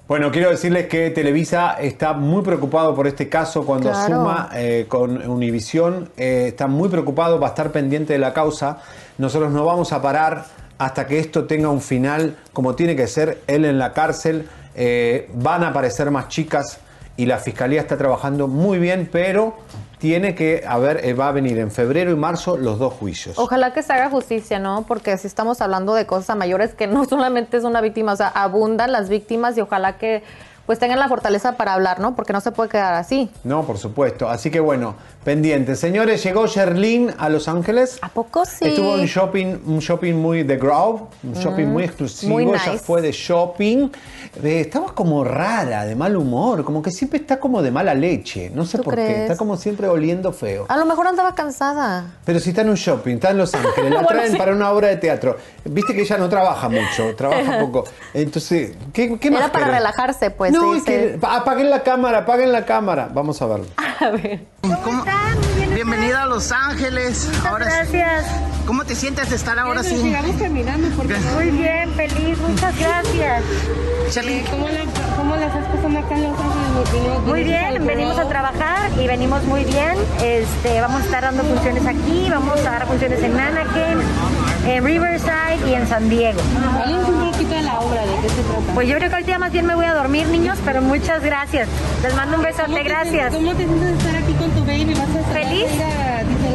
Bueno, 0.08 0.30
quiero 0.30 0.48
decirles 0.48 0.86
que 0.86 1.10
Televisa 1.10 1.72
está 1.78 2.14
muy 2.14 2.42
preocupado 2.42 2.94
por 2.94 3.06
este 3.06 3.28
caso 3.28 3.66
cuando 3.66 3.90
Claro. 3.90 4.14
suma 4.16 4.48
eh, 4.54 4.86
con 4.88 5.28
Univisión. 5.30 6.08
eh, 6.16 6.46
está 6.48 6.66
muy 6.66 6.88
preocupado, 6.88 7.38
va 7.38 7.48
a 7.48 7.50
estar 7.50 7.70
pendiente 7.72 8.14
de 8.14 8.18
la 8.18 8.32
causa. 8.32 8.78
Nosotros 9.18 9.52
no 9.52 9.66
vamos 9.66 9.92
a 9.92 10.00
parar 10.00 10.46
hasta 10.78 11.06
que 11.06 11.18
esto 11.18 11.44
tenga 11.44 11.68
un 11.68 11.82
final 11.82 12.36
como 12.54 12.74
tiene 12.74 12.96
que 12.96 13.06
ser. 13.06 13.42
Él 13.46 13.64
en 13.66 13.78
la 13.78 13.92
cárcel. 13.92 14.48
eh, 14.80 15.28
van 15.34 15.64
a 15.64 15.68
aparecer 15.70 16.08
más 16.12 16.28
chicas 16.28 16.78
y 17.16 17.26
la 17.26 17.38
fiscalía 17.38 17.80
está 17.80 17.96
trabajando 17.98 18.46
muy 18.46 18.78
bien, 18.78 19.08
pero 19.10 19.56
tiene 19.98 20.34
que 20.34 20.64
haber, 20.66 21.04
eh, 21.04 21.12
va 21.12 21.28
a 21.28 21.32
venir 21.32 21.58
en 21.58 21.70
febrero 21.70 22.10
y 22.10 22.16
marzo 22.16 22.56
los 22.56 22.78
dos 22.78 22.92
juicios. 22.94 23.38
Ojalá 23.38 23.72
que 23.72 23.82
se 23.82 23.92
haga 23.92 24.10
justicia, 24.10 24.58
¿no? 24.58 24.84
Porque 24.86 25.16
si 25.18 25.26
estamos 25.26 25.60
hablando 25.60 25.94
de 25.94 26.06
cosas 26.06 26.36
mayores 26.36 26.74
que 26.74 26.86
no 26.86 27.04
solamente 27.04 27.56
es 27.56 27.64
una 27.64 27.80
víctima, 27.80 28.12
o 28.12 28.16
sea, 28.16 28.28
abundan 28.28 28.92
las 28.92 29.08
víctimas 29.08 29.56
y 29.58 29.60
ojalá 29.60 29.98
que 29.98 30.22
pues 30.68 30.78
tengan 30.78 30.98
la 30.98 31.08
fortaleza 31.08 31.52
para 31.52 31.72
hablar, 31.72 31.98
¿no? 31.98 32.14
Porque 32.14 32.34
no 32.34 32.42
se 32.42 32.52
puede 32.52 32.68
quedar 32.68 32.92
así. 32.92 33.30
No, 33.42 33.64
por 33.64 33.78
supuesto. 33.78 34.28
Así 34.28 34.50
que 34.50 34.60
bueno, 34.60 34.96
pendiente. 35.24 35.74
Señores, 35.76 36.22
llegó 36.22 36.46
Sherlyn 36.46 37.10
a 37.16 37.30
Los 37.30 37.48
Ángeles. 37.48 37.98
¿A 38.02 38.10
poco 38.10 38.44
sí? 38.44 38.66
Estuvo 38.66 38.98
en 38.98 39.06
shopping, 39.06 39.56
un 39.64 39.78
shopping 39.78 40.12
muy 40.12 40.44
The 40.44 40.58
Grove, 40.58 41.04
un 41.22 41.32
shopping 41.32 41.64
muy 41.68 41.84
exclusivo. 41.84 42.34
muy 42.34 42.44
Ella 42.44 42.74
fue 42.84 43.00
de 43.00 43.12
shopping. 43.12 43.88
Eh, 44.44 44.60
estaba 44.60 44.94
como 44.94 45.24
rara, 45.24 45.86
de 45.86 45.96
mal 45.96 46.14
humor, 46.14 46.62
como 46.64 46.82
que 46.82 46.90
siempre 46.90 47.18
está 47.20 47.40
como 47.40 47.62
de 47.62 47.70
mala 47.70 47.94
leche. 47.94 48.50
No 48.54 48.66
sé 48.66 48.76
¿Tú 48.76 48.84
por 48.84 48.94
qué. 48.94 49.22
Está 49.22 49.38
como 49.38 49.56
siempre 49.56 49.88
oliendo 49.88 50.34
feo. 50.34 50.66
A 50.68 50.76
lo 50.76 50.84
mejor 50.84 51.06
andaba 51.06 51.34
cansada. 51.34 52.18
Pero 52.26 52.40
si 52.40 52.50
está 52.50 52.60
en 52.60 52.68
un 52.68 52.76
shopping, 52.76 53.14
está 53.14 53.30
en 53.30 53.38
Los 53.38 53.54
Ángeles, 53.54 53.90
la 53.90 54.02
Bueno, 54.02 54.08
traen 54.08 54.32
sí. 54.32 54.36
para 54.36 54.52
una 54.52 54.70
obra 54.70 54.88
de 54.88 54.96
teatro. 54.98 55.38
Viste 55.64 55.94
que 55.94 56.02
ella 56.02 56.18
no 56.18 56.28
trabaja 56.28 56.68
mucho, 56.68 57.16
trabaja 57.16 57.58
poco. 57.60 57.84
Entonces, 58.12 58.72
¿qué, 58.92 59.18
qué 59.18 59.30
más 59.30 59.40
Era 59.40 59.50
para 59.52 59.64
querés? 59.64 59.78
relajarse, 59.80 60.30
pues. 60.30 60.52
no, 60.52 60.57
sí, 60.60 60.78
es 60.78 60.84
que 60.84 61.12
sí. 61.14 61.26
apaguen 61.28 61.70
la 61.70 61.82
cámara, 61.82 62.18
apaguen 62.18 62.52
la 62.52 62.64
cámara. 62.64 63.08
Vamos 63.12 63.40
a 63.42 63.46
verlo. 63.46 63.66
A 64.00 64.10
ver. 64.10 64.46
¿Cómo? 64.84 65.04
Bienvenida 65.74 66.22
a 66.22 66.26
Los 66.26 66.52
Ángeles. 66.52 67.28
ahora 67.44 67.66
sí. 67.66 67.96
gracias. 67.96 68.26
¿Cómo 68.66 68.84
te 68.84 68.94
sientes 68.94 69.30
de 69.30 69.36
estar 69.36 69.58
ahora 69.58 69.82
sí? 69.82 69.96
Llegamos 69.96 70.36
caminando 70.40 70.88
porque 70.96 71.16
Muy 71.34 71.50
bien, 71.50 71.90
feliz, 71.94 72.38
muchas 72.38 72.78
gracias. 72.78 73.42
Charlie, 74.10 74.44
¿cómo 74.50 74.68
la, 74.68 74.80
cómo 75.16 75.36
la 75.36 75.46
estás 75.46 75.66
pasando 75.66 75.98
acá 76.00 76.14
en 76.16 76.22
Los 76.24 76.38
Ángeles? 76.38 77.20
Muy 77.26 77.44
bien, 77.44 77.86
venimos 77.86 78.18
a 78.18 78.28
trabajar 78.28 78.90
y 78.98 79.06
venimos 79.06 79.42
muy 79.44 79.64
bien. 79.64 79.94
Este, 80.22 80.80
vamos 80.80 81.02
a 81.02 81.04
estar 81.04 81.22
dando 81.22 81.42
funciones 81.44 81.86
aquí, 81.86 82.28
vamos 82.30 82.60
a 82.60 82.70
dar 82.70 82.86
funciones 82.86 83.22
en 83.22 83.38
Anaheim, 83.38 83.98
en 84.68 84.84
Riverside 84.84 85.58
y 85.70 85.74
en 85.74 85.86
San 85.86 86.08
Diego. 86.08 86.40
Háblanos 86.74 87.08
un 87.08 87.30
poquito 87.32 87.54
de 87.54 87.62
la 87.62 87.80
obra, 87.80 88.00
¿de 88.02 88.14
qué 88.22 88.28
se 88.28 88.42
trata? 88.42 88.72
Pues 88.74 88.88
yo 88.88 88.96
creo 88.96 89.08
que 89.08 89.14
ahorita 89.16 89.38
más 89.38 89.52
bien 89.52 89.66
me 89.66 89.74
voy 89.74 89.86
a 89.86 89.94
dormir, 89.94 90.26
niños, 90.28 90.58
pero 90.64 90.82
muchas 90.82 91.22
gracias. 91.22 91.68
Les 92.02 92.14
mando 92.14 92.36
un 92.36 92.42
¿Cómo 92.44 92.56
besote, 92.56 92.74
te 92.74 92.82
gracias. 92.88 93.34
¿Cómo 93.34 93.52
te 93.54 93.66
sientes 93.66 93.80
de 93.80 93.92
estar 93.92 94.16
aquí 94.16 94.32
con 94.34 94.50
tu 94.50 94.60
baby? 94.64 94.94
¿Vas 94.94 95.08
a 95.16 95.20
estar 95.20 95.42
¿Feliz? 95.42 95.66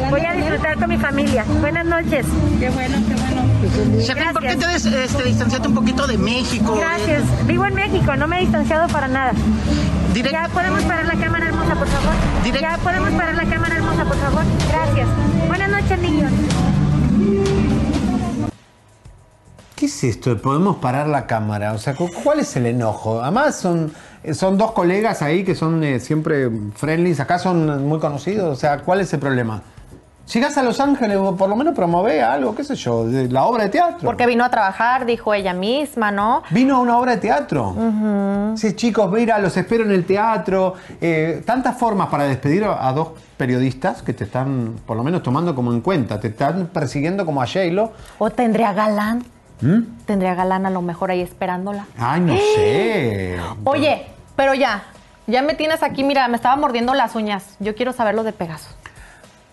a 0.06 0.10
Voy 0.10 0.20
a 0.24 0.32
disfrutar 0.34 0.78
con 0.78 0.88
mi 0.88 0.96
familia. 0.98 1.44
Buenas 1.60 1.84
noches. 1.86 2.26
Qué 2.60 2.70
bueno, 2.70 2.96
qué 3.08 3.14
bueno. 3.14 4.32
¿por 4.32 4.42
qué 4.42 4.56
te 4.56 4.66
des- 4.66 4.84
este, 4.86 5.22
distanciaste 5.24 5.68
un 5.68 5.74
poquito 5.74 6.06
de 6.06 6.18
México? 6.18 6.76
Gracias. 6.76 7.22
Vivo 7.46 7.64
en 7.66 7.74
México, 7.74 8.14
no 8.16 8.28
me 8.28 8.36
he 8.36 8.40
distanciado 8.40 8.86
para 8.88 9.08
nada. 9.08 9.32
Direct- 10.12 10.30
Ya 10.32 10.48
podemos 10.48 10.82
parar 10.82 11.06
la 11.06 11.14
cámara 11.14 11.46
hermosa, 11.46 11.74
por 11.74 11.88
favor. 11.88 12.12
Direct- 12.44 12.60
Ya 12.60 12.78
podemos 12.78 13.10
parar 13.12 13.34
la 13.34 13.44
cámara 13.44 13.74
hermosa, 13.76 14.04
por 14.04 14.16
favor. 14.18 14.42
Gracias. 14.70 15.08
Buenas 15.48 15.68
noches, 15.70 15.98
niños. 15.98 16.30
¿Qué 19.76 19.86
es 19.86 20.04
esto? 20.04 20.40
¿Podemos 20.40 20.76
parar 20.76 21.08
la 21.08 21.26
cámara? 21.26 21.72
O 21.72 21.78
sea, 21.78 21.94
cu- 21.94 22.10
¿cuál 22.22 22.40
es 22.40 22.54
el 22.56 22.66
enojo? 22.66 23.20
Además, 23.20 23.56
son, 23.56 23.92
son 24.32 24.56
dos 24.56 24.70
colegas 24.72 25.20
ahí 25.20 25.42
que 25.42 25.54
son 25.56 25.82
eh, 25.82 25.98
siempre 25.98 26.48
friendlies. 26.76 27.18
Acá 27.18 27.38
son 27.40 27.86
muy 27.88 27.98
conocidos. 27.98 28.56
O 28.56 28.60
sea, 28.60 28.78
¿cuál 28.78 29.00
es 29.00 29.12
el 29.12 29.18
problema? 29.20 29.62
Llegás 30.32 30.56
a 30.56 30.62
Los 30.62 30.80
Ángeles, 30.80 31.18
por 31.36 31.50
lo 31.50 31.56
menos 31.56 31.74
promueve 31.74 32.22
algo, 32.22 32.54
qué 32.54 32.64
sé 32.64 32.76
yo, 32.76 33.04
de 33.06 33.28
la 33.28 33.44
obra 33.44 33.64
de 33.64 33.68
teatro. 33.70 34.06
Porque 34.06 34.24
vino 34.26 34.42
a 34.42 34.48
trabajar, 34.48 35.04
dijo 35.04 35.34
ella 35.34 35.52
misma, 35.52 36.10
¿no? 36.12 36.42
Vino 36.48 36.76
a 36.76 36.78
una 36.78 36.96
obra 36.96 37.12
de 37.16 37.18
teatro. 37.18 37.74
Sí, 38.56 38.74
chicos, 38.74 39.10
mira, 39.12 39.38
los 39.38 39.54
espero 39.56 39.84
en 39.84 39.90
el 39.90 40.06
teatro. 40.06 40.74
Eh, 41.00 41.42
tantas 41.44 41.76
formas 41.76 42.08
para 42.08 42.24
despedir 42.24 42.64
a, 42.64 42.88
a 42.88 42.92
dos 42.94 43.08
periodistas 43.36 44.00
que 44.02 44.14
te 44.14 44.24
están, 44.24 44.76
por 44.86 44.96
lo 44.96 45.04
menos, 45.04 45.22
tomando 45.22 45.54
como 45.54 45.72
en 45.72 45.82
cuenta. 45.82 46.18
Te 46.18 46.28
están 46.28 46.68
persiguiendo 46.68 47.26
como 47.26 47.42
a 47.42 47.46
J-Lo. 47.46 47.92
O 48.16 48.30
tendría 48.30 48.72
galán. 48.72 49.24
¿Mm? 49.60 49.80
Tendría 50.06 50.34
galán 50.34 50.66
a 50.66 50.70
lo 50.70 50.82
mejor 50.82 51.10
ahí 51.10 51.20
esperándola. 51.20 51.86
Ay, 51.98 52.20
no 52.20 52.34
sé. 52.36 53.38
Oye, 53.64 54.06
pero 54.36 54.54
ya. 54.54 54.82
Ya 55.26 55.40
me 55.42 55.54
tienes 55.54 55.82
aquí, 55.82 56.04
mira, 56.04 56.28
me 56.28 56.36
estaba 56.36 56.56
mordiendo 56.56 56.92
las 56.92 57.14
uñas. 57.14 57.56
Yo 57.58 57.74
quiero 57.74 57.92
saber 57.92 58.14
lo 58.14 58.24
de 58.24 58.32
Pegasus. 58.32 58.74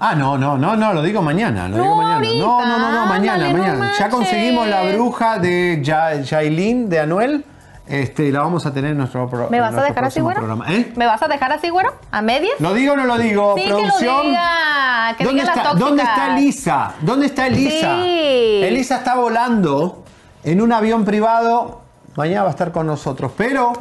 Ah, 0.03 0.15
no, 0.15 0.37
no, 0.37 0.57
no, 0.57 0.75
no, 0.75 0.93
lo 0.93 1.01
digo 1.03 1.21
mañana, 1.21 1.69
lo 1.69 1.77
No, 1.77 1.83
digo 1.83 1.95
mañana. 1.95 2.15
ahorita, 2.15 2.37
no, 2.39 2.65
no, 2.65 2.77
no, 2.79 2.91
no, 2.91 3.05
mañana, 3.05 3.47
no 3.49 3.57
mañana. 3.57 3.91
ya 3.97 4.09
conseguimos 4.09 4.67
la 4.67 4.81
bruja 4.93 5.37
de 5.37 5.79
Yailin, 5.83 6.89
de 6.89 6.99
Anuel. 6.99 7.45
Este, 7.91 8.23
y 8.23 8.31
la 8.31 8.39
vamos 8.39 8.65
a 8.65 8.73
tener 8.73 8.91
en 8.91 8.97
nuestro 8.97 9.27
programa. 9.27 9.51
¿Me 9.51 9.59
vas 9.59 9.75
a 9.75 9.83
dejar 9.83 10.05
así, 10.05 10.21
güero? 10.21 10.39
Programa. 10.39 10.65
¿Eh? 10.73 10.93
¿Me 10.95 11.05
vas 11.05 11.21
a 11.21 11.27
dejar 11.27 11.51
así, 11.51 11.69
güero? 11.69 11.93
¿A 12.09 12.21
medias? 12.21 12.53
¿Lo 12.59 12.73
digo 12.73 12.93
o 12.93 12.95
no 12.95 13.03
lo 13.03 13.17
digo? 13.17 13.55
Sí, 13.57 13.65
Producción. 13.67 14.21
que 14.21 14.23
lo 14.23 14.29
diga. 14.29 15.15
Que 15.17 15.23
¿Dónde 15.25 15.41
diga 15.41 15.53
está. 15.53 15.73
¿Dónde 15.73 16.03
está 16.03 16.37
Elisa? 16.37 16.93
¿Dónde 17.01 17.25
está 17.25 17.47
Elisa? 17.47 18.01
Sí. 18.01 18.61
Elisa 18.63 18.97
está 18.97 19.15
volando 19.15 20.05
en 20.45 20.61
un 20.61 20.71
avión 20.71 21.03
privado. 21.03 21.81
Mañana 22.15 22.43
va 22.43 22.47
a 22.47 22.51
estar 22.51 22.71
con 22.71 22.87
nosotros. 22.87 23.33
Pero, 23.35 23.73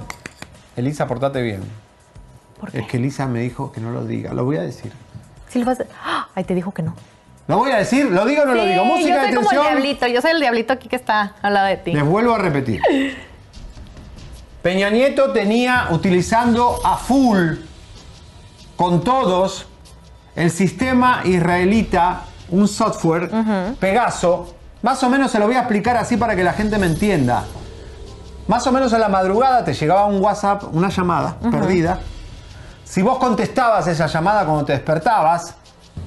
Elisa, 0.75 1.07
portate 1.07 1.41
bien. 1.41 1.63
Es 2.73 2.87
que 2.89 2.97
Elisa 2.97 3.29
me 3.29 3.41
dijo 3.41 3.71
que 3.71 3.81
no 3.81 3.93
lo 3.93 4.05
diga. 4.05 4.35
Lo 4.35 4.45
voy 4.45 4.57
a 4.57 4.63
decir. 4.63 4.93
Sí, 5.49 5.61
lo 5.61 5.67
vas 5.67 5.79
a... 5.79 5.85
¡Ah! 6.05 6.29
Ay, 6.35 6.43
te 6.43 6.57
dijo 6.57 6.73
que 6.73 6.83
no. 6.83 6.97
¿Lo 7.47 7.59
voy 7.59 7.71
a 7.71 7.77
decir? 7.77 8.07
¿Lo 8.07 8.25
digo 8.25 8.43
o 8.43 8.47
no 8.47 8.55
lo 8.55 8.65
digo? 8.65 8.85
Música 8.85 9.15
yo 9.15 9.23
de 9.23 9.27
soy 9.27 9.35
como 9.35 9.51
el 9.51 9.69
diablito. 9.69 10.07
Yo 10.09 10.21
soy 10.21 10.33
el 10.33 10.41
diablito 10.41 10.73
aquí 10.73 10.89
que 10.89 10.97
está 10.97 11.35
al 11.43 11.55
lado 11.55 11.69
de 11.69 11.77
ti. 11.77 11.93
Les 11.93 12.05
vuelvo 12.05 12.35
a 12.35 12.39
repetir. 12.39 12.81
Peña 14.63 14.91
Nieto 14.91 15.33
tenía 15.33 15.89
utilizando 15.91 16.81
a 16.85 16.99
full 16.99 17.55
con 18.77 19.03
todos 19.03 19.67
el 20.37 20.51
sistema 20.51 21.23
israelita, 21.25 22.23
un 22.51 22.69
software, 22.69 23.31
Pegaso. 23.79 24.55
Más 24.83 25.03
o 25.03 25.09
menos 25.09 25.31
se 25.31 25.39
lo 25.39 25.47
voy 25.47 25.57
a 25.57 25.61
explicar 25.61 25.97
así 25.97 26.17
para 26.17 26.37
que 26.37 26.45
la 26.45 26.53
gente 26.53 26.79
me 26.79 26.87
entienda. 26.87 27.45
Más 28.49 28.67
o 28.67 28.73
menos 28.73 28.93
a 28.93 28.99
la 28.99 29.09
madrugada 29.09 29.65
te 29.65 29.73
llegaba 29.73 30.07
un 30.07 30.21
WhatsApp, 30.21 30.65
una 30.73 30.89
llamada 30.91 31.37
perdida. 31.51 31.99
Si 32.85 33.01
vos 33.01 33.19
contestabas 33.19 33.87
esa 33.87 34.09
llamada 34.09 34.45
cuando 34.45 34.65
te 34.65 34.73
despertabas, 34.73 35.55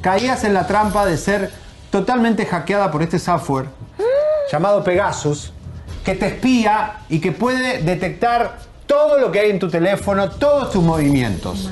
caías 0.02 0.44
en 0.44 0.54
la 0.54 0.68
trampa 0.68 1.06
de 1.06 1.18
ser 1.18 1.52
totalmente 1.90 2.46
hackeada 2.46 2.92
por 2.92 3.02
este 3.02 3.18
software 3.18 3.68
llamado 4.52 4.84
Pegasus, 4.84 5.54
que 6.04 6.16
te 6.16 6.28
espía 6.28 7.00
y 7.10 7.20
que 7.20 7.32
puede 7.32 7.82
detectar 7.82 8.60
todo 8.86 9.18
lo 9.20 9.32
que 9.32 9.40
hay 9.40 9.52
en 9.52 9.60
tu 9.60 9.70
teléfono, 9.70 10.30
todos 10.30 10.72
tus 10.72 10.84
movimientos. 10.84 11.70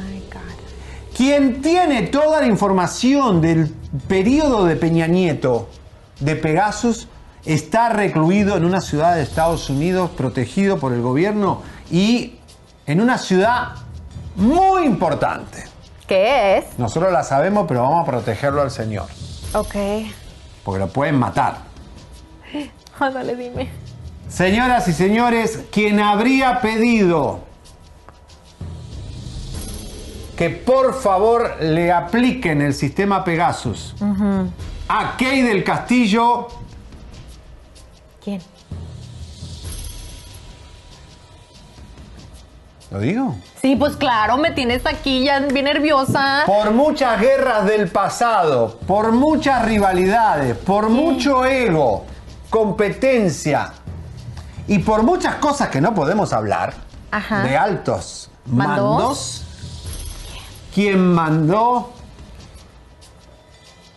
Quien 1.16 1.62
tiene 1.62 2.04
toda 2.04 2.40
la 2.42 2.48
información 2.48 3.42
del 3.42 3.68
periodo 4.08 4.66
de 4.66 4.76
Peña 4.76 5.08
Nieto 5.08 5.70
de 6.20 6.36
Pegasus 6.36 7.08
está 7.46 7.90
recluido 7.90 8.56
en 8.56 8.66
una 8.66 8.82
ciudad 8.82 9.16
de 9.16 9.24
Estados 9.24 9.70
Unidos, 9.70 10.12
protegido 10.16 10.78
por 10.80 10.94
el 10.94 11.02
gobierno 11.02 11.62
y 11.92 12.36
en 12.86 13.02
una 13.02 13.18
ciudad 13.18 13.70
muy 14.36 14.86
importante. 14.86 15.66
¿Qué 16.08 16.58
es? 16.58 16.80
Nosotros 16.80 17.12
la 17.12 17.24
sabemos, 17.24 17.66
pero 17.68 17.84
vamos 17.84 18.04
a 18.08 18.12
protegerlo 18.12 18.62
al 18.62 18.72
Señor, 18.72 19.08
Ok. 19.54 19.76
porque 20.64 20.80
lo 20.80 20.88
pueden 20.88 21.16
matar. 21.20 21.58
Ándale, 23.00 23.36
dime. 23.36 23.70
Señoras 24.32 24.88
y 24.88 24.94
señores, 24.94 25.60
quien 25.74 26.00
habría 26.00 26.62
pedido 26.62 27.42
que 30.38 30.50
por 30.50 30.94
favor 31.00 31.58
le 31.62 31.92
apliquen 31.92 32.62
el 32.62 32.74
sistema 32.74 33.26
Pegasus 33.26 33.94
a 34.88 35.18
Key 35.18 35.42
del 35.42 35.66
Castillo, 35.66 36.48
¿Quién? 38.24 38.42
¿lo 42.90 43.00
digo? 43.00 43.36
Sí, 43.62 43.76
pues 43.76 43.98
claro, 43.98 44.38
me 44.38 44.52
tienes 44.52 44.86
aquí 44.86 45.26
ya 45.26 45.40
bien 45.42 45.66
nerviosa. 45.66 46.44
Por 46.46 46.72
muchas 46.72 47.20
guerras 47.20 47.66
del 47.66 47.90
pasado, 47.90 48.80
por 48.88 49.12
muchas 49.12 49.66
rivalidades, 49.66 50.56
por 50.58 50.90
mucho 50.90 51.46
ego, 51.46 52.06
competencia 52.50 53.74
y 54.72 54.80
por 54.80 55.04
muchas 55.04 55.36
cosas 55.36 55.68
que 55.68 55.82
no 55.82 55.94
podemos 55.94 56.32
hablar 56.32 56.74
Ajá. 57.12 57.44
de 57.44 57.58
altos 57.58 58.32
¿Mandó? 58.46 58.92
mandos, 58.94 59.44
quien 60.74 61.14
mandó 61.14 61.92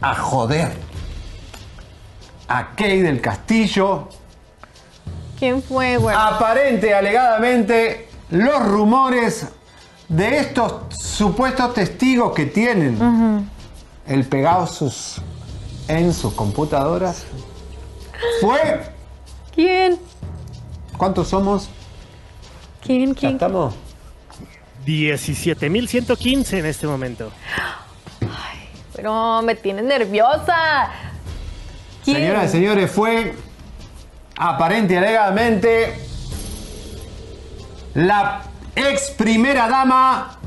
a 0.00 0.16
joder 0.16 0.76
a 2.48 2.74
Key 2.74 3.02
del 3.02 3.20
Castillo, 3.20 4.08
¿Quién 5.38 5.62
fue, 5.62 5.96
güey? 5.96 6.16
aparente 6.18 6.92
alegadamente 6.92 8.08
los 8.30 8.60
rumores 8.66 9.46
de 10.08 10.38
estos 10.38 10.92
supuestos 10.98 11.72
testigos 11.72 12.32
que 12.34 12.46
tienen 12.46 13.00
Ujú. 13.00 13.44
el 14.12 14.26
Pegasus 14.26 15.22
en 15.86 16.12
sus 16.12 16.34
computadoras 16.34 17.22
fue 18.40 18.92
¿Quién? 19.54 20.00
¿Cuántos 20.96 21.28
somos? 21.28 21.68
¿Quién? 22.82 23.14
¿Ya 23.14 23.20
¿Quién? 23.20 23.32
estamos? 23.32 23.74
17.115 24.86 26.58
en 26.58 26.66
este 26.66 26.86
momento. 26.86 27.30
Pero 28.94 29.42
me 29.42 29.54
tienes 29.54 29.84
nerviosa. 29.84 30.90
¿Quién? 32.04 32.18
Señoras 32.18 32.46
y 32.46 32.52
señores, 32.52 32.90
fue 32.90 33.34
aparente 34.36 34.94
y 34.94 34.96
alegadamente 34.96 35.98
la 37.94 38.42
ex 38.76 39.10
primera 39.10 39.68
dama 39.68 40.38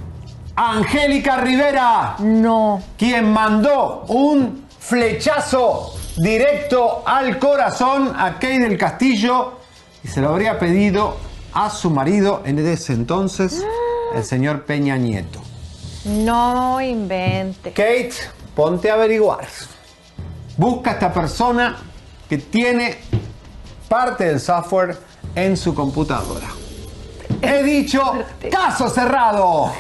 Angélica 0.55 1.37
Rivera. 1.37 2.15
No. 2.19 2.81
Quien 2.97 3.31
mandó 3.31 4.05
un 4.07 4.65
flechazo 4.79 5.93
directo 6.17 7.03
al 7.05 7.37
corazón 7.37 8.13
a 8.17 8.39
Kay 8.39 8.59
del 8.59 8.77
Castillo 8.77 9.56
y 10.07 10.09
se 10.09 10.21
lo 10.21 10.29
habría 10.29 10.57
pedido 10.57 11.17
a 11.53 11.69
su 11.69 11.89
marido 11.89 12.41
en 12.45 12.59
ese 12.59 12.93
entonces, 12.93 13.63
el 14.15 14.23
señor 14.23 14.63
Peña 14.63 14.97
Nieto. 14.97 15.41
No 16.05 16.79
invente. 16.79 17.71
Kate, 17.71 18.13
ponte 18.55 18.89
a 18.89 18.93
averiguar. 18.93 19.47
Busca 20.55 20.91
a 20.91 20.93
esta 20.93 21.13
persona 21.13 21.77
que 22.29 22.37
tiene 22.37 22.97
parte 23.89 24.25
del 24.25 24.39
software 24.39 24.97
en 25.35 25.57
su 25.57 25.75
computadora. 25.75 26.47
He 27.41 27.63
dicho 27.63 28.01
caso 28.51 28.89
cerrado. 28.89 29.71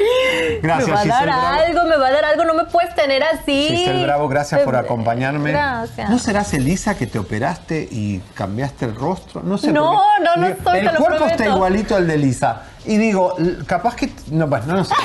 Gracias, 0.61 0.87
me 0.87 0.93
va 0.93 1.01
a 1.01 1.05
dar 1.05 1.25
Bravo. 1.25 1.47
algo, 1.47 1.83
me 1.85 1.97
va 1.97 2.07
a 2.07 2.11
dar 2.11 2.25
algo, 2.25 2.43
no 2.45 2.53
me 2.53 2.65
puedes 2.65 2.93
tener 2.95 3.23
así. 3.23 3.69
Giselle 3.69 4.03
Bravo, 4.03 4.27
gracias 4.27 4.61
por 4.61 4.75
acompañarme. 4.75 5.51
Gracias. 5.51 6.09
¿No 6.09 6.19
serás 6.19 6.53
Elisa 6.53 6.95
que 6.95 7.07
te 7.07 7.19
operaste 7.19 7.87
y 7.89 8.21
cambiaste 8.33 8.85
el 8.85 8.95
rostro? 8.95 9.41
No 9.43 9.57
sé. 9.57 9.71
No, 9.71 10.01
no, 10.19 10.35
no 10.35 10.47
soy, 10.63 10.79
El 10.79 10.87
te 10.87 10.93
lo 10.93 10.99
cuerpo 10.99 11.25
está 11.25 11.45
igualito 11.45 11.95
al 11.95 12.07
de 12.07 12.13
Elisa. 12.15 12.63
Y 12.87 12.97
digo, 12.97 13.35
capaz 13.67 13.95
que. 13.95 14.09
No, 14.31 14.47
bueno, 14.47 14.65
no 14.67 14.83
sé. 14.85 14.95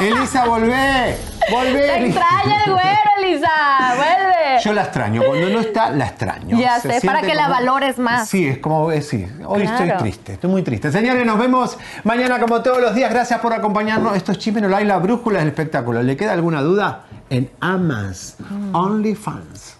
Elisa, 0.00 0.46
volvé. 0.46 1.16
Volvé. 1.50 1.80
Te 1.80 2.06
extraña 2.06 2.64
el 2.64 2.72
güero, 2.72 3.10
Elisa. 3.22 3.48
Vuelve. 3.96 4.62
Yo 4.64 4.72
la 4.72 4.82
extraño. 4.82 5.22
Cuando 5.24 5.48
no 5.50 5.60
está, 5.60 5.90
la 5.90 6.06
extraño. 6.06 6.58
Ya 6.58 6.80
Se 6.80 7.00
sé, 7.00 7.06
para 7.06 7.20
que 7.22 7.34
la 7.34 7.48
valores 7.48 7.98
más. 7.98 8.28
Sí, 8.28 8.46
es 8.48 8.58
como 8.58 8.90
eh, 8.90 9.02
sí. 9.02 9.26
Hoy 9.46 9.62
estoy 9.62 9.90
triste, 9.98 10.32
estoy 10.34 10.50
muy 10.50 10.62
triste. 10.62 10.90
Señores, 10.90 11.24
nos 11.26 11.38
vemos 11.38 11.76
mañana 12.04 12.38
como 12.40 12.62
todos 12.62 12.80
los 12.80 12.94
días. 12.94 13.10
Gracias 13.10 13.38
por 13.40 13.52
acompañarnos. 13.52 14.16
Esto 14.16 14.32
es 14.32 14.38
Chisme 14.38 14.60
No 14.62 14.68
Like, 14.68 14.86
la 14.86 14.96
brújula 14.98 15.38
del 15.40 15.48
espectáculo. 15.48 16.02
¿Le 16.02 16.16
queda 16.16 16.32
alguna 16.32 16.62
duda? 16.62 17.04
En 17.28 17.50
Amas, 17.60 18.36
Mm. 18.48 18.74
OnlyFans. 18.74 19.76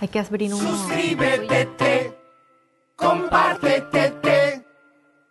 Hay 0.00 0.08
que 0.08 0.18
abrir 0.20 0.54
uno. 0.54 0.68
Suscríbete, 0.70 2.16
compártete, 2.96 4.62